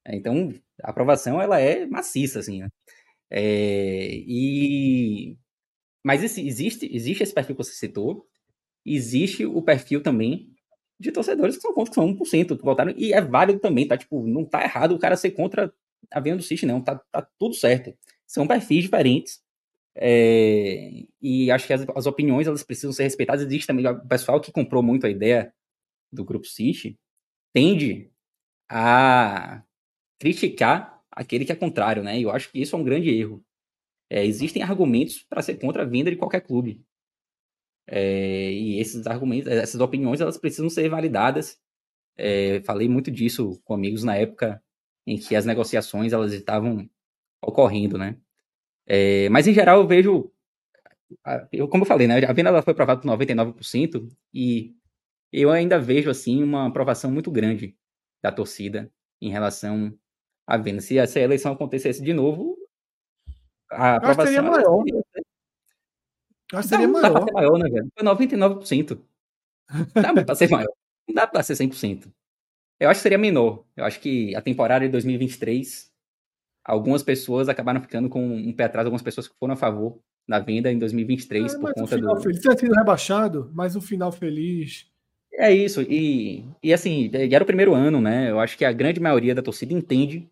É, 0.03 0.15
então, 0.15 0.51
a 0.81 0.89
aprovação 0.89 1.39
ela 1.39 1.59
é 1.59 1.85
maciça, 1.85 2.39
assim. 2.39 2.63
Né? 2.63 2.69
É, 3.29 4.09
e... 4.11 5.37
Mas 6.03 6.23
existe, 6.23 6.89
existe 6.91 7.21
esse 7.21 7.35
perfil 7.35 7.55
que 7.55 7.63
você 7.63 7.73
citou, 7.73 8.25
existe 8.83 9.45
o 9.45 9.61
perfil 9.61 10.01
também 10.01 10.54
de 10.99 11.11
torcedores 11.11 11.55
que 11.55 11.61
são 11.61 11.73
contra, 11.73 11.91
que 11.91 11.95
são 11.95 12.07
1%, 12.07 12.57
que 12.57 12.63
votaram, 12.63 12.93
e 12.95 13.13
é 13.13 13.21
válido 13.21 13.59
também, 13.59 13.87
tá? 13.87 13.97
Tipo, 13.97 14.25
não 14.25 14.45
tá 14.45 14.63
errado 14.63 14.93
o 14.93 14.99
cara 14.99 15.17
ser 15.17 15.31
contra 15.31 15.73
a 16.11 16.19
venda 16.19 16.37
do 16.37 16.43
City, 16.43 16.65
não, 16.65 16.81
tá, 16.81 17.01
tá 17.11 17.27
tudo 17.37 17.55
certo. 17.55 17.93
São 18.25 18.47
perfis 18.47 18.83
diferentes, 18.83 19.43
é, 19.97 21.05
e 21.21 21.49
acho 21.49 21.67
que 21.67 21.73
as, 21.73 21.85
as, 21.95 22.05
opiniões 22.05 22.47
elas 22.47 22.63
precisam 22.63 22.91
ser 22.91 23.03
respeitadas. 23.03 23.45
Existe 23.45 23.67
também 23.67 23.87
o 23.87 24.07
pessoal 24.07 24.41
que 24.41 24.51
comprou 24.51 24.83
muito 24.83 25.05
a 25.07 25.09
ideia 25.09 25.53
do 26.11 26.25
Grupo 26.25 26.45
City 26.45 26.99
tende 27.53 28.11
a 28.69 29.63
criticar 30.19 31.01
aquele 31.11 31.45
que 31.45 31.51
é 31.51 31.55
contrário, 31.55 32.03
né? 32.03 32.19
Eu 32.19 32.31
acho 32.31 32.51
que 32.51 32.59
isso 32.61 32.75
é 32.75 32.79
um 32.79 32.83
grande 32.83 33.09
erro. 33.09 33.43
É, 34.09 34.25
existem 34.25 34.61
argumentos 34.61 35.23
para 35.23 35.41
ser 35.41 35.55
contra 35.55 35.83
a 35.83 35.85
venda 35.85 36.11
de 36.11 36.17
qualquer 36.17 36.41
clube. 36.41 36.83
É, 37.87 38.51
e 38.51 38.79
esses 38.79 39.05
argumentos, 39.07 39.47
essas 39.51 39.79
opiniões, 39.81 40.21
elas 40.21 40.37
precisam 40.37 40.69
ser 40.69 40.89
validadas. 40.89 41.59
É, 42.17 42.61
falei 42.61 42.87
muito 42.89 43.11
disso 43.11 43.61
com 43.63 43.73
amigos 43.73 44.03
na 44.03 44.15
época 44.15 44.61
em 45.05 45.17
que 45.17 45.35
as 45.35 45.45
negociações 45.45 46.13
elas 46.13 46.33
estavam 46.33 46.89
ocorrendo, 47.41 47.97
né? 47.97 48.17
É, 48.87 49.29
mas 49.29 49.47
em 49.47 49.53
geral 49.53 49.81
eu 49.81 49.87
vejo, 49.87 50.31
eu, 51.51 51.67
como 51.67 51.83
eu 51.83 51.87
falei, 51.87 52.07
né, 52.07 52.23
a 52.25 52.33
venda 52.33 52.49
ela 52.49 52.61
foi 52.61 52.73
aprovada 52.73 53.01
por 53.01 53.07
99% 53.07 54.09
e 54.33 54.75
eu 55.31 55.51
ainda 55.51 55.79
vejo 55.79 56.09
assim 56.09 56.43
uma 56.43 56.67
aprovação 56.67 57.11
muito 57.11 57.31
grande 57.31 57.75
da 58.23 58.31
torcida 58.31 58.91
em 59.21 59.29
relação 59.29 59.97
à 60.47 60.57
venda. 60.57 60.81
Se 60.81 60.97
essa 60.97 61.19
eleição 61.19 61.53
acontecesse 61.53 62.01
de 62.01 62.13
novo, 62.13 62.57
a 63.69 63.95
aprovação 63.97 64.25
seria 64.25 64.41
maior. 64.41 64.83
Seria, 64.83 65.04
Acho 66.57 66.69
que 66.69 66.75
seria 66.75 66.87
não, 66.87 66.93
maior. 66.93 67.07
Não 67.07 67.13
dá 67.13 67.19
pra 67.19 67.25
ser 67.25 67.33
maior, 67.33 67.57
né, 67.57 67.69
velho? 67.69 67.89
Foi 67.97 68.05
99%. 68.05 68.99
Dá 69.93 70.23
pra 70.23 70.35
ser 70.35 70.49
maior. 70.49 70.73
Não 71.07 71.15
dá 71.15 71.27
pra 71.27 71.43
ser 71.43 71.53
100%. 71.53 72.11
Eu 72.79 72.89
acho 72.89 72.99
que 72.99 73.03
seria 73.03 73.17
menor. 73.17 73.63
Eu 73.75 73.85
acho 73.85 73.99
que 73.99 74.35
a 74.35 74.41
temporada 74.41 74.85
de 74.85 74.91
2023 74.91 75.91
algumas 76.63 77.03
pessoas 77.03 77.47
acabaram 77.47 77.79
ficando 77.79 78.09
com 78.09 78.25
um 78.25 78.51
pé 78.51 78.65
atrás, 78.65 78.85
algumas 78.85 79.03
pessoas 79.03 79.27
que 79.27 79.35
foram 79.39 79.53
a 79.53 79.57
favor 79.57 79.99
da 80.27 80.39
venda 80.39 80.71
em 80.71 80.79
2023 80.79 81.53
é, 81.53 81.59
por 81.59 81.73
conta 81.73 81.97
do. 81.97 82.21
Feliz. 82.21 82.41
Tinha 82.41 82.57
sido 82.57 82.73
rebaixado, 82.73 83.51
mas 83.53 83.75
um 83.75 83.81
final 83.81 84.11
feliz. 84.11 84.87
É 85.37 85.53
isso, 85.53 85.81
e, 85.81 86.45
e 86.63 86.73
assim, 86.73 87.11
era 87.13 87.43
o 87.43 87.47
primeiro 87.47 87.73
ano, 87.73 87.99
né? 87.99 88.31
Eu 88.31 88.39
acho 88.39 88.57
que 88.57 88.63
a 88.63 88.71
grande 88.71 89.01
maioria 89.01 89.35
da 89.35 89.41
torcida 89.41 89.73
entende 89.73 90.29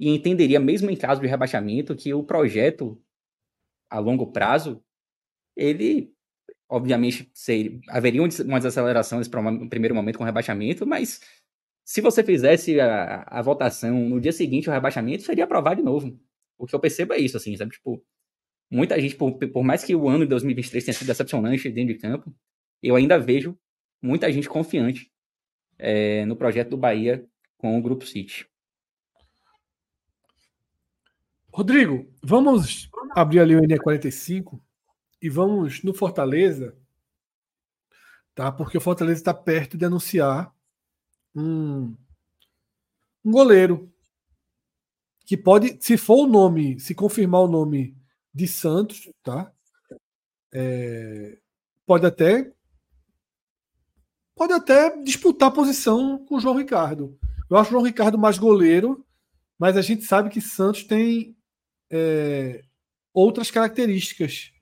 e 0.00 0.10
entenderia, 0.10 0.58
mesmo 0.58 0.90
em 0.90 0.96
caso 0.96 1.20
de 1.20 1.28
rebaixamento, 1.28 1.94
que 1.94 2.12
o 2.12 2.24
projeto 2.24 3.00
a 3.88 4.00
longo 4.00 4.26
prazo, 4.26 4.82
ele, 5.60 6.10
obviamente, 6.68 7.30
seria, 7.34 7.78
haveria 7.88 8.22
uma 8.22 8.58
desaceleração 8.58 9.18
nesse 9.18 9.30
primeiro 9.68 9.94
momento 9.94 10.16
com 10.16 10.24
o 10.24 10.26
rebaixamento, 10.26 10.86
mas 10.86 11.20
se 11.84 12.00
você 12.00 12.24
fizesse 12.24 12.80
a, 12.80 13.24
a 13.26 13.42
votação 13.42 14.08
no 14.08 14.18
dia 14.20 14.32
seguinte, 14.32 14.70
o 14.70 14.72
rebaixamento 14.72 15.22
seria 15.22 15.44
aprovado 15.44 15.76
de 15.76 15.82
novo. 15.82 16.18
O 16.56 16.66
que 16.66 16.74
eu 16.74 16.80
percebo 16.80 17.12
é 17.12 17.18
isso, 17.18 17.36
assim, 17.36 17.54
sabe? 17.56 17.72
Tipo, 17.72 18.02
muita 18.70 18.98
gente, 18.98 19.16
por, 19.16 19.32
por 19.32 19.62
mais 19.62 19.84
que 19.84 19.94
o 19.94 20.08
ano 20.08 20.24
de 20.24 20.30
2023 20.30 20.84
tenha 20.84 20.94
sido 20.94 21.06
decepcionante 21.06 21.70
dentro 21.70 21.94
de 21.94 22.00
campo, 22.00 22.34
eu 22.82 22.96
ainda 22.96 23.18
vejo 23.18 23.58
muita 24.00 24.32
gente 24.32 24.48
confiante 24.48 25.12
é, 25.78 26.24
no 26.24 26.36
projeto 26.36 26.70
do 26.70 26.76
Bahia 26.78 27.24
com 27.58 27.78
o 27.78 27.82
Grupo 27.82 28.06
City. 28.06 28.46
Rodrigo, 31.52 32.08
vamos 32.22 32.88
abrir 33.14 33.40
ali 33.40 33.56
o 33.56 33.60
NE45 33.60 34.58
e 35.20 35.28
vamos 35.28 35.82
no 35.82 35.92
Fortaleza, 35.92 36.76
tá? 38.34 38.50
Porque 38.50 38.78
o 38.78 38.80
Fortaleza 38.80 39.20
está 39.20 39.34
perto 39.34 39.76
de 39.76 39.84
anunciar 39.84 40.54
um, 41.34 41.96
um 43.24 43.30
goleiro 43.30 43.92
que 45.24 45.36
pode, 45.36 45.78
se 45.80 45.96
for 45.96 46.24
o 46.24 46.26
nome, 46.26 46.80
se 46.80 46.94
confirmar 46.94 47.42
o 47.42 47.48
nome 47.48 47.96
de 48.34 48.48
Santos, 48.48 49.08
tá? 49.22 49.52
É, 50.52 51.38
pode 51.86 52.06
até 52.06 52.52
pode 54.34 54.52
até 54.54 54.96
disputar 55.02 55.52
posição 55.52 56.24
com 56.24 56.36
o 56.36 56.40
João 56.40 56.56
Ricardo. 56.56 57.18
Eu 57.48 57.56
acho 57.58 57.68
o 57.68 57.72
João 57.72 57.84
Ricardo 57.84 58.16
mais 58.16 58.38
goleiro, 58.38 59.04
mas 59.58 59.76
a 59.76 59.82
gente 59.82 60.04
sabe 60.04 60.30
que 60.30 60.40
Santos 60.40 60.82
tem 60.82 61.36
é, 61.90 62.64
outras 63.12 63.50
características. 63.50 64.52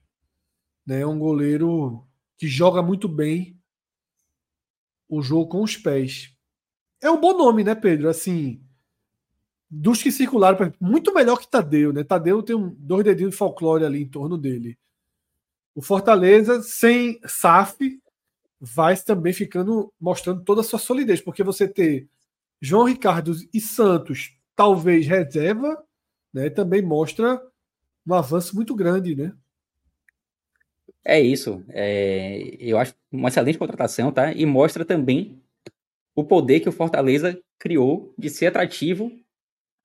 Né? 0.89 1.01
É 1.01 1.07
um 1.07 1.19
goleiro 1.19 2.03
que 2.39 2.49
joga 2.49 2.83
muito 2.83 3.07
bem 3.07 3.61
o 5.07 5.21
jogo 5.21 5.47
com 5.47 5.63
os 5.63 5.77
pés. 5.77 6.35
É 6.99 7.11
um 7.11 7.21
bom 7.21 7.37
nome, 7.37 7.63
né, 7.63 7.75
Pedro? 7.75 8.09
Assim, 8.09 8.63
dos 9.71 10.03
que 10.03 10.11
circularam, 10.11 10.73
muito 10.81 11.13
melhor 11.13 11.39
que 11.39 11.47
Tadeu, 11.47 11.93
né? 11.93 12.03
Tadeu 12.03 12.43
tem 12.43 12.57
um, 12.57 12.75
dois 12.79 13.05
dedinhos 13.05 13.33
de 13.33 13.37
folclore 13.37 13.85
ali 13.85 14.03
em 14.03 14.09
torno 14.09 14.39
dele. 14.39 14.79
O 15.75 15.83
Fortaleza, 15.83 16.63
sem 16.63 17.21
SAF, 17.27 18.01
vai 18.59 18.97
também 18.97 19.35
ficando 19.35 19.93
mostrando 20.01 20.43
toda 20.43 20.63
a 20.63 20.65
sua 20.65 20.79
solidez, 20.79 21.21
porque 21.21 21.45
você 21.45 21.69
ter 21.69 22.09
João 22.63 22.85
Ricardo 22.85 23.37
e 23.53 23.61
Santos, 23.61 24.35
talvez 24.57 25.07
reserva, 25.07 25.85
né, 26.33 26.49
também 26.49 26.81
mostra 26.81 27.41
um 28.07 28.15
avanço 28.15 28.57
muito 28.57 28.75
grande, 28.75 29.15
né? 29.15 29.35
É 31.05 31.21
isso. 31.21 31.65
É, 31.71 32.57
eu 32.61 32.79
acho 32.79 32.95
uma 33.11 33.29
excelente 33.29 33.59
contratação, 33.59 34.13
tá? 34.13 34.33
E 34.33 34.45
mostra 34.45 34.85
também 34.85 35.41
o 36.15 36.25
poder 36.25 36.61
que 36.61 36.69
o 36.69 36.73
Fortaleza 36.73 37.41
criou 37.59 38.15
de 38.19 38.29
ser 38.29 38.47
atrativo 38.47 39.11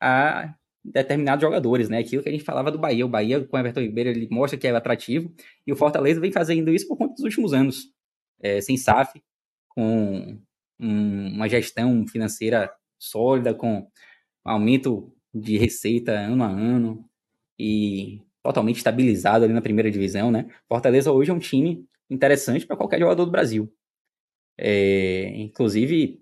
a 0.01 0.55
determinados 0.83 1.41
jogadores, 1.41 1.89
né? 1.89 1.99
Aquilo 1.99 2.23
que 2.23 2.29
a 2.29 2.31
gente 2.31 2.43
falava 2.43 2.71
do 2.71 2.77
Bahia. 2.77 3.05
O 3.05 3.09
Bahia, 3.09 3.43
com 3.45 3.55
o 3.55 3.59
Everton 3.59 3.81
Ribeiro, 3.81 4.09
ele 4.09 4.27
mostra 4.29 4.59
que 4.59 4.67
é 4.67 4.71
atrativo. 4.71 5.33
E 5.65 5.71
o 5.71 5.75
Fortaleza 5.75 6.19
vem 6.19 6.31
fazendo 6.31 6.71
isso 6.71 6.87
por 6.87 6.97
conta 6.97 7.13
dos 7.13 7.23
últimos 7.23 7.53
anos. 7.53 7.93
É, 8.41 8.59
sem 8.59 8.75
SAF, 8.75 9.21
com 9.69 10.37
um, 10.79 11.27
uma 11.35 11.47
gestão 11.47 12.05
financeira 12.07 12.73
sólida, 12.99 13.53
com 13.53 13.87
aumento 14.43 15.13
de 15.33 15.57
receita 15.57 16.11
ano 16.11 16.43
a 16.43 16.47
ano 16.47 17.09
e 17.57 18.21
totalmente 18.43 18.77
estabilizado 18.77 19.45
ali 19.45 19.53
na 19.53 19.61
primeira 19.61 19.89
divisão, 19.89 20.29
né? 20.29 20.47
Fortaleza 20.67 21.11
hoje 21.11 21.31
é 21.31 21.33
um 21.33 21.39
time 21.39 21.87
interessante 22.09 22.67
para 22.67 22.75
qualquer 22.75 22.99
jogador 22.99 23.25
do 23.25 23.31
Brasil. 23.31 23.73
É, 24.57 25.31
inclusive, 25.35 26.21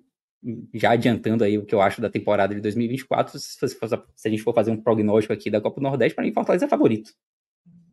já 0.74 0.92
adiantando 0.92 1.44
aí 1.44 1.58
o 1.58 1.66
que 1.66 1.76
eu 1.76 1.82
acho 1.82 2.00
da 2.00 2.10
temporada 2.10 2.54
de 2.54 2.62
2024, 2.62 3.38
se, 3.40 3.58
se, 3.58 3.88
a 4.28 4.30
gente 4.30 4.44
for 4.44 4.54
fazer 4.54 4.72
um 4.72 4.82
prognóstico 4.82 5.34
aqui 5.34 5.50
da 5.50 5.60
Copa 5.60 5.82
do 5.82 5.84
Nordeste, 5.84 6.16
para 6.16 6.24
mim 6.24 6.32
Fortaleza 6.32 6.66
é 6.66 6.70
favorito. 6.70 7.12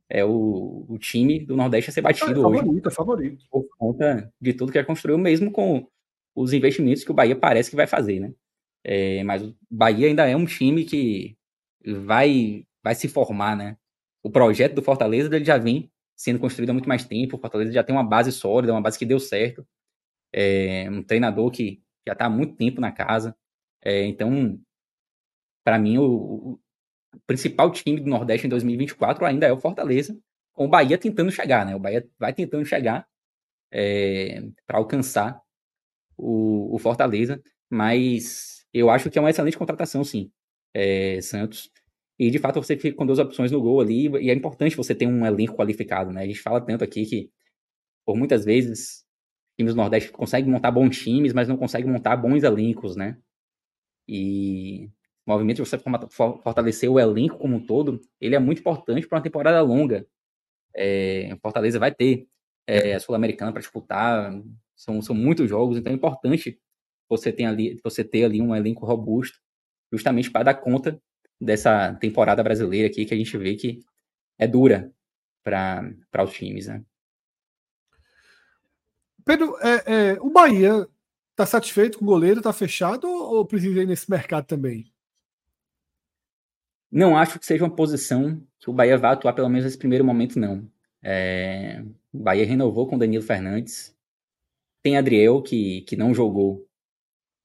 É 0.08 0.24
o, 0.24 0.86
o 0.88 0.98
time 0.98 1.40
do 1.40 1.56
Nordeste 1.56 1.90
a 1.90 1.92
ser 1.92 2.02
batido 2.02 2.42
é, 2.42 2.46
hoje. 2.46 2.60
Favorito, 2.60 2.88
é 2.88 2.92
favorito. 2.92 3.44
Por 3.50 3.68
conta 3.76 4.32
de 4.40 4.52
tudo 4.52 4.72
que 4.72 4.78
já 4.78 4.84
construiu, 4.84 5.18
mesmo 5.18 5.50
com 5.50 5.86
os 6.34 6.52
investimentos 6.52 7.02
que 7.02 7.10
o 7.10 7.14
Bahia 7.14 7.36
parece 7.36 7.70
que 7.70 7.76
vai 7.76 7.86
fazer, 7.86 8.20
né? 8.20 8.32
É, 8.84 9.22
mas 9.24 9.42
o 9.42 9.54
Bahia 9.70 10.06
ainda 10.06 10.26
é 10.26 10.36
um 10.36 10.46
time 10.46 10.84
que 10.84 11.36
vai, 11.84 12.64
vai 12.82 12.94
se 12.94 13.08
formar, 13.08 13.56
né? 13.56 13.76
O 14.28 14.30
projeto 14.30 14.74
do 14.74 14.82
Fortaleza 14.82 15.34
ele 15.34 15.44
já 15.44 15.56
vem 15.56 15.90
sendo 16.14 16.38
construído 16.38 16.68
há 16.68 16.72
muito 16.74 16.88
mais 16.88 17.02
tempo. 17.02 17.36
O 17.36 17.40
Fortaleza 17.40 17.72
já 17.72 17.82
tem 17.82 17.96
uma 17.96 18.04
base 18.04 18.30
sólida, 18.30 18.74
uma 18.74 18.82
base 18.82 18.98
que 18.98 19.06
deu 19.06 19.18
certo. 19.18 19.66
É, 20.30 20.86
um 20.90 21.02
treinador 21.02 21.50
que 21.50 21.82
já 22.06 22.12
está 22.12 22.26
há 22.26 22.30
muito 22.30 22.54
tempo 22.54 22.78
na 22.78 22.92
casa. 22.92 23.34
É, 23.82 24.04
então, 24.04 24.60
para 25.64 25.78
mim, 25.78 25.96
o, 25.96 26.04
o, 26.04 26.60
principal 27.26 27.72
time 27.72 28.00
do 28.00 28.10
Nordeste 28.10 28.46
em 28.46 28.50
2024 28.50 29.24
ainda 29.24 29.46
é 29.46 29.52
o 29.52 29.58
Fortaleza, 29.58 30.14
com 30.52 30.66
o 30.66 30.68
Bahia 30.68 30.98
tentando 30.98 31.30
chegar, 31.30 31.64
né? 31.64 31.74
O 31.74 31.78
Bahia 31.78 32.06
vai 32.18 32.34
tentando 32.34 32.66
chegar 32.66 33.08
é, 33.72 34.42
para 34.66 34.76
alcançar 34.76 35.40
o, 36.18 36.74
o, 36.74 36.78
Fortaleza, 36.78 37.42
mas 37.70 38.66
eu 38.74 38.90
acho 38.90 39.10
que 39.10 39.18
é 39.18 39.22
uma 39.22 39.30
excelente 39.30 39.56
contratação, 39.56 40.04
sim, 40.04 40.30
Santos. 41.22 41.70
E 42.18 42.30
de 42.30 42.38
fato 42.38 42.60
você 42.62 42.76
fica 42.76 42.96
com 42.96 43.06
duas 43.06 43.18
opções 43.18 43.52
no 43.52 43.60
gol 43.60 43.80
ali, 43.80 44.08
e 44.20 44.30
é 44.30 44.34
importante 44.34 44.76
você 44.76 44.94
ter 44.94 45.06
um 45.06 45.24
elenco 45.24 45.54
qualificado, 45.56 46.12
né? 46.12 46.22
A 46.22 46.26
gente 46.26 46.40
fala 46.40 46.60
tanto 46.60 46.82
aqui 46.82 47.06
que, 47.06 47.30
por 48.06 48.16
muitas 48.16 48.44
vezes, 48.44 49.04
times 49.58 49.74
do 49.74 49.78
Nordeste 49.78 50.10
conseguem 50.12 50.50
montar 50.50 50.70
bons 50.72 50.98
times, 50.98 51.32
mas 51.32 51.48
não 51.48 51.56
conseguem 51.56 51.90
montar 51.90 52.16
bons 52.16 52.42
elencos, 52.42 52.96
né? 52.96 53.18
E 54.08 54.90
o 55.26 55.32
movimento 55.32 55.56
de 55.62 55.68
você 55.68 55.78
fortalecer 56.10 56.90
o 56.90 56.98
elenco 56.98 57.38
como 57.38 57.56
um 57.56 57.66
todo, 57.66 58.00
ele 58.20 58.34
é 58.34 58.38
muito 58.38 58.60
importante 58.60 59.06
para 59.06 59.18
uma 59.18 59.22
temporada 59.22 59.60
longa. 59.60 60.06
É, 60.74 61.36
Fortaleza 61.42 61.78
vai 61.78 61.94
ter 61.94 62.28
é, 62.66 62.94
a 62.94 63.00
Sul-Americana 63.00 63.52
para 63.52 63.60
disputar, 63.60 64.32
são, 64.76 65.02
são 65.02 65.14
muitos 65.14 65.48
jogos, 65.48 65.78
então 65.78 65.92
é 65.92 65.96
importante 65.96 66.58
você 67.08 67.32
ter 67.32 67.44
ali, 67.44 67.78
você 67.82 68.04
ter 68.04 68.24
ali 68.24 68.40
um 68.40 68.54
elenco 68.54 68.86
robusto, 68.86 69.38
justamente 69.92 70.30
para 70.30 70.44
dar 70.44 70.54
conta 70.54 71.00
dessa 71.40 71.94
temporada 71.94 72.42
brasileira 72.42 72.88
aqui 72.88 73.04
que 73.04 73.14
a 73.14 73.16
gente 73.16 73.36
vê 73.38 73.54
que 73.54 73.80
é 74.38 74.46
dura 74.46 74.92
para 75.42 76.24
os 76.24 76.32
times, 76.32 76.66
né? 76.66 76.84
Pedro, 79.24 79.56
é, 79.60 80.12
é, 80.12 80.12
o 80.20 80.30
Bahia 80.30 80.88
está 81.32 81.44
satisfeito 81.44 81.98
com 81.98 82.04
o 82.04 82.08
goleiro? 82.08 82.40
Está 82.40 82.52
fechado 82.52 83.06
ou 83.06 83.44
precisa 83.44 83.82
ir 83.82 83.86
nesse 83.86 84.10
mercado 84.10 84.46
também? 84.46 84.90
Não 86.90 87.16
acho 87.16 87.38
que 87.38 87.44
seja 87.46 87.64
uma 87.64 87.74
posição 87.74 88.42
que 88.58 88.70
o 88.70 88.72
Bahia 88.72 88.96
vá 88.96 89.12
atuar, 89.12 89.34
pelo 89.34 89.48
menos 89.48 89.64
nesse 89.64 89.78
primeiro 89.78 90.04
momento, 90.04 90.38
não. 90.38 90.66
É, 91.02 91.84
o 92.12 92.18
Bahia 92.18 92.46
renovou 92.46 92.86
com 92.86 92.96
o 92.96 92.98
Danilo 92.98 93.22
Fernandes. 93.22 93.94
Tem 94.82 94.96
Adriel, 94.96 95.42
que, 95.42 95.82
que 95.82 95.96
não 95.96 96.14
jogou 96.14 96.66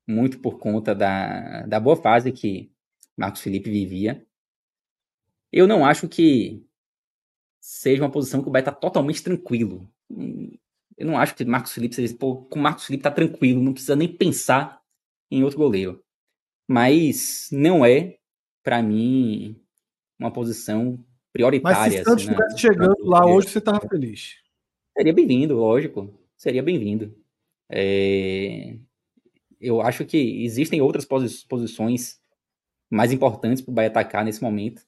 muito 0.08 0.40
por 0.40 0.58
conta 0.58 0.96
da, 0.96 1.66
da 1.66 1.80
boa 1.80 1.96
fase 1.96 2.32
que 2.32 2.73
Marcos 3.18 3.42
Felipe 3.42 3.70
vivia. 3.70 4.26
Eu 5.52 5.68
não 5.68 5.86
acho 5.86 6.08
que 6.08 6.66
seja 7.60 8.04
uma 8.04 8.12
posição 8.12 8.42
que 8.42 8.50
o 8.50 8.52
Bahia 8.52 8.64
está 8.64 8.72
totalmente 8.72 9.24
tranquilo. 9.24 9.90
Eu 10.98 11.08
não 11.08 11.18
acho 11.18 11.36
que 11.36 11.46
Marcos 11.46 11.74
Felipe 11.74 11.96
seja. 11.96 12.16
Pô, 12.16 12.44
com 12.44 12.60
o 12.60 12.62
Marcos 12.62 12.86
Felipe 12.86 13.04
tá 13.04 13.12
tranquilo, 13.12 13.62
não 13.62 13.74
precisa 13.74 13.96
nem 13.96 14.08
pensar 14.08 14.82
em 15.30 15.44
outro 15.44 15.60
goleiro. 15.60 16.04
Mas 16.68 17.50
não 17.52 17.86
é, 17.86 18.18
para 18.64 18.82
mim, 18.82 19.62
uma 20.20 20.32
posição 20.32 21.04
prioritária. 21.32 21.78
Mas 21.80 21.94
se 21.94 22.04
Santos 22.04 22.24
estivesse 22.24 22.54
assim, 22.54 22.58
chegando 22.58 23.06
lá 23.06 23.26
hoje, 23.26 23.50
você 23.50 23.62
tava 23.62 23.88
feliz. 23.88 24.36
Seria 24.96 25.14
bem-vindo, 25.14 25.56
lógico. 25.56 26.20
Seria 26.38 26.64
bem-vindo. 26.64 27.16
É... 27.70 28.78
Eu 29.60 29.82
acho 29.82 30.06
que 30.06 30.44
existem 30.44 30.82
outras 30.82 31.06
posi 31.06 31.46
posições 31.48 32.22
mais 32.90 33.12
importantes 33.12 33.62
para 33.62 33.72
o 33.72 33.74
Bahia 33.74 33.90
atacar 33.90 34.24
nesse 34.24 34.42
momento. 34.42 34.86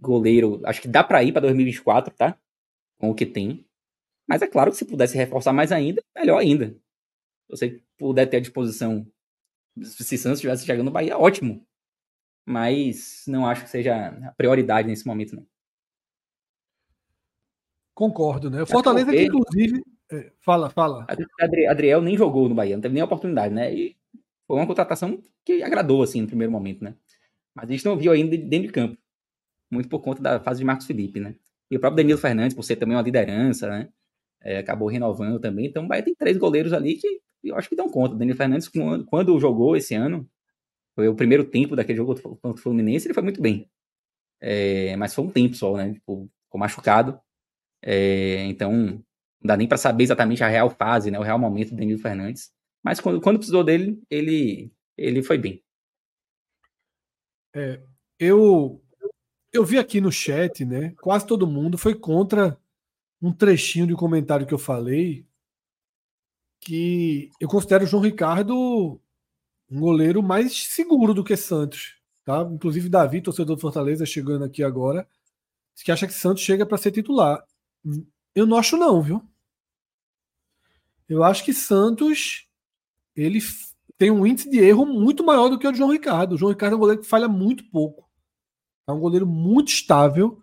Goleiro, 0.00 0.60
acho 0.64 0.80
que 0.80 0.88
dá 0.88 1.04
para 1.04 1.22
ir 1.22 1.32
para 1.32 1.42
2024, 1.42 2.14
tá? 2.14 2.38
Com 2.98 3.10
o 3.10 3.14
que 3.14 3.26
tem. 3.26 3.66
Mas 4.28 4.42
é 4.42 4.46
claro 4.46 4.70
que 4.70 4.76
se 4.76 4.84
pudesse 4.84 5.16
reforçar 5.16 5.52
mais 5.52 5.72
ainda, 5.72 6.02
melhor 6.16 6.38
ainda. 6.38 6.70
Se 6.70 7.48
você 7.48 7.82
puder 7.98 8.26
ter 8.26 8.38
à 8.38 8.40
disposição, 8.40 9.06
se 9.82 10.16
Santos 10.16 10.38
estivesse 10.38 10.64
chegando 10.64 10.86
no 10.86 10.92
Bahia, 10.92 11.18
ótimo. 11.18 11.66
Mas 12.46 13.24
não 13.26 13.46
acho 13.46 13.64
que 13.64 13.70
seja 13.70 14.08
a 14.08 14.32
prioridade 14.32 14.88
nesse 14.88 15.06
momento, 15.06 15.36
não. 15.36 15.46
Concordo, 17.94 18.50
né? 18.50 18.62
O 18.62 18.66
Fortaleza, 18.66 19.06
porque... 19.06 19.18
que, 19.18 19.26
inclusive. 19.26 19.82
É, 20.10 20.32
fala, 20.40 20.70
fala. 20.70 21.06
Adriel 21.68 22.00
nem 22.00 22.16
jogou 22.16 22.48
no 22.48 22.54
Bahia, 22.54 22.76
não 22.76 22.80
teve 22.80 22.94
nem 22.94 23.02
oportunidade, 23.02 23.54
né? 23.54 23.74
E 23.74 23.99
foi 24.50 24.58
uma 24.58 24.66
contratação 24.66 25.22
que 25.44 25.62
agradou, 25.62 26.02
assim, 26.02 26.22
no 26.22 26.26
primeiro 26.26 26.52
momento, 26.52 26.82
né? 26.82 26.94
Mas 27.54 27.68
a 27.68 27.72
gente 27.72 27.84
não 27.84 27.96
viu 27.96 28.12
ainda 28.12 28.36
dentro 28.36 28.66
de 28.66 28.72
campo. 28.72 28.98
Muito 29.70 29.88
por 29.88 30.00
conta 30.00 30.20
da 30.20 30.40
fase 30.40 30.58
de 30.58 30.64
Marcos 30.64 30.86
Felipe, 30.86 31.20
né? 31.20 31.36
E 31.70 31.76
o 31.76 31.80
próprio 31.80 31.98
Danilo 31.98 32.18
Fernandes, 32.18 32.54
por 32.54 32.64
ser 32.64 32.76
também 32.76 32.96
uma 32.96 33.02
liderança, 33.02 33.68
né? 33.68 33.88
é, 34.42 34.58
acabou 34.58 34.88
renovando 34.88 35.38
também. 35.38 35.66
Então 35.66 35.86
Bahia 35.86 36.02
tem 36.02 36.14
três 36.14 36.36
goleiros 36.36 36.72
ali 36.72 36.96
que 36.96 37.20
eu 37.44 37.56
acho 37.56 37.68
que 37.68 37.76
dão 37.76 37.88
conta. 37.88 38.14
O 38.14 38.18
Danilo 38.18 38.36
Fernandes, 38.36 38.70
quando 39.06 39.38
jogou 39.38 39.76
esse 39.76 39.94
ano, 39.94 40.28
foi 40.94 41.08
o 41.08 41.14
primeiro 41.14 41.44
tempo 41.44 41.76
daquele 41.76 41.98
jogo 41.98 42.14
contra 42.20 42.50
o 42.50 42.56
Fluminense, 42.56 43.06
ele 43.06 43.14
foi 43.14 43.22
muito 43.22 43.40
bem. 43.40 43.70
É, 44.40 44.96
mas 44.96 45.14
foi 45.14 45.24
um 45.24 45.30
tempo 45.30 45.54
só, 45.54 45.76
né? 45.76 45.92
Tipo, 45.94 46.28
ficou 46.44 46.58
machucado. 46.58 47.20
É, 47.82 48.44
então, 48.46 48.72
não 48.72 49.02
dá 49.44 49.56
nem 49.56 49.68
para 49.68 49.78
saber 49.78 50.04
exatamente 50.04 50.42
a 50.44 50.48
real 50.48 50.70
fase, 50.70 51.10
né? 51.10 51.18
O 51.18 51.22
real 51.22 51.38
momento 51.38 51.70
do 51.70 51.76
Danilo 51.76 52.00
Fernandes. 52.00 52.52
Mas 52.82 53.00
quando, 53.00 53.20
quando 53.20 53.38
precisou 53.38 53.62
dele, 53.62 54.02
ele, 54.08 54.72
ele 54.96 55.22
foi 55.22 55.38
bem. 55.38 55.62
É, 57.54 57.82
eu, 58.18 58.82
eu 59.52 59.64
vi 59.64 59.78
aqui 59.78 60.00
no 60.00 60.12
chat, 60.12 60.64
né? 60.64 60.94
Quase 61.00 61.26
todo 61.26 61.46
mundo 61.46 61.76
foi 61.76 61.94
contra 61.94 62.58
um 63.20 63.32
trechinho 63.32 63.86
de 63.86 63.94
um 63.94 63.96
comentário 63.96 64.46
que 64.46 64.54
eu 64.54 64.58
falei 64.58 65.26
que 66.60 67.30
eu 67.40 67.48
considero 67.48 67.84
o 67.84 67.86
João 67.86 68.02
Ricardo 68.02 69.00
um 69.70 69.80
goleiro 69.80 70.22
mais 70.22 70.66
seguro 70.66 71.14
do 71.14 71.24
que 71.24 71.36
Santos. 71.36 71.96
Tá? 72.24 72.42
Inclusive, 72.42 72.88
Davi, 72.88 73.22
torcedor 73.22 73.56
do 73.56 73.60
Fortaleza, 73.60 74.04
chegando 74.04 74.44
aqui 74.44 74.62
agora, 74.62 75.08
que 75.82 75.90
acha 75.90 76.06
que 76.06 76.12
Santos 76.12 76.42
chega 76.42 76.66
para 76.66 76.76
ser 76.76 76.90
titular. 76.90 77.42
Eu 78.34 78.46
não 78.46 78.58
acho, 78.58 78.76
não, 78.76 79.00
viu? 79.00 79.24
Eu 81.08 81.24
acho 81.24 81.44
que 81.44 81.54
Santos 81.54 82.46
ele 83.22 83.40
tem 83.98 84.10
um 84.10 84.26
índice 84.26 84.48
de 84.48 84.58
erro 84.58 84.86
muito 84.86 85.24
maior 85.24 85.48
do 85.48 85.58
que 85.58 85.66
o 85.66 85.72
de 85.72 85.78
João 85.78 85.92
Ricardo. 85.92 86.32
O 86.32 86.38
João 86.38 86.50
Ricardo 86.50 86.72
é 86.72 86.76
um 86.76 86.80
goleiro 86.80 87.02
que 87.02 87.08
falha 87.08 87.28
muito 87.28 87.64
pouco. 87.70 88.08
É 88.88 88.92
um 88.92 89.00
goleiro 89.00 89.26
muito 89.26 89.68
estável. 89.68 90.42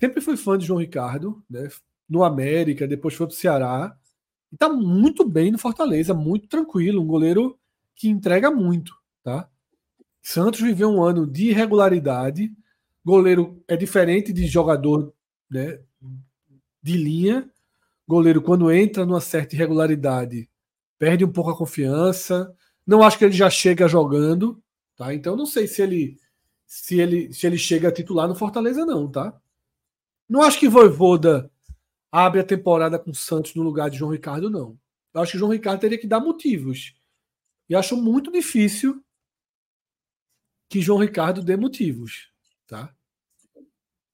Sempre 0.00 0.20
fui 0.20 0.36
fã 0.36 0.58
de 0.58 0.66
João 0.66 0.80
Ricardo, 0.80 1.42
né? 1.48 1.68
no 2.08 2.24
América, 2.24 2.88
depois 2.88 3.14
foi 3.14 3.28
para 3.28 3.34
o 3.34 3.36
Ceará. 3.36 3.96
E 4.52 4.56
tá 4.56 4.68
muito 4.68 5.24
bem 5.24 5.52
no 5.52 5.58
Fortaleza, 5.58 6.12
muito 6.12 6.48
tranquilo, 6.48 7.00
um 7.00 7.06
goleiro 7.06 7.56
que 7.94 8.08
entrega 8.08 8.50
muito, 8.50 8.92
tá? 9.22 9.48
Santos 10.20 10.60
viveu 10.60 10.90
um 10.90 11.02
ano 11.02 11.24
de 11.24 11.50
irregularidade. 11.50 12.52
Goleiro 13.04 13.62
é 13.68 13.76
diferente 13.76 14.32
de 14.32 14.46
jogador 14.48 15.14
né, 15.48 15.78
de 16.82 16.96
linha. 16.96 17.48
Goleiro, 18.08 18.42
quando 18.42 18.72
entra 18.72 19.06
numa 19.06 19.20
certa 19.20 19.54
irregularidade, 19.54 20.49
perde 21.00 21.24
um 21.24 21.32
pouco 21.32 21.50
a 21.50 21.56
confiança. 21.56 22.54
Não 22.86 23.02
acho 23.02 23.16
que 23.16 23.24
ele 23.24 23.32
já 23.32 23.48
chega 23.48 23.88
jogando, 23.88 24.62
tá? 24.94 25.14
Então 25.14 25.34
não 25.34 25.46
sei 25.46 25.66
se 25.66 25.80
ele 25.80 26.18
se 26.66 27.00
ele 27.00 27.32
se 27.32 27.46
ele 27.46 27.56
chega 27.56 27.88
a 27.88 27.92
titular 27.92 28.28
no 28.28 28.34
Fortaleza 28.34 28.84
não, 28.84 29.10
tá? 29.10 29.40
Não 30.28 30.42
acho 30.42 30.60
que 30.60 30.68
Voivoda 30.68 31.50
abre 32.12 32.40
a 32.40 32.44
temporada 32.44 32.98
com 32.98 33.10
o 33.10 33.14
Santos 33.14 33.54
no 33.54 33.62
lugar 33.62 33.88
de 33.88 33.96
João 33.96 34.12
Ricardo, 34.12 34.50
não. 34.50 34.78
Eu 35.14 35.22
acho 35.22 35.32
que 35.32 35.36
o 35.36 35.40
João 35.40 35.52
Ricardo 35.52 35.80
teria 35.80 35.98
que 35.98 36.06
dar 36.06 36.20
motivos. 36.20 36.94
E 37.68 37.74
acho 37.74 37.96
muito 37.96 38.30
difícil 38.30 39.02
que 40.68 40.82
João 40.82 41.00
Ricardo 41.00 41.42
dê 41.42 41.56
motivos, 41.56 42.28
tá? 42.66 42.94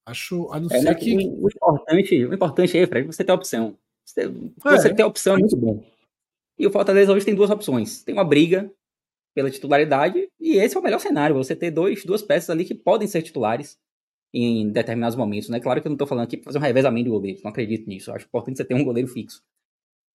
Acho, 0.07 0.51
a 0.53 0.61
não 0.61 0.69
é, 0.71 0.81
ser 0.81 0.95
que... 0.95 1.17
O, 1.17 1.49
importante, 1.49 2.25
o 2.25 2.33
importante 2.33 2.79
é, 2.79 2.87
Fred, 2.87 3.07
você 3.07 3.25
ter 3.25 3.33
opção. 3.33 3.77
Você, 4.05 4.23
é. 4.23 4.29
você 4.29 4.95
ter 4.95 5.05
opção 5.05 5.35
é 5.35 5.39
muito 5.39 5.57
bom. 5.57 5.96
E 6.59 6.67
o 6.67 6.71
Fortaleza 6.71 7.13
hoje 7.13 7.25
tem 7.25 7.35
duas 7.35 7.51
opções. 7.51 8.03
Tem 8.03 8.15
uma 8.15 8.25
briga 8.25 8.71
pela 9.35 9.51
titularidade, 9.51 10.29
e 10.41 10.57
esse 10.57 10.75
é 10.75 10.81
o 10.81 10.83
melhor 10.83 10.99
cenário, 10.99 11.37
você 11.37 11.55
ter 11.55 11.71
dois, 11.71 12.03
duas 12.07 12.23
peças 12.23 12.49
ali 12.49 12.65
que 12.65 12.75
podem 12.75 13.07
ser 13.07 13.21
titulares 13.21 13.79
em 14.33 14.71
determinados 14.71 15.15
momentos, 15.15 15.51
né? 15.51 15.61
Claro 15.61 15.83
que 15.83 15.87
eu 15.87 15.91
não 15.91 15.95
estou 15.95 16.07
falando 16.07 16.25
aqui 16.25 16.39
para 16.39 16.45
fazer 16.45 16.59
um 16.59 16.63
revezamento 16.63 17.05
de 17.05 17.11
goleiros, 17.11 17.43
não 17.43 17.51
acredito 17.51 17.87
nisso. 17.87 18.11
Eu 18.11 18.15
acho 18.15 18.25
importante 18.25 18.57
você 18.57 18.65
ter 18.65 18.75
um 18.75 18.83
goleiro 18.83 19.09
fixo. 19.09 19.43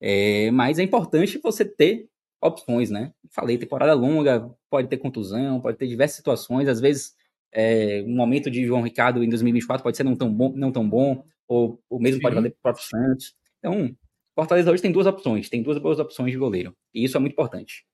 É, 0.01 0.49
mas 0.49 0.79
é 0.79 0.83
importante 0.83 1.37
você 1.37 1.63
ter 1.63 2.09
opções, 2.41 2.89
né? 2.89 3.13
Falei, 3.29 3.59
temporada 3.59 3.93
longa, 3.93 4.49
pode 4.71 4.87
ter 4.87 4.97
contusão, 4.97 5.61
pode 5.61 5.77
ter 5.77 5.87
diversas 5.87 6.17
situações, 6.17 6.67
às 6.67 6.81
vezes 6.81 7.13
é, 7.53 8.03
um 8.07 8.15
momento 8.15 8.49
de 8.49 8.65
João 8.65 8.81
Ricardo 8.81 9.23
em 9.23 9.29
2024 9.29 9.83
pode 9.83 9.97
ser 9.97 10.03
não 10.03 10.15
tão 10.15 10.33
bom, 10.33 10.51
não 10.55 10.71
tão 10.71 10.89
bom 10.89 11.23
ou 11.47 11.79
o 11.89 11.99
mesmo 11.99 12.17
Sim. 12.17 12.21
pode 12.23 12.35
valer 12.35 12.49
para 12.51 12.57
o 12.57 12.61
próprio 12.61 12.85
Santos. 12.85 13.35
Então, 13.59 13.95
Fortaleza 14.33 14.71
hoje 14.71 14.81
tem 14.81 14.91
duas 14.91 15.07
opções, 15.07 15.49
tem 15.49 15.61
duas 15.61 15.77
boas 15.77 15.99
opções 15.99 16.31
de 16.31 16.37
goleiro, 16.37 16.75
e 16.93 17.03
isso 17.03 17.17
é 17.17 17.19
muito 17.19 17.33
importante. 17.33 17.85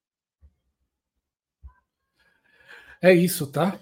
É 3.02 3.14
isso, 3.14 3.52
tá? 3.52 3.80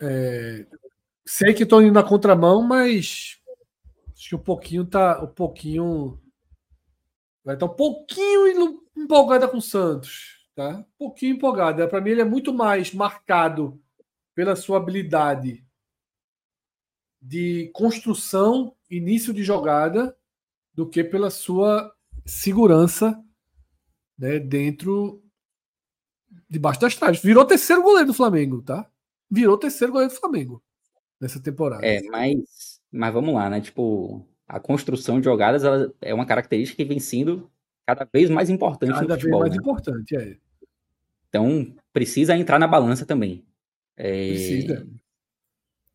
É... 0.00 0.66
Sei 1.24 1.54
que 1.54 1.64
estou 1.64 1.82
indo 1.82 1.92
na 1.92 2.02
contramão, 2.02 2.62
mas 2.62 3.40
acho 4.14 4.28
que 4.28 4.34
um 4.34 4.38
pouquinho 4.38 4.84
tá. 4.86 5.22
Um 5.22 5.26
pouquinho. 5.26 6.20
Vai 7.44 7.54
estar 7.54 7.66
tá 7.66 7.72
um 7.72 7.76
pouquinho 7.76 8.82
empolgada 8.96 9.48
com 9.48 9.56
o 9.56 9.62
Santos. 9.62 10.48
Tá? 10.54 10.78
Um 10.78 10.84
pouquinho 10.98 11.34
empolgada. 11.34 11.88
Para 11.88 12.00
mim, 12.00 12.10
ele 12.10 12.20
é 12.20 12.24
muito 12.24 12.52
mais 12.52 12.92
marcado 12.92 13.80
pela 14.34 14.54
sua 14.54 14.76
habilidade 14.76 15.66
de 17.20 17.70
construção, 17.74 18.74
início 18.90 19.32
de 19.32 19.42
jogada, 19.42 20.16
do 20.76 20.86
que 20.86 21.02
pela 21.02 21.30
sua 21.30 21.90
segurança 22.26 23.18
né, 24.18 24.38
dentro 24.38 25.22
debaixo 26.48 26.80
das 26.80 26.94
traves. 26.94 27.22
Virou 27.22 27.46
terceiro 27.46 27.82
goleiro 27.82 28.08
do 28.08 28.14
Flamengo, 28.14 28.62
tá? 28.62 28.88
Virou 29.30 29.56
terceiro 29.56 29.92
goleiro 29.92 30.12
do 30.12 30.20
Flamengo 30.20 30.62
nessa 31.18 31.40
temporada. 31.40 31.84
É, 31.84 32.02
mas, 32.02 32.80
mas 32.92 33.12
vamos 33.12 33.34
lá, 33.34 33.48
né? 33.48 33.60
Tipo, 33.60 34.24
a 34.46 34.60
construção 34.60 35.18
de 35.18 35.24
jogadas 35.24 35.62
é 36.02 36.12
uma 36.12 36.26
característica 36.26 36.76
que 36.76 36.88
vem 36.88 37.00
sendo 37.00 37.50
cada 37.86 38.06
vez 38.12 38.28
mais 38.28 38.50
importante 38.50 38.92
cada 38.92 39.02
no 39.02 39.14
futebol. 39.14 39.40
Cada 39.40 39.50
vez 39.50 39.62
mais 39.62 39.66
né? 39.66 39.72
importante, 39.72 40.16
é. 40.16 40.36
Então, 41.28 41.74
precisa 41.92 42.36
entrar 42.36 42.58
na 42.58 42.68
balança 42.68 43.06
também. 43.06 43.44
É... 43.96 44.28
Precisa. 44.28 44.86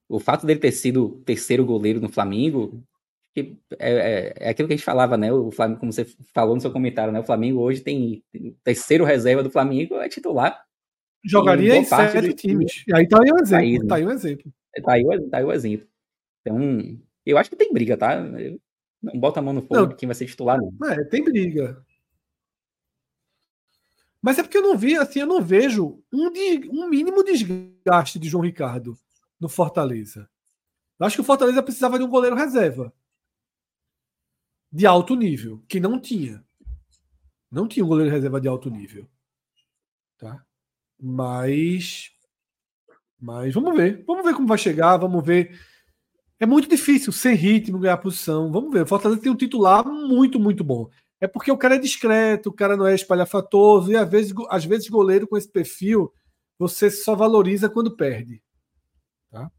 O 0.09 0.19
fato 0.19 0.45
dele 0.45 0.59
ter 0.59 0.71
sido 0.71 1.21
terceiro 1.23 1.65
goleiro 1.65 2.01
no 2.01 2.09
Flamengo 2.09 2.83
que 3.33 3.57
é, 3.79 3.91
é, 3.91 4.33
é, 4.39 4.49
aquilo 4.49 4.67
que 4.67 4.73
a 4.73 4.77
gente 4.77 4.85
falava, 4.85 5.17
né? 5.17 5.31
O 5.31 5.51
Flamengo, 5.51 5.79
como 5.79 5.91
você 5.91 6.05
falou 6.33 6.55
no 6.55 6.61
seu 6.61 6.71
comentário, 6.71 7.13
né? 7.13 7.19
O 7.19 7.25
Flamengo 7.25 7.61
hoje 7.61 7.81
tem 7.81 8.23
o 8.35 8.51
terceiro 8.63 9.05
reserva 9.05 9.41
do 9.41 9.49
Flamengo 9.49 9.95
é 9.95 10.09
titular. 10.09 10.61
Jogaria 11.23 11.75
em 11.75 11.85
sete 11.85 12.33
times. 12.33 12.83
E 12.87 12.93
aí 12.93 13.07
tá 13.07 13.19
aí 13.21 13.31
o 13.31 13.39
exemplo. 13.39 13.87
País, 13.87 13.87
tá 13.87 13.95
aí 13.95 14.05
o 14.05 14.11
exemplo. 14.11 14.53
Tá 14.83 14.93
aí, 14.93 15.29
tá 15.29 15.37
aí 15.37 15.43
o 15.43 15.51
exemplo. 15.51 15.87
Então, 16.41 16.99
eu 17.25 17.37
acho 17.37 17.49
que 17.49 17.55
tem 17.55 17.71
briga, 17.71 17.95
tá? 17.95 18.21
não 19.01 19.19
bota 19.19 19.39
a 19.39 19.43
mão 19.43 19.53
no 19.53 19.61
fogo 19.61 19.75
não, 19.75 19.95
quem 19.95 20.07
vai 20.07 20.15
ser 20.15 20.25
titular, 20.25 20.59
não. 20.59 20.89
É, 20.89 21.03
tem 21.05 21.23
briga. 21.23 21.83
Mas 24.21 24.37
é 24.37 24.43
porque 24.43 24.57
eu 24.57 24.61
não 24.61 24.77
vi, 24.77 24.95
assim, 24.95 25.19
eu 25.19 25.25
não 25.25 25.41
vejo 25.41 26.03
um, 26.13 26.31
de, 26.31 26.69
um 26.69 26.87
mínimo 26.87 27.23
desgaste 27.23 28.19
de 28.19 28.29
João 28.29 28.43
Ricardo 28.43 28.95
no 29.39 29.49
Fortaleza. 29.49 30.29
Eu 30.99 31.07
acho 31.07 31.15
que 31.15 31.21
o 31.21 31.25
Fortaleza 31.25 31.63
precisava 31.63 31.97
de 31.97 32.03
um 32.03 32.09
goleiro 32.09 32.35
reserva 32.35 32.93
de 34.71 34.85
alto 34.85 35.15
nível, 35.15 35.63
que 35.67 35.79
não 35.79 35.99
tinha. 35.99 36.43
Não 37.51 37.67
tinha 37.67 37.83
um 37.83 37.87
goleiro 37.87 38.11
reserva 38.11 38.39
de 38.39 38.47
alto 38.47 38.69
nível. 38.69 39.07
Tá? 40.17 40.45
Mas. 40.99 42.11
Mas 43.19 43.53
vamos 43.53 43.75
ver. 43.75 44.03
Vamos 44.07 44.25
ver 44.25 44.33
como 44.33 44.47
vai 44.47 44.57
chegar. 44.57 44.97
Vamos 44.97 45.23
ver. 45.25 45.59
É 46.39 46.45
muito 46.45 46.69
difícil, 46.69 47.11
sem 47.11 47.35
ritmo, 47.35 47.77
ganhar 47.77 47.97
posição. 47.97 48.51
Vamos 48.51 48.71
ver. 48.71 48.83
O 48.83 48.87
Fortaleza 48.87 49.21
tem 49.21 49.31
um 49.31 49.35
titular 49.35 49.85
muito, 49.85 50.39
muito 50.39 50.63
bom. 50.63 50.89
É 51.19 51.27
porque 51.27 51.51
o 51.51 51.57
cara 51.57 51.75
é 51.75 51.77
discreto, 51.77 52.49
o 52.49 52.53
cara 52.53 52.75
não 52.75 52.87
é 52.87 52.95
espalhafatoso, 52.95 53.91
e 53.91 53.95
às 53.95 54.09
vezes, 54.09 54.33
às 54.49 54.65
vezes 54.65 54.89
goleiro 54.89 55.27
com 55.27 55.37
esse 55.37 55.47
perfil, 55.47 56.11
você 56.57 56.89
só 56.89 57.15
valoriza 57.15 57.69
quando 57.69 57.95
perde. 57.95 58.41
Tá? 59.29 59.51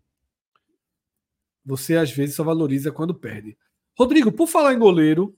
Você 1.64 1.96
às 1.96 2.10
vezes 2.10 2.34
só 2.34 2.42
valoriza 2.42 2.90
quando 2.90 3.14
perde. 3.14 3.56
Rodrigo, 3.98 4.32
por 4.32 4.46
falar 4.46 4.74
em 4.74 4.78
goleiro. 4.78 5.36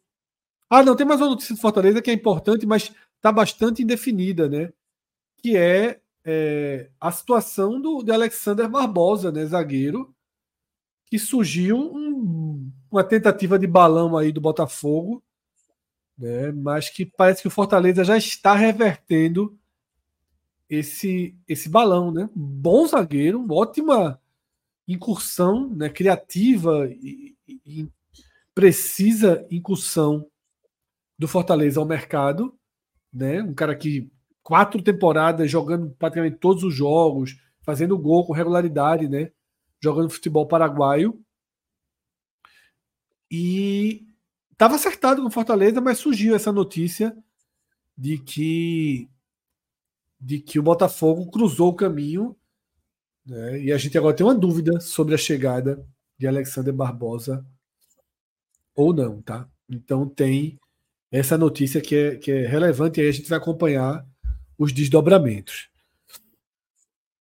Ah, 0.70 0.82
não, 0.82 0.96
tem 0.96 1.06
mais 1.06 1.20
uma 1.20 1.30
notícia 1.30 1.54
do 1.54 1.60
Fortaleza 1.60 2.00
que 2.02 2.10
é 2.10 2.14
importante, 2.14 2.66
mas 2.66 2.92
está 3.16 3.32
bastante 3.32 3.82
indefinida, 3.82 4.48
né? 4.48 4.72
Que 5.38 5.56
é, 5.56 6.00
é 6.24 6.90
a 7.00 7.12
situação 7.12 7.80
do, 7.80 8.02
de 8.02 8.12
Alexander 8.12 8.68
Barbosa, 8.68 9.30
né? 9.32 9.44
Zagueiro, 9.46 10.14
que 11.06 11.18
surgiu 11.18 11.76
um, 11.78 12.70
uma 12.90 13.04
tentativa 13.04 13.58
de 13.58 13.66
balão 13.66 14.16
aí 14.16 14.32
do 14.32 14.40
Botafogo, 14.40 15.22
né? 16.18 16.52
Mas 16.52 16.88
que 16.90 17.04
parece 17.04 17.42
que 17.42 17.48
o 17.48 17.50
Fortaleza 17.50 18.04
já 18.04 18.16
está 18.16 18.54
revertendo 18.54 19.58
esse, 20.68 21.36
esse 21.46 21.68
balão, 21.68 22.10
né? 22.10 22.28
Bom 22.34 22.86
zagueiro, 22.86 23.44
ótima 23.50 24.20
incursão, 24.86 25.70
né? 25.70 25.88
Criativa 25.88 26.88
e, 26.90 27.34
e 27.46 27.88
precisa 28.54 29.46
incursão 29.50 30.26
do 31.18 31.26
Fortaleza 31.26 31.80
ao 31.80 31.86
mercado, 31.86 32.56
né? 33.12 33.42
Um 33.42 33.54
cara 33.54 33.74
que 33.74 34.10
quatro 34.42 34.82
temporadas 34.82 35.50
jogando 35.50 35.90
praticamente 35.98 36.36
todos 36.36 36.62
os 36.62 36.74
jogos, 36.74 37.36
fazendo 37.62 37.98
gol 37.98 38.26
com 38.26 38.32
regularidade, 38.32 39.08
né? 39.08 39.32
Jogando 39.82 40.10
futebol 40.10 40.46
paraguaio. 40.46 41.20
E 43.30 44.06
estava 44.52 44.76
acertado 44.76 45.22
com 45.22 45.30
Fortaleza, 45.30 45.80
mas 45.80 45.98
surgiu 45.98 46.36
essa 46.36 46.52
notícia 46.52 47.16
de 47.96 48.18
que 48.18 49.08
de 50.20 50.40
que 50.40 50.58
o 50.58 50.62
Botafogo 50.62 51.30
cruzou 51.30 51.68
o 51.68 51.76
caminho, 51.76 52.34
né? 53.26 53.60
E 53.60 53.72
a 53.72 53.76
gente 53.78 53.96
agora 53.98 54.14
tem 54.14 54.24
uma 54.24 54.34
dúvida 54.34 54.80
sobre 54.80 55.14
a 55.14 55.18
chegada 55.18 55.86
de 56.18 56.26
Alexander 56.26 56.72
Barbosa 56.72 57.44
ou 58.74 58.92
não, 58.92 59.22
tá? 59.22 59.48
Então 59.68 60.08
tem 60.08 60.58
essa 61.10 61.38
notícia 61.38 61.80
que 61.80 61.94
é, 61.94 62.16
que 62.16 62.30
é 62.30 62.46
relevante 62.46 63.00
e 63.00 63.02
aí 63.02 63.08
a 63.08 63.12
gente 63.12 63.28
vai 63.28 63.38
acompanhar 63.38 64.04
os 64.58 64.72
desdobramentos. 64.72 65.68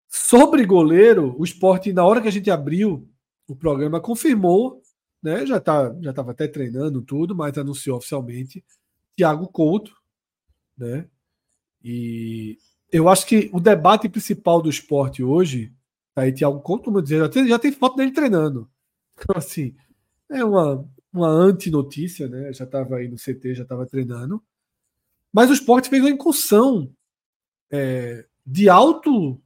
Sobre 0.09 0.65
goleiro, 0.65 1.35
o 1.39 1.45
esporte, 1.45 1.93
na 1.93 2.05
hora 2.05 2.21
que 2.21 2.29
a 2.29 2.33
gente 2.33 2.51
abriu 2.51 3.09
o 3.49 3.55
programa, 3.55 4.01
confirmou, 4.01 4.81
né? 5.23 5.45
Já 5.47 5.61
tá, 5.61 5.95
já 6.01 6.11
estava 6.11 6.31
até 6.31 6.49
treinando 6.49 7.03
tudo, 7.03 7.35
mas 7.35 7.57
anunciou 7.59 7.99
oficialmente 7.99 8.65
Thiago 9.17 9.49
Couto, 9.49 9.93
né? 10.77 11.09
E 11.83 12.59
eu 12.93 13.09
acho 13.09 13.27
que 13.27 13.51
o 13.53 13.61
debate 13.61 14.09
principal 14.09 14.61
do 14.61 14.71
esporte 14.71 15.23
hoje, 15.23 15.73
tá 16.15 16.23
aí 16.23 16.33
Thiago 16.33 16.61
Couto, 16.61 16.85
como 16.85 17.03
dizer, 17.03 17.19
já 17.19 17.29
tem, 17.29 17.49
já 17.49 17.59
tem 17.59 17.73
foto 17.73 17.97
dele 17.97 18.13
treinando. 18.13 18.71
Então, 19.23 19.37
assim, 19.37 19.77
é 20.31 20.45
uma, 20.45 20.89
uma 21.13 21.29
antinotícia, 21.29 22.29
né? 22.29 22.53
Já 22.53 22.65
estava 22.65 22.97
aí 22.97 23.09
no 23.09 23.17
CT, 23.17 23.55
já 23.55 23.63
estava 23.63 23.87
treinando. 23.87 24.43
Mas 25.33 25.51
o 25.51 25.53
esporte 25.53 25.89
fez 25.89 26.03
uma 26.03 26.11
incursão 26.11 26.93
é, 27.71 28.27
de 28.47 28.69
alto 28.69 29.41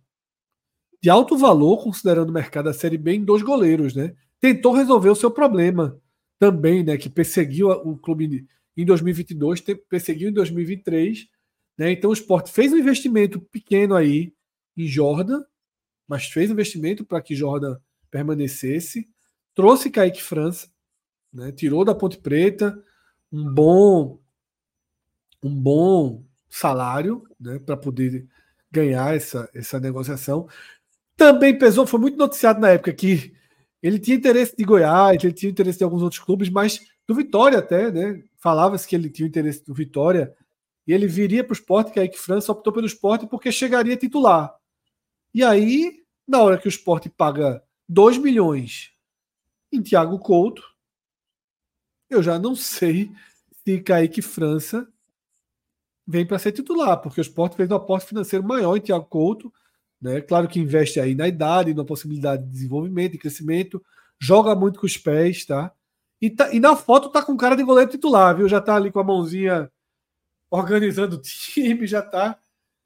de 1.00 1.10
alto 1.10 1.36
valor, 1.36 1.84
considerando 1.84 2.30
o 2.30 2.32
mercado 2.32 2.64
da 2.64 2.72
Série 2.72 2.96
B, 2.96 3.12
em 3.12 3.24
dois 3.24 3.42
goleiros, 3.42 3.94
né? 3.94 4.14
Tentou 4.40 4.72
resolver 4.72 5.10
o 5.10 5.14
seu 5.14 5.30
problema 5.30 6.00
também, 6.38 6.82
né? 6.82 6.96
Que 6.96 7.10
perseguiu 7.10 7.68
o 7.68 7.98
clube 7.98 8.46
em 8.74 8.86
2022, 8.86 9.62
perseguiu 9.86 10.30
em 10.30 10.32
2023, 10.32 11.28
né? 11.76 11.92
Então 11.92 12.08
o 12.08 12.14
esporte 12.14 12.50
fez 12.50 12.72
um 12.72 12.78
investimento 12.78 13.38
pequeno 13.38 13.94
aí 13.94 14.32
em 14.74 14.86
Jordan, 14.86 15.42
mas 16.08 16.24
fez 16.24 16.48
um 16.48 16.54
investimento 16.54 17.04
para 17.04 17.20
que 17.20 17.36
Jordan 17.36 17.76
permanecesse, 18.10 19.06
trouxe 19.54 19.90
Kaique 19.90 20.22
França, 20.22 20.68
né? 21.34 21.52
Tirou 21.52 21.84
da 21.84 21.94
Ponte 21.94 22.16
Preta 22.18 22.80
um 23.32 23.52
bom 23.52 24.20
um 25.42 25.54
bom 25.54 26.24
salário, 26.48 27.22
né, 27.38 27.58
para 27.58 27.76
poder 27.76 28.26
ganhar 28.70 29.14
essa, 29.14 29.50
essa 29.52 29.78
negociação. 29.78 30.48
Também 31.16 31.58
pesou, 31.58 31.86
foi 31.86 32.00
muito 32.00 32.16
noticiado 32.16 32.60
na 32.60 32.70
época 32.70 32.92
que 32.94 33.34
ele 33.82 33.98
tinha 33.98 34.16
interesse 34.16 34.56
de 34.56 34.64
Goiás, 34.64 35.22
ele 35.22 35.34
tinha 35.34 35.50
interesse 35.50 35.78
de 35.78 35.84
alguns 35.84 36.00
outros 36.00 36.20
clubes, 36.20 36.48
mas 36.48 36.80
do 37.06 37.14
Vitória 37.14 37.58
até, 37.58 37.90
né? 37.92 38.22
Falava-se 38.38 38.88
que 38.88 38.96
ele 38.96 39.10
tinha 39.10 39.28
interesse 39.28 39.62
do 39.64 39.74
Vitória 39.74 40.34
e 40.86 40.92
ele 40.92 41.06
viria 41.06 41.44
para 41.44 41.52
o 41.52 41.56
esporte, 41.56 41.92
que 41.92 42.00
a 42.00 42.04
Ike 42.04 42.18
França 42.18 42.50
optou 42.50 42.72
pelo 42.72 42.86
esporte 42.86 43.26
porque 43.26 43.52
chegaria 43.52 43.96
titular. 43.96 44.54
E 45.34 45.44
aí, 45.44 46.02
na 46.26 46.40
hora 46.40 46.56
que 46.56 46.66
o 46.66 46.70
esporte 46.70 47.10
paga 47.10 47.62
2 47.88 48.16
milhões 48.18 48.92
em 49.70 49.82
Thiago 49.82 50.18
Couto, 50.18 50.62
eu 52.14 52.22
já 52.22 52.38
não 52.38 52.54
sei 52.54 53.10
se 53.64 53.80
Kaique 53.80 54.22
França 54.22 54.86
vem 56.06 56.26
para 56.26 56.38
ser 56.38 56.52
titular, 56.52 57.00
porque 57.00 57.20
o 57.20 57.22
esporte 57.22 57.56
fez 57.56 57.70
um 57.70 57.74
aporte 57.74 58.06
financeiro 58.06 58.46
maior 58.46 58.76
em 58.76 58.80
Thiago 58.80 59.06
Couto. 59.06 59.52
Né? 60.00 60.20
Claro 60.20 60.48
que 60.48 60.60
investe 60.60 61.00
aí 61.00 61.14
na 61.14 61.26
idade, 61.26 61.72
na 61.74 61.84
possibilidade 61.84 62.44
de 62.44 62.50
desenvolvimento, 62.50 63.12
de 63.12 63.18
crescimento, 63.18 63.82
joga 64.20 64.54
muito 64.54 64.78
com 64.78 64.86
os 64.86 64.98
pés, 64.98 65.44
tá? 65.44 65.72
E, 66.20 66.30
tá, 66.30 66.52
e 66.52 66.60
na 66.60 66.76
foto 66.76 67.10
tá 67.10 67.22
com 67.22 67.36
cara 67.36 67.56
de 67.56 67.62
goleiro 67.62 67.90
titular, 67.90 68.36
viu? 68.36 68.48
Já 68.48 68.60
tá 68.60 68.76
ali 68.76 68.90
com 68.90 69.00
a 69.00 69.04
mãozinha 69.04 69.70
organizando 70.50 71.16
o 71.16 71.20
time, 71.20 71.86
já 71.86 72.02
tá, 72.02 72.38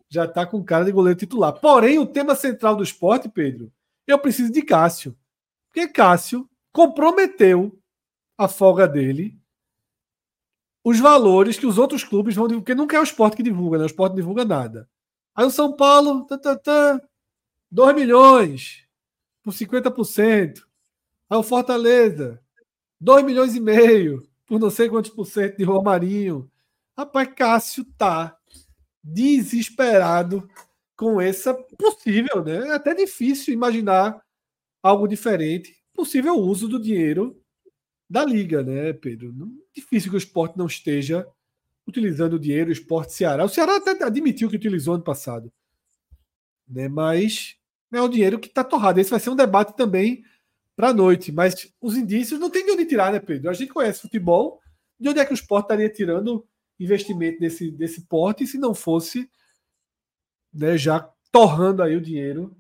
já 0.09 0.27
tá 0.27 0.47
com 0.47 0.65
cara 0.65 0.85
de 0.85 0.93
goleiro 0.93 1.19
titular. 1.19 1.53
Porém, 1.53 1.99
o 1.99 2.07
tema 2.07 2.35
central 2.35 2.77
do 2.77 2.83
esporte, 2.83 3.29
Pedro, 3.29 3.73
eu 4.07 4.19
preciso 4.19 4.53
de 4.53 4.63
Cássio. 4.63 5.17
Porque 5.69 5.87
Cássio 5.89 6.49
comprometeu 6.73 7.79
a 8.39 8.49
folga 8.49 8.89
dele 8.89 9.39
os 10.89 10.99
valores 10.99 11.59
que 11.59 11.67
os 11.67 11.77
outros 11.77 12.03
clubes 12.03 12.35
vão 12.35 12.47
divulgar, 12.47 12.65
porque 12.65 12.75
nunca 12.75 12.97
é 12.97 13.01
o 13.01 13.03
esporte 13.03 13.37
que 13.37 13.43
divulga, 13.43 13.77
né? 13.77 13.85
O 13.85 13.87
esporte 13.87 14.13
não 14.13 14.17
divulga 14.17 14.45
nada. 14.45 14.89
Aí 15.35 15.45
o 15.45 15.51
São 15.51 15.77
Paulo, 15.77 16.25
tá, 16.25 16.39
tá, 16.39 16.57
tá, 16.57 17.03
2 17.71 17.95
milhões 17.95 18.87
por 19.43 19.53
50%. 19.53 20.63
Aí 21.29 21.39
o 21.39 21.43
Fortaleza, 21.43 22.41
2 22.99 23.23
milhões 23.23 23.55
e 23.55 23.61
meio, 23.61 24.27
por 24.47 24.59
não 24.59 24.71
sei 24.71 24.89
quantos 24.89 25.11
por 25.11 25.27
cento 25.27 25.59
de 25.59 25.65
Romarinho. 25.65 26.51
Rapaz, 26.97 27.29
Cássio 27.37 27.85
tá 27.99 28.39
desesperado 29.05 30.49
com 30.97 31.21
essa 31.21 31.53
possível, 31.53 32.43
né? 32.43 32.69
É 32.69 32.73
até 32.73 32.95
difícil 32.95 33.53
imaginar 33.53 34.23
algo 34.83 35.07
diferente, 35.07 35.77
possível 35.93 36.35
uso 36.37 36.67
do 36.67 36.81
dinheiro 36.81 37.39
da 38.09 38.25
liga, 38.25 38.63
né, 38.63 38.93
Pedro? 38.93 39.35
Difícil 39.75 40.11
que 40.11 40.17
o 40.17 40.19
esporte 40.19 40.57
não 40.57 40.67
esteja 40.67 41.27
utilizando 41.87 42.35
o 42.35 42.39
dinheiro, 42.39 42.71
o 42.71 42.73
esporte 42.73 43.13
Ceará. 43.13 43.45
O 43.45 43.49
Ceará 43.49 43.77
até 43.77 44.03
admitiu 44.05 44.49
que 44.49 44.57
utilizou 44.57 44.95
ano 44.95 45.05
passado, 45.05 45.53
né? 46.67 46.89
Mas 46.89 47.57
é 47.93 48.01
o 48.01 48.09
dinheiro 48.09 48.39
que 48.39 48.49
está 48.49 48.63
torrado. 48.63 49.01
Esse 49.01 49.11
vai 49.11 49.21
ser 49.21 49.31
um 49.31 49.37
debate 49.37 49.77
também 49.77 50.23
para 50.77 50.91
a 50.91 50.95
noite, 50.95 51.33
mas 51.33 51.73
os 51.81 51.97
indícios 51.97 52.39
não 52.39 52.51
tem 52.51 52.65
de 52.65 52.71
onde 52.71 52.87
tirar, 52.87 53.13
né, 53.13 53.19
Pedro? 53.19 53.51
A 53.51 53.55
gente 53.55 53.73
conhece 53.73 54.03
futebol, 54.03 54.61
de 55.01 55.09
onde 55.09 55.19
é 55.19 55.25
que 55.25 55.33
o 55.33 55.35
esporte 55.35 55.65
estaria 55.65 55.89
tirando 55.89 56.47
investimento 56.79 57.41
desse, 57.41 57.71
desse 57.71 58.03
porte 58.03 58.47
se 58.47 58.59
não 58.59 58.73
fosse 58.75 59.29
né, 60.53 60.79
já 60.79 61.01
torrando 61.33 61.83
aí 61.83 61.97
o 61.97 62.01
dinheiro 62.01 62.57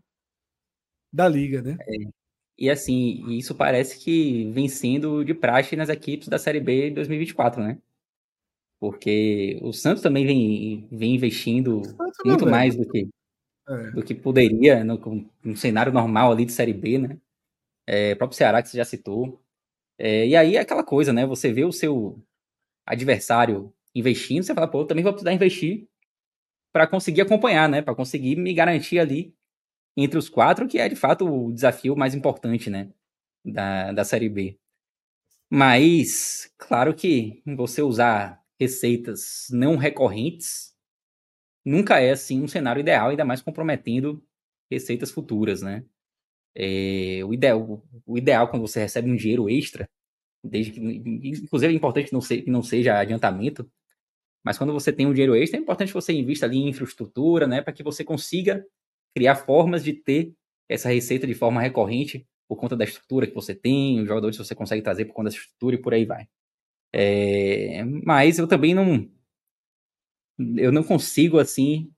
da 1.12 1.28
liga, 1.28 1.62
né? 1.62 1.76
É. 1.80 2.17
E 2.58 2.68
assim, 2.70 3.24
isso 3.30 3.54
parece 3.54 3.98
que 3.98 4.50
vem 4.50 4.68
sendo 4.68 5.24
de 5.24 5.34
praxe 5.34 5.76
nas 5.76 5.88
equipes 5.88 6.28
da 6.28 6.38
Série 6.38 6.60
B 6.60 6.90
2024, 6.90 7.62
né? 7.62 7.78
Porque 8.80 9.58
o 9.62 9.72
Santos 9.72 10.02
também 10.02 10.26
vem, 10.26 10.88
vem 10.90 11.14
investindo 11.14 11.82
muito 12.24 12.46
mais 12.46 12.76
do 12.76 12.88
que, 12.88 13.08
é. 13.68 13.90
do 13.92 14.02
que 14.02 14.14
poderia 14.14 14.84
no, 14.84 15.00
no 15.44 15.56
cenário 15.56 15.92
normal 15.92 16.32
ali 16.32 16.44
de 16.44 16.52
Série 16.52 16.74
B, 16.74 16.98
né? 16.98 17.18
é, 17.88 18.14
próprio 18.14 18.36
Ceará 18.36 18.62
que 18.62 18.68
você 18.68 18.76
já 18.76 18.84
citou. 18.84 19.42
É, 19.98 20.26
e 20.26 20.36
aí 20.36 20.56
é 20.56 20.60
aquela 20.60 20.84
coisa, 20.84 21.12
né? 21.12 21.26
Você 21.26 21.52
vê 21.52 21.64
o 21.64 21.72
seu 21.72 22.22
adversário 22.86 23.72
investindo, 23.94 24.42
você 24.42 24.54
fala, 24.54 24.68
pô, 24.68 24.82
eu 24.82 24.86
também 24.86 25.02
vou 25.02 25.12
precisar 25.12 25.32
investir 25.32 25.88
para 26.72 26.86
conseguir 26.86 27.22
acompanhar, 27.22 27.68
né? 27.68 27.80
Para 27.82 27.94
conseguir 27.94 28.36
me 28.36 28.52
garantir 28.52 28.98
ali 28.98 29.34
entre 30.02 30.18
os 30.18 30.28
quatro, 30.28 30.68
que 30.68 30.78
é 30.78 30.88
de 30.88 30.96
fato 30.96 31.26
o 31.26 31.52
desafio 31.52 31.96
mais 31.96 32.14
importante, 32.14 32.70
né? 32.70 32.90
Da, 33.44 33.92
da 33.92 34.04
Série 34.04 34.28
B. 34.28 34.58
Mas, 35.50 36.52
claro 36.58 36.94
que 36.94 37.42
você 37.46 37.82
usar 37.82 38.42
receitas 38.60 39.46
não 39.50 39.76
recorrentes 39.76 40.74
nunca 41.64 42.00
é, 42.00 42.12
assim, 42.12 42.42
um 42.42 42.48
cenário 42.48 42.80
ideal, 42.80 43.10
ainda 43.10 43.24
mais 43.24 43.42
comprometendo 43.42 44.22
receitas 44.70 45.10
futuras, 45.10 45.62
né? 45.62 45.84
É, 46.54 47.22
o, 47.24 47.34
ideal, 47.34 47.82
o 48.06 48.18
ideal 48.18 48.48
quando 48.48 48.66
você 48.66 48.80
recebe 48.80 49.10
um 49.10 49.16
dinheiro 49.16 49.48
extra, 49.48 49.88
desde 50.42 50.72
que, 50.72 50.80
inclusive 50.80 51.72
é 51.72 51.76
importante 51.76 52.12
não 52.12 52.20
ser, 52.20 52.42
que 52.42 52.50
não 52.50 52.62
seja 52.62 52.98
adiantamento, 52.98 53.70
mas 54.44 54.58
quando 54.58 54.72
você 54.72 54.92
tem 54.92 55.06
um 55.06 55.12
dinheiro 55.12 55.36
extra, 55.36 55.58
é 55.58 55.62
importante 55.62 55.88
que 55.88 55.94
você 55.94 56.12
invista 56.12 56.46
ali 56.46 56.58
em 56.58 56.68
infraestrutura, 56.68 57.46
né, 57.46 57.60
para 57.62 57.72
que 57.72 57.82
você 57.82 58.04
consiga 58.04 58.66
criar 59.18 59.34
formas 59.34 59.82
de 59.82 59.92
ter 59.92 60.32
essa 60.68 60.88
receita 60.88 61.26
de 61.26 61.34
forma 61.34 61.60
recorrente 61.60 62.24
por 62.48 62.56
conta 62.56 62.76
da 62.76 62.84
estrutura 62.84 63.26
que 63.26 63.34
você 63.34 63.52
tem, 63.52 64.00
os 64.00 64.06
jogadores 64.06 64.36
que 64.36 64.44
você 64.44 64.54
consegue 64.54 64.80
trazer 64.80 65.06
por 65.06 65.12
conta 65.12 65.28
da 65.28 65.34
estrutura 65.34 65.74
e 65.74 65.82
por 65.82 65.92
aí 65.92 66.04
vai. 66.04 66.28
É, 66.92 67.82
mas 67.84 68.38
eu 68.38 68.46
também 68.46 68.74
não 68.74 69.10
eu 70.56 70.70
não 70.70 70.84
consigo 70.84 71.40
assim 71.40 71.90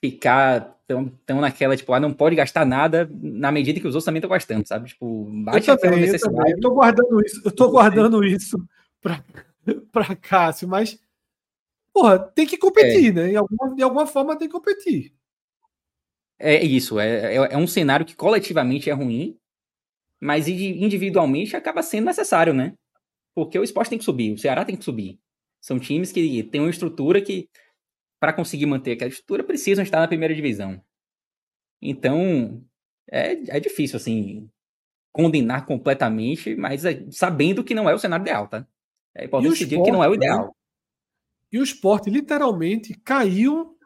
ficar 0.00 0.80
tão, 0.86 1.08
tão 1.26 1.40
naquela, 1.40 1.76
tipo, 1.76 1.92
ah, 1.92 1.98
não 1.98 2.12
pode 2.12 2.36
gastar 2.36 2.64
nada 2.64 3.10
na 3.20 3.50
medida 3.50 3.80
que 3.80 3.88
os 3.88 3.94
outros 3.96 4.04
também 4.04 4.20
estão 4.20 4.30
gastando, 4.30 4.66
sabe? 4.66 4.90
Tipo, 4.90 5.24
bate 5.44 5.68
eu 5.68 5.76
também. 5.76 6.04
Eu, 6.04 6.20
também. 6.20 6.52
eu 6.52 6.60
tô 6.60 6.70
guardando 6.70 7.26
isso, 7.26 7.42
eu 7.44 7.50
tô 7.50 7.70
guardando 7.70 8.24
isso 8.24 8.56
pra, 9.00 9.24
pra 9.90 10.14
Cássio, 10.14 10.68
mas, 10.68 10.96
porra, 11.92 12.20
tem 12.20 12.46
que 12.46 12.56
competir, 12.56 13.08
é. 13.08 13.12
né? 13.12 13.28
De 13.30 13.36
alguma, 13.36 13.74
de 13.74 13.82
alguma 13.82 14.06
forma 14.06 14.38
tem 14.38 14.46
que 14.46 14.54
competir. 14.54 15.12
É 16.44 16.64
isso, 16.64 16.98
é, 16.98 17.34
é, 17.34 17.36
é 17.36 17.56
um 17.56 17.66
cenário 17.66 18.04
que 18.04 18.16
coletivamente 18.16 18.90
é 18.90 18.92
ruim, 18.92 19.38
mas 20.20 20.48
individualmente 20.48 21.56
acaba 21.56 21.82
sendo 21.82 22.06
necessário, 22.06 22.52
né? 22.52 22.74
Porque 23.34 23.58
o 23.58 23.62
esporte 23.62 23.90
tem 23.90 23.98
que 23.98 24.04
subir, 24.04 24.32
o 24.32 24.38
Ceará 24.38 24.64
tem 24.64 24.76
que 24.76 24.84
subir. 24.84 25.18
São 25.60 25.78
times 25.78 26.10
que 26.10 26.42
têm 26.42 26.60
uma 26.60 26.70
estrutura 26.70 27.22
que 27.22 27.48
para 28.22 28.32
conseguir 28.32 28.66
manter 28.66 28.92
aquela 28.92 29.08
estrutura, 29.08 29.42
precisam 29.42 29.82
estar 29.82 29.98
na 29.98 30.06
primeira 30.06 30.32
divisão. 30.32 30.80
Então, 31.82 32.64
é, 33.10 33.32
é 33.56 33.58
difícil, 33.58 33.96
assim, 33.96 34.48
condenar 35.12 35.66
completamente, 35.66 36.54
mas 36.54 36.84
é, 36.84 37.04
sabendo 37.10 37.64
que 37.64 37.74
não 37.74 37.90
é 37.90 37.94
o 37.94 37.98
cenário 37.98 38.22
ideal, 38.22 38.46
tá? 38.46 38.64
É 39.12 39.24
importante 39.24 39.64
dizer 39.64 39.82
que 39.82 39.90
não 39.90 40.04
é 40.04 40.08
o 40.08 40.14
ideal. 40.14 40.44
Né? 40.44 40.50
E 41.50 41.58
o 41.58 41.64
esporte 41.64 42.10
literalmente 42.10 42.94
caiu 42.94 43.76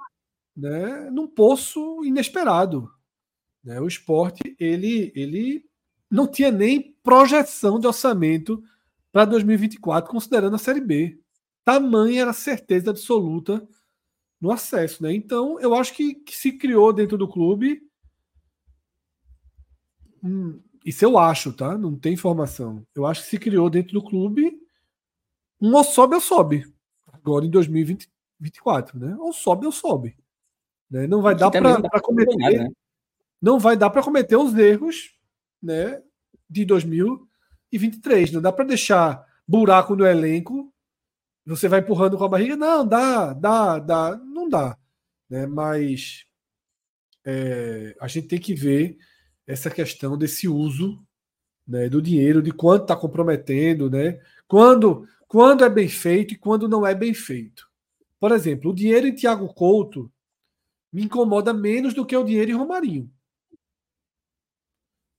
né, 0.57 1.11
num 1.11 1.27
poço 1.27 2.05
inesperado. 2.05 2.91
Né? 3.63 3.81
O 3.81 3.87
esporte, 3.87 4.57
ele, 4.59 5.13
ele 5.15 5.65
não 6.11 6.27
tinha 6.27 6.51
nem 6.51 6.97
projeção 7.03 7.79
de 7.79 7.87
orçamento 7.87 8.63
para 9.13 9.25
2024, 9.25 10.11
considerando 10.11 10.57
a 10.57 10.59
Série 10.59 10.81
B. 10.81 11.21
Tamanha 11.65 12.23
era 12.23 12.31
a 12.31 12.35
certeza 12.35 12.91
absoluta 12.91 13.67
no 14.41 14.53
acesso, 14.53 15.03
né? 15.03 15.13
Então, 15.13 15.59
eu 15.59 15.75
acho 15.75 15.95
que, 15.95 16.15
que 16.15 16.37
se 16.37 16.53
criou 16.53 16.93
dentro 16.93 17.19
do 17.19 17.27
clube. 17.27 17.83
Hum, 20.23 20.61
isso 20.85 21.05
eu 21.05 21.19
acho, 21.19 21.53
tá? 21.53 21.77
Não 21.77 21.99
tem 21.99 22.13
informação. 22.13 22.87
Eu 22.95 23.07
acho 23.07 23.23
que 23.23 23.31
se 23.31 23.39
criou 23.39 23.69
dentro 23.69 23.95
do 23.95 24.03
clube 24.03 24.61
um 25.61 25.75
ou 25.75 25.83
sobe 25.83 26.15
ou 26.15 26.21
sobe. 26.21 26.73
Agora 27.11 27.45
em 27.45 27.51
2024, 27.51 28.99
né? 28.99 29.17
Ou 29.19 29.33
sobe 29.33 29.67
ou 29.67 29.73
sobe. 29.73 30.17
Né? 30.91 31.07
Não 31.07 31.23
vai 31.23 31.35
dar 31.35 31.51
para 31.51 32.01
cometer. 32.01 32.37
Nada, 32.37 32.65
né? 32.65 32.71
Não 33.41 33.59
vai 33.59 33.77
dar 33.77 33.91
para 33.91 34.03
cometer 34.03 34.37
os 34.37 34.55
erros, 34.55 35.15
né? 35.63 36.03
De 36.49 36.65
2023. 36.65 38.33
Não 38.33 38.41
dá 38.41 38.53
para 38.53 38.65
deixar 38.65 39.25
buraco 39.47 39.95
no 39.95 40.07
elenco 40.07 40.73
você 41.47 41.69
vai 41.69 41.79
empurrando 41.79 42.19
com 42.19 42.25
a 42.25 42.29
barriga, 42.29 42.57
não, 42.57 42.87
dá, 42.87 43.33
dá, 43.33 43.79
dá, 43.79 44.17
não 44.17 44.49
dá. 44.49 44.77
Né? 45.31 45.47
Mas 45.47 46.27
é, 47.25 47.95
a 48.01 48.09
gente 48.09 48.27
tem 48.27 48.41
que 48.41 48.53
ver 48.53 48.99
essa 49.47 49.71
questão 49.71 50.19
desse 50.19 50.49
uso 50.49 51.01
né, 51.67 51.89
do 51.89 52.03
dinheiro, 52.03 52.43
de 52.43 52.51
quanto 52.51 52.83
está 52.83 52.97
comprometendo, 52.97 53.89
né? 53.89 54.21
quando, 54.49 55.07
quando 55.29 55.65
é 55.65 55.71
bem 55.71 55.89
feito 55.89 56.35
e 56.35 56.39
quando 56.39 56.69
não 56.69 56.85
é 56.85 56.95
bem 56.95 57.15
feito. 57.15 57.69
Por 58.19 58.33
exemplo, 58.33 58.73
o 58.73 58.75
dinheiro 58.75 59.07
em 59.07 59.15
Tiago 59.15 59.53
Couto 59.55 60.11
me 60.97 61.05
incomoda 61.05 61.53
menos 61.53 61.93
do 61.93 62.07
que 62.07 62.17
o 62.17 62.25
dinheiro 62.25 62.53
em 62.53 62.55
Romarinho. 62.55 63.11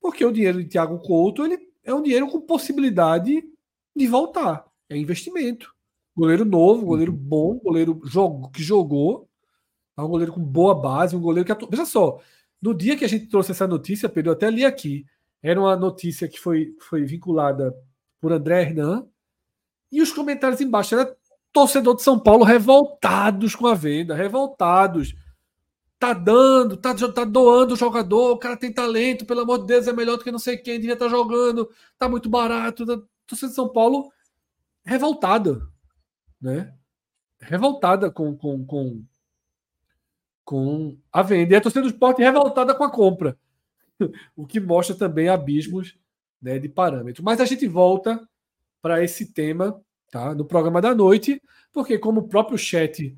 Porque 0.01 0.25
o 0.25 0.31
dinheiro 0.31 0.63
de 0.63 0.67
Tiago 0.67 0.97
Couto 0.97 1.45
ele 1.45 1.69
é 1.83 1.93
um 1.93 2.01
dinheiro 2.01 2.27
com 2.27 2.41
possibilidade 2.41 3.43
de 3.95 4.07
voltar. 4.07 4.65
É 4.89 4.97
investimento. 4.97 5.71
Goleiro 6.15 6.43
novo, 6.43 6.83
goleiro 6.83 7.11
uhum. 7.11 7.17
bom, 7.19 7.59
goleiro 7.59 8.01
jogo, 8.05 8.49
que 8.49 8.63
jogou. 8.63 9.29
É 9.95 10.01
um 10.01 10.07
goleiro 10.07 10.33
com 10.33 10.43
boa 10.43 10.73
base, 10.73 11.15
um 11.15 11.21
goleiro 11.21 11.45
que 11.45 11.51
atu... 11.51 11.67
Veja 11.69 11.85
só, 11.85 12.19
no 12.59 12.73
dia 12.73 12.97
que 12.97 13.05
a 13.05 13.07
gente 13.07 13.27
trouxe 13.27 13.51
essa 13.51 13.67
notícia, 13.67 14.09
Pedro, 14.09 14.31
eu 14.31 14.33
até 14.33 14.49
li 14.49 14.65
aqui. 14.65 15.05
Era 15.43 15.59
uma 15.59 15.75
notícia 15.75 16.27
que 16.27 16.39
foi, 16.39 16.75
foi 16.79 17.03
vinculada 17.03 17.71
por 18.19 18.31
André 18.31 18.63
Hernan. 18.63 19.07
E 19.91 20.01
os 20.01 20.11
comentários 20.11 20.59
embaixo 20.59 20.95
era 20.95 21.15
torcedor 21.53 21.95
de 21.95 22.01
São 22.01 22.17
Paulo 22.17 22.43
revoltados 22.43 23.53
com 23.53 23.67
a 23.67 23.75
venda, 23.75 24.15
revoltados. 24.15 25.13
Tá 25.99 26.13
dando, 26.13 26.77
tá, 26.77 26.93
tá 26.93 27.25
doando 27.25 27.73
o 27.73 27.77
jogador, 27.77 28.31
o 28.31 28.37
cara 28.37 28.55
tem 28.55 28.71
talento, 28.71 29.25
pelo 29.25 29.41
amor 29.41 29.59
de 29.59 29.67
Deus, 29.67 29.87
é 29.87 29.93
melhor 29.93 30.17
do 30.17 30.23
que 30.23 30.31
não 30.31 30.37
sei 30.37 30.55
quem, 30.55 30.79
devia 30.79 30.93
estar 30.93 31.05
tá 31.05 31.11
jogando, 31.11 31.67
tá 31.97 32.07
muito 32.07 32.29
barato. 32.29 32.85
Tá... 32.85 33.01
Torcedor 33.25 33.49
de 33.49 33.55
São 33.55 33.69
Paulo 33.69 34.11
revoltada, 34.85 35.67
né? 36.39 36.73
Revoltada 37.39 38.09
com, 38.09 38.35
com, 38.37 38.65
com, 38.65 39.03
com 40.45 40.97
a 41.11 41.21
venda. 41.21 41.53
E 41.53 41.57
a 41.57 41.61
torcida 41.61 41.81
do 41.81 41.89
esporte 41.89 42.21
revoltada 42.21 42.73
com 42.73 42.83
a 42.83 42.91
compra. 42.91 43.37
o 44.35 44.45
que 44.45 44.59
mostra 44.59 44.95
também 44.95 45.29
abismos 45.29 45.97
né, 46.41 46.59
de 46.59 46.69
parâmetro. 46.69 47.23
Mas 47.23 47.41
a 47.41 47.45
gente 47.45 47.67
volta 47.67 48.27
para 48.81 49.03
esse 49.03 49.33
tema 49.33 49.81
tá, 50.09 50.33
no 50.33 50.45
programa 50.45 50.81
da 50.81 50.95
noite, 50.95 51.41
porque 51.73 51.97
como 51.97 52.21
o 52.21 52.27
próprio 52.27 52.57
chat 52.57 53.17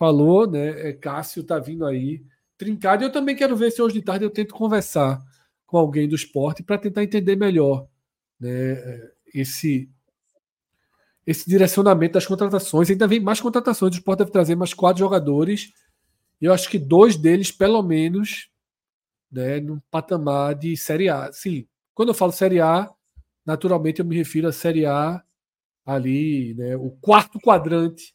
falou, 0.00 0.50
né, 0.50 0.88
é, 0.88 0.92
Cássio 0.94 1.42
está 1.42 1.58
vindo 1.58 1.84
aí 1.84 2.24
trincado. 2.56 3.04
Eu 3.04 3.12
também 3.12 3.36
quero 3.36 3.54
ver 3.54 3.70
se 3.70 3.82
hoje 3.82 3.96
de 3.96 4.02
tarde 4.02 4.24
eu 4.24 4.30
tento 4.30 4.54
conversar 4.54 5.22
com 5.66 5.76
alguém 5.76 6.08
do 6.08 6.14
esporte 6.14 6.62
para 6.62 6.78
tentar 6.78 7.04
entender 7.04 7.36
melhor 7.36 7.86
né, 8.40 9.10
esse 9.34 9.90
esse 11.26 11.48
direcionamento 11.48 12.14
das 12.14 12.26
contratações. 12.26 12.88
Ainda 12.88 13.06
vem 13.06 13.20
mais 13.20 13.40
contratações. 13.42 13.94
O 13.94 13.98
esporte 13.98 14.20
deve 14.20 14.32
trazer 14.32 14.56
mais 14.56 14.72
quatro 14.72 14.98
jogadores. 14.98 15.70
Eu 16.40 16.52
acho 16.52 16.68
que 16.68 16.78
dois 16.78 17.14
deles, 17.14 17.52
pelo 17.52 17.82
menos, 17.82 18.48
né, 19.30 19.60
num 19.60 19.78
patamar 19.90 20.54
de 20.54 20.76
Série 20.78 21.10
A. 21.10 21.30
Sim, 21.30 21.68
quando 21.94 22.08
eu 22.08 22.14
falo 22.14 22.32
Série 22.32 22.58
A, 22.58 22.90
naturalmente 23.44 24.00
eu 24.00 24.06
me 24.06 24.16
refiro 24.16 24.48
à 24.48 24.52
Série 24.52 24.86
A 24.86 25.22
ali, 25.84 26.54
né, 26.54 26.74
o 26.74 26.90
quarto 27.02 27.38
quadrante 27.38 28.14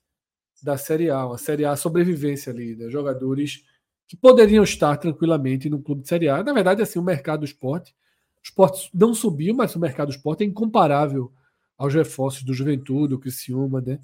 da 0.66 0.78
Série 0.78 1.12
A, 1.12 1.28
uma 1.28 1.38
Série 1.38 1.64
A 1.64 1.76
sobrevivência 1.76 2.52
ali, 2.52 2.76
né, 2.76 2.90
jogadores 2.90 3.64
que 4.08 4.18
poderiam 4.18 4.64
estar 4.64 4.98
tranquilamente 4.98 5.70
no 5.70 5.80
clube 5.80 6.02
de 6.02 6.08
Série 6.08 6.28
A. 6.28 6.44
Na 6.44 6.54
verdade, 6.54 6.82
assim, 6.82 6.98
o 6.98 7.04
mercado 7.04 7.42
do 7.42 7.46
esporte, 7.46 7.96
o 8.38 8.42
esporte 8.44 8.90
não 8.92 9.14
subiu, 9.14 9.54
mas 9.54 9.76
o 9.76 9.80
mercado 9.80 10.08
do 10.08 10.16
esporte 10.16 10.44
é 10.44 10.48
incomparável 10.48 11.32
aos 11.78 11.94
reforços 11.94 12.44
do 12.44 12.54
Juventude, 12.54 13.10
do 13.10 13.20
Criciúma, 13.20 13.80
né? 13.80 14.00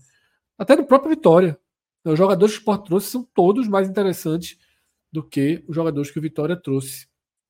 até 0.56 0.76
do 0.76 0.86
próprio 0.86 1.10
Vitória. 1.10 1.60
Os 2.06 2.18
jogadores 2.18 2.54
que 2.54 2.60
o 2.60 2.62
esporte 2.62 2.86
trouxe 2.86 3.10
são 3.10 3.24
todos 3.34 3.68
mais 3.68 3.90
interessantes 3.90 4.58
do 5.12 5.24
que 5.24 5.64
os 5.68 5.76
jogadores 5.76 6.12
que 6.12 6.20
o 6.20 6.22
Vitória 6.22 6.56
trouxe 6.56 7.08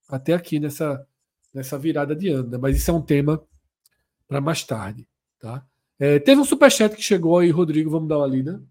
até 0.10 0.34
aqui 0.34 0.58
nessa, 0.58 1.06
nessa 1.54 1.78
virada 1.78 2.16
de 2.16 2.30
ano. 2.30 2.50
Né? 2.50 2.58
Mas 2.58 2.78
isso 2.78 2.90
é 2.90 2.94
um 2.94 3.02
tema 3.02 3.42
para 4.26 4.40
mais 4.40 4.64
tarde. 4.64 5.06
Tá? 5.38 5.66
É, 6.00 6.18
teve 6.20 6.40
um 6.40 6.46
superchat 6.46 6.96
que 6.96 7.02
chegou 7.02 7.38
aí, 7.38 7.50
Rodrigo, 7.50 7.90
vamos 7.90 8.08
dar 8.08 8.18
uma 8.18 8.28
lida. 8.28 8.64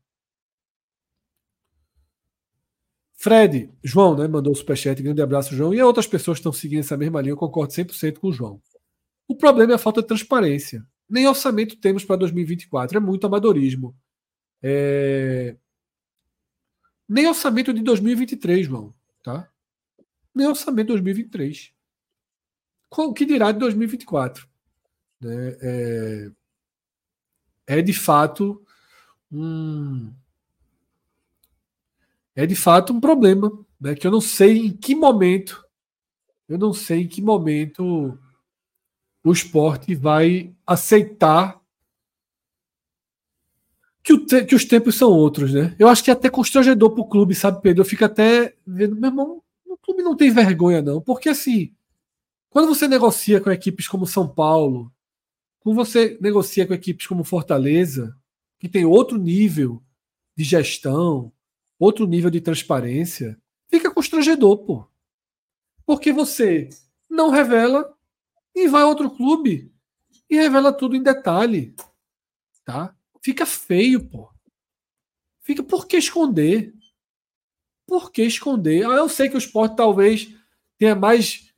Fred, 3.23 3.71
João, 3.85 4.17
né, 4.17 4.27
mandou 4.27 4.51
o 4.51 4.57
superchat, 4.57 5.03
grande 5.03 5.21
abraço, 5.21 5.55
João. 5.55 5.75
E 5.75 5.83
outras 5.83 6.07
pessoas 6.07 6.39
estão 6.39 6.55
seguindo 6.55 6.81
essa 6.81 6.97
mesma 6.97 7.21
linha, 7.21 7.33
eu 7.33 7.37
concordo 7.37 7.71
100% 7.71 8.19
com 8.19 8.29
o 8.29 8.33
João. 8.33 8.63
O 9.29 9.37
problema 9.37 9.73
é 9.73 9.75
a 9.75 9.79
falta 9.79 10.01
de 10.01 10.09
transparência. 10.09 10.83
Nem 11.07 11.29
orçamento 11.29 11.77
temos 11.77 12.03
para 12.03 12.17
2024, 12.17 12.97
é 12.97 13.01
muito 13.01 13.27
amadorismo. 13.27 13.95
É... 14.63 15.55
Nem 17.07 17.29
orçamento 17.29 17.75
de 17.75 17.83
2023, 17.83 18.67
João. 18.67 18.95
Tá? 19.23 19.51
Nem 20.35 20.47
orçamento 20.47 20.87
de 20.87 20.93
2023. 20.95 21.75
O 22.91 23.13
que 23.13 23.27
dirá 23.27 23.53
de 23.53 23.59
2024? 23.59 24.49
Né? 25.21 25.59
É... 25.61 26.31
é 27.67 27.83
de 27.83 27.93
fato 27.93 28.65
um. 29.31 30.11
É 32.43 32.47
de 32.47 32.57
fato 32.57 32.93
um 32.93 33.01
problema. 33.01 33.53
Né? 33.79 33.95
Que 33.95 34.07
eu 34.07 34.11
não 34.11 34.21
sei 34.21 34.67
em 34.67 34.71
que 34.71 34.95
momento. 34.95 35.63
Eu 36.49 36.57
não 36.59 36.73
sei 36.73 37.03
em 37.03 37.09
que 37.09 37.21
momento 37.21 38.19
o 39.23 39.33
esporte 39.33 39.95
vai 39.95 40.55
aceitar 40.67 41.61
que, 44.03 44.19
te, 44.25 44.45
que, 44.47 44.55
os 44.55 44.65
tempos 44.65 44.95
são 44.95 45.11
outros, 45.11 45.53
né? 45.53 45.77
Eu 45.79 45.87
acho 45.87 46.03
que 46.03 46.11
é 46.11 46.15
até 46.15 46.31
constrangedor 46.31 46.91
para 46.93 47.03
o 47.03 47.09
clube, 47.09 47.35
sabe, 47.35 47.61
Pedro? 47.61 47.83
Eu 47.83 47.87
fico 47.87 48.03
até 48.03 48.57
vendo, 48.67 48.97
meu 48.97 49.11
irmão, 49.11 49.43
o 49.67 49.77
clube 49.77 50.03
não 50.03 50.17
tem 50.17 50.31
vergonha, 50.31 50.81
não. 50.81 51.03
Porque 51.03 51.29
assim, 51.29 51.75
quando 52.49 52.69
você 52.69 52.89
negocia 52.89 53.39
com 53.39 53.51
equipes 53.51 53.87
como 53.87 54.07
São 54.07 54.27
Paulo, 54.27 54.91
quando 55.61 55.77
você 55.77 56.17
negocia 56.19 56.67
com 56.67 56.73
equipes 56.73 57.07
como 57.07 57.23
Fortaleza, 57.23 58.17
que 58.59 58.71
tem 58.71 58.87
outro 58.87 59.19
nível 59.19 59.83
de 60.35 60.43
gestão, 60.43 61.31
outro 61.81 62.07
nível 62.07 62.31
de 62.31 62.43
transparência, 62.43 63.41
fica 63.69 63.93
constrangedor, 63.93 64.59
pô. 64.59 64.87
Porque 65.87 66.13
você 66.13 66.69
não 67.09 67.31
revela 67.31 67.97
e 68.55 68.69
vai 68.69 68.83
a 68.83 68.87
outro 68.87 69.11
clube 69.11 69.73
e 70.29 70.37
revela 70.37 70.73
tudo 70.73 70.95
em 70.95 71.03
detalhe. 71.03 71.75
Tá? 72.65 72.95
Fica 73.23 73.47
feio, 73.47 74.07
pô. 74.07 74.31
Fica 75.41 75.63
por 75.63 75.89
que 75.89 75.97
esconder? 75.97 76.75
Por 77.87 78.13
que 78.13 78.23
esconder? 78.23 78.87
Ah, 78.87 78.97
eu 78.97 79.09
sei 79.09 79.29
que 79.29 79.35
o 79.35 79.39
esporte 79.39 79.75
talvez 79.75 80.33
tenha 80.79 80.95
mais 80.95 81.53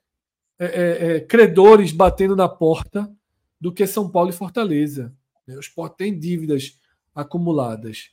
é, 0.58 0.64
é, 0.64 1.16
é, 1.16 1.20
credores 1.20 1.92
batendo 1.92 2.36
na 2.36 2.48
porta 2.48 3.12
do 3.60 3.72
que 3.72 3.86
São 3.86 4.08
Paulo 4.08 4.30
e 4.30 4.32
Fortaleza. 4.32 5.14
O 5.48 5.58
esporte 5.58 5.96
tem 5.96 6.18
dívidas 6.18 6.80
acumuladas. 7.14 8.12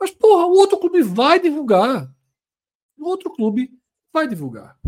Mas, 0.00 0.10
porra, 0.10 0.46
o 0.46 0.52
outro 0.52 0.78
clube 0.78 1.02
vai 1.02 1.38
divulgar. 1.38 2.10
O 2.98 3.06
outro 3.06 3.30
clube 3.30 3.78
vai 4.10 4.26
divulgar. 4.26 4.80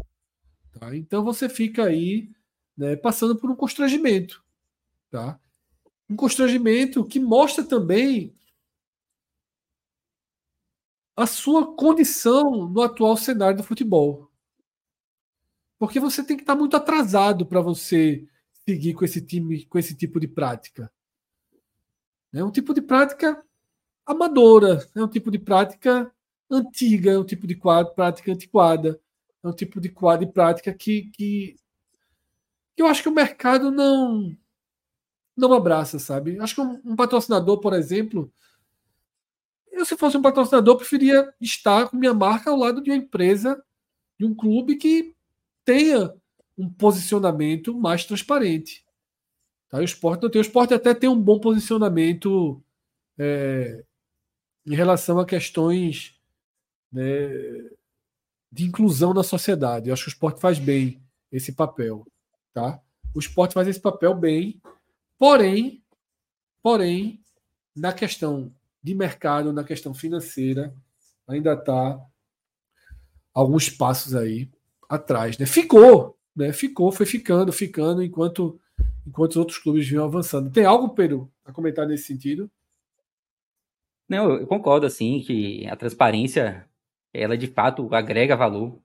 Tá? 0.72 0.96
Então 0.96 1.22
você 1.22 1.50
fica 1.50 1.84
aí 1.84 2.30
né, 2.74 2.96
passando 2.96 3.36
por 3.36 3.50
um 3.50 3.54
constrangimento. 3.54 4.42
Tá? 5.10 5.38
Um 6.08 6.16
constrangimento 6.16 7.04
que 7.04 7.20
mostra 7.20 7.62
também 7.62 8.34
a 11.14 11.26
sua 11.26 11.76
condição 11.76 12.66
no 12.68 12.80
atual 12.80 13.14
cenário 13.16 13.58
do 13.58 13.62
futebol. 13.62 14.30
Porque 15.78 16.00
você 16.00 16.24
tem 16.24 16.38
que 16.38 16.42
estar 16.42 16.54
muito 16.54 16.74
atrasado 16.74 17.44
para 17.44 17.60
você 17.60 18.26
seguir 18.64 18.94
com 18.94 19.04
esse 19.04 19.20
time, 19.20 19.66
com 19.66 19.78
esse 19.78 19.94
tipo 19.94 20.18
de 20.18 20.26
prática. 20.26 20.90
É 22.32 22.42
um 22.42 22.50
tipo 22.50 22.72
de 22.72 22.80
prática 22.80 23.44
amadora, 24.06 24.86
é 24.94 25.02
um 25.02 25.08
tipo 25.08 25.30
de 25.30 25.38
prática 25.38 26.12
antiga, 26.50 27.12
é 27.12 27.18
um 27.18 27.24
tipo 27.24 27.46
de 27.46 27.56
prática 27.94 28.32
antiquada, 28.32 29.00
é 29.42 29.48
um 29.48 29.52
tipo 29.52 29.80
de 29.80 29.88
quadro 29.88 30.26
de 30.26 30.32
prática 30.32 30.72
que, 30.72 31.10
que 31.12 31.56
eu 32.76 32.86
acho 32.86 33.02
que 33.02 33.08
o 33.08 33.14
mercado 33.14 33.70
não 33.70 34.36
não 35.36 35.52
abraça, 35.54 35.98
sabe? 35.98 36.38
Acho 36.38 36.56
que 36.56 36.60
um, 36.60 36.80
um 36.84 36.96
patrocinador, 36.96 37.58
por 37.58 37.72
exemplo, 37.72 38.30
eu 39.70 39.84
se 39.84 39.96
fosse 39.96 40.16
um 40.16 40.22
patrocinador 40.22 40.76
preferia 40.76 41.32
estar 41.40 41.88
com 41.88 41.96
minha 41.96 42.12
marca 42.12 42.50
ao 42.50 42.56
lado 42.56 42.82
de 42.82 42.90
uma 42.90 42.96
empresa, 42.96 43.62
de 44.18 44.26
um 44.26 44.34
clube 44.34 44.76
que 44.76 45.14
tenha 45.64 46.14
um 46.56 46.68
posicionamento 46.68 47.74
mais 47.74 48.04
transparente. 48.04 48.84
Tá? 49.70 49.78
O 49.78 49.82
esporte 49.82 50.22
não 50.22 50.30
tem. 50.30 50.40
O 50.40 50.42
esporte 50.42 50.74
até 50.74 50.92
tem 50.92 51.08
um 51.08 51.20
bom 51.20 51.40
posicionamento 51.40 52.62
é, 53.18 53.82
em 54.66 54.74
relação 54.74 55.18
a 55.18 55.26
questões 55.26 56.18
né, 56.90 57.02
de 58.50 58.64
inclusão 58.64 59.14
na 59.14 59.22
sociedade. 59.22 59.88
Eu 59.88 59.94
acho 59.94 60.04
que 60.04 60.10
o 60.10 60.12
esporte 60.12 60.40
faz 60.40 60.58
bem 60.58 61.02
esse 61.30 61.52
papel. 61.52 62.06
Tá? 62.52 62.80
O 63.14 63.18
esporte 63.18 63.54
faz 63.54 63.66
esse 63.66 63.80
papel 63.80 64.14
bem, 64.14 64.60
porém, 65.18 65.82
porém, 66.62 67.20
na 67.74 67.92
questão 67.92 68.52
de 68.82 68.94
mercado, 68.94 69.52
na 69.52 69.64
questão 69.64 69.94
financeira, 69.94 70.74
ainda 71.26 71.54
está 71.54 72.00
alguns 73.32 73.70
passos 73.70 74.14
aí 74.14 74.50
atrás. 74.88 75.38
Né? 75.38 75.46
Ficou, 75.46 76.18
né? 76.34 76.52
Ficou, 76.52 76.92
foi 76.92 77.06
ficando, 77.06 77.52
ficando, 77.52 78.02
enquanto, 78.02 78.60
enquanto 79.06 79.32
os 79.32 79.36
outros 79.36 79.58
clubes 79.58 79.88
vinham 79.88 80.04
avançando. 80.04 80.50
Tem 80.50 80.64
algo, 80.64 80.90
Pedro, 80.90 81.30
a 81.44 81.52
comentar 81.52 81.86
nesse 81.86 82.04
sentido? 82.04 82.50
Não, 84.08 84.32
eu 84.32 84.46
concordo, 84.46 84.86
assim, 84.86 85.20
que 85.20 85.66
a 85.66 85.76
transparência, 85.76 86.68
ela 87.12 87.36
de 87.36 87.46
fato 87.46 87.92
agrega 87.94 88.36
valor 88.36 88.80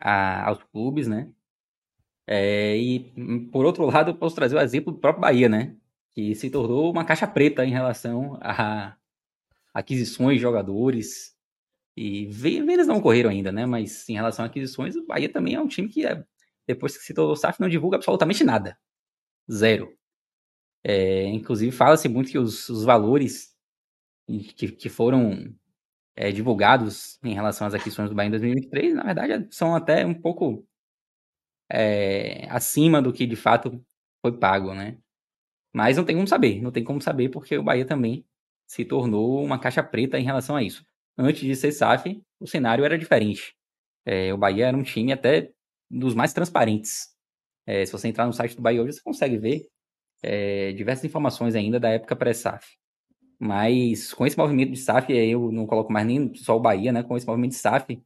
a, 0.00 0.48
aos 0.48 0.62
clubes, 0.64 1.08
né? 1.08 1.30
É, 2.26 2.76
e, 2.76 3.00
por 3.52 3.66
outro 3.66 3.84
lado, 3.86 4.10
eu 4.12 4.16
posso 4.16 4.34
trazer 4.36 4.56
o 4.56 4.60
exemplo 4.60 4.92
do 4.92 4.98
próprio 4.98 5.20
Bahia, 5.22 5.48
né? 5.48 5.76
Que 6.14 6.34
se 6.34 6.50
tornou 6.50 6.90
uma 6.90 7.04
caixa 7.04 7.26
preta 7.26 7.64
em 7.64 7.70
relação 7.70 8.38
a 8.40 8.96
aquisições 9.74 10.36
de 10.36 10.42
jogadores. 10.42 11.36
E 11.96 12.26
vendas 12.26 12.86
não 12.86 12.98
ocorreram 12.98 13.30
ainda, 13.30 13.52
né? 13.52 13.66
Mas 13.66 14.08
em 14.08 14.14
relação 14.14 14.44
a 14.44 14.48
aquisições, 14.48 14.96
o 14.96 15.06
Bahia 15.06 15.28
também 15.30 15.54
é 15.54 15.60
um 15.60 15.68
time 15.68 15.88
que, 15.88 16.06
é, 16.06 16.24
depois 16.66 16.96
que 16.96 17.04
se 17.04 17.14
tornou 17.14 17.36
SAF, 17.36 17.60
não 17.60 17.68
divulga 17.68 17.96
absolutamente 17.96 18.44
nada. 18.44 18.78
Zero. 19.50 19.96
É, 20.84 21.26
inclusive, 21.26 21.72
fala-se 21.72 22.08
muito 22.08 22.30
que 22.30 22.38
os, 22.38 22.68
os 22.68 22.84
valores 22.84 23.51
que, 24.26 24.70
que 24.72 24.88
foram 24.88 25.54
é, 26.16 26.30
divulgados 26.32 27.18
em 27.22 27.34
relação 27.34 27.66
às 27.66 27.74
aquisições 27.74 28.10
do 28.10 28.14
Bahia 28.14 28.28
em 28.28 28.32
2023, 28.32 28.94
na 28.94 29.04
verdade, 29.04 29.48
são 29.50 29.74
até 29.74 30.06
um 30.06 30.14
pouco 30.14 30.66
é, 31.70 32.46
acima 32.50 33.00
do 33.00 33.12
que 33.12 33.26
de 33.26 33.36
fato 33.36 33.82
foi 34.20 34.36
pago, 34.38 34.74
né? 34.74 34.98
Mas 35.74 35.96
não 35.96 36.04
tem 36.04 36.16
como 36.16 36.28
saber, 36.28 36.62
não 36.62 36.70
tem 36.72 36.84
como 36.84 37.00
saber 37.00 37.30
porque 37.30 37.56
o 37.56 37.62
Bahia 37.62 37.86
também 37.86 38.26
se 38.66 38.84
tornou 38.84 39.42
uma 39.44 39.58
caixa 39.58 39.82
preta 39.82 40.18
em 40.18 40.24
relação 40.24 40.56
a 40.56 40.62
isso. 40.62 40.84
Antes 41.18 41.42
de 41.42 41.56
ser 41.56 41.72
SAF, 41.72 42.22
o 42.40 42.46
cenário 42.46 42.84
era 42.84 42.98
diferente. 42.98 43.54
É, 44.06 44.32
o 44.34 44.38
Bahia 44.38 44.66
era 44.68 44.76
um 44.76 44.82
time 44.82 45.12
até 45.12 45.52
dos 45.90 46.14
mais 46.14 46.32
transparentes. 46.32 47.08
É, 47.66 47.86
se 47.86 47.92
você 47.92 48.08
entrar 48.08 48.26
no 48.26 48.32
site 48.32 48.56
do 48.56 48.62
Bahia 48.62 48.82
hoje, 48.82 48.94
você 48.94 49.02
consegue 49.02 49.38
ver 49.38 49.68
diversas 50.76 51.04
informações 51.04 51.56
ainda 51.56 51.80
da 51.80 51.90
época 51.90 52.14
pré-SAF. 52.14 52.78
Mas 53.44 54.14
com 54.14 54.24
esse 54.24 54.38
movimento 54.38 54.70
de 54.70 54.78
SAF, 54.78 55.12
eu 55.12 55.50
não 55.50 55.66
coloco 55.66 55.92
mais 55.92 56.06
nem 56.06 56.32
só 56.32 56.56
o 56.56 56.60
Bahia, 56.60 56.92
né? 56.92 57.02
Com 57.02 57.16
esse 57.16 57.26
movimento 57.26 57.50
de 57.50 57.56
SAF, 57.56 58.00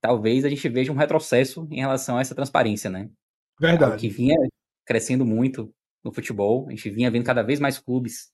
talvez 0.00 0.44
a 0.44 0.48
gente 0.48 0.68
veja 0.68 0.90
um 0.90 0.96
retrocesso 0.96 1.68
em 1.70 1.78
relação 1.78 2.16
a 2.16 2.20
essa 2.20 2.34
transparência, 2.34 2.90
né? 2.90 3.08
Verdade. 3.60 4.00
que 4.00 4.08
vinha 4.08 4.34
crescendo 4.84 5.24
muito 5.24 5.72
no 6.02 6.12
futebol, 6.12 6.66
a 6.66 6.70
gente 6.70 6.90
vinha 6.90 7.08
vendo 7.08 7.24
cada 7.24 7.40
vez 7.40 7.60
mais 7.60 7.78
clubes 7.78 8.32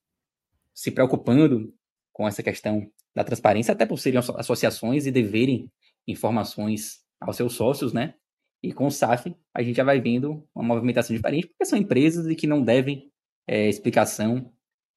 se 0.73 0.91
preocupando 0.91 1.75
com 2.11 2.27
essa 2.27 2.43
questão 2.43 2.91
da 3.15 3.23
transparência, 3.23 3.73
até 3.73 3.85
por 3.85 3.99
serem 3.99 4.19
associações 4.19 5.05
e 5.05 5.11
deverem 5.11 5.71
informações 6.09 7.01
aos 7.21 7.37
seus 7.37 7.53
sócios, 7.53 7.93
né? 7.93 8.15
E 8.63 8.73
com 8.73 8.87
o 8.87 8.91
SAF, 8.91 9.37
a 9.53 9.63
gente 9.63 9.77
já 9.77 9.85
vai 9.85 10.01
vendo 10.01 10.43
uma 10.55 10.65
movimentação 10.65 11.15
diferente, 11.15 11.49
porque 11.49 11.67
são 11.67 11.79
empresas 11.79 12.27
e 12.27 12.35
que 12.35 12.47
não 12.47 12.65
devem 12.65 13.13
é, 13.47 13.69
explicação 13.69 14.51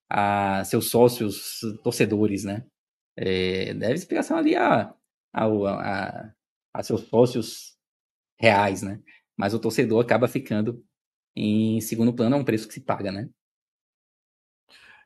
a 0.10 0.64
seus 0.66 0.90
sócios 0.90 1.60
torcedores, 1.84 2.44
né? 2.44 2.66
É, 3.16 3.74
deve 3.74 3.94
explicação 3.94 4.38
ali 4.38 4.56
a, 4.56 4.94
a, 5.34 5.46
a, 5.46 6.34
a 6.74 6.84
seus 6.84 7.02
sócios 7.02 7.78
reais, 8.40 8.82
né? 8.82 9.02
Mas 9.36 9.54
o 9.54 9.60
torcedor 9.60 10.04
acaba 10.04 10.28
ficando 10.28 10.84
em 11.36 11.80
segundo 11.82 12.14
plano, 12.14 12.36
é 12.36 12.40
um 12.40 12.46
preço 12.46 12.68
que 12.68 12.74
se 12.74 12.82
paga, 12.82 13.12
né? 13.12 13.30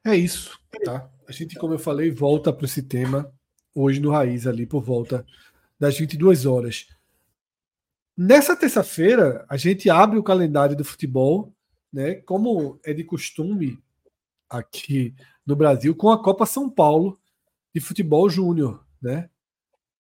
É 0.04 0.16
isso, 0.16 0.60
tá? 0.84 1.10
A 1.28 1.32
gente, 1.32 1.56
como 1.58 1.74
eu 1.74 1.80
falei, 1.80 2.10
volta 2.10 2.52
para 2.52 2.66
esse 2.66 2.84
tema 2.84 3.32
hoje 3.74 4.00
no 4.00 4.12
Raiz, 4.12 4.48
ali 4.48 4.66
por 4.66 4.82
volta 4.82 5.26
das 5.80 5.98
22 5.98 6.46
horas. 6.46 6.88
Nessa 8.18 8.56
terça-feira, 8.56 9.46
a 9.50 9.58
gente 9.58 9.90
abre 9.90 10.18
o 10.18 10.24
calendário 10.24 10.76
do 10.76 10.84
futebol, 10.84 11.54
né? 11.92 12.16
Como 12.16 12.80
é 12.84 12.94
de 12.94 13.04
costume 13.04 13.82
aqui 14.52 15.16
no 15.46 15.56
Brasil, 15.56 15.96
com 15.96 16.12
a 16.12 16.22
Copa 16.22 16.46
São 16.46 16.70
Paulo 16.70 17.18
de 17.74 17.80
Futebol 17.80 18.30
Júnior, 18.30 18.86
né? 19.02 19.30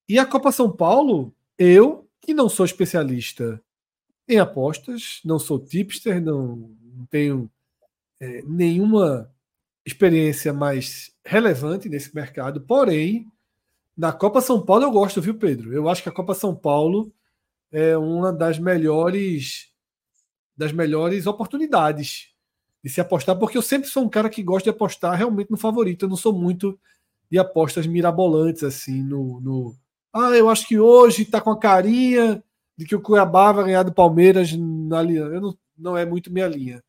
E 0.07 0.19
a 0.19 0.25
Copa 0.25 0.51
São 0.51 0.69
Paulo 0.69 1.33
eu, 1.57 2.07
que 2.19 2.33
não 2.33 2.49
sou 2.49 2.65
especialista 2.65 3.61
em 4.27 4.37
apostas, 4.37 5.21
não 5.23 5.39
sou 5.39 5.57
tipster, 5.57 6.21
não, 6.21 6.75
tenho 7.09 7.49
é, 8.19 8.41
nenhuma 8.43 9.31
experiência 9.85 10.53
mais 10.53 11.15
relevante 11.25 11.89
nesse 11.89 12.13
mercado, 12.13 12.61
porém, 12.61 13.27
na 13.97 14.11
Copa 14.11 14.41
São 14.41 14.63
Paulo 14.63 14.83
eu 14.83 14.91
gosto, 14.91 15.21
viu, 15.21 15.35
Pedro? 15.35 15.73
Eu 15.73 15.89
acho 15.89 16.03
que 16.03 16.09
a 16.09 16.13
Copa 16.13 16.33
São 16.33 16.55
Paulo 16.55 17.13
é 17.71 17.97
uma 17.97 18.31
das 18.33 18.59
melhores 18.59 19.71
das 20.55 20.71
melhores 20.71 21.25
oportunidades 21.25 22.30
de 22.83 22.89
se 22.89 22.99
apostar, 22.99 23.37
porque 23.37 23.57
eu 23.57 23.61
sempre 23.61 23.89
sou 23.89 24.03
um 24.03 24.09
cara 24.09 24.29
que 24.29 24.41
gosta 24.41 24.63
de 24.63 24.75
apostar 24.75 25.15
realmente 25.15 25.51
no 25.51 25.57
favorito. 25.57 26.05
Eu 26.05 26.09
não 26.09 26.17
sou 26.17 26.33
muito 26.33 26.79
de 27.29 27.37
apostas 27.37 27.85
mirabolantes 27.87 28.63
assim 28.63 29.03
no, 29.03 29.39
no 29.39 29.75
ah, 30.13 30.31
eu 30.31 30.49
acho 30.49 30.67
que 30.67 30.77
hoje 30.77 31.23
está 31.23 31.39
com 31.39 31.51
a 31.51 31.59
carinha 31.59 32.43
de 32.77 32.85
que 32.85 32.95
o 32.95 33.01
Cuiabá 33.01 33.51
vai 33.51 33.65
ganhar 33.65 33.83
do 33.83 33.93
Palmeiras 33.93 34.51
na 34.53 35.01
linha. 35.01 35.21
Eu 35.21 35.41
não, 35.41 35.57
não 35.77 35.97
é 35.97 36.05
muito 36.05 36.31
minha 36.31 36.47
linha. 36.47 36.83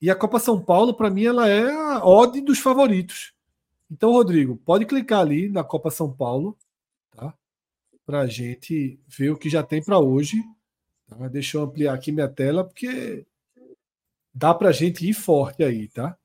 E 0.00 0.10
a 0.10 0.14
Copa 0.14 0.38
São 0.38 0.62
Paulo, 0.62 0.94
para 0.94 1.10
mim, 1.10 1.24
ela 1.24 1.48
é 1.48 1.70
a 1.70 2.04
ode 2.04 2.40
dos 2.40 2.58
favoritos. 2.58 3.32
Então, 3.90 4.12
Rodrigo, 4.12 4.56
pode 4.58 4.84
clicar 4.84 5.20
ali 5.20 5.48
na 5.48 5.64
Copa 5.64 5.90
São 5.90 6.12
Paulo, 6.12 6.56
tá? 7.10 7.34
Para 8.04 8.20
a 8.20 8.26
gente 8.26 9.00
ver 9.08 9.30
o 9.30 9.38
que 9.38 9.48
já 9.48 9.62
tem 9.62 9.82
para 9.82 9.98
hoje. 9.98 10.36
Tá? 11.06 11.28
Deixa 11.28 11.56
eu 11.56 11.62
ampliar 11.62 11.94
aqui 11.94 12.12
minha 12.12 12.28
tela, 12.28 12.62
porque 12.62 13.26
dá 14.34 14.54
para 14.54 14.68
a 14.68 14.72
gente 14.72 15.08
ir 15.08 15.14
forte 15.14 15.62
aí, 15.62 15.88
tá? 15.88 16.16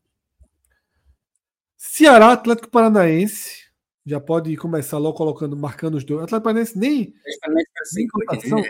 Ceará, 1.78 2.32
Atlético 2.32 2.70
Paranaense, 2.70 3.70
já 4.06 4.20
pode 4.20 4.56
começar 4.58 4.98
logo 4.98 5.18
colocando, 5.18 5.56
marcando 5.56 5.96
os 5.96 6.04
dois. 6.04 6.24
Atlético 6.24 6.44
Paranaense 6.44 6.78
nem. 6.78 7.14
nem 7.94 8.08
cotação. 8.08 8.64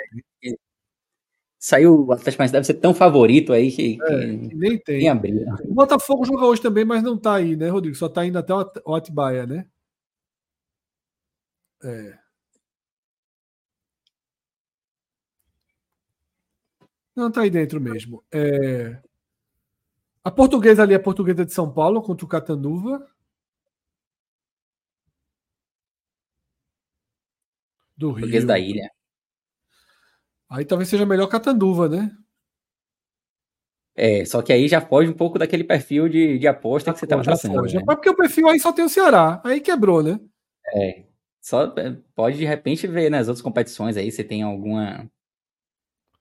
Saiu, 1.60 2.06
o 2.08 2.12
Atlético 2.12 2.38
Paranaense 2.38 2.54
deve 2.54 2.66
ser 2.66 2.74
tão 2.76 2.94
favorito 2.94 3.54
aí 3.54 3.72
que, 3.72 3.98
é, 4.02 4.20
que 4.50 4.56
nem 4.56 4.78
tem. 4.78 5.10
O 5.66 5.74
Botafogo 5.74 6.26
joga 6.26 6.46
hoje 6.46 6.62
também, 6.62 6.84
mas 6.84 7.02
não 7.02 7.18
tá 7.18 7.36
aí, 7.36 7.56
né, 7.56 7.70
Rodrigo? 7.70 7.96
Só 7.96 8.10
tá 8.10 8.26
indo 8.26 8.38
até 8.38 8.54
o 8.54 8.96
Atibaia, 8.96 9.46
né? 9.46 9.66
É. 11.84 12.18
Não, 17.16 17.32
tá 17.32 17.42
aí 17.42 17.50
dentro 17.50 17.80
mesmo. 17.80 18.24
É... 18.32 19.00
A 20.24 20.32
portuguesa 20.32 20.84
ali 20.84 20.94
é 20.94 20.98
a 20.98 21.04
portuguesa 21.04 21.46
de 21.46 21.52
São 21.52 21.72
Paulo 21.72 22.02
contra 22.02 22.26
o 22.26 22.30
Catanduva. 22.30 23.06
Do 27.98 28.12
Rio. 28.12 28.46
da 28.46 28.58
Ilha. 28.58 28.90
Aí 30.50 30.66
talvez 30.66 30.90
seja 30.90 31.06
melhor 31.06 31.28
Catanduva, 31.28 31.90
né? 31.90 32.16
É, 33.96 34.26
só 34.26 34.42
que 34.42 34.52
aí 34.52 34.68
já 34.68 34.82
foge 34.82 35.10
um 35.10 35.16
pouco 35.16 35.38
daquele 35.38 35.64
perfil 35.64 36.10
de, 36.10 36.40
de 36.40 36.48
aposta 36.48 36.92
que 36.92 37.00
você 37.00 37.06
estava 37.06 37.22
traçando. 37.22 37.56
Foge. 37.56 37.78
Né? 37.78 37.84
porque 37.86 38.10
o 38.10 38.16
perfil 38.16 38.50
aí 38.50 38.60
só 38.60 38.72
tem 38.72 38.86
o 38.86 38.90
Ceará. 38.90 39.42
Aí 39.44 39.60
quebrou, 39.60 40.02
né? 40.02 40.20
É. 40.74 41.06
Só 41.42 41.66
é, 41.78 41.98
pode 42.16 42.38
de 42.38 42.46
repente 42.46 42.88
ver 42.88 43.10
nas 43.10 43.28
outras 43.28 43.42
competições 43.42 43.98
aí 43.98 44.12
se 44.12 44.24
tem 44.24 44.42
alguma 44.42 45.10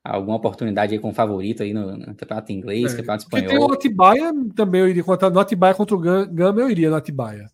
alguma 0.05 0.37
oportunidade 0.37 0.93
aí 0.93 0.99
com 0.99 1.15
favorito 1.15 1.63
aí 1.63 1.73
no, 1.73 1.97
no 1.97 2.15
campeonato 2.15 2.53
inglês, 2.53 2.93
é, 2.93 2.97
campeonato 2.97 3.25
espanhol. 3.25 3.49
Porque 3.49 3.59
tem 3.59 3.67
o 3.67 3.73
Atibaia 3.73 4.33
também, 4.55 4.81
eu 4.81 4.89
iria 4.89 5.05
contar 5.05 5.31
no 5.31 5.39
Atibaia 5.39 5.75
contra 5.75 5.95
o 5.95 5.99
Gama, 5.99 6.61
eu 6.61 6.71
iria 6.71 6.91
no 6.91 6.97
Atibaia. 6.97 7.51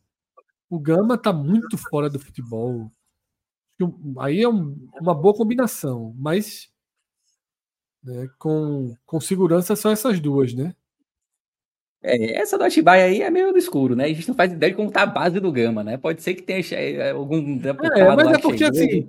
O 0.71 0.79
Gama 0.79 1.19
tá 1.19 1.33
muito 1.33 1.77
fora 1.77 2.09
do 2.09 2.19
futebol. 2.19 2.91
Aí 4.19 4.43
é 4.43 4.49
um, 4.49 4.77
uma 5.01 5.15
boa 5.15 5.35
combinação, 5.35 6.15
mas 6.17 6.71
né, 8.03 8.29
com, 8.39 8.97
com 9.07 9.21
segurança 9.21 9.77
são 9.77 9.91
essas 9.91 10.19
duas, 10.19 10.53
né? 10.53 10.75
É, 12.01 12.41
essa 12.41 12.57
do 12.57 12.65
Atibaia 12.65 13.07
aí 13.07 13.23
é 13.23 13.31
meio 13.31 13.51
no 13.51 13.59
escuro, 13.59 13.97
né? 13.97 14.05
A 14.05 14.09
gente 14.09 14.29
não 14.29 14.35
faz 14.35 14.53
ideia 14.53 14.71
de 14.71 14.77
como 14.77 14.91
tá 14.91 15.03
a 15.03 15.07
base 15.07 15.41
do 15.41 15.51
Gama, 15.51 15.83
né? 15.83 15.97
Pode 15.97 16.23
ser 16.23 16.35
que 16.35 16.43
tenha 16.43 16.63
é, 16.73 17.11
algum 17.11 17.59
É, 17.59 18.17
mas 18.17 18.29
é 18.31 18.39
porque 18.39 18.65
assim, 18.65 19.07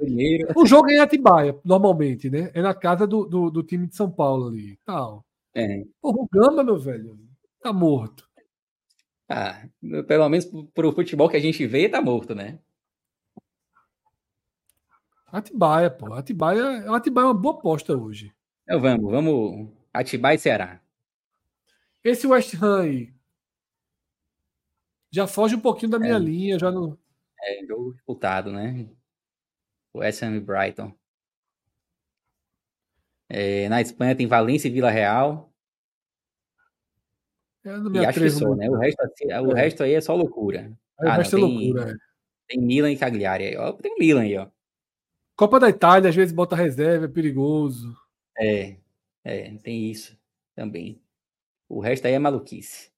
o 0.56 0.66
jogo 0.66 0.90
é 0.90 0.96
em 0.96 1.00
Atibaia, 1.00 1.56
normalmente, 1.64 2.30
né? 2.30 2.50
É 2.54 2.62
na 2.62 2.74
casa 2.74 3.06
do, 3.06 3.26
do, 3.26 3.52
do 3.52 3.64
time 3.64 3.86
de 3.88 3.96
São 3.96 4.10
Paulo 4.10 4.48
ali 4.48 4.78
tal. 4.84 5.24
É. 5.54 5.84
Porra, 6.02 6.18
o 6.18 6.28
Gama, 6.32 6.64
meu 6.64 6.80
velho, 6.80 7.20
tá 7.62 7.72
morto. 7.72 8.28
Ah, 9.30 9.64
pelo 10.08 10.28
menos 10.28 10.50
pro 10.74 10.92
futebol 10.92 11.30
que 11.30 11.38
a 11.38 11.42
gente 11.42 11.66
vê, 11.68 11.88
tá 11.88 12.02
morto, 12.02 12.34
né? 12.34 12.58
Atibaia, 15.32 15.92
pô. 15.92 16.12
Atibaia, 16.14 16.92
Atibaia 16.92 17.26
é 17.26 17.28
uma 17.28 17.34
boa 17.36 17.54
aposta 17.54 17.96
hoje. 17.96 18.34
Então 18.64 18.80
vamos, 18.80 19.12
vamos. 19.12 19.70
Atibaia 19.94 20.36
e 20.36 20.40
Ceará. 20.40 20.82
Esse 22.04 22.28
West 22.28 22.54
Ham 22.56 22.82
aí 22.82 23.14
já 25.12 25.28
foge 25.28 25.56
um 25.56 25.60
pouquinho 25.60 25.92
da 25.92 26.00
minha 26.00 26.16
é, 26.16 26.20
linha, 26.20 26.60
já 26.60 26.72
não. 26.72 26.98
É 27.42 27.66
jogo 27.66 27.94
disputado, 27.94 28.52
né? 28.52 28.88
West 29.96 30.22
Ham 30.22 30.36
e 30.36 30.40
Brighton. 30.40 30.94
É, 33.28 33.70
na 33.70 33.82
Espanha 33.82 34.16
tem 34.16 34.28
Valência 34.28 34.68
e 34.68 34.72
Vila 34.72 34.90
Real. 34.90 35.52
e 37.66 38.06
acho 38.06 38.20
que 38.20 38.30
só, 38.30 38.56
né? 38.56 38.70
O 38.70 38.76
resto, 38.76 39.02
assim, 39.02 39.26
o 39.26 39.52
é. 39.52 39.62
resto 39.62 39.84
aí 39.84 39.94
é 39.94 40.02
só 40.02 40.16
loucura. 40.16 40.72
Aí 41.00 41.10
ah, 41.10 41.14
o 41.14 41.18
resto 41.18 41.38
não, 41.38 41.48
é 41.48 41.50
tem, 41.50 41.74
loucura. 41.74 41.92
É. 41.92 41.96
Tem 42.48 42.62
Milan 42.62 42.92
e 42.92 42.98
Cagliari. 42.98 43.56
Tem 43.82 43.96
Milan 43.98 44.22
aí, 44.22 44.38
ó. 44.38 44.48
Copa 45.36 45.60
da 45.60 45.70
Itália, 45.70 46.10
às 46.10 46.16
vezes 46.16 46.34
bota 46.34 46.56
reserva, 46.56 47.06
é 47.06 47.10
perigoso. 47.10 47.96
É, 48.38 48.78
é, 49.24 49.58
tem 49.58 49.90
isso 49.90 50.18
também. 50.56 51.02
O 51.70 51.80
resto 51.80 52.08
aí 52.08 52.14
é 52.14 52.20
maluquice. 52.20 52.92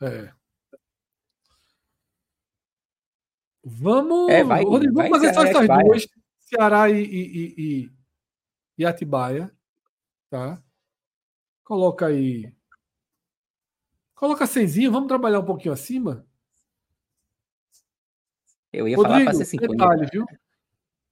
É. 0.00 0.32
Vamos, 3.64 4.30
é, 4.30 4.44
vai, 4.44 4.64
Rodrigo, 4.64 4.94
vamos 4.94 5.10
fazer 5.10 5.34
só 5.34 5.42
essas 5.42 5.66
duas. 5.66 6.08
Ceará 6.40 6.88
e, 6.88 7.02
e, 7.02 7.54
e, 7.58 7.90
e 8.78 8.86
Atibaia. 8.86 9.52
Tá? 10.30 10.62
Coloca 11.64 12.06
aí. 12.06 12.52
Coloca 14.14 14.46
100, 14.46 14.88
vamos 14.88 15.08
trabalhar 15.08 15.40
um 15.40 15.44
pouquinho 15.44 15.74
acima? 15.74 16.24
Eu 18.72 18.88
ia 18.88 18.96
Rodrigo, 18.96 19.18
falar 19.18 19.24
para 19.24 19.34
ser 19.34 19.44
50. 19.44 19.72
Detalhe, 19.72 20.08
viu? 20.12 20.24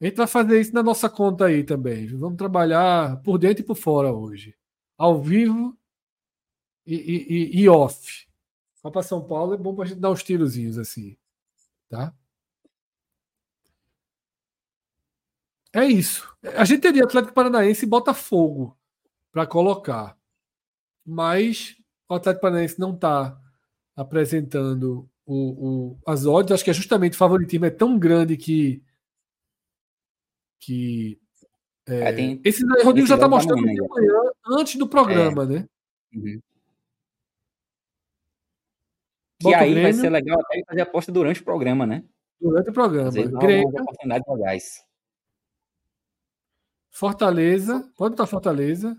A 0.00 0.04
gente 0.04 0.16
vai 0.16 0.26
fazer 0.26 0.60
isso 0.60 0.72
na 0.72 0.82
nossa 0.82 1.10
conta 1.10 1.46
aí 1.46 1.64
também. 1.64 2.06
Vamos 2.16 2.38
trabalhar 2.38 3.20
por 3.22 3.36
dentro 3.36 3.62
e 3.62 3.66
por 3.66 3.76
fora 3.76 4.12
hoje. 4.12 4.56
Ao 4.96 5.20
vivo 5.20 5.76
e, 6.86 6.94
e, 6.94 7.60
e 7.62 7.68
off. 7.68 8.28
Copa 8.82 9.02
São 9.02 9.22
Paulo 9.22 9.54
é 9.54 9.56
bom 9.56 9.74
para 9.74 9.84
a 9.84 9.86
gente 9.88 10.00
dar 10.00 10.10
uns 10.10 10.22
tirozinhos 10.22 10.78
assim. 10.78 11.16
Tá? 11.88 12.14
É 15.72 15.84
isso. 15.84 16.28
A 16.56 16.64
gente 16.64 16.80
teria 16.80 17.04
Atlético 17.04 17.34
Paranaense 17.34 17.84
e 17.84 17.88
Botafogo 17.88 18.76
para 19.30 19.46
colocar. 19.46 20.18
Mas 21.06 21.76
o 22.08 22.14
Atlético 22.14 22.42
Paranaense 22.42 22.78
não 22.80 22.94
está 22.94 23.40
apresentando 23.94 25.08
o, 25.24 25.34
o, 25.34 25.98
as 26.06 26.26
odds. 26.26 26.52
Acho 26.52 26.64
que 26.64 26.70
é 26.70 26.74
justamente 26.74 27.14
o 27.14 27.18
favoritismo 27.18 27.66
é 27.66 27.70
tão 27.70 27.98
grande 27.98 28.36
que 28.36 28.82
que 30.62 31.18
é, 31.86 32.00
é, 32.00 32.12
tem, 32.12 32.40
esse 32.44 32.62
Rodrigo 32.84 33.08
já 33.08 33.14
está 33.14 33.26
mostrando 33.26 33.62
de 33.62 33.80
manhã, 33.80 34.30
antes 34.46 34.76
do 34.76 34.86
programa, 34.86 35.44
é. 35.44 35.46
né? 35.46 35.66
Uhum. 36.14 36.40
Que 39.40 39.54
aí 39.54 39.70
Grêmio, 39.70 39.82
vai 39.82 39.92
ser 39.94 40.10
legal 40.10 40.38
até 40.38 40.62
fazer 40.66 40.80
aposta 40.82 41.10
durante 41.10 41.40
o 41.40 41.44
programa, 41.44 41.86
né? 41.86 42.04
Durante 42.40 42.70
o 42.70 42.72
programa. 42.72 43.10
Grêmio, 43.10 43.72
Fortaleza, 46.90 47.90
pode 47.96 48.10
botar 48.10 48.26
Fortaleza. 48.26 48.96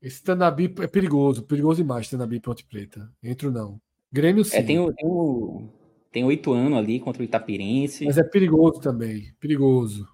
Esse 0.00 0.22
Tanabi 0.22 0.72
é 0.80 0.86
perigoso, 0.86 1.42
perigoso 1.42 1.82
demais, 1.82 2.08
Tanabi 2.08 2.40
Ponte 2.40 2.64
Preta. 2.64 3.12
Entro 3.22 3.50
não. 3.50 3.80
Grêmio 4.10 4.44
sim. 4.44 4.56
É, 4.56 4.62
tem 4.62 4.78
o, 4.78 4.92
tem 4.94 5.06
o 5.06 5.68
tem 6.12 6.24
oito 6.24 6.52
anos 6.54 6.78
ali 6.78 6.98
contra 6.98 7.20
o 7.20 7.24
Itapirense. 7.24 8.06
Mas 8.06 8.16
é 8.16 8.24
perigoso 8.24 8.80
também. 8.80 9.34
Perigoso. 9.38 10.08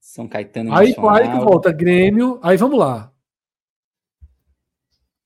São 0.00 0.26
Caetano. 0.26 0.74
Aí, 0.74 0.96
aí 0.96 1.30
que 1.30 1.44
volta 1.44 1.70
Grêmio. 1.70 2.40
Aí 2.42 2.56
vamos 2.56 2.76
lá. 2.76 3.09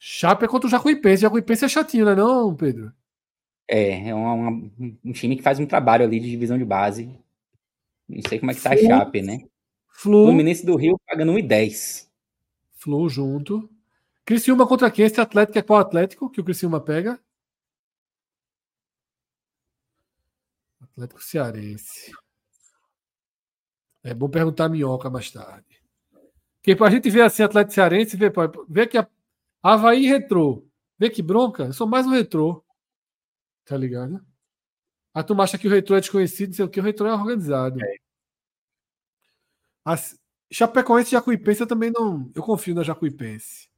Chape 0.07 0.45
é 0.45 0.49
contra 0.49 0.67
o 0.67 0.71
Jacuipense. 0.71 1.23
Jacuipense 1.23 1.65
é 1.65 1.69
chatinho, 1.69 2.05
né, 2.05 2.15
não, 2.15 2.55
Pedro? 2.55 2.93
É, 3.67 4.11
é 4.11 4.15
uma, 4.15 4.35
uma, 4.35 4.71
um 5.03 5.13
time 5.13 5.35
que 5.35 5.43
faz 5.43 5.59
um 5.59 5.65
trabalho 5.65 6.05
ali 6.05 6.21
de 6.21 6.29
divisão 6.29 6.59
de 6.59 6.65
base. 6.65 7.19
Não 8.07 8.21
sei 8.29 8.39
como 8.39 8.51
é 8.51 8.55
que 8.55 8.61
tá 8.61 8.77
Flu, 8.77 8.85
a 8.85 8.99
Chape, 8.99 9.23
né? 9.23 9.39
Flu. 9.89 10.27
Fluminense 10.27 10.67
do 10.67 10.77
Rio 10.77 11.01
pagando 11.07 11.33
1,10. 11.33 12.07
Flu 12.75 13.09
junto. 13.09 13.67
Criciúma 14.27 14.69
contra 14.69 14.91
quem? 14.91 15.07
Esse 15.07 15.23
Atlético 15.23 15.59
é 15.59 15.63
qual 15.63 15.79
Atlético 15.79 16.29
que 16.29 16.39
o 16.43 16.45
Criciúma 16.45 16.83
pega? 16.83 17.19
Atlético 20.83 21.23
Cearense. 21.23 22.13
É 24.03 24.13
bom 24.13 24.29
perguntar 24.29 24.67
a 24.67 24.69
Minhoca 24.69 25.09
mais 25.09 25.31
tarde. 25.31 25.83
Porque 26.57 26.77
para 26.77 26.89
a 26.89 26.91
gente 26.91 27.09
ver 27.09 27.23
assim, 27.23 27.43
Atlético 27.43 27.73
Cearense, 27.73 28.19
ver, 28.19 28.35
ver 28.69 28.87
que 28.87 28.99
a 28.99 29.09
Havaí 29.65 30.07
retrô. 30.07 30.69
Vê 30.99 31.09
que 31.09 31.23
bronca, 31.23 31.65
eu 31.65 31.73
sou 31.73 31.87
mais 31.87 32.07
um 32.07 32.11
retrô. 32.11 32.63
Tá 33.65 33.79
ligado? 33.79 34.23
A 35.15 35.23
turma 35.23 35.45
acha 35.45 35.57
que 35.57 35.67
o 35.67 35.71
retrô 35.71 35.97
é 35.97 36.01
desconhecido, 36.01 36.49
não 36.51 36.57
sei 36.57 36.65
o 36.67 36.69
que, 36.69 36.81
o 36.81 36.83
retrô 36.83 37.07
é 37.07 37.15
organizado. 37.15 37.83
É. 37.83 37.97
As, 39.83 40.19
Chapecoense 40.53 41.09
e 41.09 41.13
Jacuipense 41.13 41.63
eu 41.63 41.67
também 41.67 41.91
não. 41.91 42.31
Eu 42.35 42.43
confio 42.43 42.75
na 42.75 42.83
Jacuipense. 42.83 43.71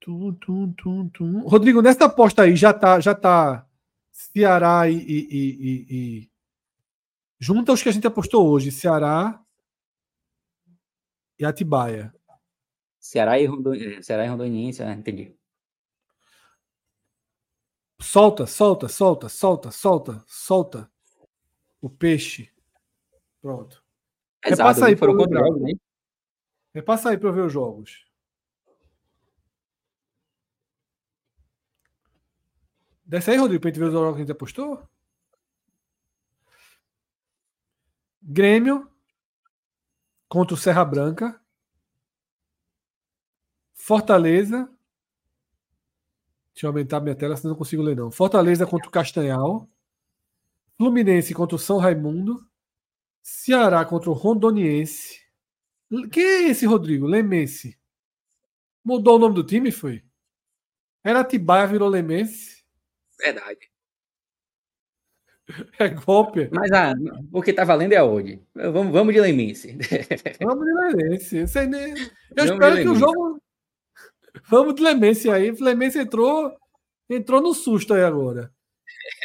Tum, 0.00 0.34
tum, 0.34 0.72
tum, 0.72 1.08
tum. 1.08 1.40
Rodrigo, 1.48 1.80
nessa 1.80 2.04
aposta 2.04 2.42
aí 2.42 2.54
já 2.54 2.74
tá, 2.74 3.00
já 3.00 3.14
tá 3.14 3.66
Ceará 4.12 4.88
e, 4.88 4.96
e, 4.96 5.28
e, 5.30 5.86
e, 5.90 6.30
junta 7.38 7.72
os 7.72 7.82
que 7.82 7.88
a 7.88 7.92
gente 7.92 8.06
apostou 8.06 8.48
hoje, 8.48 8.70
Ceará 8.70 9.42
e 11.38 11.44
Atibaia. 11.44 12.14
Ceará 12.98 13.38
e, 13.38 13.46
Rondo... 13.46 13.72
Ceará 14.02 14.24
e 14.24 14.28
Rondoniense, 14.28 14.82
ah, 14.82 14.92
entendi. 14.92 15.36
Solta, 18.00 18.46
solta, 18.46 18.88
solta, 18.88 19.28
solta, 19.28 19.70
solta, 19.70 20.24
solta 20.26 20.90
o 21.80 21.90
peixe. 21.90 22.52
Pronto. 23.40 23.82
Exato, 24.44 24.62
Repassa 24.68 24.86
aí 24.86 24.96
para 24.96 25.12
ver. 25.12 25.28
Jogos, 25.30 25.62
né? 25.62 25.72
Repassa 26.74 27.10
aí 27.10 27.18
para 27.18 27.30
ver 27.32 27.40
os 27.42 27.52
jogos. 27.52 28.06
Desce 33.04 33.30
aí, 33.30 33.36
Rodrigo, 33.36 33.62
pra 33.62 33.70
gente 33.70 33.80
ver 33.80 33.86
os 33.86 33.92
jogos 33.92 34.10
que 34.10 34.16
a 34.16 34.24
gente 34.24 34.32
apostou. 34.32 34.88
Grêmio 38.30 38.86
contra 40.28 40.52
o 40.52 40.58
Serra 40.58 40.84
Branca. 40.84 41.40
Fortaleza. 43.72 44.70
Deixa 46.52 46.66
eu 46.66 46.68
aumentar 46.68 47.00
minha 47.00 47.14
tela, 47.14 47.34
senão 47.38 47.52
não 47.52 47.58
consigo 47.58 47.82
ler, 47.82 47.96
não. 47.96 48.10
Fortaleza 48.10 48.66
contra 48.66 48.86
o 48.86 48.92
Castanhal. 48.92 49.66
Fluminense 50.76 51.32
contra 51.32 51.56
o 51.56 51.58
São 51.58 51.78
Raimundo. 51.78 52.46
Ceará 53.22 53.82
contra 53.86 54.10
o 54.10 54.12
Rondoniense. 54.12 55.22
Quem 56.12 56.22
é 56.22 56.48
esse, 56.48 56.66
Rodrigo? 56.66 57.06
Lemense. 57.06 57.78
Mudou 58.84 59.16
o 59.16 59.18
nome 59.18 59.36
do 59.36 59.44
time, 59.44 59.72
foi? 59.72 60.04
Era 61.02 61.24
Tibaia, 61.24 61.66
virou 61.66 61.88
Lemense. 61.88 62.62
Verdade. 63.18 63.70
É 65.78 65.88
golpe. 65.88 66.48
Mas 66.52 66.70
ah, 66.72 66.94
o 67.32 67.42
que 67.42 67.52
tá 67.52 67.64
valendo 67.64 67.92
é 67.92 68.02
hoje. 68.02 68.42
Vamos, 68.54 68.92
vamos 68.92 69.14
de 69.14 69.20
Lemense. 69.20 69.78
Vamos 70.40 70.64
de 70.64 70.72
Lemense. 70.74 71.36
Eu 71.38 71.46
vamos 71.46 72.52
espero 72.52 72.76
que 72.76 72.88
o 72.88 72.94
jogo. 72.94 73.42
Vamos 74.48 74.74
de 74.74 74.82
Lemense 74.82 75.30
aí. 75.30 75.50
Lemense 75.52 75.98
entrou, 75.98 76.54
entrou 77.08 77.40
no 77.40 77.54
susto 77.54 77.94
aí 77.94 78.02
agora. 78.02 78.52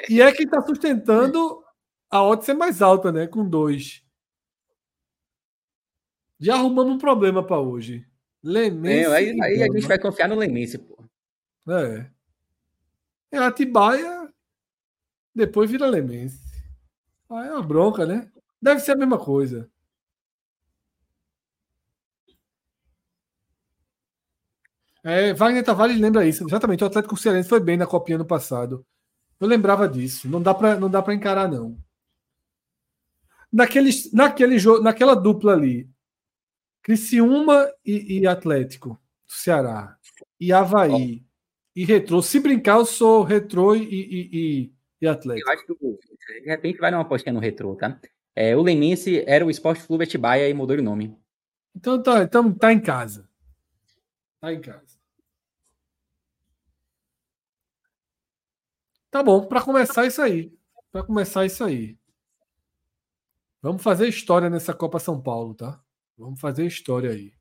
E 0.10 0.22
é 0.22 0.32
quem 0.32 0.48
tá 0.48 0.62
sustentando 0.62 1.62
a 2.10 2.24
odd 2.24 2.44
ser 2.44 2.54
mais 2.54 2.82
alta, 2.82 3.12
né? 3.12 3.28
Com 3.28 3.48
dois. 3.48 4.04
Já 6.40 6.56
arrumamos 6.56 6.96
um 6.96 6.98
problema 6.98 7.46
para 7.46 7.60
hoje. 7.60 8.06
Lemense. 8.44 9.06
É, 9.06 9.16
aí, 9.16 9.42
aí 9.42 9.64
a 9.64 9.66
gente 9.66 9.88
vai 9.88 10.00
confiar 10.00 10.28
no 10.28 10.36
Lemense, 10.36 10.78
pô. 10.78 11.04
É. 11.70 12.06
É 13.32 13.38
Atibaia, 13.38 14.23
depois 15.34 15.70
vira 15.70 15.88
Lemense. 15.88 16.40
Aí 17.30 17.48
é 17.48 17.52
uma 17.52 17.64
bronca, 17.64 18.06
né? 18.06 18.32
Deve 18.62 18.80
ser 18.82 18.92
a 18.92 18.96
mesma 18.96 19.18
coisa. 19.18 19.70
É, 25.04 25.34
Wagner 25.34 25.64
Tavares 25.64 26.00
lembra 26.00 26.26
isso. 26.26 26.48
Exatamente, 26.48 26.84
o 26.84 26.88
Atlético 26.88 27.18
Cearense 27.18 27.50
foi 27.50 27.60
bem 27.60 27.76
na 27.76 27.86
Copinha 27.86 28.18
no 28.18 28.26
passado. 28.26 28.86
Eu 29.40 29.48
lembrava 29.48 29.88
disso. 29.88 30.30
Não 30.30 30.42
dá 30.42 30.54
para 30.54 30.80
não 30.80 30.90
dá 30.90 31.02
para 31.02 31.14
encarar 31.14 31.50
não. 31.50 31.78
Naquele, 33.52 33.92
naquele 34.14 34.58
jogo, 34.58 34.82
naquela 34.82 35.16
dupla 35.16 35.54
ali, 35.54 35.90
Criciúma 36.82 37.70
e, 37.86 38.20
e 38.20 38.28
Atlético 38.28 39.00
do 39.28 39.34
Ceará 39.34 39.98
e 40.40 40.52
Havaí 40.52 41.26
e 41.76 41.86
retrô. 41.86 42.22
Se 42.22 42.40
brincar, 42.40 42.78
eu 42.78 42.86
sou 42.86 43.24
retrô 43.24 43.76
e, 43.76 43.84
e, 43.84 44.30
e, 44.34 44.73
e 45.06 45.08
Atlético. 45.08 45.50
Eu 45.50 45.54
acho 45.54 45.66
que 45.66 46.42
de 46.42 46.48
repente 46.48 46.80
vai 46.80 46.92
dar 46.92 46.98
uma 46.98 47.04
apostinha 47.04 47.34
no 47.34 47.40
retrô, 47.40 47.76
tá? 47.76 48.00
É, 48.36 48.56
o 48.56 48.62
Lemense 48.62 49.24
era 49.28 49.46
o 49.46 49.52
Esporte 49.52 49.86
Clube 49.86 50.04
Atibaia 50.04 50.50
e 50.50 50.54
mudou 50.54 50.78
o 50.78 50.82
nome. 50.82 51.18
Então 51.76 52.02
tá, 52.02 52.24
então 52.24 52.54
tá 52.54 52.74
em 52.74 52.80
casa. 52.80 53.30
Tá 54.40 54.54
em 54.54 54.62
casa. 54.62 54.98
Tá 59.12 59.22
bom, 59.22 59.46
para 59.46 59.62
começar 59.62 60.06
isso 60.06 60.22
aí. 60.22 60.52
Para 60.92 61.04
começar 61.04 61.46
isso 61.46 61.64
aí. 61.64 61.98
Vamos 63.62 63.82
fazer 63.82 64.08
história 64.08 64.50
nessa 64.50 64.74
Copa 64.74 65.00
São 65.00 65.22
Paulo, 65.22 65.54
tá? 65.54 65.80
Vamos 66.18 66.40
fazer 66.40 66.66
história 66.66 67.12
aí. 67.12 67.34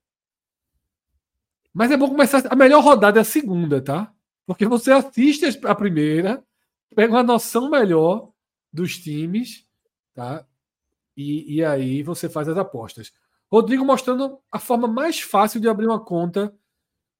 Mas 1.72 1.90
é 1.90 1.96
bom 1.96 2.08
começar. 2.08 2.42
A 2.50 2.54
melhor 2.54 2.82
rodada 2.82 3.18
é 3.18 3.22
a 3.22 3.24
segunda, 3.24 3.82
tá? 3.82 4.14
Porque 4.46 4.66
você 4.66 4.92
assiste 4.92 5.46
a 5.64 5.74
primeira, 5.74 6.44
pega 6.94 7.12
uma 7.12 7.22
noção 7.22 7.70
melhor 7.70 8.30
dos 8.72 8.98
times, 8.98 9.66
tá? 10.14 10.46
E, 11.16 11.56
e 11.56 11.64
aí 11.64 12.02
você 12.02 12.28
faz 12.28 12.48
as 12.48 12.56
apostas. 12.56 13.12
Rodrigo 13.50 13.84
mostrando 13.84 14.38
a 14.50 14.58
forma 14.58 14.88
mais 14.88 15.20
fácil 15.20 15.60
de 15.60 15.68
abrir 15.68 15.86
uma 15.86 16.02
conta 16.02 16.54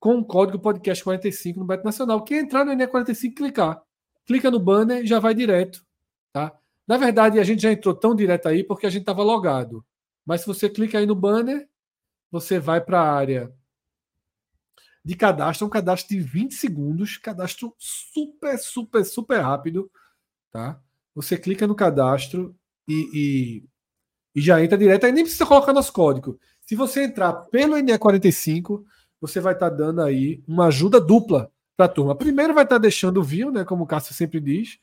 com 0.00 0.18
o 0.18 0.24
código 0.24 0.58
podcast 0.58 1.04
45 1.04 1.60
no 1.60 1.66
Beto 1.66 1.84
Nacional. 1.84 2.24
Quem 2.24 2.38
entrar 2.38 2.64
no 2.64 2.72
ENE 2.72 2.86
45 2.86 3.36
clicar, 3.36 3.82
clica 4.24 4.50
no 4.50 4.58
banner 4.58 5.04
e 5.04 5.06
já 5.06 5.20
vai 5.20 5.34
direto, 5.34 5.84
tá? 6.32 6.56
Na 6.86 6.96
verdade, 6.96 7.38
a 7.38 7.44
gente 7.44 7.62
já 7.62 7.70
entrou 7.70 7.94
tão 7.94 8.14
direto 8.14 8.48
aí 8.48 8.64
porque 8.64 8.86
a 8.86 8.90
gente 8.90 9.02
estava 9.02 9.22
logado. 9.22 9.84
Mas 10.24 10.40
se 10.40 10.46
você 10.46 10.68
clica 10.68 10.98
aí 10.98 11.06
no 11.06 11.14
banner, 11.14 11.68
você 12.30 12.58
vai 12.58 12.80
para 12.80 13.00
a 13.00 13.12
área 13.12 13.52
de 15.04 15.16
cadastro, 15.16 15.66
um 15.66 15.70
cadastro 15.70 16.16
de 16.16 16.20
20 16.20 16.54
segundos, 16.54 17.16
cadastro 17.16 17.74
super, 17.78 18.58
super, 18.58 19.04
super 19.04 19.40
rápido, 19.40 19.90
tá? 20.50 20.80
Você 21.14 21.36
clica 21.36 21.66
no 21.66 21.74
cadastro 21.74 22.54
e, 22.86 23.10
e, 23.12 23.64
e 24.34 24.40
já 24.40 24.62
entra 24.62 24.78
direto, 24.78 25.04
aí 25.04 25.12
nem 25.12 25.24
precisa 25.24 25.46
colocar 25.46 25.72
nosso 25.72 25.92
código. 25.92 26.38
Se 26.60 26.76
você 26.76 27.04
entrar 27.04 27.32
pelo 27.32 27.76
NE45, 27.76 28.84
você 29.20 29.40
vai 29.40 29.54
estar 29.54 29.70
tá 29.70 29.76
dando 29.76 30.02
aí 30.02 30.42
uma 30.46 30.66
ajuda 30.66 31.00
dupla 31.00 31.50
para 31.76 31.86
a 31.86 31.88
turma. 31.88 32.14
Primeiro 32.14 32.54
vai 32.54 32.64
estar 32.64 32.76
tá 32.76 32.82
deixando 32.82 33.18
o 33.18 33.24
view, 33.24 33.50
né, 33.50 33.64
como 33.64 33.84
o 33.84 33.86
Cássio 33.86 34.14
sempre 34.14 34.40
diz, 34.40 34.78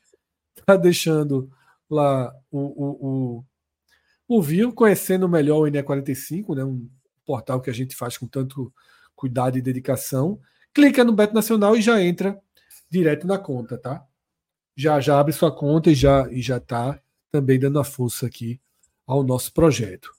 está 0.56 0.76
deixando 0.76 1.50
lá 1.88 2.32
o, 2.50 2.58
o, 2.58 3.08
o, 3.08 4.36
o 4.36 4.42
view, 4.42 4.72
conhecendo 4.72 5.28
melhor 5.28 5.58
o 5.58 5.70
NE45, 5.70 6.56
né, 6.56 6.64
um 6.64 6.88
portal 7.24 7.60
que 7.60 7.70
a 7.70 7.72
gente 7.72 7.96
faz 7.96 8.18
com 8.18 8.26
tanto 8.26 8.72
cuidado 9.20 9.58
e 9.58 9.62
dedicação. 9.62 10.40
Clica 10.72 11.04
no 11.04 11.12
Beto 11.12 11.34
Nacional 11.34 11.76
e 11.76 11.82
já 11.82 12.02
entra 12.02 12.40
direto 12.88 13.26
na 13.26 13.38
conta, 13.38 13.76
tá? 13.76 14.02
Já 14.74 14.98
já 14.98 15.20
abre 15.20 15.32
sua 15.32 15.54
conta 15.54 15.90
e 15.90 15.94
já 15.94 16.26
e 16.32 16.40
já 16.40 16.58
tá 16.58 16.98
também 17.30 17.58
dando 17.58 17.78
a 17.78 17.84
força 17.84 18.26
aqui 18.26 18.58
ao 19.06 19.22
nosso 19.22 19.52
projeto. 19.52 20.10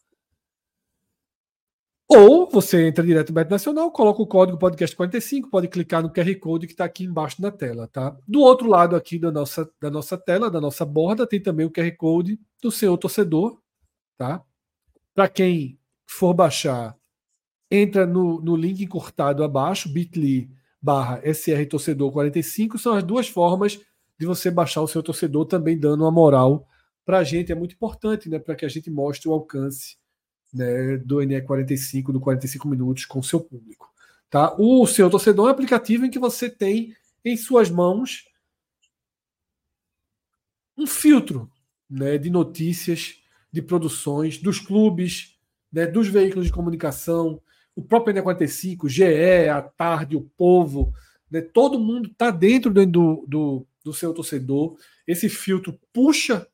Ou 2.08 2.48
você 2.50 2.88
entra 2.88 3.04
direto 3.04 3.30
no 3.30 3.36
Beto 3.36 3.50
Nacional, 3.50 3.90
coloca 3.90 4.22
o 4.22 4.28
código 4.28 4.60
podcast45, 4.60 5.50
pode 5.50 5.70
clicar 5.70 6.04
no 6.04 6.12
QR 6.12 6.36
Code 6.40 6.68
que 6.68 6.74
está 6.74 6.84
aqui 6.84 7.06
embaixo 7.06 7.42
na 7.42 7.50
tela, 7.50 7.88
tá? 7.88 8.16
Do 8.28 8.42
outro 8.42 8.68
lado 8.68 8.96
aqui 8.98 9.18
da 9.18 9.32
nossa, 9.32 9.68
da 9.82 9.90
nossa 9.90 10.18
tela, 10.18 10.52
da 10.52 10.60
nossa 10.60 10.86
borda, 10.86 11.26
tem 11.26 11.42
também 11.42 11.66
o 11.66 11.72
QR 11.72 11.90
Code 11.96 12.38
do 12.62 12.70
seu 12.70 12.98
torcedor, 12.98 13.60
tá? 14.18 14.44
Para 15.16 15.30
quem 15.30 15.80
for 16.06 16.34
baixar 16.34 16.98
entra 17.72 18.06
no, 18.06 18.42
no 18.42 18.56
link 18.56 18.84
encurtado 18.84 19.44
abaixo, 19.44 19.88
bit.ly 19.88 20.52
barra 20.82 21.22
SR 21.24 21.66
Torcedor 21.70 22.12
45, 22.12 22.78
são 22.78 22.94
as 22.94 23.04
duas 23.04 23.28
formas 23.28 23.80
de 24.20 24.26
você 24.26 24.52
baixar 24.52 24.82
o 24.82 24.88
seu 24.88 25.02
torcedor, 25.02 25.46
também 25.46 25.78
dando 25.78 26.04
uma 26.04 26.12
moral 26.12 26.68
para 27.06 27.20
a 27.20 27.24
gente, 27.24 27.52
é 27.52 27.56
muito 27.56 27.74
importante, 27.74 28.30
né, 28.30 28.40
para 28.40 28.56
que 28.56 28.66
a 28.66 28.70
gente 28.70 28.90
mostre 28.90 29.28
o 29.28 29.34
alcance 29.34 29.98
né, 30.54 30.98
do 30.98 31.18
NE45, 31.18 32.12
do 32.12 32.20
45 32.20 32.68
minutos 32.68 33.06
com 33.06 33.20
o 33.20 33.24
seu 33.24 33.40
público. 33.40 33.92
Tá? 34.30 34.56
O 34.58 34.86
seu 34.86 35.10
torcedor 35.10 35.48
é 35.48 35.50
um 35.50 35.52
aplicativo 35.52 36.06
em 36.06 36.10
que 36.10 36.20
você 36.20 36.50
tem 36.50 36.96
em 37.24 37.36
suas 37.36 37.70
mãos 37.70 38.26
um 40.78 40.88
filtro 40.88 41.52
né, 41.90 42.18
de 42.18 42.30
notícias, 42.30 43.16
de 43.52 43.62
produções, 43.62 44.38
dos 44.38 44.60
clubes, 44.60 45.38
né, 45.72 45.86
dos 45.86 46.08
veículos 46.08 46.46
de 46.46 46.54
comunicação, 46.54 47.42
o 47.76 47.82
próprio 47.82 48.16
NE45, 48.16 48.88
GE, 48.88 49.50
a 49.50 49.62
Tarde, 49.62 50.16
o 50.16 50.30
Povo, 50.38 50.94
né, 51.30 51.42
todo 51.42 51.80
mundo 51.80 52.10
está 52.10 52.30
dentro 52.30 52.72
do, 52.72 53.26
do, 53.28 53.68
do 53.84 53.94
seu 53.94 54.14
torcedor. 54.14 54.78
Esse 55.08 55.30
filtro 55.30 55.80
puxa 55.94 56.48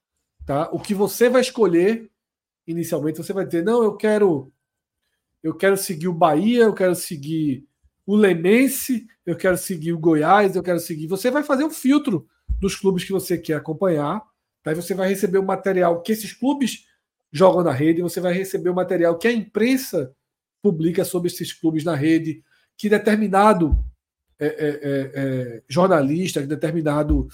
tá, 0.46 0.70
o 0.72 0.80
que 0.80 0.94
você 0.94 1.30
vai 1.30 1.42
escolher 1.42 2.10
inicialmente. 2.66 3.18
Você 3.18 3.34
vai 3.34 3.46
dizer, 3.46 3.64
não, 3.64 3.84
eu 3.84 3.96
quero 3.96 4.52
eu 5.44 5.54
quero 5.54 5.78
seguir 5.78 6.08
o 6.08 6.14
Bahia, 6.14 6.64
eu 6.64 6.74
quero 6.74 6.96
seguir 6.96 7.66
o 8.06 8.16
Lemense, 8.16 9.08
eu 9.26 9.36
quero 9.36 9.58
seguir 9.58 9.94
o 9.94 10.00
Goiás, 10.00 10.56
eu 10.56 10.64
quero 10.64 10.80
seguir. 10.80 11.08
Você 11.08 11.30
vai 11.32 11.44
fazer 11.44 11.64
um 11.64 11.70
filtro 11.70 12.28
dos 12.60 12.76
clubes 12.76 13.04
que 13.04 13.12
você 13.12 13.38
quer 13.38 13.56
acompanhar. 13.56 14.22
Daí 14.64 14.76
tá? 14.76 14.82
você 14.82 14.94
vai 14.94 15.08
receber 15.08 15.38
o 15.38 15.46
material 15.46 16.02
que 16.02 16.12
esses 16.12 16.34
clubes 16.34 16.86
jogam 17.32 17.64
na 17.64 17.72
rede, 17.72 18.02
você 18.02 18.20
vai 18.20 18.34
receber 18.34 18.70
o 18.70 18.76
material 18.76 19.18
que 19.18 19.28
a 19.28 19.32
imprensa 19.32 20.14
publica 20.62 21.06
sobre 21.06 21.30
esses 21.30 21.54
clubes 21.54 21.84
na 21.84 21.96
rede, 21.96 22.44
que 22.78 22.90
determinado 22.90 23.78
é, 24.40 24.46
é, 24.46 24.50
é, 24.50 25.12
é, 25.16 25.64
jornalista, 25.68 26.42
que 26.42 26.48
determinado 26.48 27.28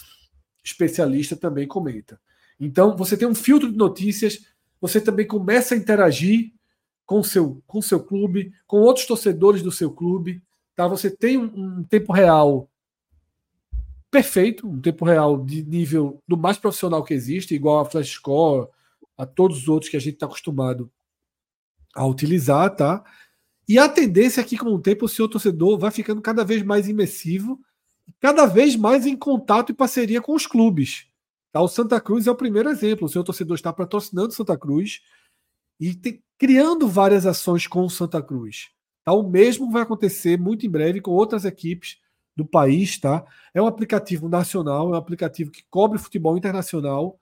especialista 0.63 1.35
também 1.35 1.67
comenta. 1.67 2.19
Então, 2.59 2.95
você 2.95 3.17
tem 3.17 3.27
um 3.27 3.35
filtro 3.35 3.71
de 3.71 3.77
notícias, 3.77 4.45
você 4.79 5.01
também 5.01 5.27
começa 5.27 5.75
a 5.75 5.77
interagir 5.77 6.53
com 7.05 7.21
seu, 7.21 7.61
com 7.67 7.81
seu 7.81 8.01
clube, 8.01 8.53
com 8.65 8.77
outros 8.77 9.05
torcedores 9.05 9.61
do 9.61 9.71
seu 9.71 9.91
clube. 9.91 10.41
Tá? 10.75 10.87
Você 10.87 11.09
tem 11.09 11.37
um, 11.37 11.79
um 11.79 11.83
tempo 11.83 12.13
real 12.13 12.69
perfeito, 14.09 14.67
um 14.69 14.79
tempo 14.79 15.03
real 15.03 15.43
de 15.43 15.63
nível 15.63 16.21
do 16.27 16.37
mais 16.37 16.57
profissional 16.57 17.03
que 17.03 17.13
existe, 17.13 17.55
igual 17.55 17.79
a 17.79 17.85
Flash 17.85 18.11
Score, 18.11 18.67
a 19.17 19.25
todos 19.25 19.57
os 19.57 19.67
outros 19.67 19.89
que 19.89 19.97
a 19.97 19.99
gente 19.99 20.13
está 20.13 20.25
acostumado 20.25 20.91
a 21.93 22.05
utilizar, 22.05 22.75
tá? 22.75 23.03
E 23.67 23.79
a 23.79 23.87
tendência 23.87 24.41
é 24.41 24.57
com 24.57 24.73
o 24.73 24.79
tempo, 24.79 25.05
o 25.05 25.09
seu 25.09 25.27
torcedor 25.27 25.77
vai 25.77 25.91
ficando 25.91 26.21
cada 26.21 26.43
vez 26.43 26.61
mais 26.63 26.87
imersivo, 26.87 27.59
cada 28.19 28.45
vez 28.45 28.75
mais 28.75 29.05
em 29.05 29.15
contato 29.15 29.71
e 29.71 29.75
parceria 29.75 30.21
com 30.21 30.33
os 30.33 30.45
clubes. 30.45 31.07
Tá? 31.51 31.61
O 31.61 31.67
Santa 31.67 32.01
Cruz 32.01 32.27
é 32.27 32.31
o 32.31 32.35
primeiro 32.35 32.69
exemplo. 32.69 33.05
O 33.05 33.09
seu 33.09 33.23
torcedor 33.23 33.55
está 33.55 33.71
patrocinando 33.71 34.33
Santa 34.33 34.57
Cruz 34.57 35.01
e 35.79 35.93
tem, 35.93 36.21
criando 36.37 36.87
várias 36.87 37.25
ações 37.25 37.67
com 37.67 37.85
o 37.85 37.89
Santa 37.89 38.21
Cruz. 38.21 38.71
Tá? 39.05 39.13
O 39.13 39.29
mesmo 39.29 39.71
vai 39.71 39.83
acontecer 39.83 40.37
muito 40.37 40.65
em 40.65 40.69
breve 40.69 40.99
com 40.99 41.11
outras 41.11 41.45
equipes 41.45 41.99
do 42.35 42.45
país. 42.45 42.97
Tá? 42.97 43.23
É 43.53 43.61
um 43.61 43.67
aplicativo 43.67 44.27
nacional, 44.27 44.89
é 44.89 44.91
um 44.91 44.99
aplicativo 44.99 45.51
que 45.51 45.63
cobre 45.69 45.99
futebol 45.99 46.35
internacional, 46.35 47.19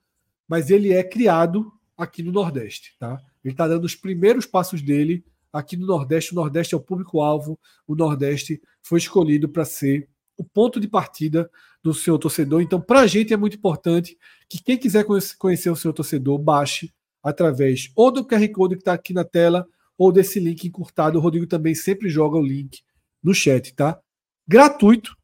mas 0.48 0.70
ele 0.70 0.92
é 0.92 1.04
criado 1.04 1.70
aqui 1.96 2.22
no 2.22 2.32
Nordeste. 2.32 2.96
Tá? 2.98 3.20
Ele 3.44 3.54
está 3.54 3.66
dando 3.66 3.84
os 3.84 3.94
primeiros 3.94 4.46
passos 4.46 4.82
dele 4.82 5.24
aqui 5.52 5.76
no 5.76 5.86
Nordeste. 5.86 6.32
O 6.32 6.36
Nordeste 6.36 6.74
é 6.74 6.76
o 6.76 6.80
público-alvo, 6.80 7.58
o 7.86 7.94
Nordeste 7.94 8.60
foi 8.82 8.98
escolhido 8.98 9.48
para 9.48 9.64
ser 9.64 10.08
o 10.36 10.44
ponto 10.44 10.80
de 10.80 10.88
partida 10.88 11.50
do 11.82 11.92
seu 11.92 12.18
torcedor. 12.18 12.62
Então, 12.62 12.80
para 12.80 13.00
a 13.00 13.06
gente 13.06 13.32
é 13.32 13.36
muito 13.36 13.56
importante 13.56 14.16
que 14.48 14.62
quem 14.62 14.78
quiser 14.78 15.04
conhecer 15.38 15.70
o 15.70 15.76
seu 15.76 15.92
torcedor, 15.92 16.38
baixe 16.38 16.92
através 17.22 17.90
ou 17.94 18.10
do 18.10 18.26
QR 18.26 18.48
Code 18.48 18.74
que 18.76 18.80
está 18.80 18.92
aqui 18.92 19.12
na 19.12 19.24
tela 19.24 19.66
ou 19.96 20.10
desse 20.10 20.40
link 20.40 20.64
encurtado. 20.64 21.18
O 21.18 21.22
Rodrigo 21.22 21.46
também 21.46 21.74
sempre 21.74 22.08
joga 22.08 22.36
o 22.36 22.42
link 22.42 22.82
no 23.22 23.34
chat, 23.34 23.74
tá? 23.74 24.00
Gratuito, 24.46 25.16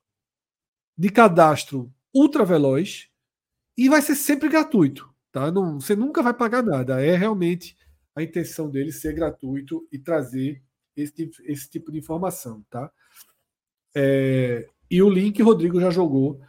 de 0.96 1.10
cadastro 1.10 1.92
ultra 2.14 2.44
veloz 2.44 3.08
e 3.76 3.88
vai 3.88 4.02
ser 4.02 4.14
sempre 4.14 4.48
gratuito, 4.48 5.08
tá? 5.30 5.50
Não, 5.50 5.80
você 5.80 5.94
nunca 5.94 6.22
vai 6.22 6.34
pagar 6.34 6.62
nada. 6.62 7.04
É 7.04 7.16
realmente 7.16 7.76
a 8.18 8.22
intenção 8.22 8.68
dele 8.68 8.92
ser 8.92 9.14
gratuito 9.14 9.86
e 9.92 9.98
trazer 9.98 10.62
esse, 10.96 11.30
esse 11.44 11.70
tipo 11.70 11.92
de 11.92 11.98
informação, 11.98 12.64
tá? 12.68 12.90
É, 13.94 14.68
e 14.90 15.02
o 15.02 15.08
link 15.08 15.40
Rodrigo 15.42 15.80
já 15.80 15.90
jogou 15.90 16.40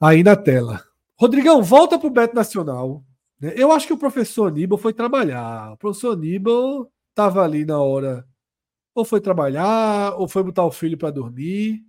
aí 0.00 0.22
na 0.22 0.36
tela. 0.36 0.84
Rodrigão, 1.18 1.62
volta 1.62 1.98
para 1.98 2.06
o 2.06 2.10
Beto 2.10 2.34
Nacional. 2.34 3.04
Né? 3.40 3.54
Eu 3.56 3.72
acho 3.72 3.86
que 3.86 3.92
o 3.92 3.98
professor 3.98 4.46
Aníbal 4.46 4.78
foi 4.78 4.92
trabalhar. 4.92 5.72
O 5.72 5.76
professor 5.76 6.12
Aníbal 6.12 6.90
estava 7.10 7.42
ali 7.42 7.64
na 7.64 7.80
hora, 7.80 8.26
ou 8.94 9.04
foi 9.04 9.20
trabalhar, 9.20 10.14
ou 10.18 10.28
foi 10.28 10.42
botar 10.42 10.64
o 10.64 10.70
filho 10.70 10.98
para 10.98 11.10
dormir. 11.10 11.84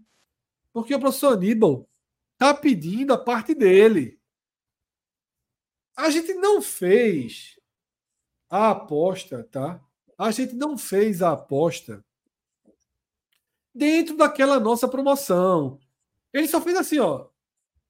Porque 0.74 0.96
o 0.96 1.00
professor 1.00 1.34
Aníbal 1.34 1.88
está 2.34 2.54
pedindo 2.54 3.14
a 3.14 3.18
parte 3.18 3.54
dele. 3.54 4.20
A 5.96 6.10
gente 6.10 6.34
não 6.36 6.62
fez 6.62 7.57
a 8.49 8.72
aposta, 8.72 9.48
tá? 9.52 9.80
A 10.18 10.32
gente 10.32 10.56
não 10.56 10.78
fez 10.78 11.22
a 11.22 11.34
aposta 11.34 12.03
dentro 13.74 14.18
daquela 14.18 14.60
nossa 14.60 14.88
promoção. 14.88 15.80
Ele 16.34 16.48
só 16.48 16.60
fez 16.60 16.76
assim, 16.76 16.99
ó. 16.99 17.28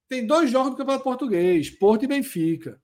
Tem 0.09 0.25
dois 0.25 0.49
jogos 0.49 0.71
do 0.71 0.77
Campeonato 0.77 1.03
Português, 1.03 1.69
Porto 1.69 2.03
e 2.03 2.07
Benfica. 2.07 2.81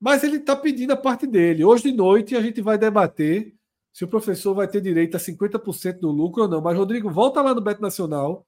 Mas 0.00 0.24
ele 0.24 0.36
está 0.36 0.56
pedindo 0.56 0.92
a 0.92 0.96
parte 0.96 1.26
dele. 1.26 1.64
Hoje 1.64 1.84
de 1.84 1.92
noite 1.92 2.36
a 2.36 2.40
gente 2.40 2.60
vai 2.60 2.76
debater 2.76 3.54
se 3.92 4.04
o 4.04 4.08
professor 4.08 4.54
vai 4.54 4.66
ter 4.66 4.80
direito 4.80 5.16
a 5.16 5.20
50% 5.20 6.00
do 6.00 6.10
lucro 6.10 6.42
ou 6.42 6.48
não. 6.48 6.60
Mas, 6.60 6.76
Rodrigo, 6.76 7.10
volta 7.10 7.42
lá 7.42 7.54
no 7.54 7.60
Beto 7.60 7.82
Nacional 7.82 8.46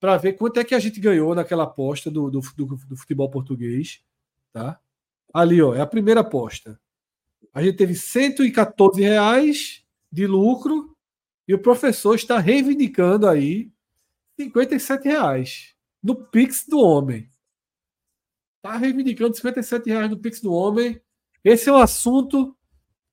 para 0.00 0.16
ver 0.16 0.34
quanto 0.34 0.60
é 0.60 0.64
que 0.64 0.74
a 0.74 0.78
gente 0.78 1.00
ganhou 1.00 1.34
naquela 1.34 1.64
aposta 1.64 2.10
do, 2.10 2.30
do, 2.30 2.40
do, 2.56 2.64
do 2.76 2.96
futebol 2.96 3.30
português. 3.30 4.00
Tá? 4.52 4.80
Ali, 5.32 5.60
ó, 5.60 5.74
é 5.74 5.80
a 5.80 5.86
primeira 5.86 6.20
aposta. 6.20 6.80
A 7.52 7.62
gente 7.62 7.76
teve 7.76 7.94
114 7.94 9.00
reais 9.00 9.84
de 10.10 10.26
lucro 10.26 10.96
e 11.46 11.54
o 11.54 11.58
professor 11.58 12.14
está 12.14 12.38
reivindicando 12.38 13.26
aí 13.26 13.72
57 14.38 15.08
reais 15.08 15.74
no 16.02 16.14
Pix 16.14 16.66
do 16.66 16.78
homem. 16.78 17.28
Está 18.56 18.76
reivindicando 18.76 19.34
57 19.34 19.88
reais 19.88 20.10
no 20.10 20.18
Pix 20.18 20.40
do 20.40 20.52
homem. 20.52 21.00
Esse 21.42 21.68
é 21.68 21.72
um 21.72 21.78
assunto 21.78 22.56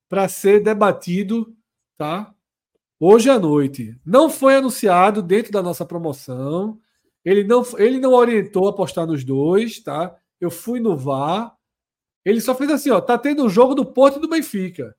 para 0.10 0.28
ser 0.28 0.62
debatido, 0.62 1.56
tá? 1.98 2.34
Hoje 3.00 3.30
à 3.30 3.40
noite. 3.40 4.00
Não 4.06 4.30
foi 4.30 4.56
anunciado 4.56 5.22
dentro 5.22 5.52
da 5.52 5.62
nossa 5.62 5.86
promoção. 5.86 6.80
Ele 7.24 7.44
não, 7.44 7.64
ele 7.78 8.00
não 8.00 8.14
orientou 8.14 8.68
a 8.68 8.70
apostar 8.72 9.08
nos 9.08 9.24
dois, 9.24 9.80
tá? 9.80 10.16
Eu 10.40 10.52
fui 10.52 10.80
no 10.80 10.96
VAR. 10.96 11.55
Ele 12.26 12.42
só 12.42 12.56
fez 12.56 12.72
assim, 12.72 12.90
ó, 12.90 13.00
tá 13.00 13.18
tendo 13.18 13.46
um 13.46 13.50
jogo 13.50 13.76
do 13.76 13.86
Porto 13.86 14.18
e 14.18 14.22
do 14.22 14.28
Benfica. 14.28 14.96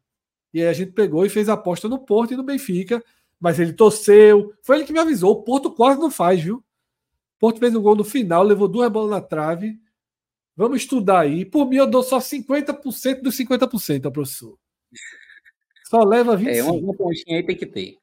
E 0.55 0.62
aí 0.62 0.69
a 0.69 0.73
gente 0.73 0.93
pegou 0.93 1.27
e 1.27 1.28
fez 1.28 1.48
a 1.48 1.55
aposta 1.55 1.89
no 1.89 1.98
Porto 1.98 2.32
e 2.32 2.36
no 2.36 2.44
Benfica. 2.44 3.05
Mas 3.39 3.59
ele 3.59 3.73
torceu. 3.73 4.55
Foi 4.62 4.77
ele 4.77 4.86
que 4.86 4.93
me 4.93 5.01
avisou. 5.01 5.32
O 5.32 5.43
Porto 5.43 5.70
quase 5.70 6.01
não 6.01 6.11
faz, 6.11 6.40
viu? 6.40 6.59
O 6.59 7.39
Porto 7.40 7.59
fez 7.59 7.74
um 7.74 7.82
gol 7.82 7.97
no 7.97 8.05
final, 8.05 8.43
levou 8.44 8.69
duas 8.69 8.90
bolas 8.90 9.11
na 9.11 9.20
trave. 9.20 9.78
Vamos 10.57 10.82
estudar 10.82 11.20
aí. 11.20 11.44
Por 11.44 11.69
mim, 11.69 11.77
eu 11.77 11.86
dou 11.86 12.03
só 12.03 12.19
50% 12.19 13.20
dos 13.20 13.36
50% 13.36 14.07
ao 14.07 14.12
professor. 14.12 14.57
Só 15.85 16.03
leva 16.03 16.36
25%. 16.36 16.48
É, 16.48 16.62
uma, 16.62 16.73
uma 16.73 16.94
pontinha 16.94 17.36
aí 17.36 17.44
tem 17.44 17.57
que 17.57 17.66
ter. 17.66 17.98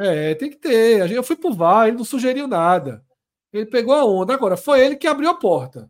É, 0.00 0.34
tem 0.34 0.50
que 0.50 0.56
ter. 0.56 1.12
Eu 1.12 1.22
fui 1.22 1.36
pro 1.36 1.52
VAR, 1.52 1.86
ele 1.86 1.98
não 1.98 2.04
sugeriu 2.04 2.48
nada. 2.48 3.04
Ele 3.52 3.66
pegou 3.66 3.94
a 3.94 4.04
onda. 4.04 4.34
Agora, 4.34 4.56
foi 4.56 4.80
ele 4.80 4.96
que 4.96 5.06
abriu 5.06 5.28
a 5.28 5.34
porta. 5.34 5.88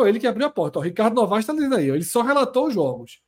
Foi 0.00 0.08
ele 0.08 0.18
que 0.18 0.26
abriu 0.26 0.46
a 0.46 0.50
porta. 0.50 0.78
O 0.78 0.82
Ricardo 0.82 1.14
Novaes 1.14 1.42
está 1.42 1.52
dizendo 1.52 1.76
aí. 1.76 1.90
Ele 1.90 2.02
só 2.02 2.22
relatou 2.22 2.68
os 2.68 2.74
jogos. 2.74 3.20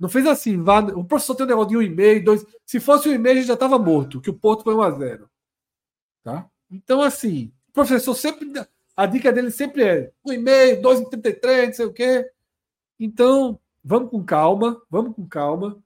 Não 0.00 0.08
fez 0.08 0.26
assim. 0.26 0.60
Vá, 0.60 0.80
o 0.80 1.04
professor 1.04 1.36
tem 1.36 1.46
um 1.46 1.48
negócio 1.48 1.70
de 1.70 1.76
um 1.76 1.82
e 1.82 1.88
meio, 1.88 2.24
dois. 2.24 2.44
Se 2.66 2.80
fosse 2.80 3.08
um 3.08 3.12
e 3.12 3.18
meio, 3.18 3.40
já 3.44 3.54
estava 3.54 3.78
morto, 3.78 4.20
que 4.20 4.28
o 4.28 4.34
Porto 4.34 4.64
foi 4.64 4.74
1 4.74 4.82
a 4.82 4.90
0 4.90 5.30
Tá? 6.24 6.50
Então, 6.68 7.00
assim, 7.00 7.52
o 7.68 7.72
professor 7.72 8.14
sempre. 8.14 8.52
A 8.96 9.06
dica 9.06 9.32
dele 9.32 9.52
sempre 9.52 9.84
é 9.84 10.12
um 10.24 10.32
e 10.32 10.38
meio, 10.38 10.82
dois 10.82 10.98
e 10.98 11.08
trinta 11.08 11.28
e 11.28 11.34
três, 11.34 11.68
não 11.68 11.74
sei 11.74 11.86
o 11.86 11.92
quê. 11.92 12.28
Então, 12.98 13.60
vamos 13.84 14.10
com 14.10 14.24
calma, 14.24 14.82
vamos 14.90 15.14
com 15.14 15.24
calma, 15.26 15.80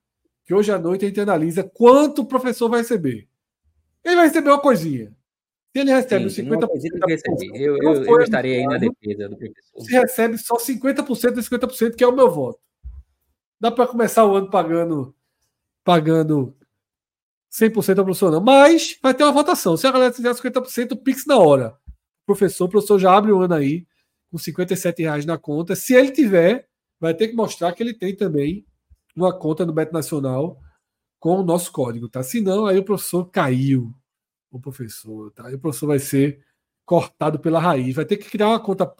que 0.46 0.54
hoje 0.54 0.72
à 0.72 0.78
noite 0.78 1.04
a 1.04 1.08
gente 1.08 1.20
analisa 1.20 1.62
quanto 1.62 2.22
o 2.22 2.26
professor 2.26 2.70
vai 2.70 2.80
receber. 2.80 3.28
Ele 4.02 4.16
vai 4.16 4.28
receber 4.28 4.48
uma 4.48 4.60
coisinha. 4.60 5.14
Se 5.76 5.80
ele 5.80 5.92
recebe 5.92 6.24
os 6.24 6.34
50%. 6.34 6.68
Eu, 7.52 7.76
eu, 7.76 8.04
eu 8.04 8.20
estarei 8.22 8.60
aí 8.60 8.64
na 8.64 8.78
defesa 8.78 9.28
do 9.28 9.36
professor. 9.36 9.80
Se 9.82 9.92
recebe 9.92 10.38
só 10.38 10.56
50% 10.56 11.32
dos 11.32 11.50
50%, 11.50 11.94
que 11.94 12.02
é 12.02 12.06
o 12.06 12.16
meu 12.16 12.30
voto. 12.30 12.58
Dá 13.60 13.70
para 13.70 13.86
começar 13.86 14.24
o 14.24 14.34
ano 14.34 14.48
pagando 14.48 15.14
pagando 15.84 16.56
100% 17.52 17.98
ao 17.98 18.04
professor, 18.06 18.32
não. 18.32 18.40
Mas 18.40 18.98
vai 19.02 19.12
ter 19.12 19.22
uma 19.24 19.32
votação. 19.32 19.76
Se 19.76 19.86
a 19.86 19.92
galera 19.92 20.14
fizer 20.14 20.32
50%, 20.32 20.92
o 20.92 20.96
Pix 20.96 21.26
na 21.26 21.36
hora. 21.36 21.76
O 22.22 22.26
professor, 22.26 22.64
o 22.64 22.70
professor 22.70 22.98
já 22.98 23.14
abre 23.14 23.30
o 23.30 23.42
ano 23.42 23.52
aí 23.52 23.86
com 24.30 24.38
57 24.38 25.02
reais 25.02 25.26
na 25.26 25.36
conta. 25.36 25.76
Se 25.76 25.92
ele 25.92 26.10
tiver, 26.10 26.66
vai 26.98 27.12
ter 27.12 27.28
que 27.28 27.36
mostrar 27.36 27.74
que 27.74 27.82
ele 27.82 27.92
tem 27.92 28.16
também 28.16 28.64
uma 29.14 29.38
conta 29.38 29.66
no 29.66 29.74
Beto 29.74 29.92
Nacional 29.92 30.58
com 31.20 31.36
o 31.36 31.44
nosso 31.44 31.70
código, 31.70 32.08
tá? 32.08 32.22
Senão, 32.22 32.64
aí 32.64 32.78
o 32.78 32.84
professor 32.84 33.26
caiu 33.26 33.94
o 34.56 34.60
professor, 34.60 35.30
tá? 35.32 35.50
E 35.50 35.54
o 35.54 35.58
professor 35.58 35.86
vai 35.86 35.98
ser 35.98 36.44
cortado 36.84 37.38
pela 37.38 37.60
raiz. 37.60 37.94
Vai 37.94 38.04
ter 38.04 38.16
que 38.16 38.30
criar 38.30 38.48
uma 38.48 38.60
conta 38.60 38.92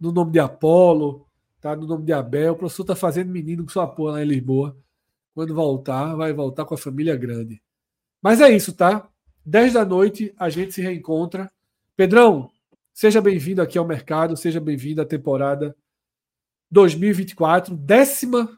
no 0.00 0.12
nome 0.12 0.32
de 0.32 0.38
Apolo, 0.38 1.26
tá? 1.60 1.76
No 1.76 1.86
nome 1.86 2.04
de 2.04 2.12
Abel. 2.12 2.52
O 2.54 2.56
professor 2.56 2.84
tá 2.84 2.96
fazendo 2.96 3.30
menino 3.30 3.64
com 3.64 3.70
sua 3.70 3.86
porra 3.86 4.12
lá 4.12 4.22
em 4.22 4.26
Lisboa. 4.26 4.76
Quando 5.34 5.54
voltar, 5.54 6.14
vai 6.14 6.32
voltar 6.32 6.64
com 6.64 6.74
a 6.74 6.78
família 6.78 7.16
grande. 7.16 7.62
Mas 8.22 8.40
é 8.40 8.50
isso, 8.50 8.72
tá? 8.72 9.08
10 9.44 9.74
da 9.74 9.84
noite 9.84 10.34
a 10.38 10.48
gente 10.48 10.72
se 10.72 10.80
reencontra. 10.80 11.50
Pedrão, 11.96 12.50
seja 12.92 13.20
bem-vindo 13.20 13.60
aqui 13.60 13.76
ao 13.76 13.86
mercado, 13.86 14.36
seja 14.36 14.60
bem-vindo 14.60 15.02
à 15.02 15.04
temporada 15.04 15.76
2024, 16.70 17.76
décima 17.76 18.48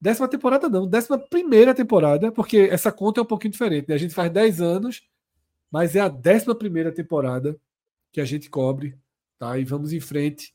décima 0.00 0.26
temporada 0.26 0.68
não, 0.68 0.88
décima 0.88 1.18
primeira 1.18 1.74
temporada, 1.74 2.32
porque 2.32 2.68
essa 2.70 2.90
conta 2.90 3.20
é 3.20 3.22
um 3.22 3.26
pouquinho 3.26 3.52
diferente, 3.52 3.86
né? 3.88 3.94
A 3.94 3.98
gente 3.98 4.14
faz 4.14 4.30
10 4.32 4.60
anos 4.60 5.02
mas 5.70 5.94
é 5.94 6.00
a 6.00 6.08
11 6.08 6.92
temporada 6.92 7.56
que 8.12 8.20
a 8.20 8.24
gente 8.24 8.50
cobre, 8.50 8.98
tá? 9.38 9.58
E 9.58 9.64
vamos 9.64 9.92
em 9.92 10.00
frente, 10.00 10.54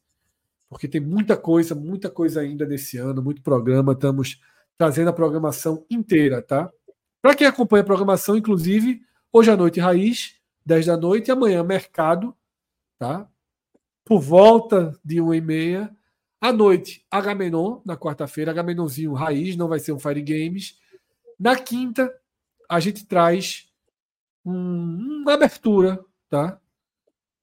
porque 0.69 0.87
tem 0.87 0.99
muita 0.99 1.37
coisa, 1.37 1.73
muita 1.73 2.09
coisa 2.09 2.41
ainda 2.41 2.65
nesse 2.65 2.97
ano, 2.97 3.21
muito 3.21 3.41
programa. 3.41 3.93
Estamos 3.93 4.41
trazendo 4.77 5.09
a 5.09 5.13
programação 5.13 5.85
inteira, 5.89 6.41
tá? 6.41 6.71
Para 7.21 7.35
quem 7.35 7.47
acompanha 7.47 7.81
a 7.81 7.85
programação, 7.85 8.35
inclusive, 8.35 9.01
hoje 9.31 9.49
à 9.49 9.57
noite, 9.57 9.79
Raiz, 9.79 10.35
10 10.65 10.85
da 10.87 10.97
noite, 10.97 11.29
e 11.29 11.31
amanhã, 11.31 11.63
Mercado, 11.63 12.35
tá? 12.99 13.27
Por 14.03 14.19
volta 14.19 14.99
de 15.03 15.21
1 15.21 15.33
e 15.33 15.41
meia. 15.41 15.95
À 16.39 16.51
noite, 16.51 17.05
Agamenon, 17.09 17.79
na 17.85 17.97
quarta-feira, 17.97 18.51
Agamenonzinho 18.51 19.13
Raiz, 19.13 19.55
não 19.55 19.67
vai 19.67 19.79
ser 19.79 19.93
um 19.93 19.99
Fire 19.99 20.21
Games. 20.21 20.77
Na 21.39 21.55
quinta, 21.55 22.13
a 22.69 22.79
gente 22.79 23.05
traz 23.05 23.71
um, 24.45 25.21
uma 25.21 25.33
abertura, 25.33 26.03
tá? 26.29 26.59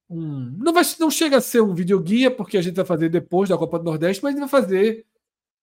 Um, 0.09 0.57
não, 0.59 0.73
vai, 0.73 0.85
não 1.01 1.11
chega 1.11 1.39
a 1.39 1.41
ser 1.41 1.63
um 1.63 1.75
videoguia, 1.75 2.31
porque 2.31 2.57
a 2.57 2.63
gente 2.63 2.77
vai 2.77 2.85
fazer 2.85 3.09
depois 3.09 3.49
da 3.49 3.59
Copa 3.59 3.79
do 3.79 3.85
Nordeste, 3.85 4.23
mas 4.23 4.35
a 4.35 4.39
gente 4.39 4.51
vai 4.51 4.61
fazer 4.61 5.07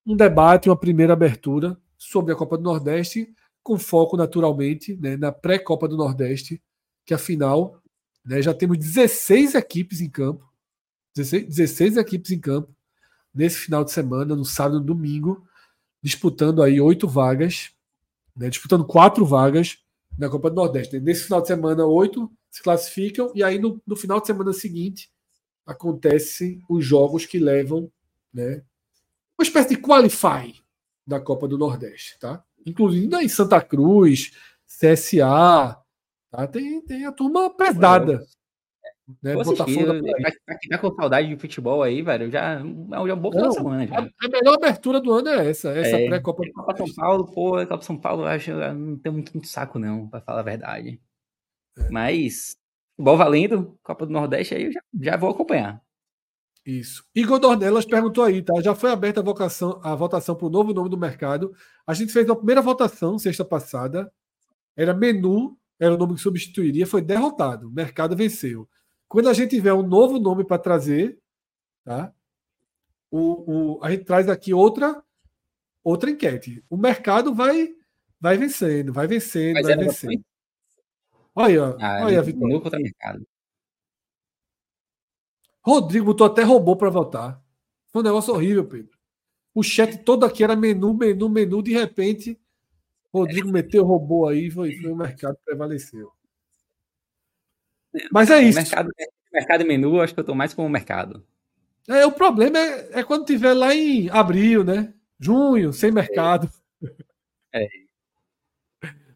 um 0.05 0.15
debate, 0.15 0.69
uma 0.69 0.75
primeira 0.75 1.13
abertura 1.13 1.79
sobre 1.97 2.33
a 2.33 2.35
Copa 2.35 2.57
do 2.57 2.63
Nordeste, 2.63 3.33
com 3.61 3.77
foco 3.77 4.17
naturalmente 4.17 4.97
né, 4.97 5.15
na 5.15 5.31
pré-Copa 5.31 5.87
do 5.87 5.95
Nordeste, 5.95 6.61
que 7.05 7.13
afinal 7.13 7.81
né, 8.25 8.41
já 8.41 8.53
temos 8.53 8.77
16 8.77 9.55
equipes 9.55 10.01
em 10.01 10.09
campo. 10.09 10.47
16, 11.15 11.45
16 11.47 11.97
equipes 11.97 12.31
em 12.31 12.39
campo 12.39 12.73
nesse 13.33 13.57
final 13.57 13.83
de 13.83 13.91
semana, 13.91 14.35
no 14.35 14.45
sábado 14.45 14.77
e 14.77 14.79
no 14.79 14.85
domingo, 14.85 15.45
disputando 16.01 16.63
aí 16.63 16.81
oito 16.81 17.07
vagas, 17.07 17.71
né, 18.35 18.49
disputando 18.49 18.85
quatro 18.85 19.25
vagas 19.25 19.77
na 20.19 20.29
Copa 20.29 20.49
do 20.49 20.55
Nordeste. 20.57 20.99
Nesse 20.99 21.23
final 21.23 21.41
de 21.41 21.47
semana, 21.47 21.85
oito 21.85 22.29
se 22.51 22.61
classificam, 22.61 23.31
e 23.33 23.41
aí 23.41 23.57
no, 23.57 23.81
no 23.87 23.95
final 23.95 24.19
de 24.19 24.27
semana 24.27 24.51
seguinte 24.51 25.09
acontecem 25.65 26.61
os 26.69 26.83
jogos 26.83 27.25
que 27.25 27.39
levam 27.39 27.89
né, 28.33 28.61
uma 29.37 29.43
espécie 29.43 29.69
de 29.69 29.77
qualify 29.77 30.53
da 31.07 31.21
Copa 31.21 31.47
do 31.47 31.57
Nordeste, 31.57 32.19
tá? 32.19 32.43
Inclusive 32.65 33.15
em 33.15 33.29
Santa 33.29 33.61
Cruz, 33.61 34.31
CSA, 34.67 35.77
tá? 36.29 36.47
tem, 36.47 36.81
tem 36.81 37.05
a 37.05 37.11
turma 37.11 37.49
pesada. 37.49 38.21
Né? 39.21 39.33
Pra 39.33 40.57
quem 40.57 40.69
tá 40.69 40.77
com 40.77 40.93
saudade 40.93 41.27
de 41.27 41.37
futebol 41.37 41.81
aí, 41.81 42.01
velho, 42.01 42.29
já 42.29 42.59
é 42.59 42.63
um 42.63 43.17
bom 43.17 43.31
final 43.31 43.51
semana. 43.51 43.87
Já. 43.87 43.97
A, 43.97 44.29
melhor 44.29 44.55
abertura 44.55 45.01
do 45.01 45.11
ano 45.11 45.29
é 45.29 45.49
essa, 45.49 45.69
essa 45.69 45.97
é, 45.97 46.07
pré-Copa 46.07 46.43
Copa 46.53 46.77
São 46.77 46.93
Paulo, 46.93 47.25
pô, 47.25 47.65
Copa 47.65 47.81
São 47.81 47.97
Paulo, 47.97 48.25
acho 48.25 48.51
não 48.51 48.97
tem 48.97 49.11
muito, 49.11 49.33
muito, 49.33 49.47
saco, 49.47 49.79
não, 49.79 50.07
pra 50.07 50.21
falar 50.21 50.41
a 50.41 50.43
verdade. 50.43 51.01
É. 51.77 51.89
Mas, 51.89 52.55
bom 52.97 53.17
valendo, 53.17 53.77
Copa 53.81 54.05
do 54.05 54.13
Nordeste 54.13 54.53
aí 54.53 54.65
eu 54.65 54.71
já, 54.71 54.81
já 55.01 55.17
vou 55.17 55.31
acompanhar. 55.31 55.81
Isso. 56.65 57.03
Igor 57.15 57.39
Dornelas 57.39 57.85
perguntou 57.85 58.23
aí, 58.23 58.43
tá? 58.43 58.61
Já 58.61 58.75
foi 58.75 58.91
aberta 58.91 59.21
a, 59.21 59.23
vocação, 59.23 59.79
a 59.83 59.95
votação 59.95 60.35
para 60.35 60.45
o 60.45 60.51
novo 60.51 60.73
nome 60.73 60.89
do 60.89 60.97
mercado. 60.97 61.51
A 61.87 61.93
gente 61.93 62.13
fez 62.13 62.29
a 62.29 62.35
primeira 62.35 62.61
votação 62.61 63.17
sexta 63.17 63.43
passada. 63.43 64.11
Era 64.77 64.93
menu, 64.93 65.57
era 65.79 65.95
o 65.95 65.97
nome 65.97 66.15
que 66.15 66.21
substituiria, 66.21 66.85
foi 66.85 67.01
derrotado. 67.01 67.69
O 67.69 67.71
mercado 67.71 68.15
venceu. 68.15 68.69
Quando 69.09 69.27
a 69.27 69.33
gente 69.33 69.49
tiver 69.49 69.73
um 69.73 69.81
novo 69.81 70.19
nome 70.19 70.45
para 70.45 70.61
trazer, 70.61 71.19
tá? 71.83 72.13
O, 73.09 73.77
o, 73.79 73.83
a 73.83 73.89
gente 73.89 74.05
traz 74.05 74.29
aqui 74.29 74.53
outra 74.53 75.03
outra 75.83 76.11
enquete. 76.11 76.63
O 76.69 76.77
mercado 76.77 77.33
vai 77.33 77.75
vai 78.21 78.37
vencendo, 78.37 78.93
vai 78.93 79.07
vencendo, 79.07 79.55
Mas 79.55 79.65
vai 79.65 79.77
vencendo. 79.77 80.23
Olha, 81.33 81.75
ah, 81.79 82.05
olha, 82.05 82.21
Vitor. 82.21 82.61
contra 82.61 82.79
mercado. 82.79 83.27
Rodrigo 85.61 86.05
botou 86.05 86.27
até 86.27 86.43
robô 86.43 86.75
para 86.75 86.89
votar. 86.89 87.43
Foi 87.87 88.01
um 88.01 88.05
negócio 88.05 88.33
horrível, 88.33 88.67
Pedro. 88.67 88.97
O 89.55 89.63
chat 89.63 89.97
todo 90.03 90.25
aqui 90.25 90.43
era 90.43 90.55
menu, 90.55 90.93
menu, 90.93 91.29
menu. 91.29 91.63
De 91.63 91.73
repente, 91.73 92.39
Rodrigo 93.11 93.49
meteu 93.49 93.83
robô 93.83 94.27
aí, 94.27 94.51
foi, 94.51 94.75
foi 94.75 94.91
o 94.91 94.95
mercado 94.95 95.37
prevaleceu. 95.43 96.11
Mas 98.11 98.29
é 98.29 98.41
isso. 98.41 98.57
Mercado, 98.57 98.89
mercado 99.31 99.65
menu, 99.65 100.01
acho 100.01 100.13
que 100.13 100.19
eu 100.19 100.23
estou 100.23 100.35
mais 100.35 100.53
com 100.53 100.65
o 100.65 100.69
mercado. 100.69 101.23
É, 101.87 102.05
o 102.05 102.11
problema 102.11 102.57
é, 102.57 102.99
é, 102.99 103.03
quando 103.03 103.25
tiver 103.25 103.53
lá 103.53 103.73
em 103.73 104.09
abril, 104.09 104.63
né? 104.63 104.93
Junho, 105.19 105.73
sem 105.73 105.91
mercado. 105.91 106.49
É. 107.51 107.67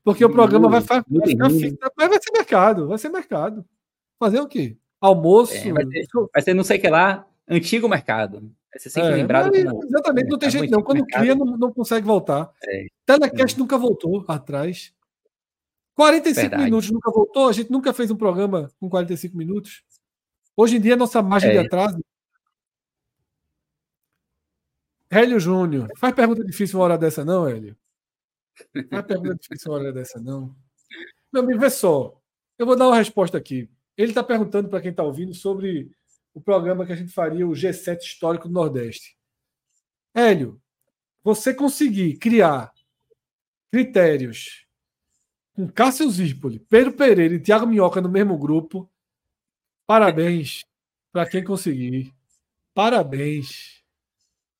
Porque 0.04 0.26
o 0.26 0.30
programa 0.30 0.68
vai, 0.68 0.82
vai, 0.82 1.04
ficar 1.28 1.50
fixo. 1.50 1.78
Mas 1.96 2.10
vai 2.10 2.20
ser 2.22 2.32
mercado, 2.32 2.88
vai 2.88 2.98
ser 2.98 3.10
mercado. 3.10 3.66
Fazer 4.20 4.40
o 4.40 4.48
quê? 4.48 4.76
Almoço. 5.00 5.54
É, 5.54 5.72
vai, 5.72 5.86
ser, 5.86 6.08
vai, 6.34 6.42
ser, 6.42 6.54
não 6.54 6.64
sei 6.64 6.78
o 6.78 6.82
que 6.82 6.90
lá, 6.90 7.28
antigo 7.48 7.88
mercado. 7.88 8.52
Vai 8.72 8.80
ser 8.80 8.90
sempre 8.90 9.12
é, 9.12 9.16
lembrado. 9.16 9.52
Como, 9.52 9.86
exatamente, 9.86 10.30
não 10.30 10.38
tem 10.40 10.50
jeito 10.50 10.72
não. 10.72 10.82
Quando 10.82 11.02
mercado. 11.02 11.22
cria, 11.22 11.36
não, 11.36 11.46
não 11.46 11.72
consegue 11.72 12.06
voltar. 12.06 12.52
É. 12.66 12.88
Telecast 13.06 13.58
nunca 13.60 13.78
voltou 13.78 14.26
atrás. 14.28 14.92
45 15.96 16.42
Verdade. 16.42 16.64
minutos 16.64 16.90
nunca 16.90 17.12
voltou, 17.12 17.48
a 17.48 17.54
gente 17.54 17.72
nunca 17.72 17.94
fez 17.94 18.10
um 18.10 18.16
programa 18.16 18.72
com 18.80 18.90
45 18.90 19.38
minutos. 19.38 19.84
Hoje 20.56 20.78
em 20.78 20.82
dia, 20.82 20.96
nossa 20.96 21.22
margem 21.22 21.52
é. 21.52 21.54
de 21.54 21.60
atraso. 21.60 22.04
Hélio 25.10 25.40
Júnior, 25.40 25.92
faz 25.98 26.16
pergunta 26.16 26.44
difícil 26.44 26.80
uma 26.80 26.86
hora 26.86 26.98
dessa, 26.98 27.24
não, 27.24 27.48
Hélio? 27.48 27.78
Faz 28.90 29.06
pergunta 29.06 29.36
difícil 29.36 29.72
uma 29.72 29.80
hora 29.80 29.94
dessa, 29.94 30.20
não. 30.20 30.56
Meu 31.32 31.44
amigo, 31.44 31.60
vê 31.60 31.70
só. 31.70 32.20
Eu 32.58 32.66
vou 32.66 32.76
dar 32.76 32.88
uma 32.88 32.98
resposta 32.98 33.38
aqui. 33.38 33.70
Ele 33.96 34.12
está 34.12 34.24
perguntando 34.24 34.70
para 34.70 34.82
quem 34.82 34.90
está 34.90 35.04
ouvindo 35.04 35.34
sobre 35.36 35.92
o 36.34 36.42
programa 36.42 36.86
que 36.86 36.94
a 36.94 36.96
gente 36.96 37.12
faria, 37.12 37.48
o 37.48 37.52
G7 37.52 38.00
Histórico 38.00 38.48
do 38.48 38.54
Nordeste. 38.54 39.16
Hélio, 40.16 40.60
você 41.24 41.54
conseguir 41.54 42.18
criar 42.18 42.72
critérios 43.72 44.66
com 45.54 45.68
Cássio 45.68 46.10
Zirpoli, 46.10 46.60
Pedro 46.60 46.94
Pereira 46.94 47.36
e 47.36 47.40
Thiago 47.40 47.68
Minhoca 47.68 48.02
no 48.02 48.10
mesmo 48.10 48.38
grupo, 48.38 48.90
parabéns 49.86 50.66
para 51.12 51.30
quem 51.30 51.44
conseguir. 51.44 52.14
Parabéns. 52.74 53.84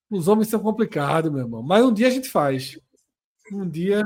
Os 0.10 0.28
homens 0.28 0.48
são 0.50 0.60
complicados, 0.60 1.32
meu 1.32 1.42
irmão. 1.42 1.64
Mas 1.64 1.84
um 1.84 1.92
dia 1.92 2.08
a 2.08 2.12
gente 2.12 2.30
faz. 2.30 2.80
Um 3.52 3.68
dia. 3.68 4.04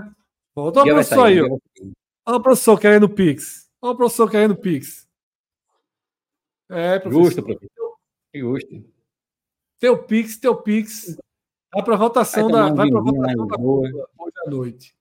Volta. 0.55 0.81
O 0.81 0.85
professor 0.85 1.25
aí. 1.25 1.41
Olha 1.41 2.37
o 2.37 2.41
professor 2.41 2.79
querendo 2.79 3.09
Pix. 3.09 3.69
Olha 3.81 3.93
o 3.93 3.97
professor 3.97 4.31
querendo 4.31 4.55
Pix. 4.55 5.07
É, 6.69 6.99
professor. 6.99 7.23
Justo, 7.23 7.43
professor. 7.43 7.97
Justo. 8.33 8.85
Teu 9.79 10.03
Pix, 10.03 10.37
teu 10.37 10.55
Pix. 10.55 11.17
Vai 11.73 11.83
para 11.83 11.97
votação 11.97 12.49
da. 12.49 12.71
Vai 12.71 12.89
para 12.89 13.01
votação 13.01 13.47
da 13.47 13.57
hoje 13.59 13.93
à 14.45 14.49
noite. 14.49 14.96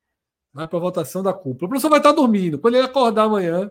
Vai 0.57 0.67
para 0.67 0.79
votação 0.79 1.23
da 1.23 1.35
cúpula. 1.35 1.67
O 1.67 1.69
professor 1.69 1.91
vai 1.91 1.99
estar 1.99 2.13
dormindo. 2.13 2.59
Quando 2.59 2.77
ele 2.77 2.87
acordar 2.87 3.25
amanhã, 3.25 3.71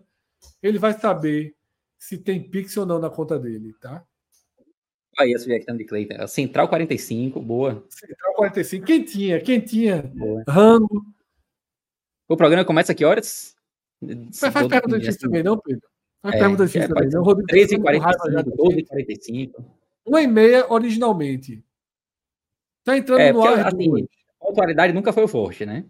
ele 0.62 0.78
vai 0.78 0.94
saber 0.94 1.56
se 1.98 2.16
tem 2.16 2.40
Pix 2.40 2.78
ou 2.78 2.86
não 2.86 3.00
na 3.00 3.10
conta 3.10 3.40
dele, 3.40 3.74
tá? 3.82 4.06
Aí 5.18 5.34
a 5.34 5.40
sugestão 5.40 5.76
de 5.76 5.84
Cleiton. 5.84 6.28
Central 6.28 6.70
45, 6.70 7.42
boa. 7.42 7.84
Central 7.90 8.36
45. 8.36 8.86
Quem 8.86 9.04
tinha? 9.04 9.42
Quem 9.42 9.60
tinha? 9.62 10.04
Boa. 10.04 10.44
Rango. 10.48 11.04
O 12.28 12.38
programa 12.38 12.64
começa 12.64 12.92
a 12.92 12.96
que 12.96 13.04
horas? 13.04 13.56
Mas 14.00 14.38
faz 14.38 14.68
pergunta 14.68 15.00
difícil 15.00 15.22
também, 15.22 15.42
não, 15.42 15.58
Pedro? 15.58 15.90
Faz 16.22 16.36
é, 16.36 16.38
pergunta 16.38 16.66
difícil 16.68 16.84
é, 16.84 16.88
também, 16.88 17.10
não. 17.10 17.24
13h45, 17.24 18.44
12h45. 18.58 19.66
Uma 20.06 20.22
e 20.22 20.28
meia 20.28 20.72
originalmente. 20.72 21.66
Tá 22.84 22.96
entrando 22.96 23.22
é, 23.22 23.34
no 23.34 23.44
ar. 23.44 23.74
Assim, 23.74 24.08
a 24.40 24.50
atualidade 24.52 24.94
nunca 24.94 25.12
foi 25.12 25.24
o 25.24 25.28
forte, 25.28 25.66
né? 25.66 25.84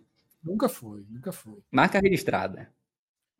Nunca 0.46 0.70
foi, 0.70 1.04
nunca 1.10 1.32
foi. 1.32 1.60
Marca 1.72 2.00
registrada. 2.00 2.72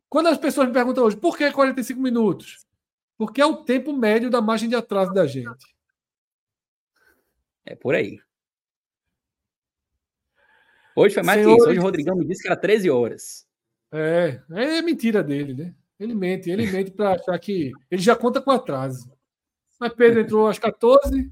Quando 0.08 0.26
as 0.26 0.36
pessoas 0.36 0.66
me 0.66 0.74
perguntam 0.74 1.04
hoje, 1.04 1.16
por 1.16 1.38
que 1.38 1.50
45 1.50 2.00
minutos? 2.00 2.66
Porque 3.16 3.40
é 3.40 3.46
o 3.46 3.64
tempo 3.64 3.92
médio 3.92 4.28
da 4.28 4.42
margem 4.42 4.68
de 4.68 4.74
atraso 4.74 5.12
da 5.12 5.24
gente. 5.26 5.64
É 7.64 7.76
por 7.76 7.94
aí. 7.94 8.18
Hoje 10.96 11.14
foi 11.14 11.22
mais 11.22 11.40
Senhores... 11.40 11.56
que 11.56 11.62
isso. 11.62 11.70
Hoje 11.70 11.78
o 11.78 11.82
Rodrigão 11.82 12.16
me 12.16 12.26
disse 12.26 12.42
que 12.42 12.48
era 12.48 12.56
13 12.56 12.90
horas. 12.90 13.46
É, 13.92 14.40
é 14.50 14.82
mentira 14.82 15.22
dele, 15.22 15.54
né? 15.54 15.74
Ele 15.98 16.14
mente, 16.14 16.50
ele 16.50 16.70
mente 16.70 16.90
para 16.90 17.12
achar 17.12 17.38
que 17.38 17.70
ele 17.90 18.02
já 18.02 18.16
conta 18.16 18.40
com 18.40 18.50
atraso. 18.50 19.10
Mas 19.78 19.94
Pedro 19.94 20.20
entrou 20.20 20.48
às 20.48 20.58
14. 20.58 21.30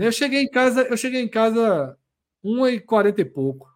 Eu 0.00 0.12
cheguei 0.12 0.42
em 0.42 0.48
casa, 0.48 0.82
eu 0.82 0.96
cheguei 0.96 1.20
em 1.20 1.28
casa 1.28 1.98
1h40 2.44 3.18
e 3.18 3.24
pouco. 3.24 3.75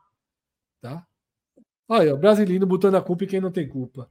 Olha, 1.92 2.14
o 2.14 2.16
brasileiro 2.16 2.64
botando 2.68 2.94
a 2.94 3.02
culpa 3.02 3.24
em 3.24 3.26
quem 3.26 3.40
não 3.40 3.50
tem 3.50 3.68
culpa. 3.68 4.08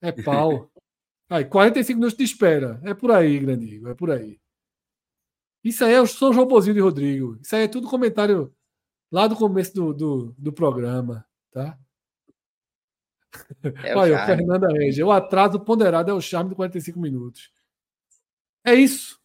É 0.00 0.10
pau. 0.10 0.68
Aí, 1.30 1.44
45 1.44 1.96
minutos 1.96 2.18
de 2.18 2.24
espera. 2.24 2.80
É 2.82 2.92
por 2.92 3.12
aí, 3.12 3.38
grande 3.38 3.86
é 3.86 3.94
por 3.94 4.10
aí. 4.10 4.40
Isso 5.62 5.84
aí 5.84 5.92
é 5.92 6.06
só 6.06 6.30
o 6.30 6.32
robozinho 6.32 6.72
de 6.72 6.80
Rodrigo. 6.80 7.38
Isso 7.42 7.54
aí 7.54 7.64
é 7.64 7.68
tudo 7.68 7.86
comentário 7.86 8.50
lá 9.12 9.26
do 9.26 9.36
começo 9.36 9.74
do, 9.74 9.92
do, 9.92 10.34
do 10.38 10.52
programa, 10.54 11.26
tá? 11.50 11.78
É 13.84 13.94
Olha, 13.94 14.22
o 14.22 14.26
Fernanda 14.26 14.68
Regia. 14.68 15.04
O 15.04 15.12
atraso 15.12 15.60
ponderado 15.60 16.10
é 16.10 16.14
o 16.14 16.20
charme 16.20 16.48
de 16.48 16.56
45 16.56 16.98
minutos. 16.98 17.52
É 18.64 18.72
isso. 18.74 19.20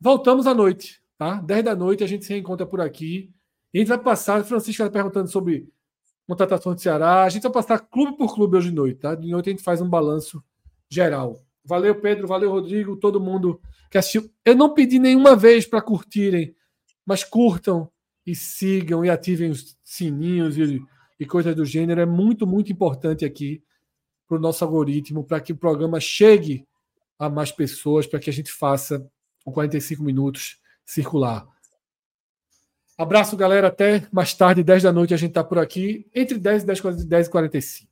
Voltamos 0.00 0.46
à 0.46 0.54
noite, 0.54 1.02
tá? 1.18 1.40
10 1.40 1.64
da 1.64 1.74
noite 1.74 2.04
a 2.04 2.06
gente 2.06 2.24
se 2.24 2.32
reencontra 2.32 2.64
por 2.64 2.80
aqui. 2.80 3.34
E 3.74 3.78
a 3.78 3.80
gente 3.80 3.88
vai 3.88 3.98
passar. 3.98 4.44
Francisco 4.44 4.84
está 4.84 4.88
perguntando 4.88 5.28
sobre 5.28 5.68
contratação 6.32 6.74
de 6.74 6.80
Ceará. 6.80 7.24
A 7.24 7.28
gente 7.28 7.42
vai 7.42 7.52
passar 7.52 7.78
clube 7.78 8.16
por 8.16 8.34
clube 8.34 8.56
hoje 8.56 8.70
de 8.70 8.74
noite, 8.74 9.00
tá? 9.00 9.14
De 9.14 9.30
noite 9.30 9.50
a 9.50 9.52
gente 9.52 9.62
faz 9.62 9.82
um 9.82 9.88
balanço 9.88 10.42
geral. 10.88 11.38
Valeu, 11.62 11.94
Pedro. 11.94 12.26
Valeu, 12.26 12.50
Rodrigo. 12.50 12.96
Todo 12.96 13.20
mundo 13.20 13.60
que 13.90 13.98
assistiu. 13.98 14.30
Eu 14.44 14.56
não 14.56 14.72
pedi 14.72 14.98
nenhuma 14.98 15.36
vez 15.36 15.66
para 15.66 15.82
curtirem, 15.82 16.54
mas 17.04 17.22
curtam 17.22 17.90
e 18.26 18.34
sigam 18.34 19.04
e 19.04 19.10
ativem 19.10 19.50
os 19.50 19.76
sininhos 19.84 20.56
e, 20.56 20.82
e 21.20 21.26
coisas 21.26 21.54
do 21.54 21.66
gênero. 21.66 22.00
É 22.00 22.06
muito, 22.06 22.46
muito 22.46 22.72
importante 22.72 23.24
aqui 23.24 23.62
para 24.26 24.38
o 24.38 24.40
nosso 24.40 24.64
algoritmo, 24.64 25.22
para 25.22 25.40
que 25.40 25.52
o 25.52 25.56
programa 25.56 26.00
chegue 26.00 26.66
a 27.18 27.28
mais 27.28 27.52
pessoas, 27.52 28.06
para 28.06 28.18
que 28.18 28.30
a 28.30 28.32
gente 28.32 28.50
faça 28.50 29.06
o 29.44 29.52
45 29.52 30.02
minutos 30.02 30.58
circular. 30.84 31.46
Abraço, 32.98 33.36
galera. 33.36 33.68
Até 33.68 34.06
mais 34.12 34.34
tarde, 34.34 34.62
10 34.62 34.82
da 34.82 34.92
noite, 34.92 35.14
a 35.14 35.16
gente 35.16 35.30
está 35.30 35.42
por 35.42 35.58
aqui. 35.58 36.06
Entre 36.14 36.38
10 36.38 36.62
e 36.62 36.66
10, 36.66 37.04
10 37.06 37.26
e 37.26 37.30
45. 37.30 37.90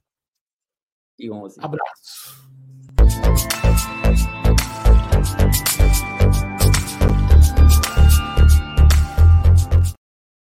E 1.19 1.31
11. 1.31 1.57
Abraço. 1.61 2.50